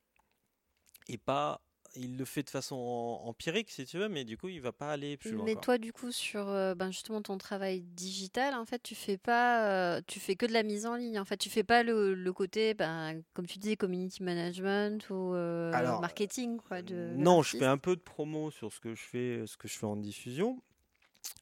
et 1.08 1.18
pas 1.18 1.62
il 1.96 2.18
le 2.18 2.26
fait 2.26 2.44
de 2.44 2.50
façon 2.50 2.76
empirique, 2.76 3.70
si 3.70 3.86
tu 3.86 3.98
veux, 3.98 4.08
mais 4.08 4.24
du 4.24 4.38
coup, 4.38 4.48
il 4.48 4.62
va 4.62 4.72
pas 4.72 4.92
aller 4.92 5.18
plus 5.18 5.32
loin. 5.32 5.44
Mais 5.46 5.56
toi, 5.56 5.78
du 5.78 5.92
coup, 5.92 6.12
sur 6.12 6.48
euh, 6.48 6.74
ben, 6.74 6.92
justement 6.92 7.22
ton 7.22 7.38
travail 7.38 7.82
digital, 7.82 8.54
en 8.54 8.66
fait, 8.66 8.82
tu 8.82 8.96
fais 8.96 9.18
pas, 9.18 9.68
euh, 9.68 10.02
tu 10.08 10.20
fais 10.20 10.36
que 10.36 10.46
de 10.46 10.54
la 10.54 10.64
mise 10.64 10.86
en 10.86 10.96
ligne. 10.96 11.20
En 11.20 11.26
fait, 11.26 11.38
tu 11.38 11.50
fais 11.50 11.64
pas 11.64 11.84
le, 11.84 12.32
côté, 12.32 12.74
ben, 12.74 13.22
comme 13.34 13.46
tu 13.46 13.60
disais, 13.60 13.76
community 13.76 14.24
management 14.24 15.10
ou 15.10 15.34
euh, 15.36 15.72
marketing, 16.00 16.60
quoi. 16.62 16.82
De, 16.82 17.14
non, 17.16 17.42
je 17.42 17.58
fais 17.58 17.66
un 17.66 17.78
peu 17.78 17.96
de 17.96 18.02
promo 18.02 18.52
sur 18.52 18.72
ce 18.72 18.80
que 18.80 18.96
je 18.96 19.04
fais, 19.04 19.44
ce 19.46 19.58
que 19.58 19.68
je 19.68 19.78
fais 19.78 19.86
en 19.86 19.98
diffusion. 19.98 20.62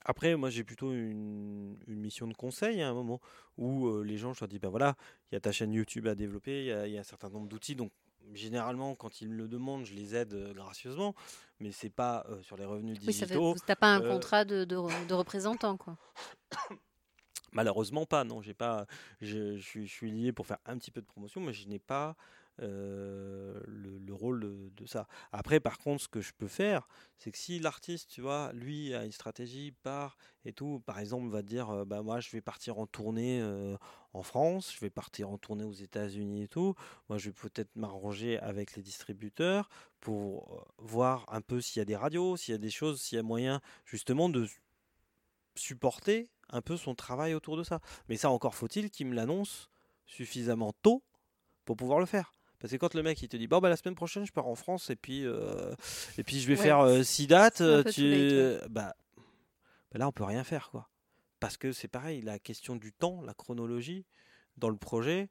Après, 0.05 0.35
moi, 0.35 0.49
j'ai 0.49 0.63
plutôt 0.63 0.91
une, 0.93 1.77
mission 1.87 2.27
de 2.27 2.33
conseil 2.33 2.81
à 2.81 2.89
un 2.89 2.93
moment 2.93 3.19
où 3.57 4.01
les 4.01 4.17
gens, 4.17 4.33
je 4.33 4.39
leur 4.41 4.47
dis, 4.47 4.59
ben 4.59 4.69
voilà, 4.69 4.95
il 5.31 5.35
y 5.35 5.37
a 5.37 5.41
ta 5.41 5.51
chaîne 5.51 5.73
YouTube 5.73 6.07
à 6.07 6.15
développer, 6.15 6.65
il 6.85 6.91
y, 6.91 6.97
a 6.97 7.01
un 7.01 7.03
certain 7.03 7.29
nombre 7.29 7.47
d'outils, 7.47 7.75
donc 7.75 7.91
généralement, 8.33 8.95
quand 8.95 9.21
ils 9.21 9.29
me 9.29 9.35
le 9.35 9.47
demandent, 9.47 9.85
je 9.85 9.93
les 9.93 10.15
aide 10.15 10.33
euh, 10.33 10.53
gracieusement, 10.53 11.15
mais 11.59 11.71
c'est 11.71 11.89
pas 11.89 12.25
euh, 12.29 12.41
sur 12.41 12.57
les 12.57 12.65
revenus 12.65 12.99
digitaux. 12.99 13.53
Oui, 13.53 13.59
tu 13.59 13.65
n'as 13.67 13.75
pas 13.75 13.93
un 13.93 14.01
contrat 14.01 14.45
de, 14.45 14.63
de, 14.65 15.13
représentant, 15.13 15.77
quoi. 15.77 15.97
Malheureusement 17.51 18.05
pas, 18.05 18.23
non. 18.23 18.41
J'ai 18.41 18.53
pas, 18.53 18.85
je, 19.21 19.57
je, 19.57 19.81
suis 19.85 20.11
lié 20.11 20.31
pour 20.31 20.45
faire 20.45 20.59
un 20.65 20.77
petit 20.77 20.91
peu 20.91 21.01
de 21.01 21.07
promotion, 21.07 21.41
mais 21.41 21.53
je 21.53 21.67
n'ai 21.67 21.79
pas 21.79 22.15
euh, 22.61 23.59
le, 23.67 24.13
rôle 24.13 24.71
de, 24.75 24.85
ça. 24.85 25.07
Après, 25.31 25.59
par 25.59 25.77
contre, 25.77 26.03
ce 26.03 26.07
que 26.07 26.19
je 26.19 26.33
peux 26.37 26.47
faire, 26.47 26.87
c'est 27.17 27.31
que 27.31 27.37
si 27.37 27.59
l'artiste, 27.59 28.09
tu 28.09 28.21
vois, 28.21 28.51
lui 28.53 28.93
a 28.93 29.05
une 29.05 29.11
stratégie, 29.11 29.71
part 29.71 30.17
et 30.45 30.51
tout, 30.51 30.81
par 30.85 30.99
exemple, 30.99 31.29
va 31.29 31.41
dire, 31.41 31.69
euh, 31.69 31.85
bah 31.85 32.01
moi, 32.01 32.19
je 32.19 32.29
vais 32.31 32.41
partir 32.41 32.79
en 32.79 32.87
tournée 32.87 33.39
euh, 33.41 33.77
en 34.13 34.23
France, 34.23 34.73
je 34.73 34.79
vais 34.79 34.89
partir 34.89 35.29
en 35.29 35.37
tournée 35.37 35.63
aux 35.63 35.73
États-Unis 35.73 36.43
et 36.43 36.47
tout. 36.47 36.75
Moi, 37.07 37.17
je 37.17 37.29
vais 37.29 37.33
peut-être 37.33 37.75
m'arranger 37.75 38.39
avec 38.39 38.75
les 38.75 38.81
distributeurs 38.81 39.69
pour 40.01 40.67
voir 40.79 41.25
un 41.29 41.41
peu 41.41 41.61
s'il 41.61 41.79
y 41.79 41.83
a 41.83 41.85
des 41.85 41.95
radios, 41.95 42.35
s'il 42.35 42.53
y 42.53 42.55
a 42.55 42.59
des 42.59 42.71
choses, 42.71 43.01
s'il 43.01 43.17
y 43.17 43.19
a 43.19 43.23
moyen 43.23 43.61
justement 43.85 44.27
de 44.27 44.47
supporter 45.55 46.29
un 46.49 46.61
peu 46.61 46.77
son 46.77 46.95
travail 46.95 47.35
autour 47.35 47.57
de 47.57 47.63
ça. 47.63 47.79
Mais 48.09 48.17
ça, 48.17 48.31
encore 48.31 48.55
faut-il 48.55 48.89
qu'il 48.89 49.07
me 49.07 49.15
l'annonce 49.15 49.69
suffisamment 50.05 50.73
tôt 50.81 51.03
pour 51.65 51.77
pouvoir 51.77 51.99
le 51.99 52.05
faire. 52.05 52.33
Parce 52.59 52.73
que 52.73 52.77
quand 52.77 52.93
le 52.93 53.03
mec 53.03 53.21
il 53.21 53.29
te 53.29 53.37
dit 53.37 53.47
bon 53.47 53.59
bah 53.59 53.69
la 53.69 53.77
semaine 53.77 53.95
prochaine 53.95 54.25
je 54.25 54.33
pars 54.33 54.47
en 54.47 54.55
France 54.55 54.89
et 54.89 54.95
puis 54.95 55.25
euh, 55.25 55.73
et 56.17 56.23
puis 56.23 56.39
je 56.39 56.47
vais 56.47 56.57
faire 56.57 56.79
euh, 56.79 57.03
six 57.03 57.27
dates, 57.27 57.63
tu 57.91 58.57
bah, 58.69 58.95
bah, 59.91 59.97
là 59.99 60.07
on 60.07 60.11
peut 60.11 60.25
rien 60.25 60.43
faire 60.43 60.69
quoi. 60.69 60.89
Parce 61.39 61.55
que 61.55 61.71
c'est 61.71 61.87
pareil, 61.87 62.21
la 62.21 62.37
question 62.37 62.75
du 62.75 62.91
temps, 62.91 63.21
la 63.21 63.33
chronologie 63.33 64.05
dans 64.57 64.69
le 64.69 64.75
projet, 64.75 65.29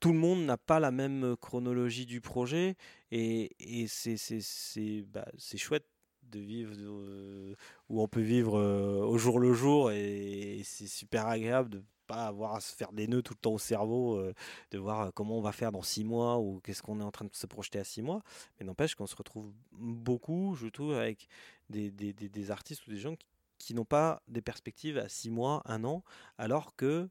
tout 0.00 0.12
le 0.12 0.18
monde 0.18 0.44
n'a 0.44 0.58
pas 0.58 0.80
la 0.80 0.90
même 0.90 1.34
chronologie 1.40 2.04
du 2.04 2.20
projet 2.20 2.76
et, 3.10 3.52
et 3.58 3.88
c'est 3.88 4.18
c'est 4.18 5.02
bah, 5.02 5.24
chouette 5.56 5.86
de 6.24 6.40
vivre 6.40 6.74
euh, 6.78 7.54
où 7.88 8.02
on 8.02 8.08
peut 8.08 8.20
vivre 8.20 8.60
au 8.60 9.16
jour 9.16 9.40
le 9.40 9.54
jour 9.54 9.92
et 9.92 10.60
c'est 10.62 10.88
super 10.88 11.26
agréable 11.26 11.70
de 11.70 11.82
avoir 12.22 12.54
à 12.54 12.60
se 12.60 12.74
faire 12.74 12.92
des 12.92 13.06
nœuds 13.06 13.22
tout 13.22 13.34
le 13.34 13.40
temps 13.40 13.52
au 13.52 13.58
cerveau, 13.58 14.16
euh, 14.16 14.34
de 14.70 14.78
voir 14.78 15.00
euh, 15.00 15.10
comment 15.14 15.38
on 15.38 15.40
va 15.40 15.52
faire 15.52 15.72
dans 15.72 15.82
six 15.82 16.04
mois 16.04 16.38
ou 16.38 16.60
qu'est-ce 16.60 16.82
qu'on 16.82 17.00
est 17.00 17.04
en 17.04 17.10
train 17.10 17.24
de 17.24 17.34
se 17.34 17.46
projeter 17.46 17.78
à 17.78 17.84
six 17.84 18.02
mois. 18.02 18.22
Mais 18.58 18.66
n'empêche 18.66 18.94
qu'on 18.94 19.06
se 19.06 19.16
retrouve 19.16 19.52
beaucoup, 19.72 20.54
je 20.54 20.68
trouve, 20.68 20.94
avec 20.94 21.28
des, 21.70 21.90
des, 21.90 22.12
des, 22.12 22.50
artistes 22.50 22.86
ou 22.86 22.90
des 22.90 22.98
gens 22.98 23.14
qui, 23.58 23.74
n'ont 23.74 23.84
pas 23.84 24.22
des 24.28 24.42
perspectives 24.42 24.98
à 24.98 25.08
six 25.08 25.30
mois, 25.30 25.62
un 25.64 25.84
an, 25.84 26.04
alors 26.38 26.76
que 26.76 27.08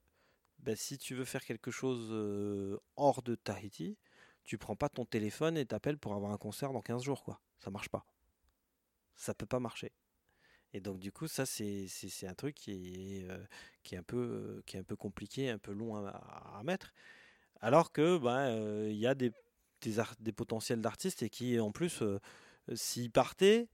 bah, 0.60 0.76
si 0.76 0.98
tu 0.98 1.16
veux 1.16 1.26
faire 1.26 1.44
quelque 1.46 1.72
chose 1.72 2.10
euh, 2.12 2.78
hors 2.96 3.22
de 3.22 3.36
Tahiti, 3.36 3.98
tu 4.44 4.58
prends 4.58 4.76
pas 4.76 4.90
ton 4.90 5.06
téléphone 5.06 5.58
et 5.58 5.66
t'appelles 5.66 5.98
pour 5.98 6.14
avoir 6.14 6.32
un 6.32 6.38
concert 6.38 6.74
dans 6.74 6.82
15 6.82 7.04
jours, 7.04 7.24
quoi. 7.24 7.40
Ça 7.60 7.72
marche 7.72 7.90
pas. 7.90 8.06
Ça 9.16 9.34
peut 9.34 9.46
pas 9.46 9.60
marcher. 9.60 9.92
Et 10.74 10.82
donc 10.82 11.00
du 11.00 11.12
coup, 11.12 11.28
ça 11.28 11.46
c'est 11.46 11.88
un 12.28 12.34
truc 12.34 12.56
qui 12.56 12.72
est, 12.72 13.28
qui 13.84 13.96
est 13.96 13.98
un 13.98 14.04
peu 14.04 14.64
compliqué, 14.98 15.50
un 15.50 15.58
peu 15.58 15.72
long 15.72 15.96
à, 15.96 16.62
mettre. 16.64 16.94
Alors 17.60 17.92
que 17.92 18.18
ben 18.18 18.88
il 18.90 18.98
y 18.98 19.08
a 19.08 19.16
des 19.16 19.32
des, 20.20 20.32
potentiels 20.32 20.82
d'artistes 20.82 21.24
et 21.24 21.30
qui 21.30 21.60
en 21.60 21.72
plus 21.72 22.02
euh, 22.02 22.20
s'ils 22.74 23.12
partaient 23.12 23.68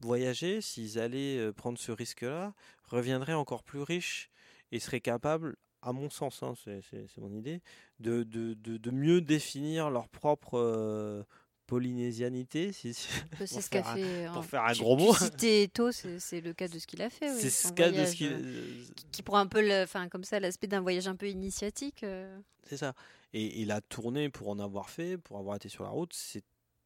voyager, 0.00 0.60
s'ils 0.60 0.98
allaient 0.98 1.52
prendre 1.52 1.78
ce 1.78 1.92
risque-là, 1.92 2.52
reviendraient 2.84 3.32
encore 3.32 3.62
plus 3.62 3.80
riches 3.80 4.30
et 4.70 4.78
seraient 4.78 5.00
capables, 5.00 5.56
à 5.80 5.92
mon 5.92 6.10
sens, 6.10 6.42
hein, 6.42 6.54
c'est 6.56 7.18
mon 7.18 7.32
idée, 7.32 7.62
de, 8.00 8.90
mieux 8.90 9.20
définir 9.20 9.88
leur 9.90 10.08
propre 10.08 11.24
polynésianité, 11.66 12.72
si, 12.72 12.94
c'est 12.94 13.46
ce 13.46 13.70
qu'a 13.70 13.82
fait. 13.82 14.26
Pour 14.32 14.44
faire 14.44 14.64
un 14.64 14.72
gros 14.72 14.96
mot. 14.96 15.14
Citer 15.14 15.64
Eto, 15.64 15.90
c'est 15.92 16.40
le 16.40 16.52
cas 16.52 16.68
de 16.68 16.78
ce 16.78 16.86
qu'il 16.86 17.02
a 17.02 17.10
fait. 17.10 17.32
c'est 17.34 17.50
ce 17.50 17.72
cas 17.72 17.90
de 17.90 18.04
ce 18.04 18.14
qu'il. 18.14 18.32
Euh, 18.32 18.84
qui 19.12 19.22
prend 19.22 19.38
un 19.38 19.46
peu, 19.46 19.82
enfin 19.82 20.08
comme 20.08 20.24
ça, 20.24 20.40
l'aspect 20.40 20.66
d'un 20.66 20.80
voyage 20.80 21.08
un 21.08 21.16
peu 21.16 21.28
initiatique. 21.28 22.02
Euh. 22.02 22.38
C'est 22.64 22.76
ça. 22.76 22.94
Et 23.32 23.60
il 23.60 23.70
a 23.72 23.80
tourné 23.80 24.28
pour 24.28 24.48
en 24.48 24.58
avoir 24.58 24.90
fait, 24.90 25.18
pour 25.18 25.38
avoir 25.38 25.56
été 25.56 25.68
sur 25.68 25.84
la 25.84 25.90
route. 25.90 26.12
C'est 26.14 26.44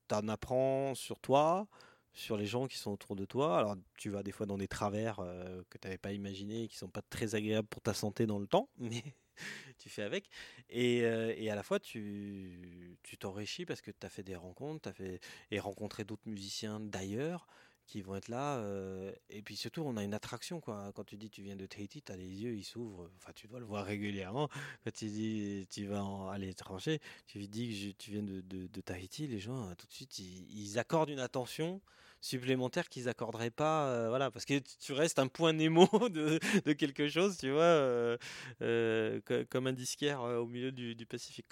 t'en 0.08 0.26
apprends 0.28 0.94
sur 0.94 1.20
toi, 1.20 1.68
sur 2.12 2.36
les 2.36 2.46
gens 2.46 2.66
qui 2.66 2.78
sont 2.78 2.90
autour 2.90 3.14
de 3.14 3.24
toi. 3.24 3.58
Alors 3.58 3.76
tu 3.96 4.10
vas 4.10 4.22
des 4.22 4.32
fois 4.32 4.46
dans 4.46 4.58
des 4.58 4.68
travers 4.68 5.20
euh, 5.20 5.62
que 5.70 5.78
tu 5.78 5.86
n'avais 5.86 5.98
pas 5.98 6.12
imaginé, 6.12 6.66
qui 6.68 6.76
sont 6.76 6.88
pas 6.88 7.02
très 7.02 7.34
agréables 7.34 7.68
pour 7.68 7.82
ta 7.82 7.94
santé 7.94 8.26
dans 8.26 8.38
le 8.38 8.46
temps, 8.46 8.68
mais 8.78 9.02
tu 9.78 9.88
fais 9.88 10.02
avec. 10.02 10.28
Et, 10.70 11.02
euh, 11.02 11.34
et, 11.36 11.50
à 11.50 11.54
la 11.54 11.62
fois, 11.62 11.80
tu 11.80 12.96
t'enrichis 13.18 13.66
parce 13.66 13.80
que 13.80 13.90
tu 13.90 14.06
as 14.06 14.10
fait 14.10 14.22
des 14.22 14.36
rencontres, 14.36 14.88
as 14.88 14.92
fait 14.92 15.20
et 15.50 15.60
rencontré 15.60 16.04
d'autres 16.04 16.26
musiciens 16.28 16.80
d'ailleurs 16.80 17.46
qui 17.88 18.02
vont 18.02 18.14
être 18.16 18.28
là. 18.28 18.58
Euh, 18.58 19.12
et 19.30 19.42
puis 19.42 19.56
surtout, 19.56 19.82
on 19.82 19.96
a 19.96 20.04
une 20.04 20.14
attraction. 20.14 20.60
Quoi. 20.60 20.92
Quand 20.94 21.04
tu 21.04 21.16
dis 21.16 21.30
tu 21.30 21.42
viens 21.42 21.56
de 21.56 21.66
Tahiti, 21.66 22.02
tu 22.02 22.12
as 22.12 22.16
les 22.16 22.42
yeux, 22.42 22.54
ils 22.54 22.64
s'ouvrent. 22.64 23.10
Enfin, 23.16 23.32
tu 23.34 23.48
dois 23.48 23.58
le 23.58 23.64
voir 23.64 23.84
régulièrement. 23.84 24.48
Quand 24.84 24.92
tu 24.92 25.06
dis 25.06 25.66
tu 25.70 25.86
vas 25.86 26.04
à 26.30 26.38
l'étranger, 26.38 27.00
tu 27.26 27.38
dis 27.48 27.94
que 27.94 28.02
tu 28.02 28.10
viens 28.12 28.22
de, 28.22 28.42
de, 28.42 28.66
de, 28.66 28.80
Tahiti, 28.82 29.26
les 29.26 29.40
gens, 29.40 29.74
tout 29.74 29.86
de 29.86 29.92
suite, 29.92 30.18
ils 30.18 30.78
accordent 30.78 31.10
une 31.10 31.18
attention 31.18 31.80
supplémentaires 32.20 32.88
qu'ils 32.88 33.08
accorderaient 33.08 33.50
pas, 33.50 33.88
euh, 33.88 34.08
voilà, 34.08 34.30
parce 34.30 34.44
que 34.44 34.58
tu 34.80 34.92
restes 34.92 35.18
un 35.18 35.28
point 35.28 35.52
Nemo 35.52 35.86
de, 36.08 36.38
de 36.64 36.72
quelque 36.72 37.08
chose, 37.08 37.38
tu 37.38 37.50
vois, 37.50 37.62
euh, 37.62 38.16
euh, 38.62 39.20
comme 39.50 39.66
un 39.66 39.72
disquaire 39.72 40.20
au 40.20 40.46
milieu 40.46 40.72
du, 40.72 41.06
Pacifique. 41.06 41.46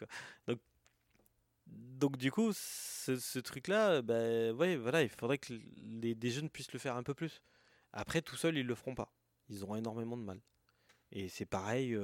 Donc, 0.47 0.59
donc 1.67 2.17
du 2.17 2.31
coup, 2.31 2.53
ce, 2.53 3.39
truc-là, 3.39 4.03
ben 4.03 4.53
voilà, 4.53 5.03
il 5.03 5.09
faudrait 5.09 5.39
que 5.39 5.55
les, 5.83 6.15
des 6.15 6.31
jeunes 6.31 6.51
puissent 6.51 6.73
le 6.73 6.79
faire 6.79 6.97
un 6.97 7.03
peu 7.03 7.15
plus. 7.15 7.43
Après, 7.93 8.21
tout 8.21 8.37
seul, 8.37 8.59
ils 8.59 8.67
le 8.67 8.75
feront 8.75 8.95
pas. 8.95 9.13
Ils 9.49 9.63
auront 9.63 9.77
énormément 9.77 10.17
de 10.17 10.23
mal. 10.23 10.41
Et 11.13 11.29
c'est 11.29 11.47
pareil 11.47 11.97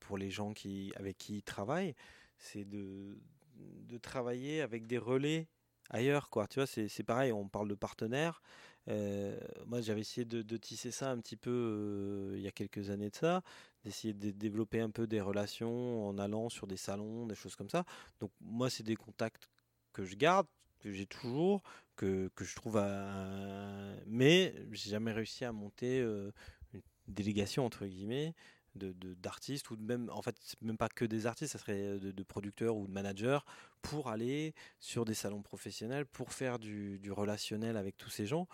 pour 0.00 0.18
les 0.18 0.30
gens 0.30 0.52
qui, 0.52 0.92
avec 0.96 1.16
qui 1.16 1.38
ils 1.38 1.42
travaillent, 1.42 1.94
c'est 2.36 2.64
de, 2.64 3.18
de 3.56 3.98
travailler 3.98 4.60
avec 4.60 4.86
des 4.86 4.98
relais 4.98 5.48
ailleurs, 5.90 6.30
quoi. 6.30 6.46
Tu 6.46 6.60
vois, 6.60 6.66
c'est 6.66 7.02
pareil, 7.04 7.32
on 7.32 7.48
parle 7.48 7.68
de 7.68 7.74
partenaires. 7.74 8.42
Euh, 8.88 9.38
moi, 9.66 9.80
j'avais 9.80 10.00
essayé 10.00 10.24
de, 10.24 10.56
tisser 10.56 10.90
ça 10.90 11.10
un 11.10 11.18
petit 11.18 11.36
peu 11.36 11.50
euh, 11.50 12.36
il 12.36 12.42
y 12.42 12.48
a 12.48 12.50
quelques 12.50 12.90
années 12.90 13.10
de 13.10 13.16
ça, 13.16 13.42
d'essayer 13.84 14.14
de 14.14 14.30
développer 14.30 14.80
un 14.80 14.90
peu 14.90 15.06
des 15.06 15.20
relations 15.20 16.08
en 16.08 16.18
allant 16.18 16.48
sur 16.48 16.66
des 16.66 16.76
salons, 16.76 17.26
des 17.26 17.34
choses 17.34 17.56
comme 17.56 17.70
ça. 17.70 17.84
Donc, 18.20 18.30
moi, 18.40 18.70
c'est 18.70 18.82
des 18.82 18.96
contacts 18.96 19.48
que 19.92 20.04
je 20.04 20.16
garde, 20.16 20.46
que 20.80 20.92
j'ai 20.92 21.06
toujours, 21.06 21.62
que, 21.96 22.30
que, 22.34 22.44
je 22.44 22.56
trouve. 22.56 22.78
À... 22.78 23.94
Mais 24.06 24.54
j'ai 24.72 24.90
jamais 24.90 25.12
réussi 25.12 25.44
à 25.44 25.52
monter 25.52 26.00
euh, 26.00 26.32
une 26.72 26.82
délégation, 27.08 27.66
entre 27.66 27.86
guillemets, 27.86 28.34
d'artistes 28.74 29.70
ou 29.70 29.76
même 29.76 30.10
en 30.12 30.22
fait 30.22 30.36
même 30.60 30.76
pas 30.76 30.88
que 30.88 31.04
des 31.04 31.26
artistes 31.26 31.52
ça 31.52 31.58
serait 31.58 31.98
de, 31.98 32.22
producteurs 32.22 32.76
ou 32.76 32.86
de 32.86 32.92
managers 32.92 33.40
pour 33.82 34.08
aller 34.08 34.54
sur 34.78 35.04
des 35.04 35.14
salons 35.14 35.42
professionnels 35.42 36.06
pour 36.06 36.32
faire 36.32 36.58
du, 36.58 36.98
du 36.98 37.10
relationnel 37.10 37.76
avec 37.76 37.96
tous 37.96 38.10
ces 38.10 38.26
gens 38.26 38.46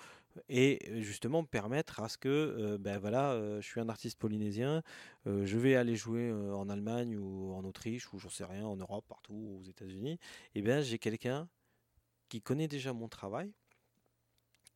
et 0.48 1.02
justement 1.02 1.44
permettre 1.44 2.00
à 2.00 2.08
ce 2.08 2.18
que 2.18 2.28
euh, 2.28 2.78
ben 2.78 2.98
voilà 2.98 3.32
euh, 3.32 3.60
je 3.60 3.66
suis 3.66 3.80
un 3.80 3.88
artiste 3.88 4.18
polynésien 4.18 4.82
euh, 5.26 5.46
je 5.46 5.58
vais 5.58 5.76
aller 5.76 5.96
jouer 5.96 6.32
en 6.32 6.68
Allemagne 6.68 7.16
ou 7.16 7.52
en 7.54 7.64
Autriche 7.64 8.12
ou 8.12 8.18
j'en 8.18 8.28
sais 8.28 8.44
rien 8.44 8.64
en 8.64 8.76
Europe 8.76 9.04
partout 9.08 9.58
aux 9.60 9.64
États-Unis 9.64 10.18
et 10.54 10.62
bien 10.62 10.80
j'ai 10.82 10.98
quelqu'un 10.98 11.48
qui 12.28 12.40
connaît 12.40 12.68
déjà 12.68 12.92
mon 12.92 13.08
travail 13.08 13.52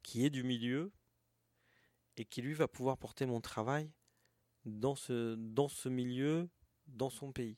qui 0.02 0.24
est 0.24 0.30
du 0.30 0.42
milieu 0.42 0.92
et 2.16 2.24
qui 2.24 2.42
lui 2.42 2.54
va 2.54 2.68
pouvoir 2.68 2.96
porter 2.98 3.26
mon 3.26 3.40
travail 3.40 3.90
dans 4.64 4.94
ce, 4.94 5.34
dans 5.34 5.68
ce 5.68 5.88
milieu, 5.88 6.48
dans 6.86 7.10
son 7.10 7.32
pays. 7.32 7.56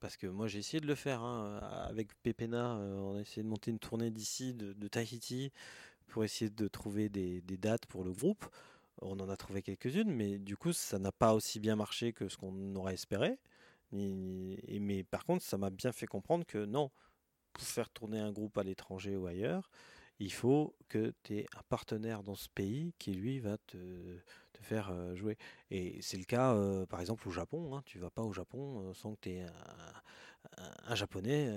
Parce 0.00 0.16
que 0.16 0.26
moi 0.26 0.48
j'ai 0.48 0.58
essayé 0.58 0.80
de 0.80 0.86
le 0.86 0.94
faire 0.94 1.22
hein, 1.22 1.58
avec 1.88 2.14
Pepena, 2.22 2.76
euh, 2.76 2.98
on 2.98 3.16
a 3.16 3.20
essayé 3.20 3.42
de 3.42 3.48
monter 3.48 3.70
une 3.70 3.78
tournée 3.78 4.10
d'ici, 4.10 4.54
de, 4.54 4.88
Tahiti, 4.88 5.50
pour 6.08 6.24
essayer 6.24 6.50
de 6.50 6.68
trouver 6.68 7.08
des, 7.08 7.40
des, 7.40 7.56
dates 7.56 7.86
pour 7.86 8.04
le 8.04 8.12
groupe. 8.12 8.44
On 9.00 9.18
en 9.20 9.28
a 9.28 9.36
trouvé 9.36 9.62
quelques-unes, 9.62 10.12
mais 10.12 10.38
du 10.38 10.56
coup 10.56 10.72
ça 10.72 10.98
n'a 10.98 11.12
pas 11.12 11.34
aussi 11.34 11.58
bien 11.58 11.76
marché 11.76 12.12
que 12.12 12.28
ce 12.28 12.36
qu'on 12.36 12.74
aurait 12.76 12.94
espéré. 12.94 13.38
mais 13.92 15.04
par 15.04 15.24
contre 15.24 15.42
ça 15.42 15.56
m'a 15.58 15.70
bien 15.70 15.92
fait 15.92 16.06
comprendre 16.06 16.44
que 16.44 16.64
non, 16.66 16.90
pour 17.54 17.64
faire 17.64 17.88
tourner 17.90 18.18
un 18.18 18.32
groupe 18.32 18.58
à 18.58 18.62
l'étranger 18.62 19.16
ou 19.16 19.26
ailleurs, 19.26 19.70
il 20.18 20.32
faut 20.32 20.76
que 20.88 21.12
tu 21.22 21.38
aies 21.38 21.46
un 21.56 21.62
partenaire 21.68 22.22
dans 22.22 22.34
ce 22.34 22.48
pays 22.48 22.94
qui 22.98 23.12
lui 23.14 23.40
va 23.40 23.58
te 23.58 23.78
faire 24.64 24.92
jouer. 25.14 25.36
Et 25.70 25.98
c'est 26.00 26.16
le 26.16 26.24
cas 26.24 26.56
par 26.86 27.00
exemple 27.00 27.28
au 27.28 27.30
Japon. 27.30 27.76
Hein. 27.76 27.82
Tu 27.86 27.98
vas 27.98 28.10
pas 28.10 28.22
au 28.22 28.32
Japon 28.32 28.92
sans 28.94 29.14
que 29.14 29.20
tu 29.22 29.30
aies 29.30 29.46
un, 30.86 30.94
japonais 30.94 31.48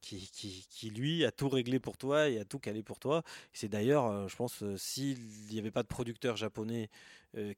qui, 0.00 0.30
qui, 0.70 0.90
lui 0.90 1.24
a 1.24 1.32
tout 1.32 1.48
réglé 1.48 1.80
pour 1.80 1.96
toi 1.96 2.28
et 2.28 2.38
a 2.38 2.44
tout 2.44 2.58
calé 2.58 2.82
pour 2.82 2.98
toi. 2.98 3.22
C'est 3.52 3.68
d'ailleurs, 3.68 4.28
je 4.28 4.36
pense, 4.36 4.62
s'il 4.76 5.18
n'y 5.50 5.58
avait 5.58 5.70
pas 5.70 5.82
de 5.82 5.88
producteur 5.88 6.36
japonais 6.36 6.90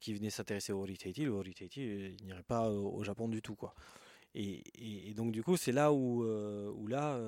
qui 0.01 0.15
venait 0.15 0.31
s'intéresser 0.31 0.73
au 0.73 0.81
Horitaiti, 0.81 1.25
le 1.25 1.31
Horitaiti 1.31 2.17
n'irait 2.25 2.43
pas 2.43 2.71
au, 2.71 3.03
Japon 3.05 3.29
du 3.29 3.43
tout. 3.43 3.55
quoi. 3.55 3.75
Et, 4.35 4.63
et, 4.77 5.11
et 5.11 5.15
donc 5.15 5.33
du 5.33 5.43
coup 5.43 5.57
c'est 5.57 5.73
là 5.73 5.93
où, 5.93 6.23
où 6.25 6.87
là 6.87 7.19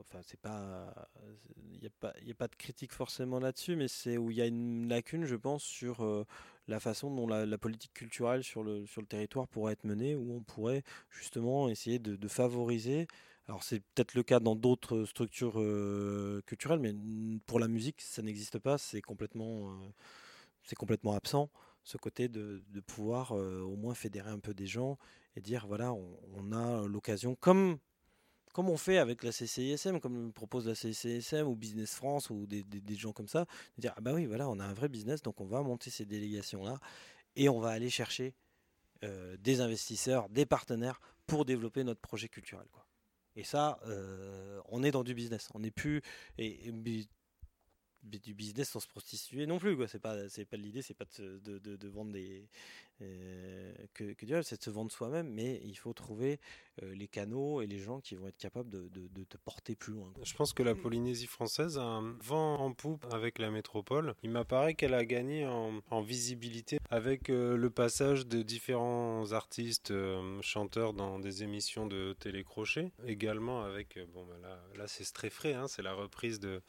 enfin 0.00 0.20
c'est 0.22 0.40
pas 0.40 1.08
il 1.72 1.80
n'y 1.80 1.86
a 1.86 1.90
pas 2.00 2.12
il 2.22 2.30
a 2.30 2.34
pas 2.34 2.48
de 2.48 2.54
critique 2.56 2.92
forcément 2.92 3.38
là-dessus 3.38 3.76
mais 3.76 3.88
c'est 3.88 4.16
où 4.16 4.30
il 4.30 4.36
y 4.36 4.42
a 4.42 4.46
une 4.46 4.88
lacune 4.88 5.24
je 5.24 5.36
pense 5.36 5.62
sur 5.62 6.04
euh, 6.04 6.24
la 6.68 6.80
façon 6.80 7.14
dont 7.14 7.26
la, 7.26 7.58
politique 7.58 7.94
culturelle 7.94 8.42
sur 8.42 8.62
le 8.62 8.86
sur 8.86 9.00
le 9.00 9.06
territoire 9.06 9.48
pourrait 9.48 9.74
être 9.74 9.84
menée 9.84 10.14
où 10.14 10.34
on 10.34 10.40
pourrait 10.40 10.82
justement 11.10 11.68
essayer 11.68 11.98
de, 11.98 12.28
favoriser. 12.28 13.06
Alors 13.48 13.62
c'est 13.62 13.80
peut-être 13.80 14.14
le 14.14 14.24
cas 14.24 14.40
dans 14.40 14.56
d'autres 14.56 15.04
structures 15.04 15.60
euh, 15.60 16.42
culturelles 16.46 16.80
mais 16.80 16.94
pour 17.46 17.60
la 17.60 17.68
musique 17.68 18.00
ça 18.00 18.22
n'existe 18.22 18.58
pas. 18.58 18.78
C'est 18.78 19.02
complètement 19.02 19.70
euh, 19.70 19.88
c'est 20.64 20.76
complètement 20.76 21.14
absent 21.14 21.50
ce 21.84 21.96
côté 21.98 22.28
de, 22.28 22.62
pouvoir 22.86 23.30
au 23.32 23.76
moins 23.76 23.94
fédérer 23.94 24.30
un 24.30 24.40
peu 24.40 24.54
des 24.54 24.66
gens 24.66 24.98
et 25.36 25.40
dire 25.40 25.66
voilà 25.68 25.92
on 25.92 26.52
a 26.52 26.84
l'occasion 26.88 27.36
comme 27.36 27.78
comme 28.56 28.70
on 28.70 28.78
fait 28.78 28.96
avec 28.96 29.22
la 29.22 29.32
CCISM, 29.32 30.00
comme 30.00 30.32
propose 30.32 30.66
la 30.66 30.74
CCISM 30.74 31.46
ou 31.46 31.54
Business 31.54 31.94
France 31.94 32.30
ou 32.30 32.46
des, 32.46 32.64
gens 32.96 33.12
comme 33.12 33.28
ça, 33.28 33.44
de 33.76 33.82
dire 33.82 33.92
ah 33.98 34.00
bah 34.00 34.14
oui 34.14 34.24
voilà 34.24 34.48
on 34.48 34.58
a 34.58 34.64
un 34.64 34.72
vrai 34.72 34.88
business 34.88 35.20
donc 35.20 35.42
on 35.42 35.44
va 35.44 35.60
monter 35.60 35.90
ces 35.90 36.06
délégations 36.06 36.64
là 36.64 36.80
et 37.36 37.50
on 37.50 37.60
va 37.60 37.68
aller 37.68 37.90
chercher 37.90 38.32
euh, 39.04 39.36
des 39.36 39.60
investisseurs, 39.60 40.30
des 40.30 40.46
partenaires 40.46 41.02
pour 41.26 41.44
développer 41.44 41.84
notre 41.84 42.00
projet 42.00 42.28
culturel 42.30 42.66
quoi. 42.72 42.86
Et 43.38 43.44
ça, 43.44 43.78
euh, 43.84 44.58
on 44.70 44.82
est 44.82 44.90
dans 44.90 45.04
du 45.04 45.12
business. 45.12 45.50
On 45.52 45.58
n'est 45.58 45.70
plus 45.70 46.00
et, 46.38 46.72
du 48.02 48.32
business 48.32 48.70
sans 48.70 48.80
se 48.80 48.88
prostituer 48.88 49.46
non 49.46 49.58
plus 49.58 49.76
quoi 49.76 49.88
c'est 49.88 49.98
pas 49.98 50.28
c'est 50.28 50.44
pas 50.44 50.56
l'idée 50.56 50.80
c'est 50.80 50.94
pas 50.94 51.06
de, 51.18 51.88
vendre 51.88 52.12
des 52.12 52.48
euh, 53.02 53.74
que, 53.94 54.12
que 54.12 54.42
c'est 54.42 54.58
de 54.58 54.62
se 54.62 54.70
vendre 54.70 54.90
soi-même 54.90 55.28
mais 55.28 55.60
il 55.64 55.74
faut 55.74 55.92
trouver 55.92 56.40
euh, 56.82 56.94
les 56.94 57.08
canaux 57.08 57.60
et 57.60 57.66
les 57.66 57.78
gens 57.78 58.00
qui 58.00 58.14
vont 58.14 58.26
être 58.28 58.38
capables 58.38 58.70
de, 58.70 58.88
de, 58.88 59.24
te 59.24 59.36
porter 59.36 59.76
plus 59.76 59.92
loin 59.92 60.12
je 60.22 60.34
pense 60.34 60.52
que 60.52 60.62
la 60.62 60.74
Polynésie 60.74 61.26
française 61.26 61.78
a 61.78 61.82
un 61.82 62.16
vent 62.22 62.56
en 62.56 62.72
poupe 62.72 63.04
avec 63.12 63.38
la 63.38 63.50
métropole. 63.50 64.14
Il 64.22 64.30
m'apparaît 64.30 64.74
qu'elle 64.74 64.94
a 64.94 65.04
gagné 65.04 65.46
en, 65.46 65.80
en 65.90 66.02
visibilité 66.02 66.78
avec 66.90 67.28
euh, 67.28 67.56
le 67.56 67.70
passage 67.70 68.26
de 68.26 68.42
différents 68.42 69.32
artistes 69.32 69.92
chanteurs 70.40 70.92
dans 70.92 71.18
des 71.18 71.42
émissions 71.42 71.86
de 71.86 72.14
télécrochet 72.18 72.92
également 73.06 73.62
avec 73.62 73.98
bon 74.14 74.24
bah 74.24 74.38
là, 74.40 74.62
là 74.76 74.86
c'est 74.86 75.04
très 75.12 75.30
frais 75.30 75.54
hein, 75.54 75.68
c'est 75.68 75.82
la 75.82 75.92
reprise 75.92 76.40
de 76.40 76.62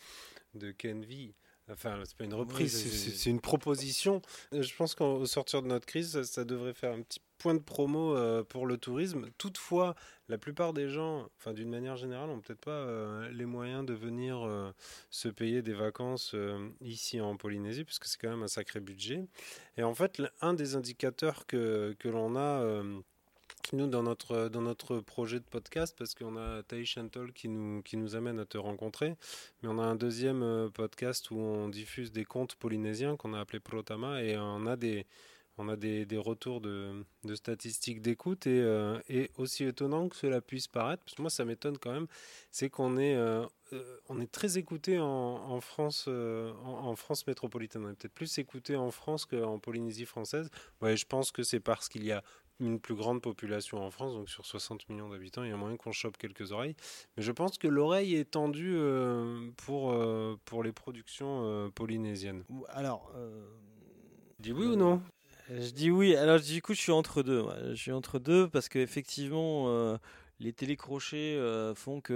de 0.55 0.71
Kenvi. 0.71 1.35
Enfin, 1.69 2.01
c'est 2.05 2.15
pas 2.15 2.23
une 2.23 2.33
reprise, 2.33 3.15
c'est 3.15 3.29
une 3.29 3.41
proposition. 3.41 4.21
Je 4.53 4.75
pense 4.75 4.95
qu'au 4.95 5.25
sortir 5.25 5.61
de 5.61 5.67
notre 5.67 5.85
crise, 5.85 6.21
ça, 6.23 6.45
devrait 6.45 6.73
faire 6.73 6.93
un 6.93 7.01
petit 7.01 7.19
point 7.37 7.53
de 7.53 7.59
promo 7.59 8.15
euh, 8.15 8.43
pour 8.43 8.65
le 8.65 8.77
tourisme. 8.77 9.27
Toutefois, 9.37 9.93
la 10.29 10.37
plupart 10.37 10.71
des 10.71 10.89
gens, 10.89 11.27
enfin 11.37 11.53
d'une 11.53 11.69
manière 11.69 11.97
générale, 11.97 12.29
n'ont 12.29 12.39
peut-être 12.39 12.61
pas 12.61 12.71
euh, 12.71 13.29
les 13.31 13.45
moyens 13.45 13.85
de 13.85 13.93
venir 13.93 14.43
euh, 14.43 14.71
se 15.09 15.27
payer 15.27 15.61
des 15.61 15.73
vacances 15.73 16.35
ici 16.81 17.19
en 17.19 17.35
Polynésie, 17.35 17.83
puisque 17.83 18.05
c'est 18.05 18.17
quand 18.19 18.29
même 18.29 18.43
un 18.43 18.47
sacré 18.47 18.79
budget. 18.79 19.27
Et 19.75 19.83
en 19.83 19.93
fait, 19.93 20.21
un 20.41 20.53
des 20.53 20.75
indicateurs 20.75 21.45
que, 21.47 21.95
que 21.99 22.07
l'on 22.07 22.37
a 22.37 22.81
nous 23.75 23.87
dans 23.87 24.03
notre 24.03 24.49
dans 24.49 24.61
notre 24.61 24.99
projet 24.99 25.39
de 25.39 25.45
podcast 25.45 25.95
parce 25.97 26.15
qu'on 26.15 26.37
a 26.37 26.63
Taï 26.63 26.85
Chantol 26.85 27.33
qui 27.33 27.49
nous 27.49 27.81
qui 27.81 27.97
nous 27.97 28.15
amène 28.15 28.39
à 28.39 28.45
te 28.45 28.57
rencontrer 28.57 29.15
mais 29.61 29.69
on 29.69 29.79
a 29.79 29.83
un 29.83 29.95
deuxième 29.95 30.43
euh, 30.43 30.69
podcast 30.69 31.31
où 31.31 31.37
on 31.37 31.67
diffuse 31.67 32.11
des 32.11 32.25
contes 32.25 32.55
polynésiens 32.55 33.17
qu'on 33.17 33.33
a 33.33 33.39
appelé 33.39 33.59
Protama 33.59 34.23
et 34.23 34.37
on 34.37 34.65
a 34.67 34.75
des 34.75 35.05
on 35.59 35.69
a 35.69 35.75
des, 35.75 36.05
des 36.05 36.19
retours 36.19 36.61
de, 36.61 37.03
de 37.23 37.33
statistiques 37.33 37.99
d'écoute 37.99 38.45
et, 38.45 38.61
euh, 38.61 38.99
et, 39.09 39.31
aussi 39.37 39.63
étonnant 39.63 40.07
que 40.07 40.15
cela 40.15 40.39
puisse 40.39 40.67
paraître, 40.67 41.03
parce 41.03 41.15
que 41.15 41.21
moi 41.23 41.31
ça 41.31 41.45
m'étonne 41.45 41.79
quand 41.79 41.91
même, 41.91 42.05
c'est 42.51 42.69
qu'on 42.69 42.95
est, 42.95 43.15
euh, 43.15 43.43
on 44.07 44.21
est 44.21 44.31
très 44.31 44.59
écouté 44.59 44.99
en, 44.99 45.59
France, 45.59 46.07
en, 46.07 46.95
France 46.95 47.25
métropolitaine. 47.25 47.85
On 47.85 47.89
est 47.89 47.95
peut-être 47.95 48.13
plus 48.13 48.37
écouté 48.37 48.75
en 48.75 48.91
France 48.91 49.25
qu'en 49.25 49.57
Polynésie 49.57 50.05
française. 50.05 50.51
Ouais, 50.79 50.95
je 50.95 51.07
pense 51.07 51.31
que 51.31 51.41
c'est 51.41 51.59
parce 51.59 51.89
qu'il 51.89 52.05
y 52.05 52.11
a 52.11 52.23
une 52.59 52.79
plus 52.79 52.95
grande 52.95 53.21
population 53.21 53.79
en 53.79 53.91
France, 53.91 54.13
donc 54.13 54.29
sur 54.29 54.45
60 54.45 54.89
millions 54.89 55.09
d'habitants, 55.09 55.43
il 55.43 55.49
y 55.49 55.53
a 55.53 55.57
moyen 55.57 55.77
qu'on 55.77 55.91
chope 55.91 56.17
quelques 56.17 56.51
oreilles. 56.51 56.75
Mais 57.15 57.23
je 57.23 57.31
pense 57.31 57.57
que 57.57 57.67
l'oreille 57.67 58.15
est 58.15 58.31
tendue 58.31 58.75
euh, 58.75 59.49
pour, 59.57 59.91
euh, 59.91 60.39
pour 60.45 60.63
les 60.63 60.71
productions 60.71 61.41
euh, 61.43 61.69
polynésiennes. 61.69 62.43
Alors, 62.69 63.11
dis 64.39 64.51
oui 64.51 64.65
ou 64.65 64.75
non? 64.75 65.01
Je 65.49 65.69
dis 65.69 65.91
oui. 65.91 66.15
Alors 66.15 66.39
du 66.39 66.61
coup, 66.61 66.73
je 66.73 66.81
suis 66.81 66.91
entre 66.91 67.23
deux. 67.23 67.45
Je 67.69 67.75
suis 67.75 67.91
entre 67.91 68.19
deux 68.19 68.49
parce 68.49 68.67
qu'effectivement, 68.69 69.97
les 70.39 70.53
télécrochets 70.53 71.35
euh, 71.35 71.73
font 71.73 72.01
qu'il 72.01 72.15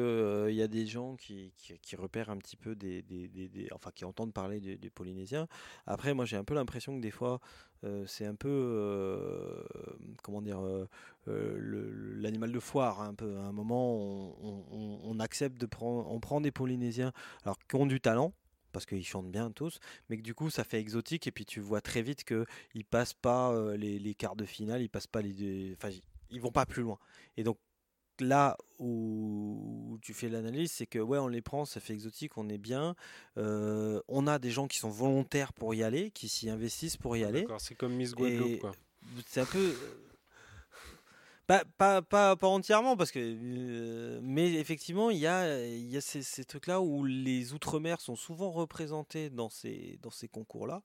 il 0.50 0.56
y 0.56 0.62
a 0.62 0.68
des 0.68 0.86
gens 0.86 1.16
qui, 1.16 1.52
repèrent 1.98 2.30
un 2.30 2.38
petit 2.38 2.56
peu 2.56 2.76
des, 2.76 3.04
enfin 3.74 3.92
qui 3.94 4.06
entendent 4.06 4.34
parler 4.34 4.60
des, 4.60 4.90
Polynésiens. 4.90 5.48
Après, 5.88 6.14
moi 6.14 6.26
j'ai 6.26 6.38
un 6.38 6.44
peu 6.44 6.54
l'impression 6.54 6.96
que 6.96 7.02
des 7.02 7.12
fois 7.12 7.40
euh, 7.84 8.06
c'est 8.06 8.26
un 8.26 8.36
peu 8.36 8.50
euh, 8.50 9.64
comment 10.22 10.42
dire 10.42 10.62
l'animal 11.26 12.52
de 12.52 12.60
foire. 12.60 13.02
Hein, 13.02 13.10
un 13.10 13.16
peu 13.16 13.38
à 13.38 13.44
un 13.44 13.52
moment 13.52 14.36
on, 14.42 15.20
accepte 15.20 15.58
de 15.60 15.66
prendre, 15.66 16.10
on 16.12 16.20
prend 16.20 16.42
des 16.42 16.52
Polynésiens 16.52 17.12
alors 17.44 17.58
qui 17.60 17.76
ont 17.76 17.86
du 17.86 18.02
talent 18.02 18.34
parce 18.72 18.86
qu'ils 18.86 19.06
chantent 19.06 19.32
bien 19.32 19.52
tous, 19.52 19.80
mais 20.10 20.18
que 20.18 20.22
du 20.22 20.34
coup 20.34 20.50
ça 20.50 20.64
fait 20.64 20.80
exotique 20.80 21.28
et 21.28 21.32
puis 21.32 21.46
tu 21.46 21.60
vois 21.60 21.82
très 21.82 22.02
vite 22.02 22.24
que 22.24 22.46
ils 22.74 22.86
passent 22.86 23.14
pas 23.14 23.76
les, 23.76 24.00
les, 24.00 24.16
quarts 24.16 24.38
de 24.38 24.46
finale, 24.46 24.82
ils 24.82 24.90
passent 24.90 25.08
pas 25.08 25.22
les, 25.22 25.74
enfin 25.74 25.90
ils 26.30 26.40
vont 26.40 26.52
pas 26.52 26.66
plus 26.66 26.84
loin. 26.84 26.98
Et 27.36 27.44
donc 27.44 27.58
là 28.20 28.58
où 28.80 29.98
tu 30.02 30.14
fais 30.14 30.30
l'analyse, 30.30 30.72
c'est 30.72 30.86
que 30.86 31.00
ouais, 31.00 31.18
on 31.18 31.28
les 31.28 31.42
prend, 31.42 31.66
ça 31.66 31.80
fait 31.80 31.94
exotique, 31.94 32.38
on 32.38 32.50
est 32.50 32.58
bien. 32.58 32.96
Euh, 33.38 34.02
on 34.08 34.28
a 34.28 34.40
des 34.40 34.52
gens 34.52 34.68
qui 34.68 34.80
sont 34.80 34.90
volontaires 34.90 35.54
pour 35.54 35.74
y 35.74 35.84
aller, 35.84 36.12
qui 36.12 36.28
s'y 36.28 36.50
investissent 36.50 36.98
pour 36.98 37.16
y 37.16 37.24
aller. 37.24 37.46
c'est 37.60 37.76
comme 37.76 37.94
Miss 37.94 38.14
Guadeloupe, 38.14 38.68
C'est 39.28 39.42
un 39.42 39.46
peu. 39.46 39.74
Pas, 41.52 42.02
pas, 42.02 42.38
pas, 42.38 42.48
entièrement, 42.48 42.96
parce 42.96 43.12
que, 43.12 43.20
euh, 43.20 44.22
mais 44.24 44.54
effectivement, 44.54 45.10
il 45.10 45.18
y 45.18 45.28
a, 45.28 45.68
y 45.68 45.98
a 45.98 46.00
ces, 46.00 46.24
ces 46.24 46.46
trucs-là 46.46 46.80
où 46.80 47.04
les 47.04 47.52
Outre-mer 47.52 48.00
sont 48.00 48.16
souvent 48.16 48.52
représentés 48.52 49.30
dans 49.30 49.50
ces, 49.50 50.00
dans 50.02 50.12
ces 50.12 50.30
concours-là, 50.30 50.82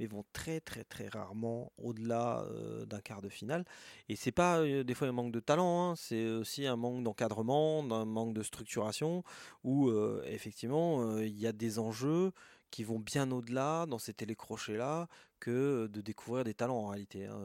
mais 0.00 0.06
vont 0.06 0.24
très, 0.32 0.58
très, 0.58 0.82
très 0.82 1.06
rarement 1.06 1.70
au-delà 1.78 2.44
euh, 2.50 2.84
d'un 2.84 2.98
quart 2.98 3.22
de 3.22 3.28
finale. 3.28 3.64
Et 4.08 4.16
c'est 4.16 4.32
pas 4.32 4.58
euh, 4.58 4.82
des 4.82 4.94
fois 4.94 5.06
un 5.06 5.12
manque 5.12 5.30
de 5.30 5.38
talent, 5.38 5.90
hein, 5.90 5.94
c'est 5.94 6.28
aussi 6.30 6.66
un 6.66 6.74
manque 6.74 7.04
d'encadrement, 7.04 7.88
un 7.88 8.04
manque 8.04 8.34
de 8.34 8.42
structuration, 8.42 9.22
où 9.62 9.92
effectivement, 10.24 11.18
il 11.18 11.38
y 11.38 11.46
a 11.46 11.52
des 11.52 11.78
enjeux 11.78 12.32
qui 12.70 12.82
vont 12.82 12.98
bien 12.98 13.30
au-delà 13.30 13.86
dans 13.86 13.98
ces 13.98 14.12
télécrochets-là 14.14 15.08
que 15.40 15.86
de 15.86 16.00
découvrir 16.00 16.44
des 16.44 16.54
talents 16.54 16.78
en 16.78 16.88
réalité. 16.88 17.26
Hein. 17.26 17.40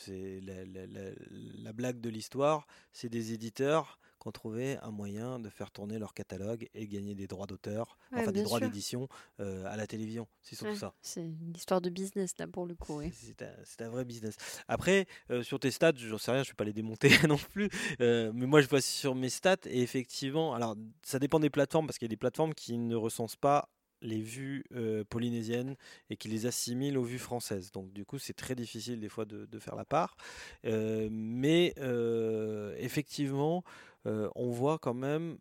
C'est 0.00 0.40
la, 0.40 1.72
blague 1.72 2.00
de 2.00 2.08
l'histoire, 2.08 2.66
c'est 2.92 3.08
des 3.08 3.32
éditeurs 3.32 3.98
qui 4.20 4.28
ont 4.28 4.32
trouvé 4.32 4.76
un 4.82 4.90
moyen 4.90 5.38
de 5.38 5.48
faire 5.48 5.70
tourner 5.70 5.98
leur 5.98 6.12
catalogue 6.12 6.68
et 6.74 6.86
gagner 6.86 7.14
des 7.14 7.26
droits 7.26 7.46
d'auteur, 7.46 7.96
enfin 8.12 8.32
des 8.32 8.42
droits 8.42 8.60
d'édition 8.60 9.08
euh, 9.40 9.64
à 9.66 9.76
la 9.76 9.86
télévision. 9.86 10.26
C'est 10.42 10.56
surtout 10.56 10.76
ça. 10.76 10.94
C'est 11.00 11.22
une 11.22 11.54
histoire 11.56 11.80
de 11.80 11.88
business 11.88 12.34
là 12.38 12.46
pour 12.46 12.66
le 12.66 12.74
coup. 12.74 13.00
C'est 13.12 13.82
un, 13.82 13.88
vrai 13.88 14.04
business. 14.04 14.36
Après, 14.68 15.06
euh, 15.30 15.42
sur 15.42 15.58
tes 15.58 15.70
stats, 15.70 15.92
j'en 15.96 16.18
sais 16.18 16.32
rien, 16.32 16.42
je 16.42 16.48
ne 16.48 16.52
vais 16.52 16.56
pas 16.56 16.64
les 16.64 16.72
démonter 16.72 17.10
non 17.28 17.38
plus, 17.38 17.70
euh, 18.00 18.30
mais 18.34 18.46
moi 18.46 18.60
je 18.60 18.68
vois 18.68 18.82
sur 18.82 19.14
mes 19.14 19.30
stats 19.30 19.56
et 19.66 19.80
effectivement, 19.80 20.54
alors 20.54 20.76
ça 21.02 21.18
dépend 21.18 21.40
des 21.40 21.50
plateformes 21.50 21.86
parce 21.86 21.98
qu'il 21.98 22.06
y 22.06 22.10
a 22.10 22.14
des 22.14 22.16
plateformes 22.16 22.54
qui 22.54 22.76
ne 22.76 22.96
recensent 22.96 23.36
pas 23.36 23.70
les 24.02 24.20
vues 24.20 24.64
euh, 24.74 25.04
polynésiennes 25.04 25.76
et 26.08 26.16
qui 26.16 26.28
les 26.28 26.46
assimile 26.46 26.98
aux 26.98 27.02
vues 27.02 27.18
françaises. 27.18 27.70
Donc 27.72 27.92
du 27.92 28.04
coup, 28.04 28.18
c'est 28.18 28.34
très 28.34 28.54
difficile 28.54 29.00
des 29.00 29.08
fois 29.08 29.24
de, 29.24 29.58
faire 29.58 29.76
la 29.76 29.84
part. 29.84 30.16
Euh, 30.64 31.08
mais 31.10 31.74
euh, 31.78 32.74
effectivement, 32.78 33.64
on 34.04 34.50
voit 34.50 34.78
quand 34.78 34.94
même, 34.94 35.36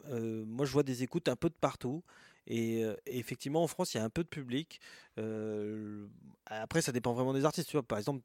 moi 0.45 0.65
je 0.65 0.71
vois 0.73 0.83
des 0.83 1.03
écoutes 1.03 1.29
un 1.29 1.35
peu 1.35 1.49
de 1.49 1.55
partout. 1.59 2.03
Et, 2.47 2.83
effectivement, 3.05 3.63
en 3.63 3.67
France, 3.67 3.93
il 3.93 3.97
y 3.97 3.99
a 3.99 4.03
un 4.03 4.09
peu 4.09 4.23
de 4.23 4.27
public. 4.27 4.81
après, 6.45 6.81
ça 6.81 6.91
dépend 6.91 7.13
vraiment 7.13 7.33
des 7.33 7.45
artistes. 7.45 7.69
Tu 7.69 7.77
vois, 7.77 7.83
par 7.83 7.97
exemple, 7.97 8.21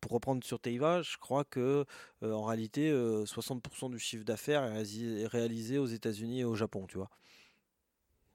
pour 0.00 0.12
reprendre 0.12 0.42
sur 0.44 0.58
Teiva, 0.60 1.02
je 1.02 1.16
crois 1.18 1.44
que 1.44 1.84
en 2.22 2.44
réalité, 2.44 2.90
60% 2.90 3.90
du 3.90 3.98
chiffre 3.98 4.24
d'affaires 4.24 4.64
est 4.64 5.26
réalisé 5.26 5.76
aux 5.76 5.86
États-Unis 5.86 6.40
et 6.40 6.44
au 6.44 6.54
Japon, 6.54 6.86
tu 6.86 6.96
vois. 6.96 7.10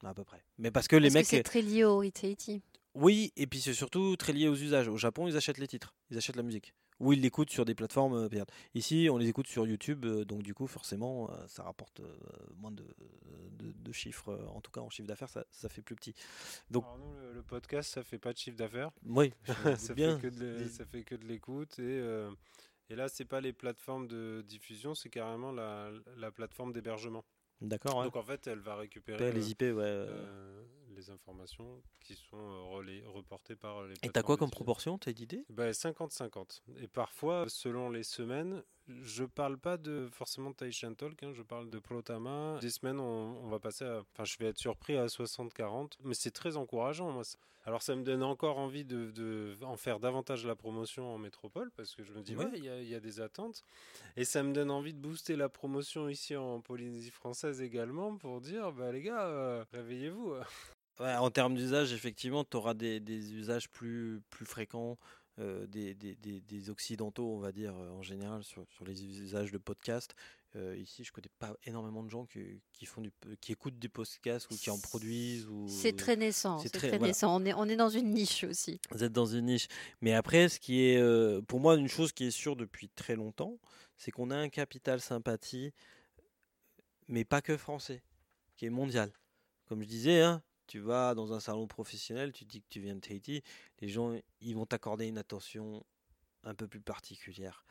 À 0.03 0.13
peu 0.13 0.23
près. 0.23 0.43
Mais 0.57 0.71
parce 0.71 0.87
que 0.87 0.95
les 0.95 1.09
mecs. 1.09 1.25
c'est 1.25 1.43
très 1.43 1.61
lié 1.61 1.83
au 1.83 2.03
Itaïti. 2.03 2.61
Oui, 2.95 3.33
et 3.35 3.47
puis 3.47 3.59
c'est 3.59 3.73
surtout 3.73 4.15
très 4.15 4.33
lié 4.33 4.47
aux 4.47 4.55
usages. 4.55 4.87
Au 4.87 4.97
Japon, 4.97 5.27
ils 5.27 5.35
achètent 5.35 5.57
les 5.57 5.67
titres, 5.67 5.95
ils 6.11 6.17
achètent 6.17 6.35
la 6.35 6.43
musique. 6.43 6.73
Ou 6.99 7.11
ils 7.11 7.21
l'écoutent 7.21 7.49
sur 7.49 7.65
des 7.65 7.73
plateformes 7.73 8.13
euh, 8.13 8.29
payantes. 8.29 8.51
Ici, 8.75 9.07
on 9.11 9.17
les 9.17 9.27
écoute 9.27 9.47
sur 9.47 9.65
YouTube, 9.65 10.05
euh, 10.05 10.25
donc 10.25 10.43
du 10.43 10.53
coup, 10.53 10.67
forcément, 10.67 11.29
euh, 11.31 11.47
ça 11.47 11.63
rapporte 11.63 12.01
moins 12.55 12.71
de, 12.71 12.85
de, 13.51 13.91
chiffres. 13.91 14.47
En 14.53 14.61
tout 14.61 14.71
cas, 14.71 14.81
en 14.81 14.89
chiffre 14.89 15.07
d'affaires, 15.07 15.29
ça, 15.29 15.43
ça, 15.49 15.69
fait 15.69 15.81
plus 15.81 15.95
petit. 15.95 16.13
Donc, 16.69 16.83
Alors 16.83 16.99
nous, 16.99 17.33
le, 17.33 17.41
podcast, 17.41 17.89
ça 17.91 18.03
fait 18.03 18.19
pas 18.19 18.31
de 18.31 18.37
chiffre 18.37 18.57
d'affaires. 18.57 18.91
Oui, 19.05 19.33
ça, 19.77 19.93
bien. 19.93 20.17
Fait 20.19 20.29
que 20.29 20.35
de, 20.35 20.67
ça 20.67 20.85
fait 20.85 21.03
que 21.03 21.15
de 21.15 21.25
l'écoute. 21.25 21.79
Et, 21.79 22.01
et 22.89 22.95
là, 22.95 23.09
c'est 23.09 23.25
pas 23.25 23.41
les 23.41 23.53
plateformes 23.53 24.07
de 24.07 24.43
diffusion, 24.47 24.93
c'est 24.93 25.09
carrément 25.09 25.51
la, 25.51 25.89
la 26.15 26.31
plateforme 26.31 26.73
d'hébergement. 26.73 27.25
D'accord. 27.61 28.03
Donc 28.03 28.15
en 28.15 28.23
fait, 28.23 28.47
elle 28.47 28.59
va 28.59 28.75
récupérer 28.75 29.31
les 29.31 29.51
IP, 29.51 29.61
ouais 29.61 30.05
les 30.93 31.09
informations 31.09 31.81
qui 31.99 32.15
sont 32.15 32.37
euh, 32.37 33.01
reportées 33.07 33.55
par 33.55 33.83
les 33.83 33.95
Et 34.03 34.09
t'as 34.09 34.23
quoi 34.23 34.37
comme 34.37 34.51
proportion 34.51 34.97
T'as 34.97 35.11
d'idée 35.11 35.45
50-50. 35.49 36.61
Bah, 36.67 36.73
Et 36.81 36.87
parfois, 36.87 37.45
selon 37.47 37.89
les 37.89 38.03
semaines, 38.03 38.63
je 38.87 39.23
parle 39.23 39.57
pas 39.57 39.77
de 39.77 40.07
forcément 40.11 40.49
de 40.49 40.55
Taishan 40.55 40.93
Talk, 40.93 41.23
hein, 41.23 41.31
je 41.33 41.41
parle 41.41 41.69
de 41.69 41.79
Protama. 41.79 42.57
Des 42.59 42.69
semaines, 42.69 42.99
on, 42.99 43.47
va 43.47 43.59
passer 43.59 43.85
à. 43.85 43.99
Enfin, 43.99 44.25
je 44.25 44.37
vais 44.37 44.47
être 44.47 44.57
surpris 44.57 44.97
à 44.97 45.05
60-40, 45.05 45.93
mais 46.03 46.13
c'est 46.13 46.31
très 46.31 46.57
encourageant. 46.57 47.11
Moi. 47.11 47.23
Alors, 47.65 47.81
ça 47.81 47.95
me 47.95 48.03
donne 48.03 48.23
encore 48.23 48.57
envie 48.57 48.83
de, 48.83 49.11
de, 49.11 49.55
en 49.61 49.77
faire 49.77 49.99
davantage 49.99 50.45
la 50.45 50.55
promotion 50.55 51.15
en 51.15 51.17
métropole 51.17 51.71
parce 51.71 51.95
que 51.95 52.03
je 52.03 52.11
me 52.11 52.21
dis, 52.21 52.35
ouais, 52.35 52.49
il 52.55 52.65
y, 52.65 52.89
y, 52.89 52.95
a 52.95 52.99
des 52.99 53.21
attentes. 53.21 53.63
Et 54.17 54.25
ça 54.25 54.43
me 54.43 54.51
donne 54.51 54.69
envie 54.69 54.93
de 54.93 54.99
booster 54.99 55.37
la 55.37 55.47
promotion 55.47 56.09
ici 56.09 56.35
en 56.35 56.59
Polynésie 56.59 57.11
française 57.11 57.61
également 57.61 58.17
pour 58.17 58.41
dire, 58.41 58.73
bah 58.73 58.91
les 58.91 59.01
gars, 59.01 59.27
euh, 59.27 59.63
réveillez-vous. 59.71 60.33
en 60.99 61.31
termes 61.31 61.55
d'usage, 61.55 61.93
effectivement, 61.93 62.43
tu 62.43 62.57
auras 62.57 62.73
des, 62.73 62.99
des, 62.99 63.33
usages 63.33 63.69
plus, 63.69 64.21
plus 64.29 64.45
fréquents 64.45 64.97
euh, 65.39 65.65
des, 65.65 65.95
des, 65.95 66.15
des, 66.15 66.69
occidentaux, 66.69 67.33
on 67.33 67.39
va 67.39 67.51
dire, 67.51 67.75
euh, 67.75 67.89
en 67.89 68.03
général, 68.03 68.43
sur, 68.43 68.67
sur 68.69 68.85
les 68.85 69.03
usages 69.03 69.51
de 69.51 69.57
podcast. 69.57 70.13
Euh, 70.55 70.77
ici, 70.77 71.03
je 71.03 71.11
connais 71.11 71.31
pas 71.39 71.55
énormément 71.63 72.03
de 72.03 72.09
gens 72.09 72.25
qui, 72.25 72.61
qui, 72.71 72.85
font 72.85 73.01
du, 73.01 73.11
qui 73.41 73.51
écoutent 73.51 73.79
des 73.79 73.89
podcasts 73.89 74.51
ou 74.51 74.55
qui 74.55 74.69
en 74.69 74.77
produisent. 74.77 75.47
Ou... 75.47 75.65
C'est 75.67 75.97
très 75.97 76.15
naissant. 76.15 76.59
C'est 76.59 76.69
très, 76.69 76.99
naissant. 76.99 77.35
On 77.35 77.45
est, 77.45 77.53
on 77.55 77.67
est 77.67 77.75
dans 77.75 77.89
une 77.89 78.11
niche 78.11 78.43
aussi. 78.43 78.79
Vous 78.91 79.03
êtes 79.03 79.11
dans 79.11 79.25
une 79.25 79.45
niche. 79.45 79.67
Mais 80.01 80.13
après, 80.13 80.49
ce 80.49 80.59
qui 80.59 80.81
est, 80.81 81.01
pour 81.47 81.59
moi, 81.59 81.77
une 81.77 81.87
chose 81.87 82.11
qui 82.11 82.25
est 82.25 82.31
sûre 82.31 82.55
depuis 82.55 82.89
très 82.89 83.15
longtemps, 83.15 83.57
c'est 83.97 84.11
qu'on 84.11 84.29
a 84.29 84.37
un 84.37 84.49
capital 84.49 85.01
sympathie, 85.01 85.73
mais 87.07 87.25
pas 87.25 87.41
que 87.41 87.57
français, 87.57 88.03
qui 88.55 88.67
est 88.67 88.69
mondial. 88.69 89.11
Comme 89.67 89.81
je 89.81 89.87
disais, 89.87 90.21
hein, 90.21 90.43
tu 90.67 90.79
vas 90.79 91.15
dans 91.15 91.33
un 91.33 91.39
salon 91.39 91.67
professionnel, 91.67 92.31
tu 92.31 92.45
dis 92.45 92.61
que 92.61 92.67
tu 92.69 92.79
viens 92.79 92.95
de 92.95 92.99
Tahiti, 92.99 93.43
les 93.79 93.89
gens 93.89 94.17
ils 94.41 94.55
vont 94.55 94.65
t'accorder 94.65 95.07
une 95.07 95.17
attention 95.17 95.85
un 96.43 96.55
peu 96.55 96.67
plus 96.67 96.81
particulière. 96.81 97.65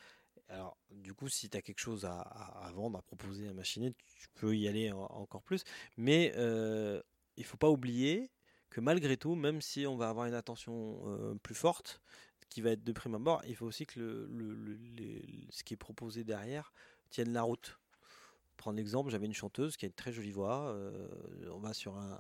Alors, 0.48 0.76
du 0.90 1.14
coup, 1.14 1.28
si 1.28 1.48
tu 1.48 1.56
as 1.56 1.62
quelque 1.62 1.78
chose 1.78 2.04
à, 2.04 2.70
vendre, 2.74 2.98
à 2.98 3.02
proposer, 3.02 3.48
à 3.48 3.54
machiner, 3.54 3.94
tu 4.06 4.28
peux 4.34 4.56
y 4.56 4.68
aller 4.68 4.92
encore 4.92 5.42
plus. 5.42 5.64
Mais 5.96 6.32
euh, 6.36 7.00
il 7.36 7.44
faut 7.44 7.56
pas 7.56 7.70
oublier 7.70 8.30
que 8.68 8.80
malgré 8.80 9.16
tout, 9.16 9.34
même 9.34 9.60
si 9.60 9.86
on 9.86 9.96
va 9.96 10.08
avoir 10.08 10.26
une 10.26 10.34
attention 10.34 11.00
euh, 11.06 11.34
plus 11.42 11.54
forte, 11.54 12.02
qui 12.52 12.60
va 12.60 12.70
être 12.70 12.84
de 12.84 12.92
prime 12.92 13.14
abord, 13.14 13.42
il 13.46 13.56
faut 13.56 13.64
aussi 13.64 13.86
que 13.86 14.28
ce 15.50 15.64
qui 15.64 15.74
est 15.74 15.78
proposé 15.78 16.22
derrière 16.22 16.74
tienne 17.08 17.32
la 17.32 17.42
route 17.42 17.78
prendre 18.56 18.76
l'exemple, 18.76 19.10
j'avais 19.10 19.26
une 19.26 19.34
chanteuse 19.34 19.76
qui 19.76 19.84
a 19.84 19.88
une 19.88 19.94
très 19.94 20.12
jolie 20.12 20.32
voix. 20.32 20.68
Euh, 20.68 21.08
on 21.52 21.58
va 21.58 21.72
sur 21.74 21.96
un, 21.96 22.18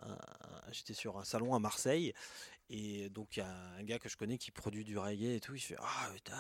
j'étais 0.72 0.94
sur 0.94 1.18
un 1.18 1.24
salon 1.24 1.54
à 1.54 1.58
Marseille 1.58 2.12
et 2.70 3.10
donc 3.10 3.36
il 3.36 3.40
y 3.40 3.42
a 3.42 3.54
un 3.78 3.82
gars 3.84 3.98
que 3.98 4.08
je 4.08 4.16
connais 4.16 4.38
qui 4.38 4.50
produit 4.50 4.84
du 4.84 4.98
reggae 4.98 5.36
et 5.36 5.40
tout. 5.40 5.54
Il 5.54 5.60
fait 5.60 5.76
ah 5.78 6.10
putain, 6.14 6.34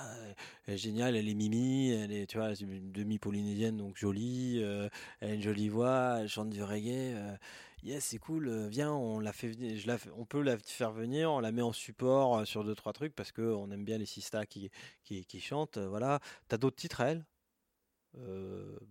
elle 0.66 0.74
est 0.74 0.78
géniale, 0.78 1.16
elle 1.16 1.28
est 1.28 1.34
mimi, 1.34 1.90
elle 1.90 2.12
est 2.12 2.26
tu 2.26 2.38
vois 2.38 2.52
demi 2.54 3.18
polynésienne 3.18 3.76
donc 3.76 3.96
jolie, 3.96 4.60
euh, 4.62 4.88
elle 5.20 5.30
a 5.30 5.34
une 5.34 5.42
jolie 5.42 5.68
voix, 5.68 6.18
elle 6.20 6.28
chante 6.28 6.50
du 6.50 6.62
reggae. 6.62 7.14
Euh, 7.14 7.36
yes, 7.82 8.04
c'est 8.04 8.18
cool. 8.18 8.68
viens, 8.68 8.92
on 8.92 9.20
la 9.20 9.32
fait 9.32 9.48
venir. 9.48 9.76
Je 9.78 9.86
la, 9.86 9.98
on 10.16 10.24
peut 10.24 10.40
la 10.42 10.58
faire 10.58 10.92
venir. 10.92 11.30
On 11.32 11.40
la 11.40 11.52
met 11.52 11.62
en 11.62 11.72
support 11.72 12.46
sur 12.46 12.64
deux 12.64 12.74
trois 12.74 12.92
trucs 12.92 13.14
parce 13.14 13.32
que 13.32 13.42
on 13.42 13.70
aime 13.70 13.84
bien 13.84 13.98
les 13.98 14.06
sistas 14.06 14.46
qui 14.46 14.70
qui, 15.04 15.24
qui 15.26 15.40
chantent. 15.40 15.78
voilà. 15.78 16.20
T'as 16.48 16.58
d'autres 16.58 16.76
titres 16.76 17.00
à 17.02 17.10
elle? 17.10 17.24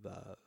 Bah 0.04 0.38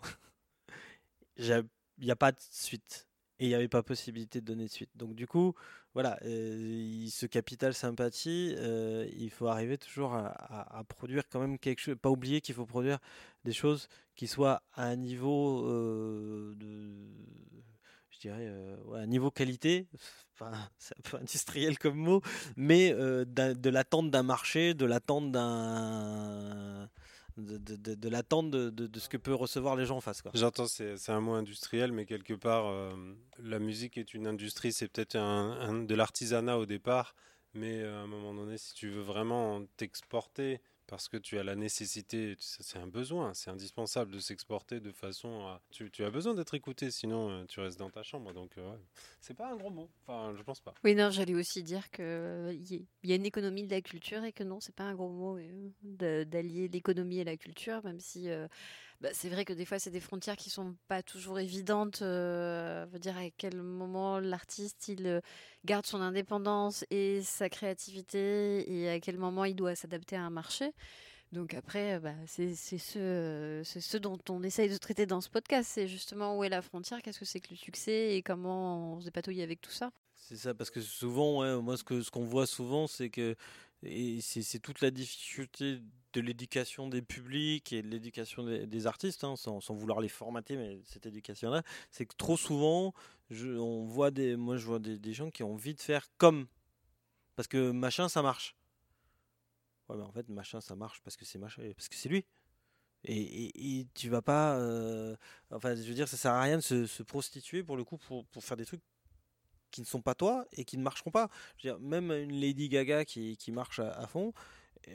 il 1.38 1.64
n'y 1.98 2.10
a 2.10 2.16
pas 2.16 2.32
de 2.32 2.38
suite. 2.40 3.06
Et 3.38 3.46
il 3.46 3.48
n'y 3.48 3.54
avait 3.54 3.68
pas 3.68 3.82
possibilité 3.82 4.40
de 4.40 4.46
donner 4.46 4.64
de 4.64 4.70
suite. 4.70 4.90
Donc 4.94 5.14
du 5.14 5.26
coup, 5.26 5.54
voilà, 5.96 6.18
euh, 6.26 7.06
ce 7.10 7.24
capital 7.24 7.72
sympathie, 7.72 8.54
euh, 8.58 9.08
il 9.16 9.30
faut 9.30 9.46
arriver 9.46 9.78
toujours 9.78 10.14
à, 10.14 10.84
produire 10.88 11.22
quand 11.26 11.40
même 11.40 11.58
quelque 11.58 11.80
chose. 11.80 11.96
Pas 12.00 12.10
oublier 12.10 12.42
qu'il 12.42 12.54
faut 12.54 12.66
produire 12.66 12.98
des 13.44 13.54
choses 13.54 13.88
qui 14.14 14.26
soient 14.26 14.62
à 14.74 14.84
un 14.84 14.96
niveau 14.96 15.66
euh, 15.66 16.54
je 18.10 18.18
dirais, 18.20 18.52
niveau 19.06 19.30
qualité. 19.30 19.86
Enfin, 20.34 20.52
c'est 20.78 20.98
un 20.98 21.02
peu 21.02 21.16
industriel 21.16 21.78
comme 21.78 21.96
mot, 21.96 22.20
mais 22.56 22.92
de 22.92 23.70
l'attente 23.70 24.10
d'un 24.10 24.22
marché, 24.22 24.74
de 24.74 24.84
l'attente 24.84 25.32
d'un 25.32 26.35
de, 27.66 28.08
l'attente 28.08 28.50
de, 28.50 28.98
ce 28.98 29.08
que 29.08 29.16
peut 29.16 29.34
recevoir 29.34 29.76
les 29.76 29.86
gens 29.86 29.96
en 29.96 30.00
face. 30.00 30.22
J'entends, 30.34 30.66
c'est 30.66 31.08
un 31.08 31.20
mot 31.20 31.34
industriel, 31.34 31.92
mais 31.92 32.06
quelque 32.06 32.34
part, 32.34 32.66
euh, 32.66 32.90
la 33.38 33.58
musique 33.58 33.98
est 33.98 34.14
une 34.14 34.26
industrie, 34.26 34.72
c'est 34.72 34.88
peut-être 34.88 35.16
un, 35.16 35.82
de 35.82 35.94
l'artisanat 35.94 36.58
au 36.58 36.66
départ, 36.66 37.14
mais 37.54 37.80
euh, 37.80 38.00
à 38.00 38.02
un 38.02 38.06
moment 38.06 38.34
donné, 38.34 38.58
si 38.58 38.74
tu 38.74 38.88
veux 38.88 39.02
vraiment 39.02 39.64
t'exporter 39.76 40.60
parce 40.86 41.08
que 41.08 41.16
tu 41.16 41.38
as 41.38 41.42
la 41.42 41.56
nécessité, 41.56 42.36
c'est 42.38 42.78
un 42.78 42.86
besoin, 42.86 43.34
c'est 43.34 43.50
indispensable 43.50 44.12
de 44.12 44.18
s'exporter 44.18 44.80
de 44.80 44.92
façon 44.92 45.46
à... 45.46 45.60
Tu, 45.70 45.90
as 46.04 46.10
besoin 46.10 46.34
d'être 46.34 46.54
écouté, 46.54 46.90
sinon 46.90 47.30
euh, 47.30 47.44
tu 47.46 47.60
restes 47.60 47.78
dans 47.78 47.90
ta 47.90 48.02
chambre. 48.02 48.32
Donc, 48.32 48.56
euh, 48.58 48.76
c'est 49.20 49.34
pas 49.34 49.50
un 49.50 49.56
gros 49.56 49.70
mot. 49.70 49.90
Enfin, 50.02 50.34
je 50.36 50.42
pense 50.42 50.60
pas. 50.60 50.74
Oui, 50.84 50.94
non, 50.94 51.10
j'allais 51.10 51.34
aussi 51.34 51.62
dire 51.62 51.90
qu'il 51.90 52.04
euh, 52.04 52.54
y, 53.02 53.12
a 53.12 53.14
une 53.14 53.26
économie 53.26 53.64
de 53.64 53.70
la 53.70 53.80
culture 53.80 54.24
et 54.24 54.32
que 54.32 54.44
non, 54.44 54.60
c'est 54.60 54.74
pas 54.74 54.84
un 54.84 54.94
gros 54.94 55.10
mot 55.10 55.38
d'allier 55.82 56.68
l'économie 56.68 57.18
et 57.18 57.24
la 57.24 57.36
culture, 57.36 57.82
même 57.84 58.00
si 58.00 58.28
bah, 59.00 59.10
c'est 59.12 59.28
vrai 59.28 59.44
que 59.44 59.52
des 59.52 59.64
fois, 59.64 59.78
c'est 59.78 59.90
des 59.90 60.00
frontières 60.00 60.36
qui 60.36 60.48
sont 60.48 60.74
pas 60.88 61.02
toujours 61.02 61.38
évidentes. 61.38 62.00
Euh, 62.02 62.86
veut 62.90 62.98
dire 62.98 63.16
à 63.16 63.28
quel 63.36 63.62
moment 63.62 64.18
l'artiste 64.18 64.88
il 64.88 65.06
euh, 65.06 65.20
garde 65.64 65.86
son 65.86 66.00
indépendance 66.00 66.84
et 66.90 67.20
sa 67.22 67.48
créativité 67.48 68.64
et 68.72 68.88
à 68.88 69.00
quel 69.00 69.18
moment 69.18 69.44
il 69.44 69.54
doit 69.54 69.74
s'adapter 69.74 70.16
à 70.16 70.22
un 70.22 70.30
marché. 70.30 70.72
Donc 71.32 71.54
après, 71.54 71.98
bah, 72.00 72.14
c'est 72.26 72.54
ce, 72.54 73.62
ce 73.64 73.96
dont 73.98 74.18
on 74.30 74.42
essaye 74.42 74.70
de 74.70 74.76
traiter 74.76 75.06
dans 75.06 75.20
ce 75.20 75.28
podcast. 75.28 75.70
C'est 75.74 75.88
justement 75.88 76.38
où 76.38 76.44
est 76.44 76.48
la 76.48 76.62
frontière, 76.62 77.02
qu'est-ce 77.02 77.18
que 77.18 77.24
c'est 77.24 77.40
que 77.40 77.50
le 77.50 77.56
succès 77.56 78.14
et 78.14 78.22
comment 78.22 78.94
on 78.94 79.00
se 79.00 79.06
dépatouille 79.06 79.42
avec 79.42 79.60
tout 79.60 79.72
ça. 79.72 79.90
C'est 80.14 80.36
ça, 80.36 80.54
parce 80.54 80.70
que 80.70 80.80
souvent, 80.80 81.62
moi, 81.62 81.76
ce 81.76 81.84
qu'on 81.84 82.02
ce 82.02 82.10
qu'on 82.10 82.24
voit 82.24 82.46
souvent, 82.46 82.86
c'est 82.86 83.10
que 83.10 83.36
c'est 83.82 84.58
toute 84.60 84.80
la 84.80 84.90
difficulté 84.90 85.80
de 86.12 86.20
l'éducation 86.20 86.88
des 86.88 87.02
publics 87.02 87.72
et 87.72 87.82
de 87.82 87.88
l'éducation 87.88 88.44
des, 88.44 88.86
artistes, 88.86 89.24
hein, 89.24 89.36
sans, 89.36 89.60
vouloir 89.74 90.00
les 90.00 90.08
formater, 90.08 90.56
mais 90.56 90.80
cette 90.84 91.06
éducation-là, 91.06 91.62
c'est 91.90 92.06
que 92.06 92.14
trop 92.16 92.36
souvent, 92.36 92.94
je, 93.30 93.48
on 93.48 93.84
voit 93.84 94.10
des, 94.10 94.36
moi 94.36 94.56
je 94.56 94.66
vois 94.66 94.78
des, 94.78 95.12
gens 95.12 95.30
qui 95.30 95.42
ont 95.42 95.52
envie 95.52 95.74
de 95.74 95.80
faire 95.80 96.08
comme, 96.16 96.46
parce 97.36 97.48
que 97.48 97.70
machin 97.70 98.08
ça 98.08 98.22
marche. 98.22 98.56
Ouais, 99.88 99.96
mais 99.96 100.04
en 100.04 100.12
fait 100.12 100.28
machin 100.28 100.60
ça 100.60 100.74
marche 100.74 101.00
parce 101.02 101.16
que 101.16 101.24
c'est 101.24 101.38
machin, 101.38 101.62
parce 101.76 101.88
que 101.88 101.96
c'est 101.96 102.08
lui. 102.08 102.24
Et, 103.04 103.80
et, 103.80 103.86
tu 103.94 104.08
vas 104.08 104.22
pas, 104.22 104.56
euh, 104.56 105.16
enfin 105.50 105.76
je 105.76 105.82
veux 105.82 105.94
dire, 105.94 106.08
ça 106.08 106.16
sert 106.16 106.32
à 106.32 106.40
rien 106.40 106.56
de 106.56 106.62
se, 106.62 107.02
prostituer 107.04 107.62
pour 107.62 107.76
le 107.76 107.84
coup 107.84 107.98
pour, 107.98 108.26
pour 108.26 108.42
faire 108.42 108.56
des 108.56 108.64
trucs 108.64 108.82
qui 109.76 109.82
ne 109.82 109.86
sont 109.86 110.00
pas 110.00 110.14
toi 110.14 110.46
et 110.54 110.64
qui 110.64 110.78
ne 110.78 110.82
marcheront 110.82 111.10
pas. 111.10 111.28
Je 111.58 111.68
veux 111.68 111.74
dire, 111.74 111.86
même 111.86 112.10
une 112.10 112.32
Lady 112.32 112.70
Gaga 112.70 113.04
qui, 113.04 113.36
qui 113.36 113.52
marche 113.52 113.78
à 113.78 114.06
fond, 114.06 114.32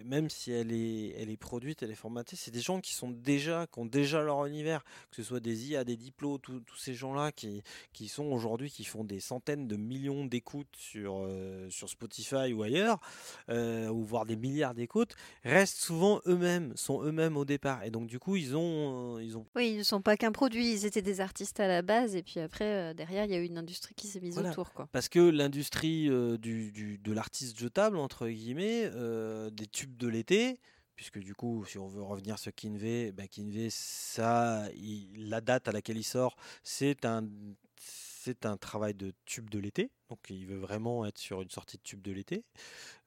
même 0.06 0.30
si 0.30 0.52
elle 0.52 0.72
est, 0.72 1.10
elle 1.18 1.30
est 1.30 1.38
produite, 1.38 1.84
elle 1.84 1.92
est 1.92 1.96
formatée, 1.96 2.36
c'est 2.36 2.52
des 2.52 2.62
gens 2.62 2.80
qui 2.80 2.94
sont 2.94 3.12
déjà, 3.12 3.68
qui 3.68 3.80
ont 3.80 3.86
déjà 3.86 4.22
leur 4.22 4.46
univers, 4.46 4.84
que 5.10 5.18
ce 5.18 5.24
soit 5.24 5.40
des 5.40 5.72
IA, 5.72 5.84
des 5.84 5.98
diplômes, 5.98 6.40
tous 6.40 6.64
ces 6.78 6.94
gens-là 6.94 7.32
qui, 7.32 7.62
qui 7.94 8.08
sont 8.08 8.26
aujourd'hui, 8.26 8.70
qui 8.70 8.84
font 8.84 9.04
des 9.04 9.20
centaines 9.20 9.68
de 9.68 9.76
millions 9.76 10.26
d'écoutes 10.26 10.74
sur, 10.78 11.26
euh, 11.26 11.70
sur 11.70 11.90
Spotify 11.90 12.54
ou 12.54 12.64
ailleurs, 12.64 13.00
euh, 13.50 13.90
ou 13.90 14.04
voire 14.04 14.26
des 14.26 14.36
milliards 14.36 14.74
d'écoutes, 14.74 15.16
restent 15.44 15.80
souvent 15.80 16.22
eux-mêmes, 16.28 16.74
sont 16.76 17.04
eux-mêmes 17.04 17.38
au 17.38 17.46
départ. 17.46 17.84
Et 17.84 17.92
donc 17.92 18.08
du 18.08 18.20
coup, 18.20 18.36
ils 18.36 18.56
ont, 18.56 19.18
euh, 19.18 19.24
ils 19.24 19.38
ont. 19.38 19.46
Oui, 19.56 19.72
ils 19.72 19.78
ne 19.80 19.84
sont 19.84 20.02
pas 20.02 20.18
qu'un 20.18 20.32
produit, 20.32 20.72
ils 20.72 20.86
étaient 20.86 21.02
des 21.02 21.22
artistes 21.22 21.60
à 21.60 21.68
la 21.68 21.82
base, 21.82 22.16
et 22.16 22.24
puis 22.24 22.40
après, 22.40 22.94
derrière, 22.94 23.26
il 23.26 23.32
y 23.32 23.36
a 23.36 23.40
eu 23.40 23.46
une 23.46 23.58
industrie 23.58 23.96
qui 23.96 24.08
s'est 24.08 24.22
mise 24.22 24.38
autour. 24.38 24.74
Quoi. 24.74 24.88
Parce 24.92 25.10
que 25.10 25.20
l'industrie 25.20 26.10
du, 26.40 26.72
du, 26.72 26.98
de 26.98 27.14
l'artiste 27.14 27.60
jetable, 27.60 27.98
entre 27.98 28.28
guillemets, 28.28 28.90
des 29.52 29.68
tubes 29.82 29.98
de 29.98 30.08
l'été, 30.08 30.60
puisque 30.96 31.18
du 31.18 31.34
coup, 31.34 31.66
si 31.66 31.80
on 31.80 31.88
veut 31.88 32.04
revenir 32.04 32.38
sur 32.38 32.54
Kinvey, 32.54 33.12
ben 33.12 33.28
Kinvey, 33.28 33.70
ça, 33.72 34.70
la 35.16 35.42
date 35.42 35.68
à 35.68 35.72
laquelle 35.72 35.98
il 35.98 36.04
sort, 36.04 36.36
c'est 36.62 37.04
un, 37.04 37.28
c'est 37.78 38.46
un 38.46 38.58
travail 38.58 38.94
de 38.94 39.12
tube 39.26 39.50
de 39.50 39.58
l'été. 39.58 39.90
Donc 40.12 40.30
il 40.30 40.46
veut 40.46 40.58
vraiment 40.58 41.06
être 41.06 41.18
sur 41.18 41.42
une 41.42 41.50
sortie 41.50 41.78
de 41.78 41.84
tube 41.84 42.02
de 42.02 42.12
l'été. 42.12 42.44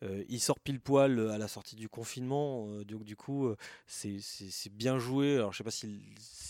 Euh, 0.02 0.24
il 0.28 0.40
sort 0.40 0.58
pile 0.58 0.80
poil 0.80 1.18
euh, 1.18 1.30
à 1.30 1.38
la 1.38 1.48
sortie 1.48 1.76
du 1.76 1.88
confinement. 1.88 2.66
Euh, 2.68 2.84
donc 2.84 3.04
du 3.04 3.16
coup, 3.16 3.54
c'est 3.86 4.20
bien 4.72 4.98
joué. 4.98 5.36
Alors 5.36 5.52
je 5.52 5.58
sais 5.58 5.64
pas 5.64 5.70
si, 5.70 6.00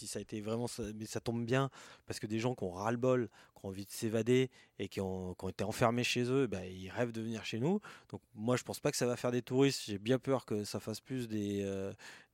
ça 0.06 0.18
a 0.18 0.22
été 0.22 0.40
vraiment, 0.40 0.66
mais 0.94 1.06
ça 1.06 1.20
tombe 1.20 1.44
bien 1.44 1.70
parce 2.06 2.20
que 2.20 2.26
des 2.26 2.38
gens 2.38 2.54
qui 2.54 2.64
ont 2.64 2.72
ras-le-bol, 2.72 3.28
qui 3.28 3.66
ont 3.66 3.68
envie 3.68 3.84
de 3.84 3.90
s'évader 3.90 4.50
et 4.78 4.88
qui 4.88 5.00
ont, 5.00 5.34
été 5.48 5.64
enfermés 5.64 6.04
chez 6.04 6.24
eux, 6.24 6.46
bah, 6.46 6.66
ils 6.66 6.90
rêvent 6.90 7.12
de 7.12 7.20
venir 7.20 7.44
chez 7.44 7.58
nous. 7.58 7.80
Donc 8.10 8.20
moi 8.34 8.56
je 8.56 8.62
pense 8.62 8.80
pas 8.80 8.90
que 8.90 8.96
ça 8.96 9.06
va 9.06 9.16
faire 9.16 9.32
des 9.32 9.42
touristes. 9.42 9.82
J'ai 9.86 9.98
bien 9.98 10.18
peur 10.18 10.44
que 10.44 10.64
ça 10.64 10.78
fasse 10.80 11.00
plus 11.00 11.26
des, 11.26 11.64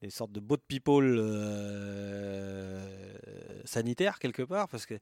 des 0.02 0.10
sortes 0.10 0.32
de 0.32 0.40
boat 0.40 0.58
people 0.68 1.16
sanitaires 3.64 4.18
quelque 4.18 4.42
part 4.42 4.68
parce 4.68 4.86
que 4.86 4.98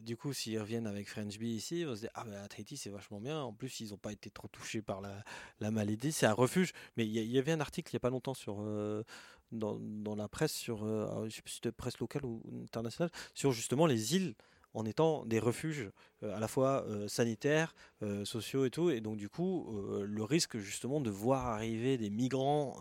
du 0.00 0.16
coup 0.16 0.32
s'ils 0.32 0.60
reviennent 0.60 0.86
avec 0.86 1.08
French 1.08 1.38
Bee 1.38 1.54
ici, 1.54 1.84
on 1.88 1.94
se 1.96 2.02
dit 2.02 2.08
ah 2.14 2.24
à 2.34 2.48
Tahiti, 2.48 2.76
c'est 2.76 2.90
vachement 2.90 3.20
bien. 3.20 3.40
En 3.40 3.52
plus, 3.52 3.80
ils 3.80 3.90
n'ont 3.90 3.98
pas 3.98 4.12
été 4.12 4.30
trop 4.30 4.48
touchés 4.48 4.82
par 4.82 5.00
la, 5.00 5.70
maladie. 5.70 6.12
C'est 6.12 6.26
un 6.26 6.32
refuge. 6.32 6.72
Mais 6.96 7.06
il 7.06 7.12
y, 7.12 7.38
avait 7.38 7.52
un 7.52 7.60
article 7.60 7.90
il 7.92 7.96
n'y 7.96 7.98
a 7.98 8.00
pas 8.00 8.10
longtemps 8.10 8.34
sur, 8.34 8.58
euh, 8.60 9.04
dans, 9.52 10.14
la 10.16 10.28
presse, 10.28 10.52
sur, 10.52 10.84
euh, 10.84 11.28
je 11.28 11.36
sais 11.36 11.42
plus 11.42 11.50
si 11.50 11.56
c'était 11.56 11.72
presse 11.72 11.98
locale 11.98 12.24
ou 12.24 12.42
internationale, 12.64 13.10
sur 13.34 13.52
justement 13.52 13.86
les 13.86 14.16
îles 14.16 14.34
en 14.74 14.84
étant 14.84 15.24
des 15.24 15.38
refuges 15.40 15.90
à 16.22 16.38
la 16.38 16.48
fois 16.48 16.84
euh, 16.86 17.08
sanitaires, 17.08 17.74
euh, 18.02 18.24
sociaux 18.24 18.64
et 18.64 18.70
tout. 18.70 18.90
Et 18.90 19.00
donc, 19.00 19.16
du 19.16 19.28
coup, 19.28 19.80
le 20.04 20.22
risque 20.22 20.58
justement 20.58 21.00
de 21.00 21.10
voir 21.10 21.46
arriver 21.46 21.96
des 21.98 22.10
migrants, 22.10 22.78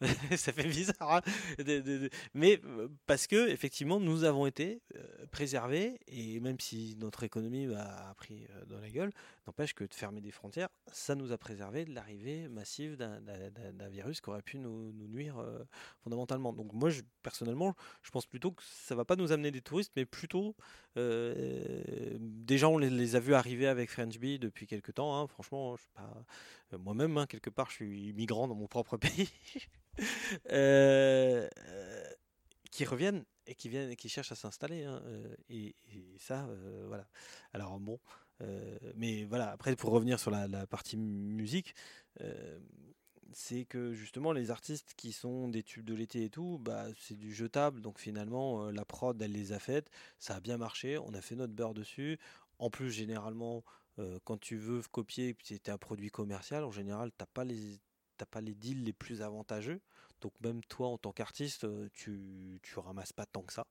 ça 0.36 0.52
fait 0.52 0.68
bizarre, 0.68 1.16
hein, 1.16 1.22
mais 2.34 2.60
parce 3.06 3.26
que 3.26 3.48
effectivement, 3.48 4.00
nous 4.00 4.24
avons 4.24 4.46
été 4.46 4.82
préservés 5.30 5.98
et 6.06 6.40
même 6.40 6.58
si 6.60 6.96
notre 6.98 7.22
économie 7.22 7.72
a 7.74 8.14
pris 8.16 8.46
dans 8.68 8.80
la 8.80 8.90
gueule, 8.90 9.12
n'empêche 9.46 9.74
que 9.74 9.84
de 9.84 9.94
fermer 9.94 10.20
des 10.20 10.30
frontières, 10.30 10.68
ça 10.92 11.14
nous 11.14 11.32
a 11.32 11.38
préservé 11.38 11.84
de 11.84 11.94
l'arrivée 11.94 12.48
massive 12.48 12.96
d'un 12.96 13.88
virus 13.88 14.20
qui 14.20 14.30
aurait 14.30 14.42
pu 14.42 14.58
nous, 14.58 14.92
nuire 14.92 15.42
fondamentalement. 16.02 16.52
Donc, 16.52 16.72
moi, 16.72 16.90
personnellement, 17.22 17.74
je 18.02 18.10
pense 18.10 18.26
plutôt 18.26 18.52
que 18.52 18.62
ça 18.62 18.94
va 18.94 19.04
pas 19.04 19.16
nous 19.16 19.32
amener 19.32 19.50
des 19.50 19.62
touristes, 19.62 19.92
mais 19.96 20.04
plutôt 20.04 20.54
déjà, 22.30 22.68
on 22.68 22.78
les, 22.78 23.16
a 23.16 23.20
vus 23.20 23.34
arriver 23.34 23.66
avec 23.66 23.90
French 23.90 24.18
Bee 24.18 24.38
depuis 24.38 24.66
quelques 24.66 24.94
temps. 24.94 25.16
Hein. 25.16 25.26
Franchement, 25.26 25.76
je 25.76 25.82
pas 25.94 26.24
euh, 26.72 26.78
moi-même 26.78 27.16
hein, 27.18 27.26
quelque 27.26 27.50
part, 27.50 27.70
je 27.70 27.76
suis 27.76 28.12
migrant 28.12 28.48
dans 28.48 28.54
mon 28.54 28.66
propre 28.66 28.96
pays, 28.96 29.30
euh, 30.50 31.48
qui 32.70 32.84
reviennent 32.84 33.24
et 33.46 33.54
qui 33.54 33.68
viennent 33.68 33.90
et 33.90 33.96
qui 33.96 34.08
cherchent 34.08 34.32
à 34.32 34.36
s'installer. 34.36 34.84
Hein, 34.84 35.02
euh, 35.06 35.34
et, 35.48 35.74
ça, 36.18 36.48
voilà. 36.86 37.06
Alors 37.52 37.78
bon, 37.80 37.98
mais 38.96 39.24
voilà. 39.24 39.50
Après, 39.50 39.74
pour 39.76 39.90
revenir 39.90 40.20
sur 40.20 40.30
la 40.30 40.66
partie 40.66 40.96
musique 40.96 41.74
c'est 43.32 43.64
que 43.64 43.94
justement 43.94 44.32
les 44.32 44.50
artistes 44.50 44.94
qui 44.96 45.12
sont 45.12 45.48
des 45.48 45.62
tubes 45.62 45.84
de 45.84 45.94
l'été 45.94 46.24
et 46.24 46.30
tout, 46.30 46.58
bah 46.60 46.86
c'est 46.98 47.16
du 47.16 47.34
jetable, 47.34 47.80
donc 47.80 47.98
finalement 47.98 48.70
la 48.70 48.84
prod 48.84 49.20
elle 49.22 49.32
les 49.32 49.52
a 49.52 49.58
faites, 49.58 49.90
ça 50.18 50.36
a 50.36 50.40
bien 50.40 50.58
marché, 50.58 50.98
on 50.98 51.14
a 51.14 51.20
fait 51.20 51.36
notre 51.36 51.52
beurre 51.52 51.74
dessus, 51.74 52.18
en 52.60 52.68
plus, 52.68 52.90
généralement, 52.92 53.64
euh, 53.98 54.18
quand 54.24 54.38
tu 54.38 54.58
veux 54.58 54.82
copier, 54.92 55.34
c'était 55.42 55.70
un 55.72 55.78
produit 55.78 56.10
commercial, 56.10 56.62
en 56.62 56.70
général, 56.70 57.10
tu 57.10 57.16
n'as 57.20 57.26
pas, 57.26 57.44
les, 57.44 57.80
pas 58.30 58.42
les 58.42 58.54
deals 58.54 58.84
les 58.84 58.92
plus 58.92 59.22
avantageux. 59.22 59.80
Donc 60.20 60.34
même 60.42 60.62
toi, 60.64 60.88
en 60.88 60.98
tant 60.98 61.10
qu'artiste, 61.10 61.64
euh, 61.64 61.88
tu, 61.94 62.60
tu 62.62 62.78
ramasses 62.78 63.14
pas 63.14 63.24
tant 63.24 63.40
que 63.40 63.54
ça. 63.54 63.66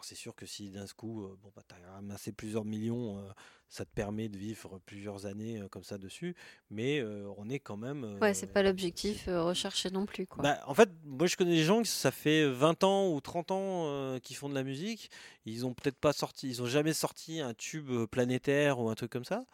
Alors 0.00 0.06
c'est 0.06 0.14
sûr 0.14 0.34
que 0.34 0.46
si 0.46 0.70
d'un 0.70 0.86
coup, 0.96 1.28
bon, 1.42 1.52
bah, 1.54 1.60
tu 1.68 1.74
as 1.74 1.92
ramassé 1.92 2.32
plusieurs 2.32 2.64
millions, 2.64 3.22
ça 3.68 3.84
te 3.84 3.90
permet 3.94 4.30
de 4.30 4.38
vivre 4.38 4.80
plusieurs 4.86 5.26
années 5.26 5.62
comme 5.70 5.84
ça 5.84 5.98
dessus, 5.98 6.34
mais 6.70 7.04
on 7.36 7.50
est 7.50 7.58
quand 7.58 7.76
même... 7.76 8.16
ouais, 8.22 8.32
c'est 8.32 8.46
pas 8.46 8.62
l'objectif 8.62 9.24
recherché 9.26 9.90
non 9.90 10.06
plus. 10.06 10.26
Quoi. 10.26 10.42
Bah, 10.42 10.58
en 10.64 10.72
fait, 10.72 10.88
moi 11.04 11.26
je 11.26 11.36
connais 11.36 11.50
des 11.50 11.64
gens 11.64 11.82
qui 11.82 11.90
ça 11.90 12.10
fait 12.10 12.48
20 12.48 12.82
ans 12.82 13.12
ou 13.12 13.20
30 13.20 13.50
ans 13.50 14.18
qui 14.20 14.32
font 14.32 14.48
de 14.48 14.54
la 14.54 14.62
musique, 14.62 15.10
ils 15.44 15.66
ont 15.66 15.74
peut-être 15.74 15.98
pas 15.98 16.14
sorti, 16.14 16.48
ils 16.48 16.62
ont 16.62 16.66
jamais 16.66 16.94
sorti 16.94 17.42
un 17.42 17.52
tube 17.52 18.06
planétaire 18.06 18.78
ou 18.80 18.88
un 18.88 18.94
truc 18.94 19.12
comme 19.12 19.26
ça 19.26 19.44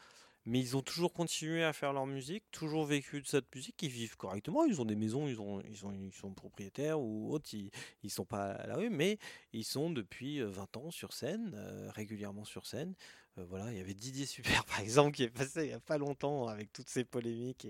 mais 0.46 0.60
ils 0.60 0.76
ont 0.76 0.82
toujours 0.82 1.12
continué 1.12 1.64
à 1.64 1.72
faire 1.72 1.92
leur 1.92 2.06
musique, 2.06 2.44
toujours 2.52 2.86
vécu 2.86 3.20
de 3.20 3.26
cette 3.26 3.52
musique, 3.54 3.82
ils 3.82 3.90
vivent 3.90 4.16
correctement, 4.16 4.64
ils 4.64 4.80
ont 4.80 4.84
des 4.84 4.94
maisons, 4.94 5.26
ils, 5.26 5.40
ont, 5.40 5.60
ils, 5.62 5.84
ont, 5.84 5.92
ils 5.92 6.12
sont 6.12 6.32
propriétaires 6.32 7.00
ou 7.00 7.32
autres, 7.32 7.52
ils 7.52 7.70
ne 8.04 8.08
sont 8.08 8.24
pas 8.24 8.52
à 8.52 8.66
la 8.66 8.76
rue, 8.76 8.88
mais 8.88 9.18
ils 9.52 9.64
sont 9.64 9.90
depuis 9.90 10.40
20 10.40 10.76
ans 10.76 10.90
sur 10.92 11.12
scène, 11.12 11.54
régulièrement 11.88 12.44
sur 12.44 12.64
scène. 12.64 12.94
voilà, 13.36 13.72
il 13.72 13.78
y 13.78 13.80
avait 13.80 13.94
Didier 13.94 14.24
Super 14.24 14.64
par 14.66 14.80
exemple 14.80 15.16
qui 15.16 15.24
est 15.24 15.30
passé 15.30 15.64
il 15.64 15.68
n'y 15.68 15.74
a 15.74 15.80
pas 15.80 15.98
longtemps 15.98 16.46
avec 16.46 16.72
toutes 16.72 16.88
ces 16.88 17.04
polémiques 17.04 17.66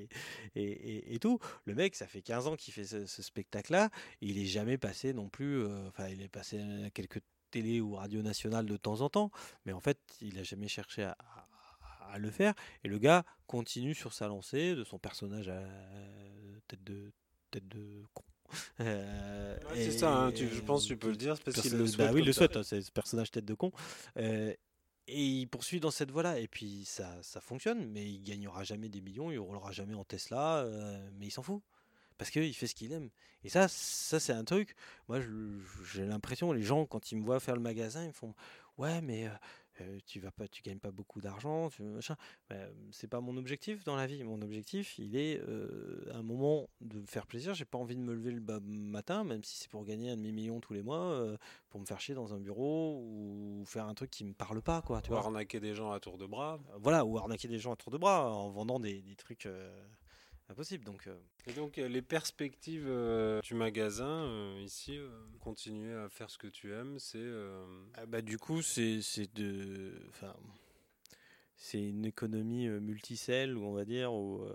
et, 0.54 1.18
tout. 1.18 1.38
Le 1.64 1.74
mec, 1.74 1.96
ça 1.96 2.06
fait 2.06 2.20
15 2.20 2.46
ans 2.46 2.56
qu'il 2.56 2.74
fait 2.74 2.84
ce, 2.84 3.22
spectacle-là, 3.22 3.88
il 4.20 4.38
est 4.38 4.46
jamais 4.46 4.76
passé 4.76 5.14
non 5.14 5.30
plus, 5.30 5.66
enfin 5.88 6.08
il 6.08 6.20
est 6.20 6.28
passé 6.28 6.60
à 6.60 6.90
quelques 6.90 7.22
télé 7.50 7.80
ou 7.80 7.94
radio 7.94 8.22
nationales 8.22 8.66
de 8.66 8.76
temps 8.76 9.00
en 9.00 9.08
temps, 9.08 9.30
mais 9.64 9.72
en 9.72 9.80
fait 9.80 9.98
il 10.20 10.34
n'a 10.34 10.42
jamais 10.42 10.68
cherché 10.68 11.04
à 11.04 11.16
le 12.18 12.30
faire. 12.30 12.54
Et 12.84 12.88
le 12.88 12.98
gars 12.98 13.24
continue 13.46 13.94
sur 13.94 14.12
sa 14.12 14.28
lancée 14.28 14.74
de 14.74 14.84
son 14.84 14.98
personnage 14.98 15.48
à 15.48 15.62
tête 16.68 16.82
de 16.84 17.12
tête 17.50 17.68
de 17.68 18.04
con. 18.14 18.24
Euh, 18.80 19.58
c'est 19.74 19.90
ça, 19.90 20.26
hein, 20.26 20.32
je 20.34 20.60
pense 20.60 20.84
que 20.84 20.88
tu 20.88 20.96
peux 20.96 21.10
le 21.10 21.16
dire, 21.16 21.36
parce 21.40 21.60
qu'il 21.60 21.72
le 21.72 21.84
bah 21.84 21.88
souhaite. 21.88 22.12
oui, 22.12 22.20
il 22.20 22.26
le 22.26 22.32
souhaite, 22.32 22.56
hein, 22.56 22.62
c'est 22.62 22.80
ce 22.80 22.92
personnage 22.92 23.30
tête 23.32 23.44
de 23.44 23.54
con. 23.54 23.72
Euh, 24.18 24.54
et 25.08 25.24
il 25.24 25.46
poursuit 25.46 25.80
dans 25.80 25.90
cette 25.90 26.10
voie-là. 26.10 26.38
Et 26.38 26.46
puis 26.46 26.84
ça, 26.84 27.10
ça 27.22 27.40
fonctionne, 27.40 27.86
mais 27.90 28.04
il 28.04 28.22
gagnera 28.22 28.62
jamais 28.62 28.88
des 28.88 29.00
millions, 29.00 29.30
il 29.30 29.38
roulera 29.38 29.72
jamais 29.72 29.94
en 29.94 30.04
Tesla, 30.04 30.58
euh, 30.58 31.08
mais 31.18 31.26
il 31.26 31.30
s'en 31.30 31.42
fout. 31.42 31.62
Parce 32.18 32.30
qu'il 32.30 32.54
fait 32.54 32.66
ce 32.66 32.74
qu'il 32.74 32.92
aime. 32.92 33.10
Et 33.44 33.48
ça, 33.48 33.68
ça 33.68 34.20
c'est 34.20 34.32
un 34.32 34.44
truc. 34.44 34.74
Moi, 35.08 35.18
j'ai 35.92 36.06
l'impression, 36.06 36.52
les 36.52 36.62
gens, 36.62 36.86
quand 36.86 37.12
ils 37.12 37.18
me 37.18 37.24
voient 37.24 37.40
faire 37.40 37.56
le 37.56 37.62
magasin, 37.62 38.04
ils 38.04 38.08
me 38.08 38.12
font 38.12 38.34
Ouais, 38.78 39.00
mais 39.00 39.28
tu 40.06 40.20
vas 40.20 40.30
pas, 40.30 40.48
tu 40.48 40.62
gagnes 40.62 40.78
pas 40.78 40.90
beaucoup 40.90 41.20
d'argent, 41.20 41.70
machin. 41.80 42.16
c'est 42.90 43.08
pas 43.08 43.20
mon 43.20 43.36
objectif 43.36 43.84
dans 43.84 43.96
la 43.96 44.06
vie. 44.06 44.22
Mon 44.24 44.40
objectif, 44.42 44.98
il 44.98 45.16
est 45.16 45.40
à 46.10 46.16
un 46.16 46.22
moment 46.22 46.68
de 46.80 47.00
me 47.00 47.06
faire 47.06 47.26
plaisir. 47.26 47.54
J'ai 47.54 47.64
pas 47.64 47.78
envie 47.78 47.96
de 47.96 48.00
me 48.00 48.14
lever 48.14 48.32
le 48.32 48.60
matin, 48.60 49.24
même 49.24 49.44
si 49.44 49.56
c'est 49.56 49.70
pour 49.70 49.84
gagner 49.84 50.10
un 50.10 50.16
demi 50.16 50.32
million 50.32 50.60
tous 50.60 50.72
les 50.72 50.82
mois, 50.82 51.36
pour 51.70 51.80
me 51.80 51.86
faire 51.86 52.00
chier 52.00 52.14
dans 52.14 52.34
un 52.34 52.40
bureau 52.40 53.02
ou 53.02 53.64
faire 53.66 53.86
un 53.86 53.94
truc 53.94 54.10
qui 54.10 54.24
me 54.24 54.34
parle 54.34 54.62
pas, 54.62 54.82
quoi. 54.82 55.02
Tu 55.02 55.12
ou 55.12 55.16
arnaquer 55.16 55.60
des 55.60 55.74
gens 55.74 55.92
à 55.92 56.00
tour 56.00 56.18
de 56.18 56.26
bras. 56.26 56.58
Voilà, 56.80 57.04
ou 57.04 57.18
arnaquer 57.18 57.48
des 57.48 57.58
gens 57.58 57.72
à 57.72 57.76
tour 57.76 57.92
de 57.92 57.98
bras 57.98 58.32
en 58.32 58.50
vendant 58.50 58.80
des, 58.80 59.02
des 59.02 59.16
trucs 59.16 59.46
impossible. 60.48 60.84
Donc, 60.84 61.06
euh. 61.06 61.16
Et 61.46 61.52
donc 61.52 61.76
les 61.76 62.02
perspectives 62.02 62.86
euh, 62.88 63.40
du 63.40 63.54
magasin 63.54 64.24
euh, 64.24 64.60
ici, 64.62 64.98
continuer 65.40 65.94
à 65.94 66.08
faire 66.08 66.30
ce 66.30 66.38
que 66.38 66.46
tu 66.46 66.72
aimes, 66.72 66.98
c'est. 66.98 67.24
Ah 67.94 68.06
bah, 68.06 68.22
du 68.22 68.38
coup, 68.38 68.62
c'est 68.62 69.00
de. 69.34 69.94
Enfin, 70.10 70.34
c'est 71.56 71.82
une 71.82 72.04
économie 72.04 72.68
multicelle, 72.68 73.56
ou 73.56 73.64
on 73.64 73.72
va 73.72 73.84
dire, 73.84 74.12
ou 74.12 74.46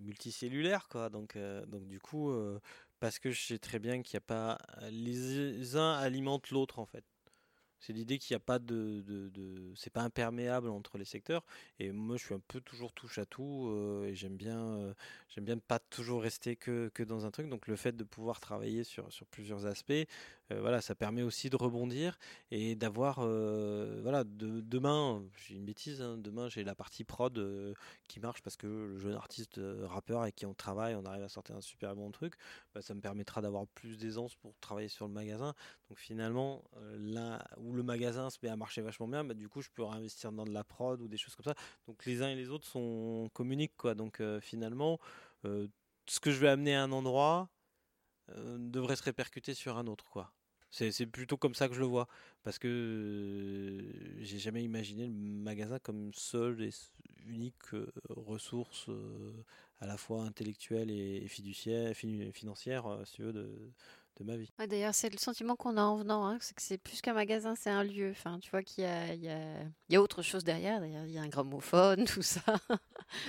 multicellulaire, 0.00 0.88
quoi. 0.88 1.10
Donc, 1.10 1.36
donc 1.66 1.86
du 1.86 2.00
coup, 2.00 2.32
parce 3.00 3.18
que 3.18 3.30
je 3.30 3.40
sais 3.40 3.58
très 3.58 3.78
bien 3.78 4.02
qu'il 4.02 4.16
n'y 4.16 4.22
a 4.24 4.26
pas. 4.26 4.58
Les 4.90 5.76
uns 5.76 5.94
alimentent 5.94 6.50
l'autre, 6.50 6.78
en 6.78 6.86
fait. 6.86 7.04
C'est 7.86 7.92
l'idée 7.92 8.16
qu'il 8.18 8.34
n'y 8.34 8.36
a 8.36 8.40
pas 8.40 8.58
de, 8.58 9.02
de, 9.02 9.72
c'est 9.76 9.92
pas 9.92 10.00
imperméable 10.00 10.70
entre 10.70 10.96
les 10.96 11.04
secteurs. 11.04 11.44
Et 11.78 11.92
moi, 11.92 12.16
je 12.16 12.24
suis 12.24 12.34
un 12.34 12.40
peu 12.48 12.62
toujours 12.62 12.94
touche 12.94 13.18
à 13.18 13.26
tout 13.26 13.68
euh, 13.68 14.06
et 14.06 14.14
j'aime 14.14 14.36
bien, 14.36 14.58
euh, 14.58 14.94
j'aime 15.28 15.44
bien 15.44 15.58
pas 15.58 15.78
toujours 15.78 16.22
rester 16.22 16.56
que, 16.56 16.90
que, 16.94 17.02
dans 17.02 17.26
un 17.26 17.30
truc. 17.30 17.50
Donc 17.50 17.66
le 17.66 17.76
fait 17.76 17.94
de 17.94 18.04
pouvoir 18.04 18.40
travailler 18.40 18.84
sur, 18.84 19.12
sur 19.12 19.26
plusieurs 19.26 19.66
aspects, 19.66 19.92
euh, 19.92 20.60
voilà, 20.60 20.80
ça 20.80 20.94
permet 20.94 21.20
aussi 21.20 21.50
de 21.50 21.56
rebondir 21.56 22.18
et 22.50 22.74
d'avoir, 22.74 23.16
voilà, 23.16 24.24
de, 24.24 24.62
demain, 24.62 25.22
j'ai 25.46 25.56
une 25.56 25.66
bêtise, 25.66 26.00
hein, 26.00 26.16
demain 26.16 26.48
j'ai 26.48 26.64
la 26.64 26.74
partie 26.74 27.04
prod 27.04 27.38
qui 28.08 28.18
marche 28.18 28.40
parce 28.40 28.56
que 28.56 28.66
le 28.66 28.98
jeune 28.98 29.14
artiste 29.14 29.60
rappeur 29.82 30.22
avec 30.22 30.36
qui 30.36 30.46
on 30.46 30.54
travaille, 30.54 30.94
on 30.94 31.04
arrive 31.04 31.22
à 31.22 31.28
sortir 31.28 31.54
un 31.54 31.60
super 31.60 31.94
bon 31.94 32.10
truc. 32.10 32.34
Bah, 32.74 32.80
ça 32.80 32.94
me 32.94 33.00
permettra 33.00 33.42
d'avoir 33.42 33.66
plus 33.66 33.98
d'aisance 33.98 34.34
pour 34.36 34.54
travailler 34.60 34.88
sur 34.88 35.06
le 35.06 35.12
magasin. 35.12 35.54
Donc 35.90 35.98
finalement, 35.98 36.64
là 36.98 37.44
où 37.58 37.73
le 37.74 37.82
magasin 37.82 38.30
se 38.30 38.38
met 38.42 38.48
à 38.48 38.56
marcher 38.56 38.82
vachement 38.82 39.08
bien, 39.08 39.24
bah, 39.24 39.34
du 39.34 39.48
coup, 39.48 39.62
je 39.62 39.68
peux 39.70 39.82
réinvestir 39.82 40.32
dans 40.32 40.44
de 40.44 40.52
la 40.52 40.64
prod 40.64 41.00
ou 41.00 41.08
des 41.08 41.16
choses 41.16 41.34
comme 41.34 41.44
ça. 41.44 41.54
Donc 41.86 42.04
les 42.06 42.22
uns 42.22 42.28
et 42.28 42.34
les 42.34 42.50
autres 42.50 42.66
sont 42.66 43.30
communiquent. 43.32 43.86
Donc 43.96 44.20
euh, 44.20 44.40
finalement, 44.40 44.98
euh, 45.44 45.68
ce 46.06 46.20
que 46.20 46.30
je 46.30 46.38
vais 46.38 46.48
amener 46.48 46.74
à 46.74 46.82
un 46.82 46.92
endroit 46.92 47.48
euh, 48.30 48.56
devrait 48.58 48.96
se 48.96 49.02
répercuter 49.02 49.54
sur 49.54 49.78
un 49.78 49.86
autre. 49.86 50.04
C'est 50.70 51.06
plutôt 51.06 51.36
comme 51.36 51.54
ça 51.54 51.68
que 51.68 51.74
je 51.74 51.78
le 51.78 51.86
vois, 51.86 52.08
parce 52.42 52.58
que 52.58 53.78
j'ai 54.18 54.40
jamais 54.40 54.64
imaginé 54.64 55.06
le 55.06 55.12
magasin 55.12 55.78
comme 55.78 56.12
seule 56.14 56.64
et 56.64 56.70
unique 57.26 57.70
ressource 58.08 58.90
à 59.78 59.86
la 59.86 59.96
fois 59.96 60.24
intellectuelle 60.24 60.90
et, 60.90 61.28
fiduciaire, 61.28 61.94
financière, 61.94 62.86
si 63.04 63.12
tu 63.12 63.22
veux, 63.22 63.32
de, 63.32 63.70
de 64.18 64.24
ma 64.24 64.36
vie. 64.36 64.50
D'ailleurs, 64.68 64.94
c'est 64.94 65.10
le 65.10 65.18
sentiment 65.18 65.56
qu'on 65.56 65.76
a 65.76 65.82
en 65.82 65.96
venant, 65.96 66.26
hein, 66.26 66.38
c'est 66.40 66.54
que 66.54 66.62
c'est 66.62 66.78
plus 66.78 67.00
qu'un 67.00 67.14
magasin, 67.14 67.54
c'est 67.56 67.70
un 67.70 67.82
lieu. 67.82 68.10
Enfin, 68.10 68.38
tu 68.40 68.50
vois 68.50 68.62
qu'il 68.62 68.84
y 68.84 68.86
a, 68.86 69.14
y, 69.14 69.28
y 69.90 69.96
autre 69.96 70.22
chose 70.22 70.44
derrière. 70.44 70.80
D'ailleurs, 70.80 71.06
il 71.06 71.12
y 71.12 71.18
a 71.18 71.22
un 71.22 71.28
gramophone, 71.28 72.04
tout 72.06 72.22
ça. 72.22 72.42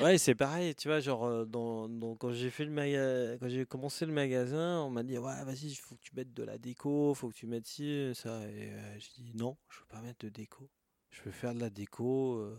ouais, 0.02 0.18
c'est 0.18 0.36
pareil. 0.36 0.76
Tu 0.76 0.88
vois, 0.88 1.00
genre, 1.00 1.26
euh, 1.26 1.46
dans, 1.46 1.88
quand 2.16 2.32
j'ai 2.32 2.50
fait 2.50 2.66
le 2.66 3.38
quand 3.40 3.50
j'ai 3.50 3.66
commencé 3.66 4.06
le 4.06 4.14
magasin, 4.14 4.82
on 4.82 4.90
m'a 4.90 5.04
dit 5.04 5.18
ouais, 5.18 5.44
vas-y, 5.44 5.68
il 5.68 5.76
faut 5.76 5.96
que 5.96 6.02
tu 6.02 6.12
mettes 6.16 6.34
de 6.34 6.44
la 6.44 6.58
déco, 6.58 7.14
il 7.14 7.16
faut 7.16 7.30
que 7.30 7.36
tu 7.36 7.48
mettes 7.48 7.68
ci, 7.68 8.12
ça. 8.14 8.42
Et 8.50 8.72
euh, 8.72 9.00
j'ai 9.00 9.24
dit 9.24 9.34
non, 9.36 9.58
je 9.70 9.80
veux 9.80 9.86
pas 9.88 10.02
mettre 10.02 10.26
de 10.26 10.30
déco. 10.30 10.70
Je 11.10 11.24
veux 11.24 11.32
faire 11.32 11.54
de 11.54 11.60
la 11.60 11.70
déco. 11.70 12.36
Euh, 12.36 12.58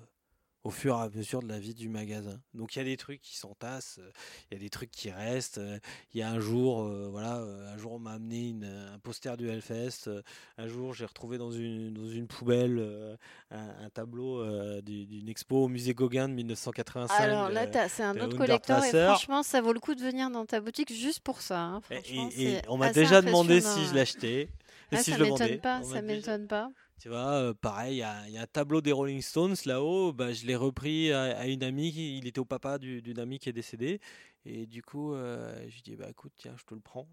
au 0.66 0.70
fur 0.70 0.96
et 0.96 1.00
à 1.00 1.08
mesure 1.08 1.42
de 1.42 1.48
la 1.48 1.60
vie 1.60 1.74
du 1.74 1.88
magasin. 1.88 2.40
Donc 2.52 2.74
il 2.74 2.80
y 2.80 2.82
a 2.82 2.84
des 2.84 2.96
trucs 2.96 3.20
qui 3.20 3.36
s'entassent, 3.36 4.00
euh, 4.00 4.10
il 4.50 4.54
y 4.54 4.56
a 4.56 4.60
des 4.60 4.68
trucs 4.68 4.90
qui 4.90 5.12
restent. 5.12 5.58
Euh, 5.58 5.78
il 6.12 6.18
y 6.18 6.22
a 6.22 6.28
un 6.28 6.40
jour, 6.40 6.82
euh, 6.82 7.08
voilà, 7.08 7.36
un 7.36 7.76
jour 7.76 7.92
on 7.92 7.98
m'a 8.00 8.14
amené 8.14 8.52
un 8.92 8.98
poster 8.98 9.36
du 9.36 9.48
Hellfest. 9.48 10.10
Un 10.58 10.66
jour 10.66 10.92
j'ai 10.92 11.04
retrouvé 11.04 11.38
dans 11.38 11.52
une, 11.52 11.94
dans 11.94 12.08
une 12.08 12.26
poubelle 12.26 13.16
un, 13.52 13.90
tableau 13.94 14.44
d'une 14.82 15.28
expo 15.28 15.64
au 15.64 15.68
musée 15.68 15.94
Gauguin 15.94 16.28
de 16.28 16.34
1985. 16.34 17.14
Alors 17.14 17.48
là, 17.48 17.88
c'est 17.88 18.02
un 18.02 18.18
autre 18.18 18.36
collecteur 18.36 18.84
et 18.84 18.90
franchement, 18.90 19.44
ça 19.44 19.60
vaut 19.60 19.72
le 19.72 19.80
coup 19.80 19.94
de 19.94 20.02
venir 20.02 20.30
dans 20.30 20.46
ta 20.46 20.60
boutique 20.60 20.92
juste 20.92 21.20
pour 21.20 21.42
ça. 21.42 21.60
Hein. 21.60 21.80
Et, 22.10 22.60
on 22.68 22.76
m'a 22.76 22.92
déjà 22.92 23.22
demandé 23.22 23.60
si 23.60 23.86
je 23.86 23.94
l'achetais. 23.94 24.48
Ah, 24.92 24.98
si 24.98 25.10
ça 25.12 25.18
m'étonne 25.18 25.58
pas, 25.58 25.82
ça 25.82 26.02
m'étonne 26.02 26.46
pas. 26.46 26.70
Tu 27.00 27.08
vois, 27.08 27.52
pareil, 27.60 27.96
il 27.96 28.32
y, 28.32 28.38
a 28.38 28.42
un 28.42 28.46
tableau 28.46 28.80
des 28.80 28.92
Rolling 28.92 29.20
Stones 29.20 29.56
là-haut. 29.66 30.12
Bah, 30.12 30.32
je 30.32 30.46
l'ai 30.46 30.56
repris 30.56 31.12
à, 31.12 31.46
une 31.46 31.62
amie. 31.62 31.92
Qui, 31.92 32.18
il 32.18 32.26
était 32.26 32.38
au 32.38 32.44
papa 32.44 32.78
d'une 32.78 33.18
amie 33.18 33.38
qui 33.38 33.48
est 33.48 33.52
décédée. 33.52 34.00
Et 34.44 34.66
du 34.66 34.82
coup, 34.82 35.14
je 35.14 35.74
lui 35.74 35.82
dis 35.82 35.96
bah 35.96 36.08
écoute, 36.08 36.32
tiens, 36.36 36.54
je 36.56 36.64
te 36.64 36.74
le 36.74 36.80
prends. 36.80 37.08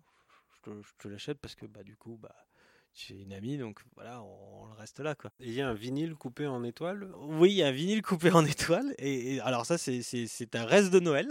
Je 0.65 0.93
te, 0.97 1.07
l'achète 1.07 1.39
parce 1.39 1.55
que 1.55 1.65
bah 1.65 1.83
du 1.83 1.97
coup, 1.97 2.17
bah 2.21 2.35
j'ai 2.93 3.21
une 3.21 3.33
amie, 3.33 3.57
donc 3.57 3.81
voilà, 3.95 4.21
on, 4.21 4.67
le 4.67 4.73
reste 4.73 4.99
là 4.99 5.15
quoi. 5.15 5.31
il 5.39 5.51
y 5.51 5.61
a 5.61 5.67
un 5.67 5.73
vinyle 5.73 6.13
coupé 6.13 6.45
en 6.45 6.63
étoile? 6.63 7.11
Oui, 7.17 7.51
il 7.51 7.55
y 7.55 7.63
a 7.63 7.67
un 7.67 7.71
vinyle 7.71 8.01
coupé 8.01 8.31
en 8.31 8.45
étoile. 8.45 8.93
Et, 8.99 9.39
alors 9.41 9.65
ça, 9.65 9.77
c'est 9.77 10.55
un 10.55 10.65
reste 10.65 10.91
de 10.91 10.99
Noël. 10.99 11.27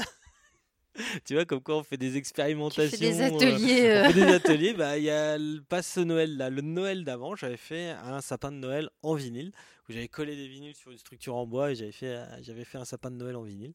tu 1.24 1.34
vois, 1.34 1.44
comme 1.44 1.60
quoi 1.60 1.76
on 1.78 1.82
fait 1.82 1.96
des 1.96 2.16
expérimentations. 2.16 2.98
des 2.98 3.20
ateliers. 3.22 4.02
on 4.04 4.12
fait 4.12 4.12
des 4.12 4.22
ateliers. 4.32 4.74
Bah, 4.74 4.98
il 4.98 5.04
y 5.04 5.10
a 5.10 5.38
pas 5.68 5.82
ce 5.82 6.00
Noël 6.00 6.36
là. 6.36 6.50
Le 6.50 6.62
Noël 6.62 7.04
d'avant, 7.04 7.34
j'avais 7.34 7.56
fait 7.56 7.90
un 7.90 8.20
sapin 8.20 8.52
de 8.52 8.56
Noël 8.56 8.90
en 9.02 9.14
vinyle 9.14 9.52
où 9.88 9.92
j'avais 9.92 10.08
collé 10.08 10.36
des 10.36 10.48
vinyles 10.48 10.76
sur 10.76 10.90
une 10.90 10.98
structure 10.98 11.34
en 11.34 11.46
bois 11.46 11.72
et 11.72 11.74
j'avais 11.74 11.92
fait, 11.92 12.18
j'avais 12.42 12.64
fait 12.64 12.78
un 12.78 12.84
sapin 12.84 13.10
de 13.10 13.16
Noël 13.16 13.36
en 13.36 13.42
vinyle. 13.42 13.72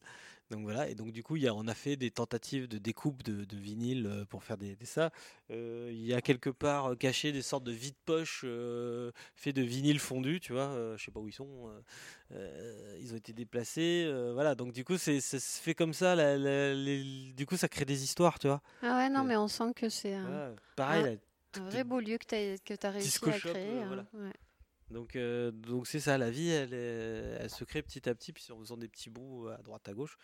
Donc 0.50 0.62
voilà, 0.62 0.88
et 0.88 0.94
donc 0.94 1.12
du 1.12 1.22
coup, 1.22 1.36
y 1.36 1.46
a, 1.46 1.54
on 1.54 1.68
a 1.68 1.74
fait 1.74 1.96
des 1.96 2.10
tentatives 2.10 2.68
de 2.68 2.78
découpe 2.78 3.22
de, 3.22 3.44
de 3.44 3.56
vinyle 3.56 4.06
euh, 4.06 4.24
pour 4.24 4.44
faire 4.44 4.56
des, 4.56 4.76
ça. 4.84 5.10
Euh, 5.50 5.90
il 5.92 6.06
y 6.06 6.14
a 6.14 6.22
quelque 6.22 6.48
part 6.48 6.92
euh, 6.92 6.94
caché 6.94 7.32
des 7.32 7.42
sortes 7.42 7.64
de 7.64 7.72
vide-poche 7.72 8.46
fait 9.36 9.52
de 9.52 9.62
vinyle 9.62 9.98
fondu, 9.98 10.40
tu 10.40 10.52
vois. 10.52 10.96
je 10.96 11.04
sais 11.04 11.10
pas 11.10 11.20
où 11.20 11.28
ils 11.28 11.32
sont. 11.32 11.70
ils 12.30 13.12
ont 13.12 13.16
été 13.16 13.34
déplacés. 13.34 14.10
voilà, 14.32 14.54
donc 14.54 14.72
du 14.72 14.84
coup, 14.84 14.96
c'est, 14.96 15.20
ça 15.20 15.38
se 15.38 15.60
fait 15.60 15.74
comme 15.74 15.92
ça. 15.92 16.16
du 16.16 17.46
coup, 17.46 17.56
ça 17.56 17.68
crée 17.68 17.84
des 17.84 18.02
histoires, 18.02 18.38
tu 18.38 18.46
vois. 18.46 18.62
Ah 18.82 18.96
ouais, 18.96 19.10
non, 19.10 19.24
mais 19.24 19.36
on 19.36 19.48
sent 19.48 19.72
que 19.76 19.90
c'est 19.90 20.14
un, 20.14 20.54
pareil, 20.76 21.18
un, 21.58 21.60
vrai 21.64 21.84
beau 21.84 22.00
lieu 22.00 22.16
que 22.16 22.26
tu 22.26 22.86
as, 22.86 22.90
réussi 22.90 23.18
à 23.28 23.32
créer. 23.32 23.82
Hein, 23.82 24.06
donc, 24.90 25.16
donc 25.16 25.86
c'est 25.86 26.00
ça, 26.00 26.18
la 26.18 26.30
vie, 26.30 26.48
elle, 26.48 27.50
se 27.50 27.64
crée 27.64 27.82
petit 27.82 28.08
à 28.08 28.14
petit, 28.14 28.32
puis 28.32 28.46
en 28.50 28.58
faisant 28.58 28.76
des 28.76 28.88
petits 28.88 29.10
bouts 29.10 29.48
à 29.48 29.58
droite 29.58 29.88
à 29.88 29.94
gauche 29.94 30.18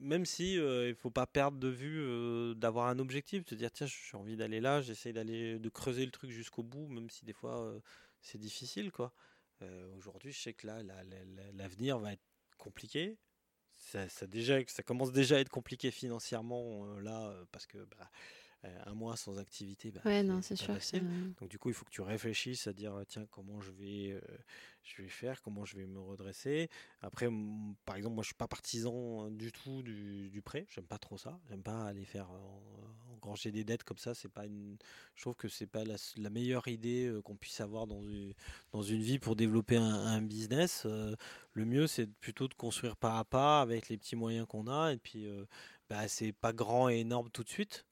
même 0.00 0.24
si 0.24 0.54
il 0.54 0.94
faut 0.94 1.10
pas 1.10 1.26
perdre 1.26 1.58
de 1.58 1.68
vue 1.68 2.54
d'avoir 2.56 2.88
un 2.88 2.98
objectif, 2.98 3.44
de 3.44 3.54
dire 3.54 3.70
tiens 3.70 3.86
j'ai 3.86 4.16
envie 4.16 4.36
d'aller 4.36 4.60
là, 4.60 4.80
j'essaie 4.80 5.12
d'aller 5.12 5.58
de 5.58 5.68
creuser 5.68 6.04
le 6.04 6.10
truc 6.10 6.30
jusqu'au 6.30 6.62
bout, 6.62 6.88
même 6.88 7.10
si 7.10 7.24
des 7.24 7.32
fois 7.32 7.74
c'est 8.20 8.38
difficile 8.38 8.90
quoi. 8.90 9.12
Aujourd'hui 9.96 10.32
je 10.32 10.40
sais 10.40 10.52
que 10.54 10.66
là 10.66 10.82
l'avenir 11.52 11.98
va 11.98 12.12
être 12.12 12.24
compliqué. 12.56 13.18
Ça, 13.80 14.08
ça, 14.08 14.26
déjà, 14.26 14.58
ça 14.66 14.82
commence 14.82 15.12
déjà 15.12 15.36
à 15.36 15.38
être 15.38 15.50
compliqué 15.50 15.92
financièrement 15.92 16.98
là 16.98 17.32
parce 17.52 17.66
que 17.66 17.78
bah, 17.84 18.10
un 18.86 18.94
mois 18.94 19.16
sans 19.16 19.38
activité, 19.38 19.90
bah, 19.90 20.00
ouais, 20.04 20.22
non, 20.22 20.42
c'est 20.42 20.56
sûr. 20.56 20.76
Donc 21.40 21.48
du 21.48 21.58
coup, 21.58 21.68
il 21.68 21.74
faut 21.74 21.84
que 21.84 21.90
tu 21.90 22.00
réfléchisses 22.00 22.66
à 22.66 22.72
dire 22.72 22.92
tiens 23.06 23.26
comment 23.30 23.60
je 23.60 23.70
vais, 23.70 24.20
je 24.82 25.02
vais 25.02 25.08
faire, 25.08 25.40
comment 25.42 25.64
je 25.64 25.76
vais 25.76 25.86
me 25.86 26.00
redresser. 26.00 26.68
Après, 27.00 27.28
par 27.84 27.96
exemple, 27.96 28.16
moi 28.16 28.22
je 28.22 28.28
suis 28.28 28.34
pas 28.34 28.48
partisan 28.48 29.30
du 29.30 29.52
tout 29.52 29.82
du, 29.82 30.28
du 30.30 30.42
prêt. 30.42 30.66
J'aime 30.70 30.86
pas 30.86 30.98
trop 30.98 31.16
ça. 31.16 31.38
J'aime 31.48 31.62
pas 31.62 31.84
aller 31.84 32.04
faire 32.04 32.28
engranger 33.14 33.52
des 33.52 33.64
dettes 33.64 33.84
comme 33.84 33.98
ça. 33.98 34.14
C'est 34.14 34.28
pas 34.28 34.46
une. 34.46 34.76
Je 35.14 35.22
trouve 35.22 35.36
que 35.36 35.48
c'est 35.48 35.66
pas 35.66 35.84
la, 35.84 35.94
la, 36.16 36.30
meilleure 36.30 36.66
idée 36.66 37.12
qu'on 37.24 37.36
puisse 37.36 37.60
avoir 37.60 37.86
dans 37.86 38.02
une, 38.02 38.34
dans 38.72 38.82
une 38.82 39.02
vie 39.02 39.20
pour 39.20 39.36
développer 39.36 39.76
un, 39.76 39.84
un 39.84 40.22
business. 40.22 40.84
le 40.84 41.64
mieux, 41.64 41.86
c'est 41.86 42.06
plutôt 42.06 42.48
de 42.48 42.54
construire 42.54 42.96
pas 42.96 43.18
à 43.18 43.24
pas 43.24 43.60
avec 43.60 43.88
les 43.88 43.96
petits 43.96 44.16
moyens 44.16 44.46
qu'on 44.48 44.66
a. 44.66 44.92
Et 44.92 44.98
puis, 44.98 45.28
bah, 45.88 46.08
c'est 46.08 46.32
pas 46.32 46.52
grand 46.52 46.88
et 46.88 46.98
énorme 46.98 47.30
tout 47.30 47.44
de 47.44 47.48
suite 47.48 47.84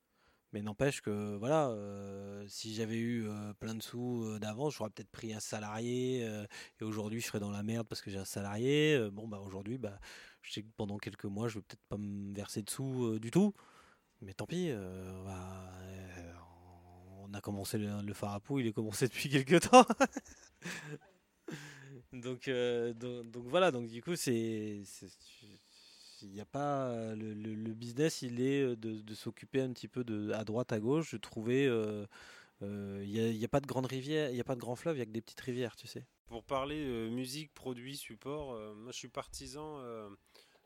mais 0.56 0.62
n'empêche 0.62 1.02
que 1.02 1.36
voilà, 1.36 1.68
euh, 1.68 2.42
si 2.48 2.74
j'avais 2.74 2.96
eu 2.96 3.28
euh, 3.28 3.52
plein 3.60 3.74
de 3.74 3.82
sous 3.82 4.24
euh, 4.24 4.38
d'avance, 4.38 4.76
j'aurais 4.76 4.88
peut-être 4.88 5.10
pris 5.10 5.34
un 5.34 5.40
salarié 5.40 6.26
et 6.80 6.84
aujourd'hui 6.84 7.20
je 7.20 7.26
serais 7.26 7.40
dans 7.40 7.50
la 7.50 7.62
merde 7.62 7.86
parce 7.86 8.00
que 8.00 8.10
j'ai 8.10 8.16
un 8.16 8.24
salarié. 8.24 9.10
bon 9.12 9.28
bah 9.28 9.38
aujourd'hui, 9.38 9.76
bah, 9.76 10.00
je 10.40 10.52
sais 10.54 10.62
que 10.62 10.68
pendant 10.78 10.96
quelques 10.96 11.26
mois, 11.26 11.48
je 11.48 11.56
vais 11.56 11.60
peut-être 11.60 11.84
pas 11.90 11.98
me 11.98 12.34
verser 12.34 12.62
de 12.62 12.70
sous 12.70 13.18
du 13.18 13.30
tout. 13.30 13.52
Mais 14.22 14.32
tant 14.32 14.46
pis, 14.46 14.72
on 17.20 17.34
a 17.34 17.40
commencé 17.42 17.76
le, 17.76 18.00
le 18.00 18.14
farapou, 18.14 18.58
il 18.58 18.66
est 18.66 18.72
commencé 18.72 19.08
depuis 19.08 19.28
quelques 19.28 19.68
temps. 19.68 19.84
donc, 22.14 22.48
donc, 22.48 23.30
donc, 23.30 23.44
voilà, 23.46 23.70
donc 23.70 23.88
du 23.88 24.02
coup 24.02 24.16
c'est 24.16 24.84
il 26.22 26.30
n'y 26.30 26.40
a 26.40 26.46
pas 26.46 27.14
le, 27.14 27.34
le, 27.34 27.72
business, 27.74 28.22
il 28.22 28.40
est 28.40 28.62
euh, 28.62 28.76
de, 28.76 29.00
de 29.00 29.14
s'occuper 29.14 29.60
un 29.60 29.72
petit 29.72 29.88
peu 29.88 30.04
de 30.04 30.32
à 30.32 30.44
droite 30.44 30.72
à 30.72 30.80
gauche. 30.80 31.10
Je 31.10 31.16
trouvais 31.16 31.66
euh, 31.66 32.06
euh, 32.62 33.02
il 33.04 33.10
n'y 33.10 33.44
a, 33.44 33.46
a, 33.46 33.48
pas 33.48 33.60
de 33.60 33.66
grande 33.66 33.86
rivière, 33.86 34.30
il 34.30 34.34
n'y 34.34 34.40
a 34.40 34.44
pas 34.44 34.54
de 34.54 34.60
grand 34.60 34.76
fleuve, 34.76 34.96
il 34.96 35.00
y 35.00 35.02
a 35.02 35.06
que 35.06 35.10
des 35.10 35.20
petites 35.20 35.40
rivières, 35.40 35.76
tu 35.76 35.86
sais. 35.86 36.04
Pour 36.26 36.42
parler 36.42 37.08
musique, 37.08 37.54
produit, 37.54 37.96
support, 37.96 38.58
moi 38.74 38.90
je 38.90 38.98
suis 38.98 39.08
partisan 39.08 39.80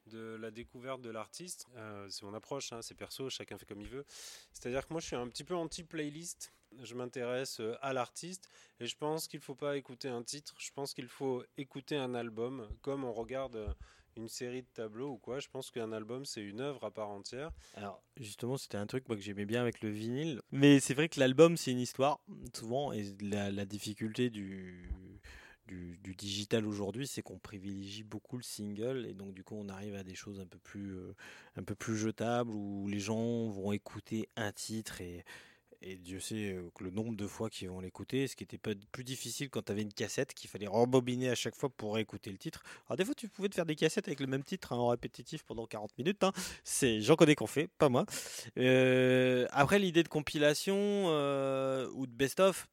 de 0.07 0.37
la 0.41 0.51
découverte 0.51 1.03
de 1.03 1.11
l'artiste. 1.11 1.67
c'est 2.09 2.23
mon 2.23 2.33
approche, 2.33 2.73
hein, 2.73 2.81
c'est 2.81 2.95
perso, 2.95 3.29
chacun 3.29 3.59
fait 3.59 3.67
comme 3.67 3.83
il 3.83 3.89
veut. 3.89 4.07
C'est-à-dire 4.55 4.87
que 4.87 4.95
moi 4.95 5.01
je 5.01 5.07
suis 5.09 5.17
un 5.17 5.29
petit 5.29 5.45
peu 5.45 5.55
anti-playlist. 5.55 6.55
Je 6.83 6.95
m'intéresse 6.95 7.61
à 7.83 7.93
l'artiste 7.93 8.49
et 8.79 8.87
je 8.87 8.97
pense 8.97 9.27
qu'il 9.29 9.41
ne 9.41 9.45
faut 9.45 9.57
pas 9.57 9.77
écouter 9.77 10.09
un 10.09 10.23
titre, 10.23 10.55
je 10.59 10.71
pense 10.73 10.95
qu'il 10.95 11.09
faut 11.09 11.45
écouter 11.59 11.97
un 11.97 12.15
album, 12.15 12.67
comme 12.81 13.05
on 13.05 13.13
regarde 13.13 13.77
une 14.17 14.29
série 14.29 14.63
de 14.63 14.69
tableaux 14.75 15.11
ou 15.11 15.19
quoi. 15.19 15.39
Je 15.39 15.49
pense 15.49 15.71
qu'un 15.71 15.93
album, 15.93 16.25
c'est 16.25 16.43
une 16.43 16.61
œuvre 16.61 16.85
à 16.85 16.91
part 16.91 17.11
entière. 17.11 17.51
Alors, 17.75 18.03
justement, 18.17 18.57
c'était 18.57 18.79
un 18.79 18.87
truc 18.87 19.09
moi, 19.09 19.17
que 19.17 19.23
j'aimais 19.23 19.47
bien 19.47 19.61
avec 19.61 19.83
le 19.83 19.91
vinyle. 19.91 20.41
Mais 20.53 20.81
c'est 20.81 20.95
vrai 20.95 21.09
que 21.09 21.21
l'album, 21.21 21.57
c'est 21.57 21.73
une 21.73 21.81
histoire, 21.81 22.21
souvent. 22.55 22.93
Et 22.93 23.05
la, 23.21 23.65
difficulté 23.65 24.31
du, 24.31 24.91
du, 25.67 26.15
digital 26.15 26.67
aujourd'hui, 26.67 27.07
c'est 27.07 27.23
qu'on 27.23 27.39
privilégie 27.39 28.03
beaucoup 28.03 28.37
le 28.37 28.43
single. 28.43 29.07
Et 29.07 29.15
donc, 29.15 29.35
du 29.35 29.45
coup, 29.45 29.57
on 29.57 29.69
arrive 29.69 29.95
à 29.95 30.03
des 30.03 30.15
choses 30.15 30.41
un 30.41 30.47
peu 30.47 30.59
plus, 30.59 30.97
euh, 30.97 31.15
un 31.57 31.63
peu 31.63 31.75
plus 31.75 31.97
jetables 31.97 32.51
où 32.51 32.89
les 32.89 33.01
gens 33.01 33.49
vont 33.49 33.73
écouter 33.73 34.29
un 34.37 34.53
titre 34.53 35.01
et 35.01 35.25
et 35.83 35.97
Dieu 35.97 36.21
sait 36.21 36.59
que 36.75 36.85
le 36.85 36.91
nombre 36.91 37.17
de 37.17 37.27
fois 37.27 37.49
qu'ils 37.49 37.71
vont 37.71 37.81
l'écouter, 37.81 38.27
ce 38.27 38.37
qui 38.37 38.45
était 38.45 38.59
pas 38.59 38.73
plus 38.93 39.05
difficile 39.05 39.49
quand 39.49 39.63
tu 39.63 39.73
avais 39.73 39.81
une 39.81 39.93
cassette 39.93 40.35
qu'il 40.35 40.51
fallait 40.51 40.67
rembobiner 40.67 41.31
à 41.31 41.35
chaque 41.35 41.55
fois 41.55 41.71
pour 41.71 41.99
écouter 41.99 42.31
le 42.31 42.37
titre. 42.37 42.63
Alors 42.87 42.99
des 42.99 43.05
fois 43.05 43.15
tu 43.15 43.29
pouvais 43.29 43.49
te 43.49 43.55
faire 43.55 43.65
des 43.65 43.77
cassettes 43.77 44.07
avec 44.07 44.21
le 44.21 44.27
même 44.27 44.45
titre 44.45 44.73
hein, 44.75 44.77
en 44.77 44.89
répétitif 44.89 45.43
pendant 45.43 45.67
40 45.67 45.97
minutes. 45.97 46.23
Hein. 46.23 46.33
C'est, 46.65 47.01
j'en 47.01 47.17
connais 47.17 47.35
qu'on 47.35 47.47
fait, 47.47 47.69
pas 47.79 47.89
moi. 47.89 48.05
Euh, 48.59 49.47
après 49.53 49.79
l'idée 49.79 50.03
de 50.03 50.09
compilation 50.09 50.77
euh, 50.77 51.89
ou 51.95 52.07
de 52.07 52.13
best-of, 52.13 52.69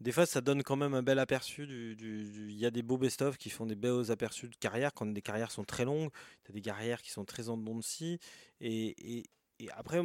des 0.00 0.12
fois 0.12 0.24
ça 0.24 0.40
donne 0.40 0.62
quand 0.62 0.76
même 0.76 0.94
un 0.94 1.02
bel 1.02 1.18
aperçu. 1.18 1.66
Il 1.98 2.52
y 2.52 2.64
a 2.64 2.70
des 2.70 2.82
beaux 2.82 2.98
best-of 2.98 3.38
qui 3.38 3.50
font 3.50 3.66
des 3.66 3.74
beaux 3.74 4.12
aperçus 4.12 4.48
de 4.48 4.56
carrière 4.56 4.94
quand 4.94 5.06
des 5.06 5.22
carrières 5.22 5.50
sont 5.50 5.64
très 5.64 5.84
longues. 5.84 6.10
Tu 6.44 6.52
as 6.52 6.54
des 6.54 6.62
carrières 6.62 7.02
qui 7.02 7.10
sont 7.10 7.24
très 7.24 7.48
en. 7.48 7.60
Et, 8.02 8.14
et, 8.60 9.24
et 9.58 9.70
après 9.72 10.00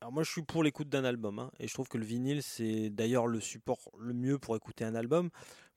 alors 0.00 0.12
moi 0.12 0.22
je 0.22 0.30
suis 0.30 0.42
pour 0.42 0.62
l'écoute 0.62 0.88
d'un 0.88 1.04
album 1.04 1.38
hein, 1.38 1.50
et 1.58 1.66
je 1.68 1.72
trouve 1.72 1.88
que 1.88 1.96
le 1.96 2.04
vinyle 2.04 2.42
c'est 2.42 2.90
d'ailleurs 2.90 3.26
le 3.26 3.40
support 3.40 3.90
le 3.98 4.12
mieux 4.12 4.38
pour 4.38 4.54
écouter 4.54 4.84
un 4.84 4.94
album 4.94 5.30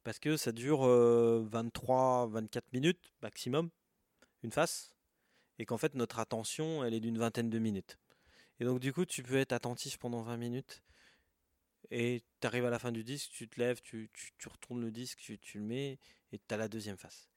parce 0.03 0.19
que 0.19 0.35
ça 0.35 0.51
dure 0.51 0.81
23-24 0.81 2.57
euh, 2.57 2.61
minutes 2.73 3.13
maximum 3.21 3.69
une 4.43 4.51
face 4.51 4.93
et 5.57 5.65
qu'en 5.65 5.77
fait 5.77 5.95
notre 5.95 6.19
attention 6.19 6.83
elle 6.83 6.93
est 6.93 6.99
d'une 6.99 7.17
vingtaine 7.17 7.49
de 7.49 7.59
minutes. 7.59 7.97
Et 8.59 8.65
donc 8.65 8.79
du 8.79 8.91
coup 8.91 9.05
tu 9.05 9.23
peux 9.23 9.37
être 9.37 9.53
attentif 9.53 9.97
pendant 9.97 10.21
20 10.21 10.37
minutes 10.37 10.83
et 11.91 12.21
tu 12.41 12.47
arrives 12.47 12.65
à 12.65 12.69
la 12.69 12.79
fin 12.79 12.91
du 12.91 13.03
disque, 13.03 13.31
tu 13.31 13.47
te 13.47 13.59
lèves, 13.59 13.81
tu, 13.81 14.09
tu, 14.13 14.49
retournes 14.49 14.81
le 14.81 14.91
disque, 14.91 15.19
tu, 15.19 15.39
tu 15.39 15.59
le 15.59 15.65
mets 15.65 15.97
et 16.31 16.39
tu 16.39 16.53
as 16.53 16.57
la 16.57 16.67
deuxième 16.67 16.97
face. 16.97 17.29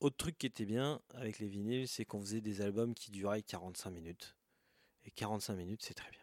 autre 0.00 0.16
truc 0.16 0.36
qui 0.38 0.46
était 0.46 0.66
bien 0.66 1.00
avec 1.14 1.38
les 1.38 1.48
vinyles, 1.48 1.88
c'est 1.88 2.04
qu'on 2.04 2.20
faisait 2.20 2.40
des 2.40 2.60
albums 2.60 2.94
qui 2.94 3.10
duraient 3.10 3.42
45 3.42 3.90
minutes. 3.90 4.36
Et 5.06 5.10
45 5.12 5.54
minutes, 5.54 5.82
c'est 5.82 5.94
très 5.94 6.10
bien. 6.10 6.20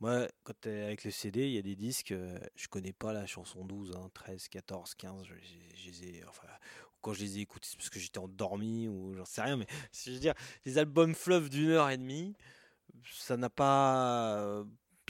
Moi, 0.00 0.28
quand 0.44 0.66
avec 0.66 1.02
le 1.04 1.10
CD, 1.10 1.46
il 1.46 1.54
y 1.54 1.58
a 1.58 1.62
des 1.62 1.74
disques, 1.74 2.12
euh, 2.12 2.38
je 2.54 2.68
connais 2.68 2.92
pas 2.92 3.12
la 3.12 3.26
chanson 3.26 3.64
12, 3.64 3.92
13, 4.14 4.48
14, 4.48 4.94
15, 4.94 5.24
je, 5.26 6.28
enfin, 6.28 6.46
quand 7.00 7.14
je 7.14 7.20
les 7.22 7.38
ai 7.38 7.40
écoutés, 7.40 7.66
c'est 7.68 7.76
parce 7.76 7.90
que 7.90 7.98
j'étais 7.98 8.18
endormi 8.18 8.86
ou 8.86 9.14
j'en 9.14 9.24
sais 9.24 9.42
rien, 9.42 9.56
mais 9.56 9.66
je 9.92 10.12
veux 10.12 10.20
dire, 10.20 10.34
les 10.64 10.78
albums 10.78 11.14
fleuves 11.14 11.48
d'une 11.48 11.70
heure 11.70 11.90
et 11.90 11.96
demie, 11.96 12.36
ça 13.12 13.36
n'a 13.36 13.50
pas 13.50 14.64
ça 14.64 14.64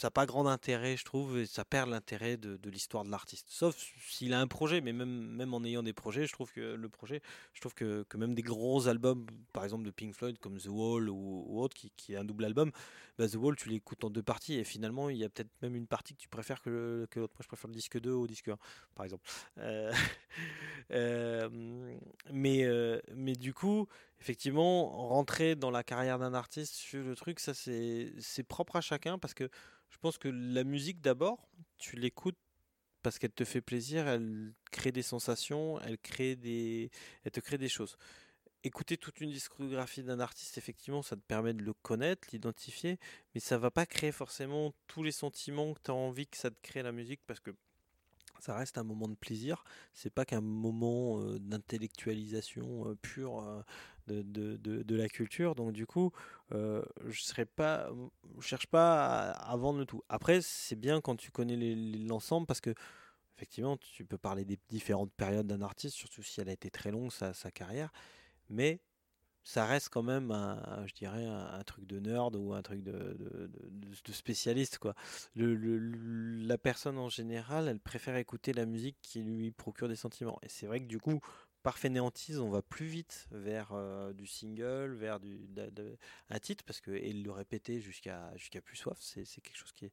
n'a 0.06 0.10
pas 0.10 0.26
grand 0.26 0.46
intérêt, 0.46 0.96
je 0.96 1.04
trouve, 1.04 1.38
et 1.38 1.46
ça 1.46 1.64
perd 1.64 1.90
l'intérêt 1.90 2.36
de, 2.36 2.58
l'histoire 2.70 3.04
de 3.04 3.10
l'artiste. 3.10 3.46
Sauf 3.50 3.76
s'il 4.00 4.32
a 4.32 4.40
un 4.40 4.46
projet, 4.46 4.80
mais 4.80 4.92
même, 4.92 5.54
en 5.54 5.64
ayant 5.64 5.82
des 5.82 5.92
projets, 5.92 6.26
je 6.26 6.32
trouve 6.32 6.52
que 6.52 6.74
le 6.74 6.88
projet, 6.88 7.22
je 7.54 7.60
trouve 7.60 7.74
que, 7.74 8.04
même 8.16 8.34
des 8.34 8.42
gros 8.42 8.88
albums, 8.88 9.26
par 9.52 9.64
exemple 9.64 9.84
de 9.84 9.90
Pink 9.90 10.14
Floyd, 10.14 10.38
comme 10.38 10.58
The 10.58 10.68
Wall 10.68 11.08
ou, 11.08 11.60
autre, 11.60 11.76
qui, 11.76 12.12
est 12.12 12.16
un 12.16 12.24
double 12.24 12.44
album, 12.44 12.70
bah 13.18 13.28
The 13.28 13.34
Wall, 13.34 13.56
tu 13.56 13.68
l'écoutes 13.68 14.04
en 14.04 14.10
deux 14.10 14.22
parties, 14.22 14.54
et 14.54 14.64
finalement, 14.64 15.08
il 15.10 15.16
y 15.16 15.24
a 15.24 15.28
peut-être 15.28 15.50
même 15.62 15.74
une 15.74 15.86
partie 15.86 16.14
que 16.14 16.20
tu 16.20 16.28
préfères 16.28 16.62
que, 16.62 17.06
l'autre. 17.16 17.34
Moi, 17.34 17.42
je 17.42 17.48
préfère 17.48 17.68
le 17.68 17.74
disque 17.74 18.00
2 18.00 18.12
au 18.12 18.26
disque 18.26 18.48
1, 18.48 18.58
par 18.94 19.04
exemple. 19.04 19.28
Euh, 19.58 19.92
euh, 20.92 21.48
euh, 22.68 23.00
mais 23.14 23.34
du 23.34 23.52
coup, 23.52 23.88
effectivement, 24.20 25.08
rentrer 25.08 25.54
dans 25.56 25.70
la 25.70 25.84
carrière 25.84 26.18
d'un 26.18 26.34
artiste 26.34 26.74
sur 26.74 27.02
le 27.02 27.14
truc, 27.14 27.40
ça 27.40 27.54
c'est 27.54 28.42
propre 28.48 28.76
à 28.76 28.80
chacun 28.80 29.18
parce 29.18 29.34
que 29.34 29.48
je 29.90 29.98
pense 29.98 30.18
que 30.18 30.28
la 30.28 30.64
musique 30.64 31.00
d'abord, 31.00 31.48
tu 31.78 31.96
l'écoutes 31.96 32.38
parce 33.02 33.18
qu'elle 33.18 33.32
te 33.32 33.44
fait 33.44 33.60
plaisir, 33.60 34.08
elle 34.08 34.52
crée 34.70 34.92
des 34.92 35.02
sensations, 35.02 35.80
elle 35.80 35.98
crée 35.98 36.36
des, 36.36 36.90
elle 37.24 37.32
te 37.32 37.40
crée 37.40 37.58
des 37.58 37.68
choses. 37.68 37.96
Écouter 38.64 38.96
toute 38.96 39.20
une 39.20 39.30
discographie 39.30 40.02
d'un 40.02 40.18
artiste, 40.18 40.58
effectivement, 40.58 41.00
ça 41.02 41.14
te 41.14 41.22
permet 41.22 41.54
de 41.54 41.62
le 41.62 41.72
connaître, 41.72 42.28
l'identifier, 42.32 42.98
mais 43.34 43.40
ça 43.40 43.56
va 43.56 43.70
pas 43.70 43.86
créer 43.86 44.10
forcément 44.10 44.74
tous 44.88 45.04
les 45.04 45.12
sentiments 45.12 45.74
que 45.74 45.80
tu 45.84 45.90
as 45.92 45.94
envie 45.94 46.26
que 46.26 46.36
ça 46.36 46.50
te 46.50 46.60
crée 46.60 46.82
la 46.82 46.92
musique 46.92 47.20
parce 47.26 47.40
que 47.40 47.52
ça 48.40 48.54
reste 48.54 48.78
un 48.78 48.84
moment 48.84 49.08
de 49.08 49.14
plaisir. 49.14 49.64
C'est 49.92 50.12
pas 50.12 50.24
qu'un 50.24 50.40
moment 50.40 51.20
d'intellectualisation 51.38 52.96
pure 53.02 53.64
de, 54.06 54.22
de, 54.22 54.56
de, 54.56 54.96
la 54.96 55.08
culture. 55.08 55.54
Donc 55.54 55.72
du 55.72 55.86
coup, 55.86 56.12
je 56.50 57.20
serais 57.20 57.46
pas, 57.46 57.90
je 58.38 58.46
cherche 58.46 58.66
pas 58.66 59.30
à, 59.30 59.56
vendre 59.56 59.78
le 59.78 59.86
tout. 59.86 60.02
Après, 60.08 60.40
c'est 60.40 60.76
bien 60.76 61.00
quand 61.00 61.16
tu 61.16 61.30
connais 61.30 61.56
l'ensemble 62.06 62.46
parce 62.46 62.60
que 62.60 62.74
effectivement, 63.36 63.76
tu 63.76 64.04
peux 64.04 64.18
parler 64.18 64.44
des 64.44 64.58
différentes 64.68 65.12
périodes 65.12 65.46
d'un 65.46 65.62
artiste, 65.62 65.94
surtout 65.94 66.22
si 66.22 66.40
elle 66.40 66.48
a 66.48 66.52
été 66.52 66.70
très 66.70 66.90
longue 66.90 67.12
sa, 67.12 67.32
sa 67.32 67.50
carrière. 67.50 67.92
Mais 68.50 68.80
ça 69.44 69.64
reste 69.64 69.88
quand 69.88 70.02
même 70.02 70.30
un, 70.30 70.86
je 70.86 70.94
dirais 70.94 71.24
un, 71.24 71.62
truc 71.64 71.86
de 71.86 71.98
nerd 71.98 72.36
ou 72.36 72.52
un 72.52 72.62
truc 72.62 72.82
de, 72.82 73.18
spécialiste 74.12 74.78
quoi. 74.78 74.94
La 75.36 76.58
personne 76.58 76.98
en 76.98 77.08
général, 77.08 77.68
elle 77.68 77.80
préfère 77.80 78.16
écouter 78.16 78.52
la 78.52 78.66
musique 78.66 78.96
qui 79.02 79.22
lui 79.22 79.50
procure 79.50 79.88
des 79.88 79.96
sentiments. 79.96 80.38
Et 80.42 80.48
c'est 80.48 80.66
vrai 80.66 80.80
que 80.80 80.86
du 80.86 80.98
coup, 80.98 81.20
par 81.62 81.78
fainéantise, 81.78 82.38
on 82.38 82.50
va 82.50 82.62
plus 82.62 82.86
vite 82.86 83.26
vers 83.30 83.70
euh, 83.72 84.12
du 84.12 84.26
single, 84.26 84.94
vers 84.94 85.18
du 85.18 85.48
un 86.30 86.38
titre 86.38 86.64
parce 86.64 86.80
que 86.80 86.90
et 86.90 87.12
le 87.12 87.30
répéter 87.30 87.80
jusqu'à 87.80 88.30
jusqu'à 88.36 88.60
plus 88.60 88.76
soif, 88.76 88.98
c'est 89.00 89.24
quelque 89.24 89.56
chose 89.56 89.72
qui 89.72 89.86
est 89.86 89.92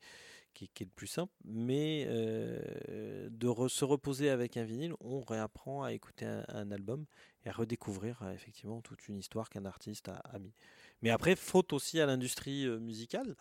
qui, 0.53 0.69
le 0.80 0.89
plus 0.89 1.07
simple. 1.07 1.34
Mais 1.43 2.05
euh, 2.07 3.30
de 3.30 3.67
se 3.67 3.85
reposer 3.85 4.30
avec 4.30 4.57
un 4.57 4.63
vinyle, 4.63 4.93
on 5.01 5.22
réapprend 5.22 5.84
à 5.84 5.91
écouter 5.91 6.26
un 6.26 6.72
album 6.72 7.05
et 7.45 7.51
redécouvrir 7.51 8.19
euh, 8.23 8.34
effectivement 8.34 8.81
toute 8.81 9.07
une 9.07 9.17
histoire 9.17 9.49
qu'un 9.49 9.65
artiste 9.65 10.09
a, 10.09 10.15
a, 10.15 10.39
mis. 10.39 10.53
Mais 11.01 11.09
après, 11.09 11.35
faute 11.35 11.73
aussi 11.73 11.99
à 11.99 12.05
l'industrie 12.05 12.65
euh, 12.65 12.80
musicale. 12.80 13.35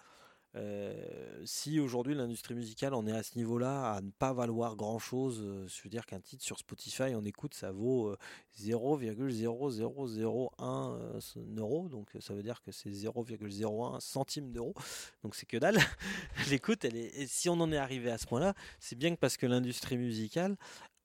Euh, 0.56 1.42
si 1.44 1.80
aujourd'hui 1.80 2.14
l'industrie 2.14 2.54
musicale 2.54 2.94
en 2.94 3.08
est 3.08 3.12
à 3.12 3.24
ce 3.24 3.36
niveau-là, 3.36 3.94
à 3.94 4.00
ne 4.00 4.10
pas 4.10 4.32
valoir 4.32 4.76
grand-chose, 4.76 5.44
je 5.66 5.82
veux 5.82 5.90
dire 5.90 6.06
qu'un 6.06 6.20
titre 6.20 6.44
sur 6.44 6.58
Spotify, 6.58 7.16
on 7.16 7.24
écoute, 7.24 7.54
ça 7.54 7.72
vaut 7.72 8.10
euh, 8.10 8.16
0,0001 8.60 11.58
euro, 11.58 11.88
donc 11.88 12.10
ça 12.20 12.34
veut 12.34 12.44
dire 12.44 12.62
que 12.62 12.70
c'est 12.70 12.90
0,01 12.90 14.00
centime 14.00 14.52
d'euro, 14.52 14.74
donc 15.24 15.34
c'est 15.34 15.46
que 15.46 15.56
dalle. 15.56 15.78
L'écoute, 16.50 16.84
elle 16.84 16.96
est, 16.96 17.26
si 17.26 17.48
on 17.48 17.54
en 17.54 17.72
est 17.72 17.78
arrivé 17.78 18.12
à 18.12 18.18
ce 18.18 18.26
point-là, 18.26 18.54
c'est 18.78 18.96
bien 18.96 19.12
que 19.12 19.18
parce 19.18 19.36
que 19.36 19.46
l'industrie 19.46 19.98
musicale 19.98 20.56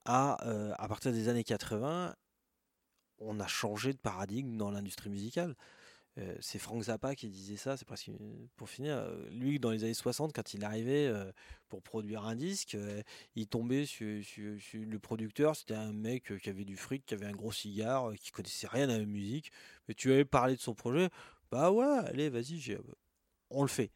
a, 0.05 0.37
à 0.77 0.87
partir 0.87 1.11
des 1.11 1.27
années 1.27 1.43
80, 1.43 2.13
on 3.19 3.39
a 3.39 3.47
changé 3.47 3.93
de 3.93 3.97
paradigme 3.97 4.57
dans 4.57 4.71
l'industrie 4.71 5.09
musicale. 5.09 5.55
Euh, 6.17 6.35
c'est 6.41 6.59
Frank 6.59 6.81
Zappa 6.83 7.15
qui 7.15 7.29
disait 7.29 7.55
ça, 7.55 7.77
c'est 7.77 7.85
presque 7.85 8.09
pour 8.55 8.69
finir. 8.69 8.97
Euh, 8.97 9.29
lui, 9.31 9.59
dans 9.59 9.71
les 9.71 9.83
années 9.83 9.93
60, 9.93 10.33
quand 10.33 10.53
il 10.53 10.63
arrivait 10.65 11.07
euh, 11.07 11.31
pour 11.69 11.81
produire 11.81 12.25
un 12.25 12.35
disque, 12.35 12.75
il 13.35 13.47
tombait 13.47 13.85
sur, 13.85 14.07
le 14.07 14.97
producteur. 14.97 15.55
C'était 15.55 15.75
un 15.75 15.93
mec 15.93 16.33
qui 16.41 16.49
avait 16.49 16.65
du 16.65 16.77
fric, 16.77 17.05
qui 17.05 17.13
avait 17.13 17.27
un 17.27 17.31
gros 17.31 17.51
cigare, 17.51 18.13
qui 18.15 18.31
connaissait 18.31 18.67
rien 18.67 18.89
à 18.89 18.97
la 18.97 19.05
musique. 19.05 19.51
Mais 19.87 19.93
tu 19.93 20.11
avais 20.11 20.25
parlé 20.25 20.55
de 20.55 20.61
son 20.61 20.73
projet, 20.73 21.09
bah 21.51 21.71
ouais, 21.71 21.99
allez, 22.05 22.29
vas-y, 22.29 22.77
on 23.49 23.61
le 23.61 23.69
fait. 23.69 23.91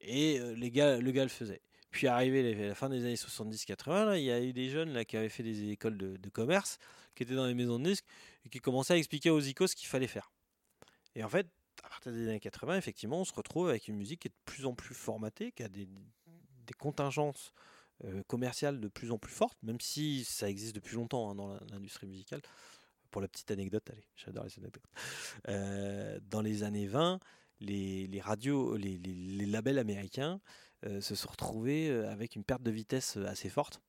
Et 0.00 0.38
les 0.56 0.70
gars, 0.70 0.98
le 0.98 1.10
gars 1.12 1.22
le 1.22 1.28
faisait. 1.28 1.62
Puis 1.90 2.08
arrivé 2.08 2.64
à 2.64 2.68
la 2.68 2.74
fin 2.74 2.88
des 2.90 3.04
années 3.04 3.14
70-80, 3.14 4.18
il 4.18 4.24
y 4.24 4.32
a 4.32 4.42
eu 4.42 4.52
des 4.52 4.68
jeunes 4.68 4.92
là, 4.92 5.04
qui 5.04 5.16
avaient 5.16 5.28
fait 5.28 5.44
des 5.44 5.70
écoles 5.70 5.96
de 5.96 6.28
commerce, 6.28 6.78
qui 7.14 7.22
étaient 7.22 7.34
dans 7.34 7.46
les 7.46 7.54
maisons 7.54 7.78
de 7.78 7.84
disques, 7.84 8.04
et 8.44 8.48
qui 8.48 8.60
commençaient 8.60 8.94
à 8.94 8.96
expliquer 8.98 9.30
aux 9.30 9.40
icos 9.40 9.70
ce 9.70 9.76
qu'il 9.76 9.88
fallait 9.88 10.06
faire. 10.06 10.32
Et 11.14 11.22
en 11.22 11.28
fait, 11.28 11.46
à 11.82 11.88
partir 11.88 12.12
des 12.12 12.28
années 12.28 12.40
80, 12.40 12.76
effectivement, 12.76 13.20
on 13.20 13.24
se 13.24 13.32
retrouve 13.32 13.68
avec 13.68 13.88
une 13.88 13.96
musique 13.96 14.20
qui 14.20 14.28
est 14.28 14.30
de 14.30 14.44
plus 14.44 14.66
en 14.66 14.74
plus 14.74 14.94
formatée, 14.94 15.52
qui 15.52 15.62
a 15.62 15.68
des, 15.68 15.88
contingences 16.78 17.52
euh, 18.04 18.22
commerciales 18.26 18.80
de 18.80 18.88
plus 18.88 19.10
en 19.10 19.18
plus 19.18 19.32
fortes, 19.32 19.58
même 19.62 19.80
si 19.80 20.24
ça 20.24 20.48
existe 20.48 20.74
depuis 20.74 20.96
longtemps 20.96 21.30
hein, 21.30 21.34
dans 21.34 21.58
l'industrie 21.70 22.06
musicale. 22.06 22.40
Pour 23.10 23.20
la 23.20 23.28
petite 23.28 23.50
anecdote, 23.50 23.88
allez, 23.90 24.06
j'adore 24.16 24.44
les 24.44 24.58
anecdotes. 24.58 24.82
Euh, 25.48 26.18
dans 26.22 26.40
les 26.40 26.64
années 26.64 26.88
20, 26.88 27.20
les, 27.60 28.20
radios, 28.20 28.76
les, 28.76 28.98
labels 29.46 29.78
américains 29.78 30.40
euh, 30.84 31.00
se 31.00 31.14
sont 31.14 31.28
retrouvés 31.28 31.90
avec 31.90 32.34
une 32.34 32.44
perte 32.44 32.62
de 32.62 32.72
vitesse 32.72 33.16
assez 33.18 33.48
forte 33.48 33.80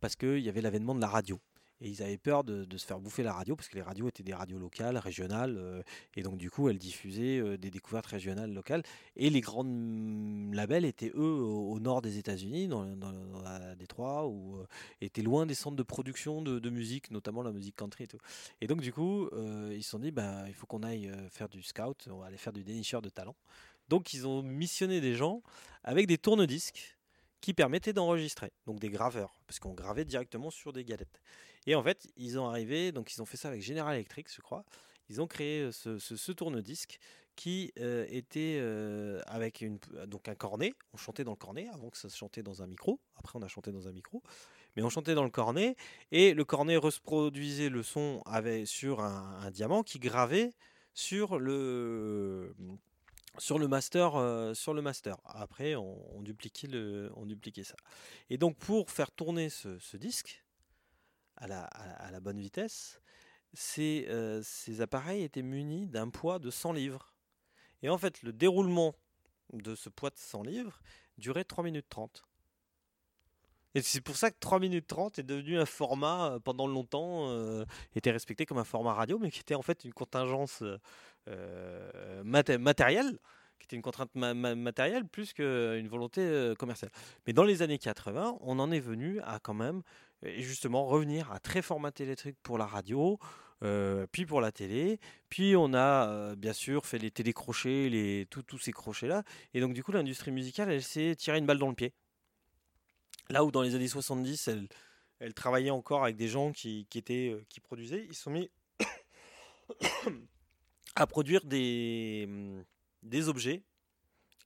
parce 0.00 0.14
qu'il 0.14 0.38
y 0.38 0.48
avait 0.48 0.60
l'avènement 0.60 0.94
de 0.94 1.00
la 1.00 1.08
radio 1.08 1.40
et 1.80 1.88
ils 1.88 2.02
avaient 2.02 2.18
peur 2.18 2.44
de, 2.44 2.66
se 2.76 2.86
faire 2.86 3.00
bouffer 3.00 3.22
la 3.22 3.32
radio 3.32 3.54
parce 3.54 3.68
que 3.68 3.74
les 3.74 3.82
radios 3.82 4.08
étaient 4.08 4.22
des 4.22 4.34
radios 4.34 4.58
locales, 4.58 4.96
régionales, 4.96 5.56
euh, 5.58 5.82
et 6.14 6.22
donc 6.22 6.38
du 6.38 6.50
coup 6.50 6.68
elles 6.68 6.78
diffusaient 6.78 7.38
euh, 7.38 7.58
des 7.58 7.70
découvertes 7.70 8.06
régionales, 8.06 8.52
locales. 8.52 8.82
Et 9.16 9.28
les 9.30 9.40
grands 9.40 9.64
labels 10.52 10.84
étaient 10.84 11.12
eux 11.14 11.20
au, 11.42 11.78
nord 11.80 12.02
des 12.02 12.18
États-Unis, 12.18 12.68
dans, 12.68 12.84
la 13.42 13.74
Détroit, 13.74 14.26
ou 14.26 14.56
euh, 14.56 14.66
étaient 15.00 15.22
loin 15.22 15.46
des 15.46 15.54
centres 15.54 15.76
de 15.76 15.82
production 15.82 16.42
de, 16.42 16.70
musique, 16.70 17.10
notamment 17.10 17.42
la 17.42 17.52
musique 17.52 17.76
country 17.76 18.04
et 18.04 18.08
tout. 18.08 18.18
Et 18.60 18.66
donc 18.66 18.80
du 18.80 18.92
coup 18.92 19.28
ils 19.70 19.82
se 19.82 19.90
sont 19.90 19.98
dit 19.98 20.10
bah 20.10 20.44
il 20.48 20.54
faut 20.54 20.66
qu'on 20.66 20.82
aille 20.82 21.10
faire 21.30 21.48
du 21.48 21.62
scout, 21.62 22.08
on 22.10 22.18
va 22.18 22.26
aller 22.26 22.36
faire 22.36 22.52
du 22.52 22.64
dénicheur 22.64 23.02
de 23.02 23.08
talent. 23.08 23.36
Donc 23.88 24.12
ils 24.12 24.26
ont 24.26 24.42
missionné 24.42 25.00
des 25.00 25.14
gens 25.14 25.42
avec 25.84 26.06
des 26.06 26.18
tourne-disques 26.18 26.96
qui 27.40 27.54
permettaient 27.54 27.92
d'enregistrer, 27.92 28.52
donc 28.66 28.80
des 28.80 28.88
graveurs, 28.88 29.40
parce 29.46 29.60
qu'on 29.60 29.74
gravait 29.74 30.04
directement 30.04 30.50
sur 30.50 30.72
des 30.72 30.84
galettes. 30.84 31.20
Et 31.66 31.74
en 31.74 31.82
fait, 31.82 32.06
ils 32.16 32.38
ont 32.38 32.48
arrivé, 32.48 32.92
donc 32.92 33.12
ils 33.12 33.20
ont 33.20 33.26
fait 33.26 33.36
ça 33.36 33.48
avec 33.48 33.62
General 33.62 33.94
Electric, 33.94 34.28
je 34.32 34.40
crois. 34.40 34.64
Ils 35.08 35.20
ont 35.20 35.26
créé 35.26 35.70
ce, 35.72 35.98
ce, 35.98 36.16
ce 36.16 36.32
tourne-disque 36.32 36.98
qui 37.36 37.72
euh, 37.78 38.06
était 38.08 38.58
euh, 38.58 39.20
avec 39.26 39.60
une, 39.60 39.78
donc 40.06 40.28
un 40.28 40.34
cornet. 40.34 40.72
On 40.94 40.96
chantait 40.96 41.22
dans 41.22 41.32
le 41.32 41.36
cornet 41.36 41.68
avant 41.72 41.90
que 41.90 41.98
ça 41.98 42.08
se 42.08 42.16
chantait 42.16 42.42
dans 42.42 42.62
un 42.62 42.66
micro. 42.66 42.98
Après, 43.16 43.38
on 43.38 43.42
a 43.42 43.48
chanté 43.48 43.70
dans 43.70 43.86
un 43.86 43.92
micro. 43.92 44.22
Mais 44.74 44.82
on 44.82 44.90
chantait 44.90 45.14
dans 45.14 45.24
le 45.24 45.30
cornet. 45.30 45.76
Et 46.10 46.34
le 46.34 46.44
cornet 46.44 46.76
reproduisait 46.76 47.68
le 47.68 47.82
son 47.82 48.22
sur 48.64 49.00
un, 49.00 49.50
diamant 49.50 49.82
qui 49.82 49.98
gravait 49.98 50.52
sur 50.94 51.38
le 51.38 52.54
sur 53.38 53.58
le 53.58 53.68
master 53.68 54.16
euh, 54.16 54.54
sur 54.54 54.72
le 54.72 54.80
master 54.80 55.18
après 55.26 55.74
on, 55.74 56.22
dupliquait 56.22 56.68
le 56.68 57.12
on 57.16 57.26
dupliquait 57.26 57.64
ça 57.64 57.74
et 58.30 58.38
donc 58.38 58.56
pour 58.56 58.90
faire 58.90 59.10
tourner 59.10 59.50
ce 59.50 59.96
disque 59.98 60.42
à 61.36 61.46
la, 62.10 62.20
bonne 62.20 62.38
vitesse, 62.38 63.00
ces, 63.52 64.06
euh, 64.08 64.40
ces 64.42 64.80
appareils 64.80 65.22
étaient 65.22 65.42
munis 65.42 65.88
d'un 65.88 66.08
poids 66.08 66.38
de 66.38 66.50
100 66.50 66.72
livres. 66.72 67.14
Et 67.82 67.88
en 67.88 67.98
fait, 67.98 68.22
le 68.22 68.32
déroulement 68.32 68.94
de 69.52 69.74
ce 69.74 69.88
poids 69.88 70.10
de 70.10 70.18
100 70.18 70.42
livres 70.42 70.80
durait 71.18 71.44
3 71.44 71.64
minutes 71.64 71.86
30. 71.88 72.24
Et 73.74 73.82
c'est 73.82 74.00
pour 74.00 74.16
ça 74.16 74.30
que 74.30 74.36
3 74.40 74.58
minutes 74.58 74.86
30 74.86 75.18
est 75.18 75.22
devenu 75.22 75.58
un 75.58 75.66
format, 75.66 76.32
euh, 76.32 76.38
pendant 76.40 76.66
longtemps, 76.66 77.28
euh, 77.28 77.64
était 77.94 78.10
respecté 78.10 78.46
comme 78.46 78.58
un 78.58 78.64
format 78.64 78.94
radio, 78.94 79.18
mais 79.18 79.30
qui 79.30 79.40
était 79.40 79.54
en 79.54 79.62
fait 79.62 79.84
une 79.84 79.92
contingence 79.92 80.62
mat 82.24 82.50
matérielle, 82.50 83.18
qui 83.58 83.64
était 83.64 83.76
une 83.76 83.82
contrainte 83.82 84.14
ma 84.14 84.32
ma 84.32 84.54
matérielle 84.54 85.06
plus 85.06 85.32
qu'une 85.32 85.88
volonté 85.88 86.52
commerciale. 86.58 86.90
Mais 87.26 87.32
dans 87.32 87.44
les 87.44 87.62
années 87.62 87.78
80, 87.78 88.38
on 88.40 88.58
en 88.58 88.70
est 88.70 88.80
venu 88.80 89.20
à 89.20 89.40
quand 89.40 89.54
même 89.54 89.82
et 90.22 90.42
justement 90.42 90.86
revenir 90.86 91.30
à 91.32 91.40
très 91.40 91.62
formater 91.62 92.06
les 92.06 92.32
pour 92.42 92.58
la 92.58 92.66
radio, 92.66 93.18
puis 94.12 94.26
pour 94.26 94.40
la 94.40 94.52
télé, 94.52 95.00
puis 95.28 95.56
on 95.56 95.74
a 95.74 96.34
bien 96.36 96.52
sûr 96.52 96.86
fait 96.86 96.98
les 96.98 97.10
télécrochets, 97.10 97.88
les, 97.88 98.26
tous 98.26 98.58
ces 98.58 98.72
crochets-là. 98.72 99.22
Et 99.54 99.60
donc 99.60 99.72
du 99.72 99.82
coup, 99.82 99.92
l'industrie 99.92 100.32
musicale, 100.32 100.70
elle 100.70 100.82
s'est 100.82 101.14
tirée 101.16 101.38
une 101.38 101.46
balle 101.46 101.58
dans 101.58 101.68
le 101.68 101.74
pied. 101.74 101.94
Là 103.28 103.44
où 103.44 103.50
dans 103.50 103.62
les 103.62 103.74
années 103.74 103.88
70, 103.88 104.50
elle, 105.18 105.34
travaillait 105.34 105.70
encore 105.70 106.04
avec 106.04 106.16
des 106.16 106.28
gens 106.28 106.52
qui, 106.52 106.86
qui 106.90 107.60
produisaient, 107.60 108.06
ils 108.08 108.14
sont 108.14 108.30
mis 108.30 108.50
à 110.94 111.06
produire 111.06 111.40
mmh, 111.44 112.62
des 113.02 113.28
objets 113.28 113.62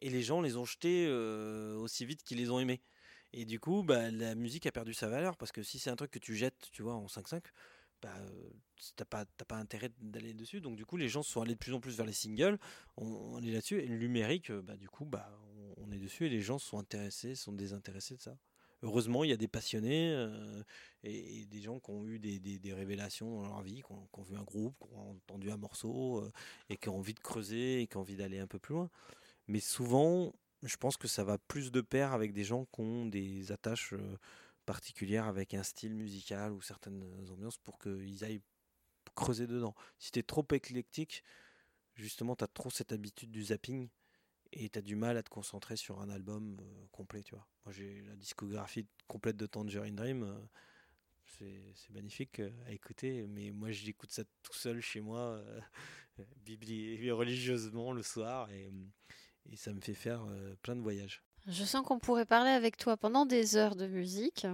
et 0.01 0.09
les 0.09 0.23
gens 0.23 0.41
les 0.41 0.57
ont 0.57 0.65
jetés 0.65 1.11
aussi 1.11 2.07
vite 2.07 2.23
qu'ils 2.23 2.39
les 2.39 2.51
ont 2.51 2.59
aimés. 2.59 2.81
Et 3.33 3.45
du 3.45 3.61
coup, 3.61 3.83
bah, 3.83 4.11
la 4.11 4.35
musique 4.35 4.67
a 4.67 4.73
perdu 4.73 4.93
sa 4.93 5.09
valeur 5.09 5.37
parce 5.37 5.53
que 5.53 5.63
si 5.63 5.79
c'est 5.79 5.91
un 5.91 5.97
truc 5.97 6.11
que 6.11 6.19
tu 6.19 6.35
jettes, 6.35 6.69
tu 6.73 6.83
vois, 6.83 6.95
en 6.95 7.07
5.5, 7.07 7.43
bah, 8.03 8.15
t'as 8.97 9.05
pas, 9.05 9.25
pas 9.25 9.57
intérêt 9.57 9.91
d'aller 10.01 10.35
dessus. 10.35 10.61
Donc 10.61 10.77
du 10.77 10.85
coup, 10.85 10.97
les 10.97 11.09
gens 11.09 11.23
sont 11.23 11.41
allés 11.41 11.55
de 11.55 11.59
plus 11.59 11.75
en 11.75 11.81
plus 11.81 11.97
vers 11.97 12.07
les 12.07 12.13
singles. 12.13 12.59
On, 12.97 13.41
est 13.43 13.53
là-dessus. 13.53 13.81
Et 13.81 13.87
le 13.87 13.99
numérique, 13.99 14.51
bah, 14.51 14.77
du 14.77 14.89
coup, 14.89 15.05
bah, 15.05 15.31
on, 15.77 15.93
est 15.93 15.99
dessus 15.99 16.27
et 16.27 16.29
les 16.29 16.41
gens 16.41 16.59
sont 16.59 16.79
intéressés, 16.79 17.35
sont 17.35 17.53
désintéressés 17.53 18.17
de 18.17 18.21
ça. 18.21 18.37
Heureusement, 18.83 19.25
il 19.25 19.31
y 19.31 19.33
a 19.35 19.37
des 19.37 19.49
passionnés 19.49 20.27
et, 21.05 21.45
des 21.45 21.61
gens 21.61 21.79
qui 21.81 21.91
ont 21.91 22.07
eu 22.07 22.19
des, 22.19 22.73
révélations 22.73 23.43
dans 23.43 23.49
leur 23.49 23.63
vie, 23.63 23.83
qui 23.83 23.93
ont, 23.93 24.23
vu 24.23 24.37
un 24.37 24.43
groupe, 24.43 24.75
qui 24.79 24.95
ont 24.95 25.11
entendu 25.11 25.51
un 25.51 25.59
morceau 25.59 26.27
et 26.71 26.79
qui 26.79 26.89
ont 26.89 26.97
envie 26.97 27.13
de 27.13 27.21
creuser 27.21 27.83
et 27.83 27.87
qui 27.87 27.99
ont 27.99 28.01
envie 28.01 28.17
d'aller 28.17 28.39
un 28.39 28.47
peu 28.47 28.59
plus 28.59 28.73
loin. 28.73 28.89
Mais 29.49 29.61
souvent, 29.61 30.33
je 30.63 30.77
pense 30.77 30.97
que 30.97 31.09
ça 31.09 31.25
va 31.25 31.39
plus 31.39 31.71
de 31.71 31.81
pair 31.81 32.13
avec 32.13 32.33
des 32.33 32.45
gens 32.45 32.67
qui 32.67 32.81
ont 32.81 33.07
des 33.07 33.53
attaches 33.53 33.95
particulières 34.67 35.27
avec 35.27 35.55
un 35.55 35.63
style 35.63 35.95
musical 35.95 36.53
ou 36.53 36.61
certaines 36.61 37.03
ambiances 37.31 37.59
pour 37.59 37.79
qu'ils 37.79 38.25
aillent 38.25 38.43
creuser 39.15 39.47
dedans. 39.47 39.75
Si 39.99 40.13
tu 40.13 40.19
es 40.19 40.23
trop 40.23 40.47
éclectique, 40.53 41.25
justement, 41.95 42.37
tu 42.37 42.45
as 42.45 42.49
trop 42.49 42.71
cette 42.71 42.93
habitude 42.93 43.31
du 43.31 43.45
zapping 43.45 43.89
et 44.53 44.69
tu 44.69 44.79
as 44.79 44.83
du 44.83 44.97
mal 44.97 45.17
à 45.17 45.23
te 45.23 45.31
concentrer 45.31 45.77
sur 45.77 46.01
un 46.01 46.11
album 46.11 46.57
complet, 46.93 47.23
tu 47.23 47.35
vois. 47.35 47.47
Moi, 47.65 47.73
j'ai 47.73 48.03
la 48.03 48.17
discographie 48.17 48.87
complète 49.07 49.37
de 49.37 49.47
Tangerine 49.47 49.97
Dream. 49.97 50.49
c'est 51.39 51.91
magnifique 51.91 52.41
à 52.67 52.73
écouter, 52.73 53.27
mais 53.29 53.51
moi 53.51 53.71
j'écoute 53.71 54.11
ça 54.11 54.25
tout 54.43 54.55
seul 54.55 54.81
chez 54.81 55.01
moi, 55.01 55.43
religieusement 57.13 57.93
le 57.93 58.03
soir, 58.03 58.51
et, 58.51 58.71
et 59.51 59.57
ça 59.57 59.73
me 59.73 59.81
fait 59.81 59.95
faire 59.95 60.23
euh, 60.29 60.55
plein 60.63 60.77
de 60.77 60.81
voyages. 60.81 61.23
Je 61.47 61.65
sens 61.65 61.85
qu'on 61.85 61.99
pourrait 61.99 62.27
parler 62.27 62.51
avec 62.51 62.77
toi 62.77 62.97
pendant 62.97 63.27
des 63.27 63.57
heures 63.57 63.77
de 63.77 63.87
musique, 63.87 64.47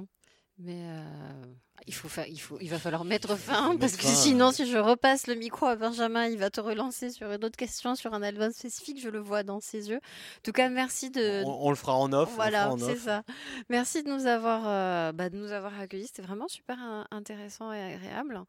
mais 0.59 0.81
euh, 0.85 1.45
il, 1.87 1.93
faut 1.93 2.09
il, 2.29 2.41
faut, 2.41 2.59
il 2.61 2.71
va 2.71 2.79
falloir 2.79 3.05
mettre 3.05 3.37
fin 3.37 3.77
parce 3.77 3.97
que 3.97 4.07
sinon, 4.07 4.53
si 4.53 4.71
je 4.71 4.79
repasse 4.79 5.27
le 5.27 5.35
micro 5.35 5.67
à 5.67 5.77
Benjamin, 5.77 6.27
il 6.27 6.39
va 6.39 6.49
te 6.49 6.61
relancer 6.61 7.11
sur 7.11 7.31
une 7.31 7.45
autre 7.45 7.57
question, 7.57 7.95
sur 7.95 8.15
un 8.15 8.23
album 8.23 8.53
spécifique. 8.53 9.01
Je 9.01 9.11
le 9.11 9.19
vois 9.19 9.43
dans 9.43 9.61
ses 9.61 9.91
yeux. 9.91 9.97
En 9.97 10.43
tout 10.43 10.53
cas, 10.53 10.71
merci 10.71 11.11
de. 11.11 11.43
On, 11.45 11.69
le 11.69 11.77
fera 11.77 11.95
en 11.97 12.11
off. 12.13 12.33
Voilà, 12.37 12.75
c'est 12.79 12.97
ça. 12.97 13.23
Merci 13.69 14.03
de 14.03 14.09
nous 14.09 14.27
avoir, 14.27 14.63
euh, 14.67 15.13
bah, 15.13 15.29
de 15.29 15.37
nous 15.37 15.53
avoir 15.53 15.79
accueillis. 15.79 16.07
C'était 16.07 16.23
vraiment 16.23 16.49
super 16.49 16.79
intéressant 17.11 17.73
et 17.73 17.83
agréable. 17.83 18.41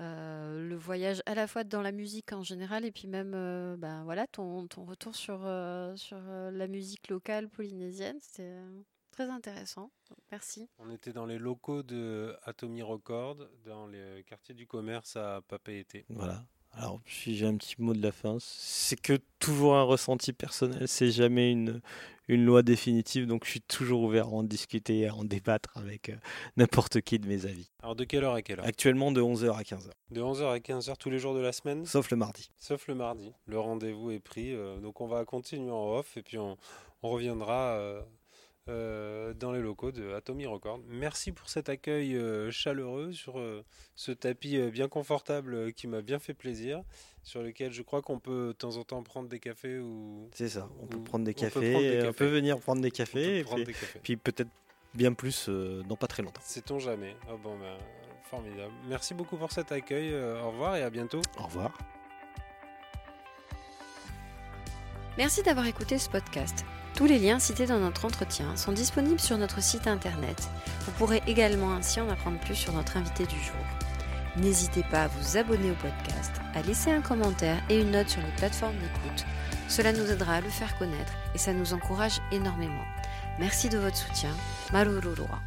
Euh, 0.00 0.68
le 0.68 0.74
voyage 0.74 1.22
à 1.26 1.34
la 1.34 1.46
fois 1.46 1.62
dans 1.62 1.82
la 1.82 1.92
musique 1.92 2.32
en 2.32 2.42
général 2.42 2.84
et 2.84 2.90
puis 2.90 3.06
même 3.06 3.32
euh, 3.34 3.76
ben 3.76 4.02
voilà 4.02 4.26
ton, 4.26 4.66
ton 4.66 4.84
retour 4.84 5.14
sur, 5.14 5.42
euh, 5.44 5.94
sur 5.94 6.18
la 6.18 6.66
musique 6.66 7.08
locale 7.08 7.48
polynésienne. 7.48 8.18
C'était 8.20 8.56
très 9.12 9.30
intéressant. 9.30 9.92
Merci. 10.32 10.68
On 10.78 10.90
était 10.90 11.12
dans 11.12 11.26
les 11.26 11.38
locaux 11.38 11.84
de 11.84 12.36
Atomy 12.42 12.82
Record 12.82 13.36
dans 13.64 13.86
les 13.86 14.24
quartiers 14.24 14.54
du 14.54 14.66
commerce 14.66 15.14
à 15.16 15.42
Papeete. 15.46 16.04
Voilà 16.08 16.44
alors, 16.76 17.00
si 17.06 17.36
j'ai 17.36 17.46
un 17.46 17.56
petit 17.56 17.76
mot 17.78 17.94
de 17.94 18.02
la 18.02 18.12
fin, 18.12 18.36
c'est 18.40 19.00
que 19.00 19.18
toujours 19.38 19.76
un 19.76 19.82
ressenti 19.82 20.32
personnel, 20.32 20.88
c'est 20.88 21.10
jamais 21.10 21.52
une, 21.52 21.80
une 22.28 22.44
loi 22.44 22.62
définitive, 22.62 23.26
donc 23.26 23.44
je 23.44 23.50
suis 23.50 23.60
toujours 23.60 24.02
ouvert 24.02 24.26
à 24.26 24.30
en 24.30 24.42
discuter, 24.42 25.06
à 25.06 25.14
en 25.14 25.24
débattre 25.24 25.70
avec 25.76 26.08
euh, 26.08 26.16
n'importe 26.56 27.00
qui 27.00 27.18
de 27.18 27.28
mes 27.28 27.46
avis. 27.46 27.70
Alors, 27.82 27.94
de 27.94 28.04
quelle 28.04 28.24
heure 28.24 28.34
à 28.34 28.42
quelle 28.42 28.60
heure? 28.60 28.66
Actuellement, 28.66 29.12
de 29.12 29.20
11h 29.20 29.52
à 29.56 29.62
15h. 29.62 29.90
De 30.10 30.20
11h 30.20 30.52
à 30.52 30.58
15h 30.58 30.96
tous 30.98 31.10
les 31.10 31.18
jours 31.18 31.34
de 31.34 31.40
la 31.40 31.52
semaine? 31.52 31.84
Sauf 31.84 32.10
le 32.10 32.16
mardi. 32.16 32.50
Sauf 32.58 32.88
le 32.88 32.94
mardi. 32.94 33.32
Le 33.46 33.58
rendez-vous 33.58 34.10
est 34.10 34.20
pris, 34.20 34.52
euh, 34.52 34.78
donc 34.80 35.00
on 35.00 35.06
va 35.06 35.24
continuer 35.24 35.70
en 35.70 35.96
off 35.96 36.16
et 36.16 36.22
puis 36.22 36.38
on, 36.38 36.56
reviendra. 37.02 37.76
Euh, 37.76 38.00
euh, 38.70 39.34
dans 39.34 39.52
les 39.52 39.60
locaux 39.60 39.92
de 39.92 40.14
Atomy 40.14 40.46
Record. 40.46 40.80
Merci 40.88 41.32
pour 41.32 41.50
cet 41.50 41.68
accueil 41.68 42.16
euh, 42.16 42.50
chaleureux 42.50 43.12
sur 43.12 43.38
euh, 43.38 43.62
ce 43.94 44.10
tapis 44.10 44.58
bien 44.70 44.88
confortable 44.88 45.74
qui 45.74 45.86
m'a 45.86 46.00
bien 46.00 46.18
fait 46.18 46.32
plaisir, 46.32 46.82
sur 47.22 47.42
lequel 47.42 47.72
je 47.72 47.82
crois 47.82 48.00
qu'on 48.00 48.18
peut 48.18 48.48
de 48.48 48.52
temps 48.52 48.76
en 48.78 48.84
temps 48.84 49.02
prendre 49.02 49.28
des 49.28 49.38
cafés 49.38 49.78
ou. 49.78 50.30
C'est 50.32 50.48
ça, 50.48 50.70
on 50.80 50.86
peut 50.86 50.98
prendre 51.02 51.26
des 51.26 51.34
cafés, 51.34 52.06
on 52.08 52.12
peut, 52.14 52.26
venir 52.26 52.58
prendre 52.58 52.80
des 52.80 52.90
cafés, 52.90 53.40
et 53.40 53.44
puis, 54.02 54.16
peut-être 54.16 54.50
bien 54.94 55.12
plus 55.12 55.50
dans 55.50 55.96
pas 55.96 56.06
très 56.06 56.22
longtemps. 56.22 56.40
Sait-on 56.42 56.78
jamais. 56.78 57.16
Oh 57.30 57.36
bon, 57.36 57.58
ben, 57.58 57.76
formidable. 58.30 58.72
Merci 58.88 59.12
beaucoup 59.12 59.36
pour 59.36 59.52
cet 59.52 59.72
accueil. 59.72 60.14
au 60.14 60.50
revoir 60.50 60.76
et 60.76 60.82
à 60.82 60.88
bientôt. 60.88 61.20
Au 61.38 61.44
revoir. 61.44 61.76
Merci 65.18 65.42
d'avoir 65.42 65.66
écouté 65.66 65.98
ce 65.98 66.08
podcast. 66.08 66.64
Tous 66.94 67.06
les 67.06 67.18
liens 67.18 67.40
cités 67.40 67.66
dans 67.66 67.80
notre 67.80 68.04
entretien 68.04 68.54
sont 68.54 68.70
disponibles 68.70 69.18
sur 69.18 69.36
notre 69.36 69.60
site 69.60 69.88
internet. 69.88 70.48
Vous 70.86 70.92
pourrez 70.92 71.22
également 71.26 71.72
ainsi 71.72 72.00
en 72.00 72.08
apprendre 72.08 72.38
plus 72.38 72.54
sur 72.54 72.72
notre 72.72 72.96
invité 72.96 73.26
du 73.26 73.34
jour. 73.34 73.64
N'hésitez 74.36 74.84
pas 74.84 75.04
à 75.04 75.08
vous 75.08 75.36
abonner 75.36 75.72
au 75.72 75.74
podcast, 75.74 76.32
à 76.54 76.62
laisser 76.62 76.92
un 76.92 77.00
commentaire 77.00 77.60
et 77.68 77.80
une 77.80 77.90
note 77.90 78.08
sur 78.08 78.22
les 78.22 78.36
plateformes 78.36 78.78
d'écoute. 78.78 79.26
Cela 79.68 79.92
nous 79.92 80.08
aidera 80.08 80.34
à 80.34 80.40
le 80.40 80.50
faire 80.50 80.78
connaître 80.78 81.12
et 81.34 81.38
ça 81.38 81.52
nous 81.52 81.72
encourage 81.72 82.20
énormément. 82.30 82.84
Merci 83.40 83.68
de 83.68 83.78
votre 83.78 83.96
soutien. 83.96 84.30
Marururua. 84.72 85.40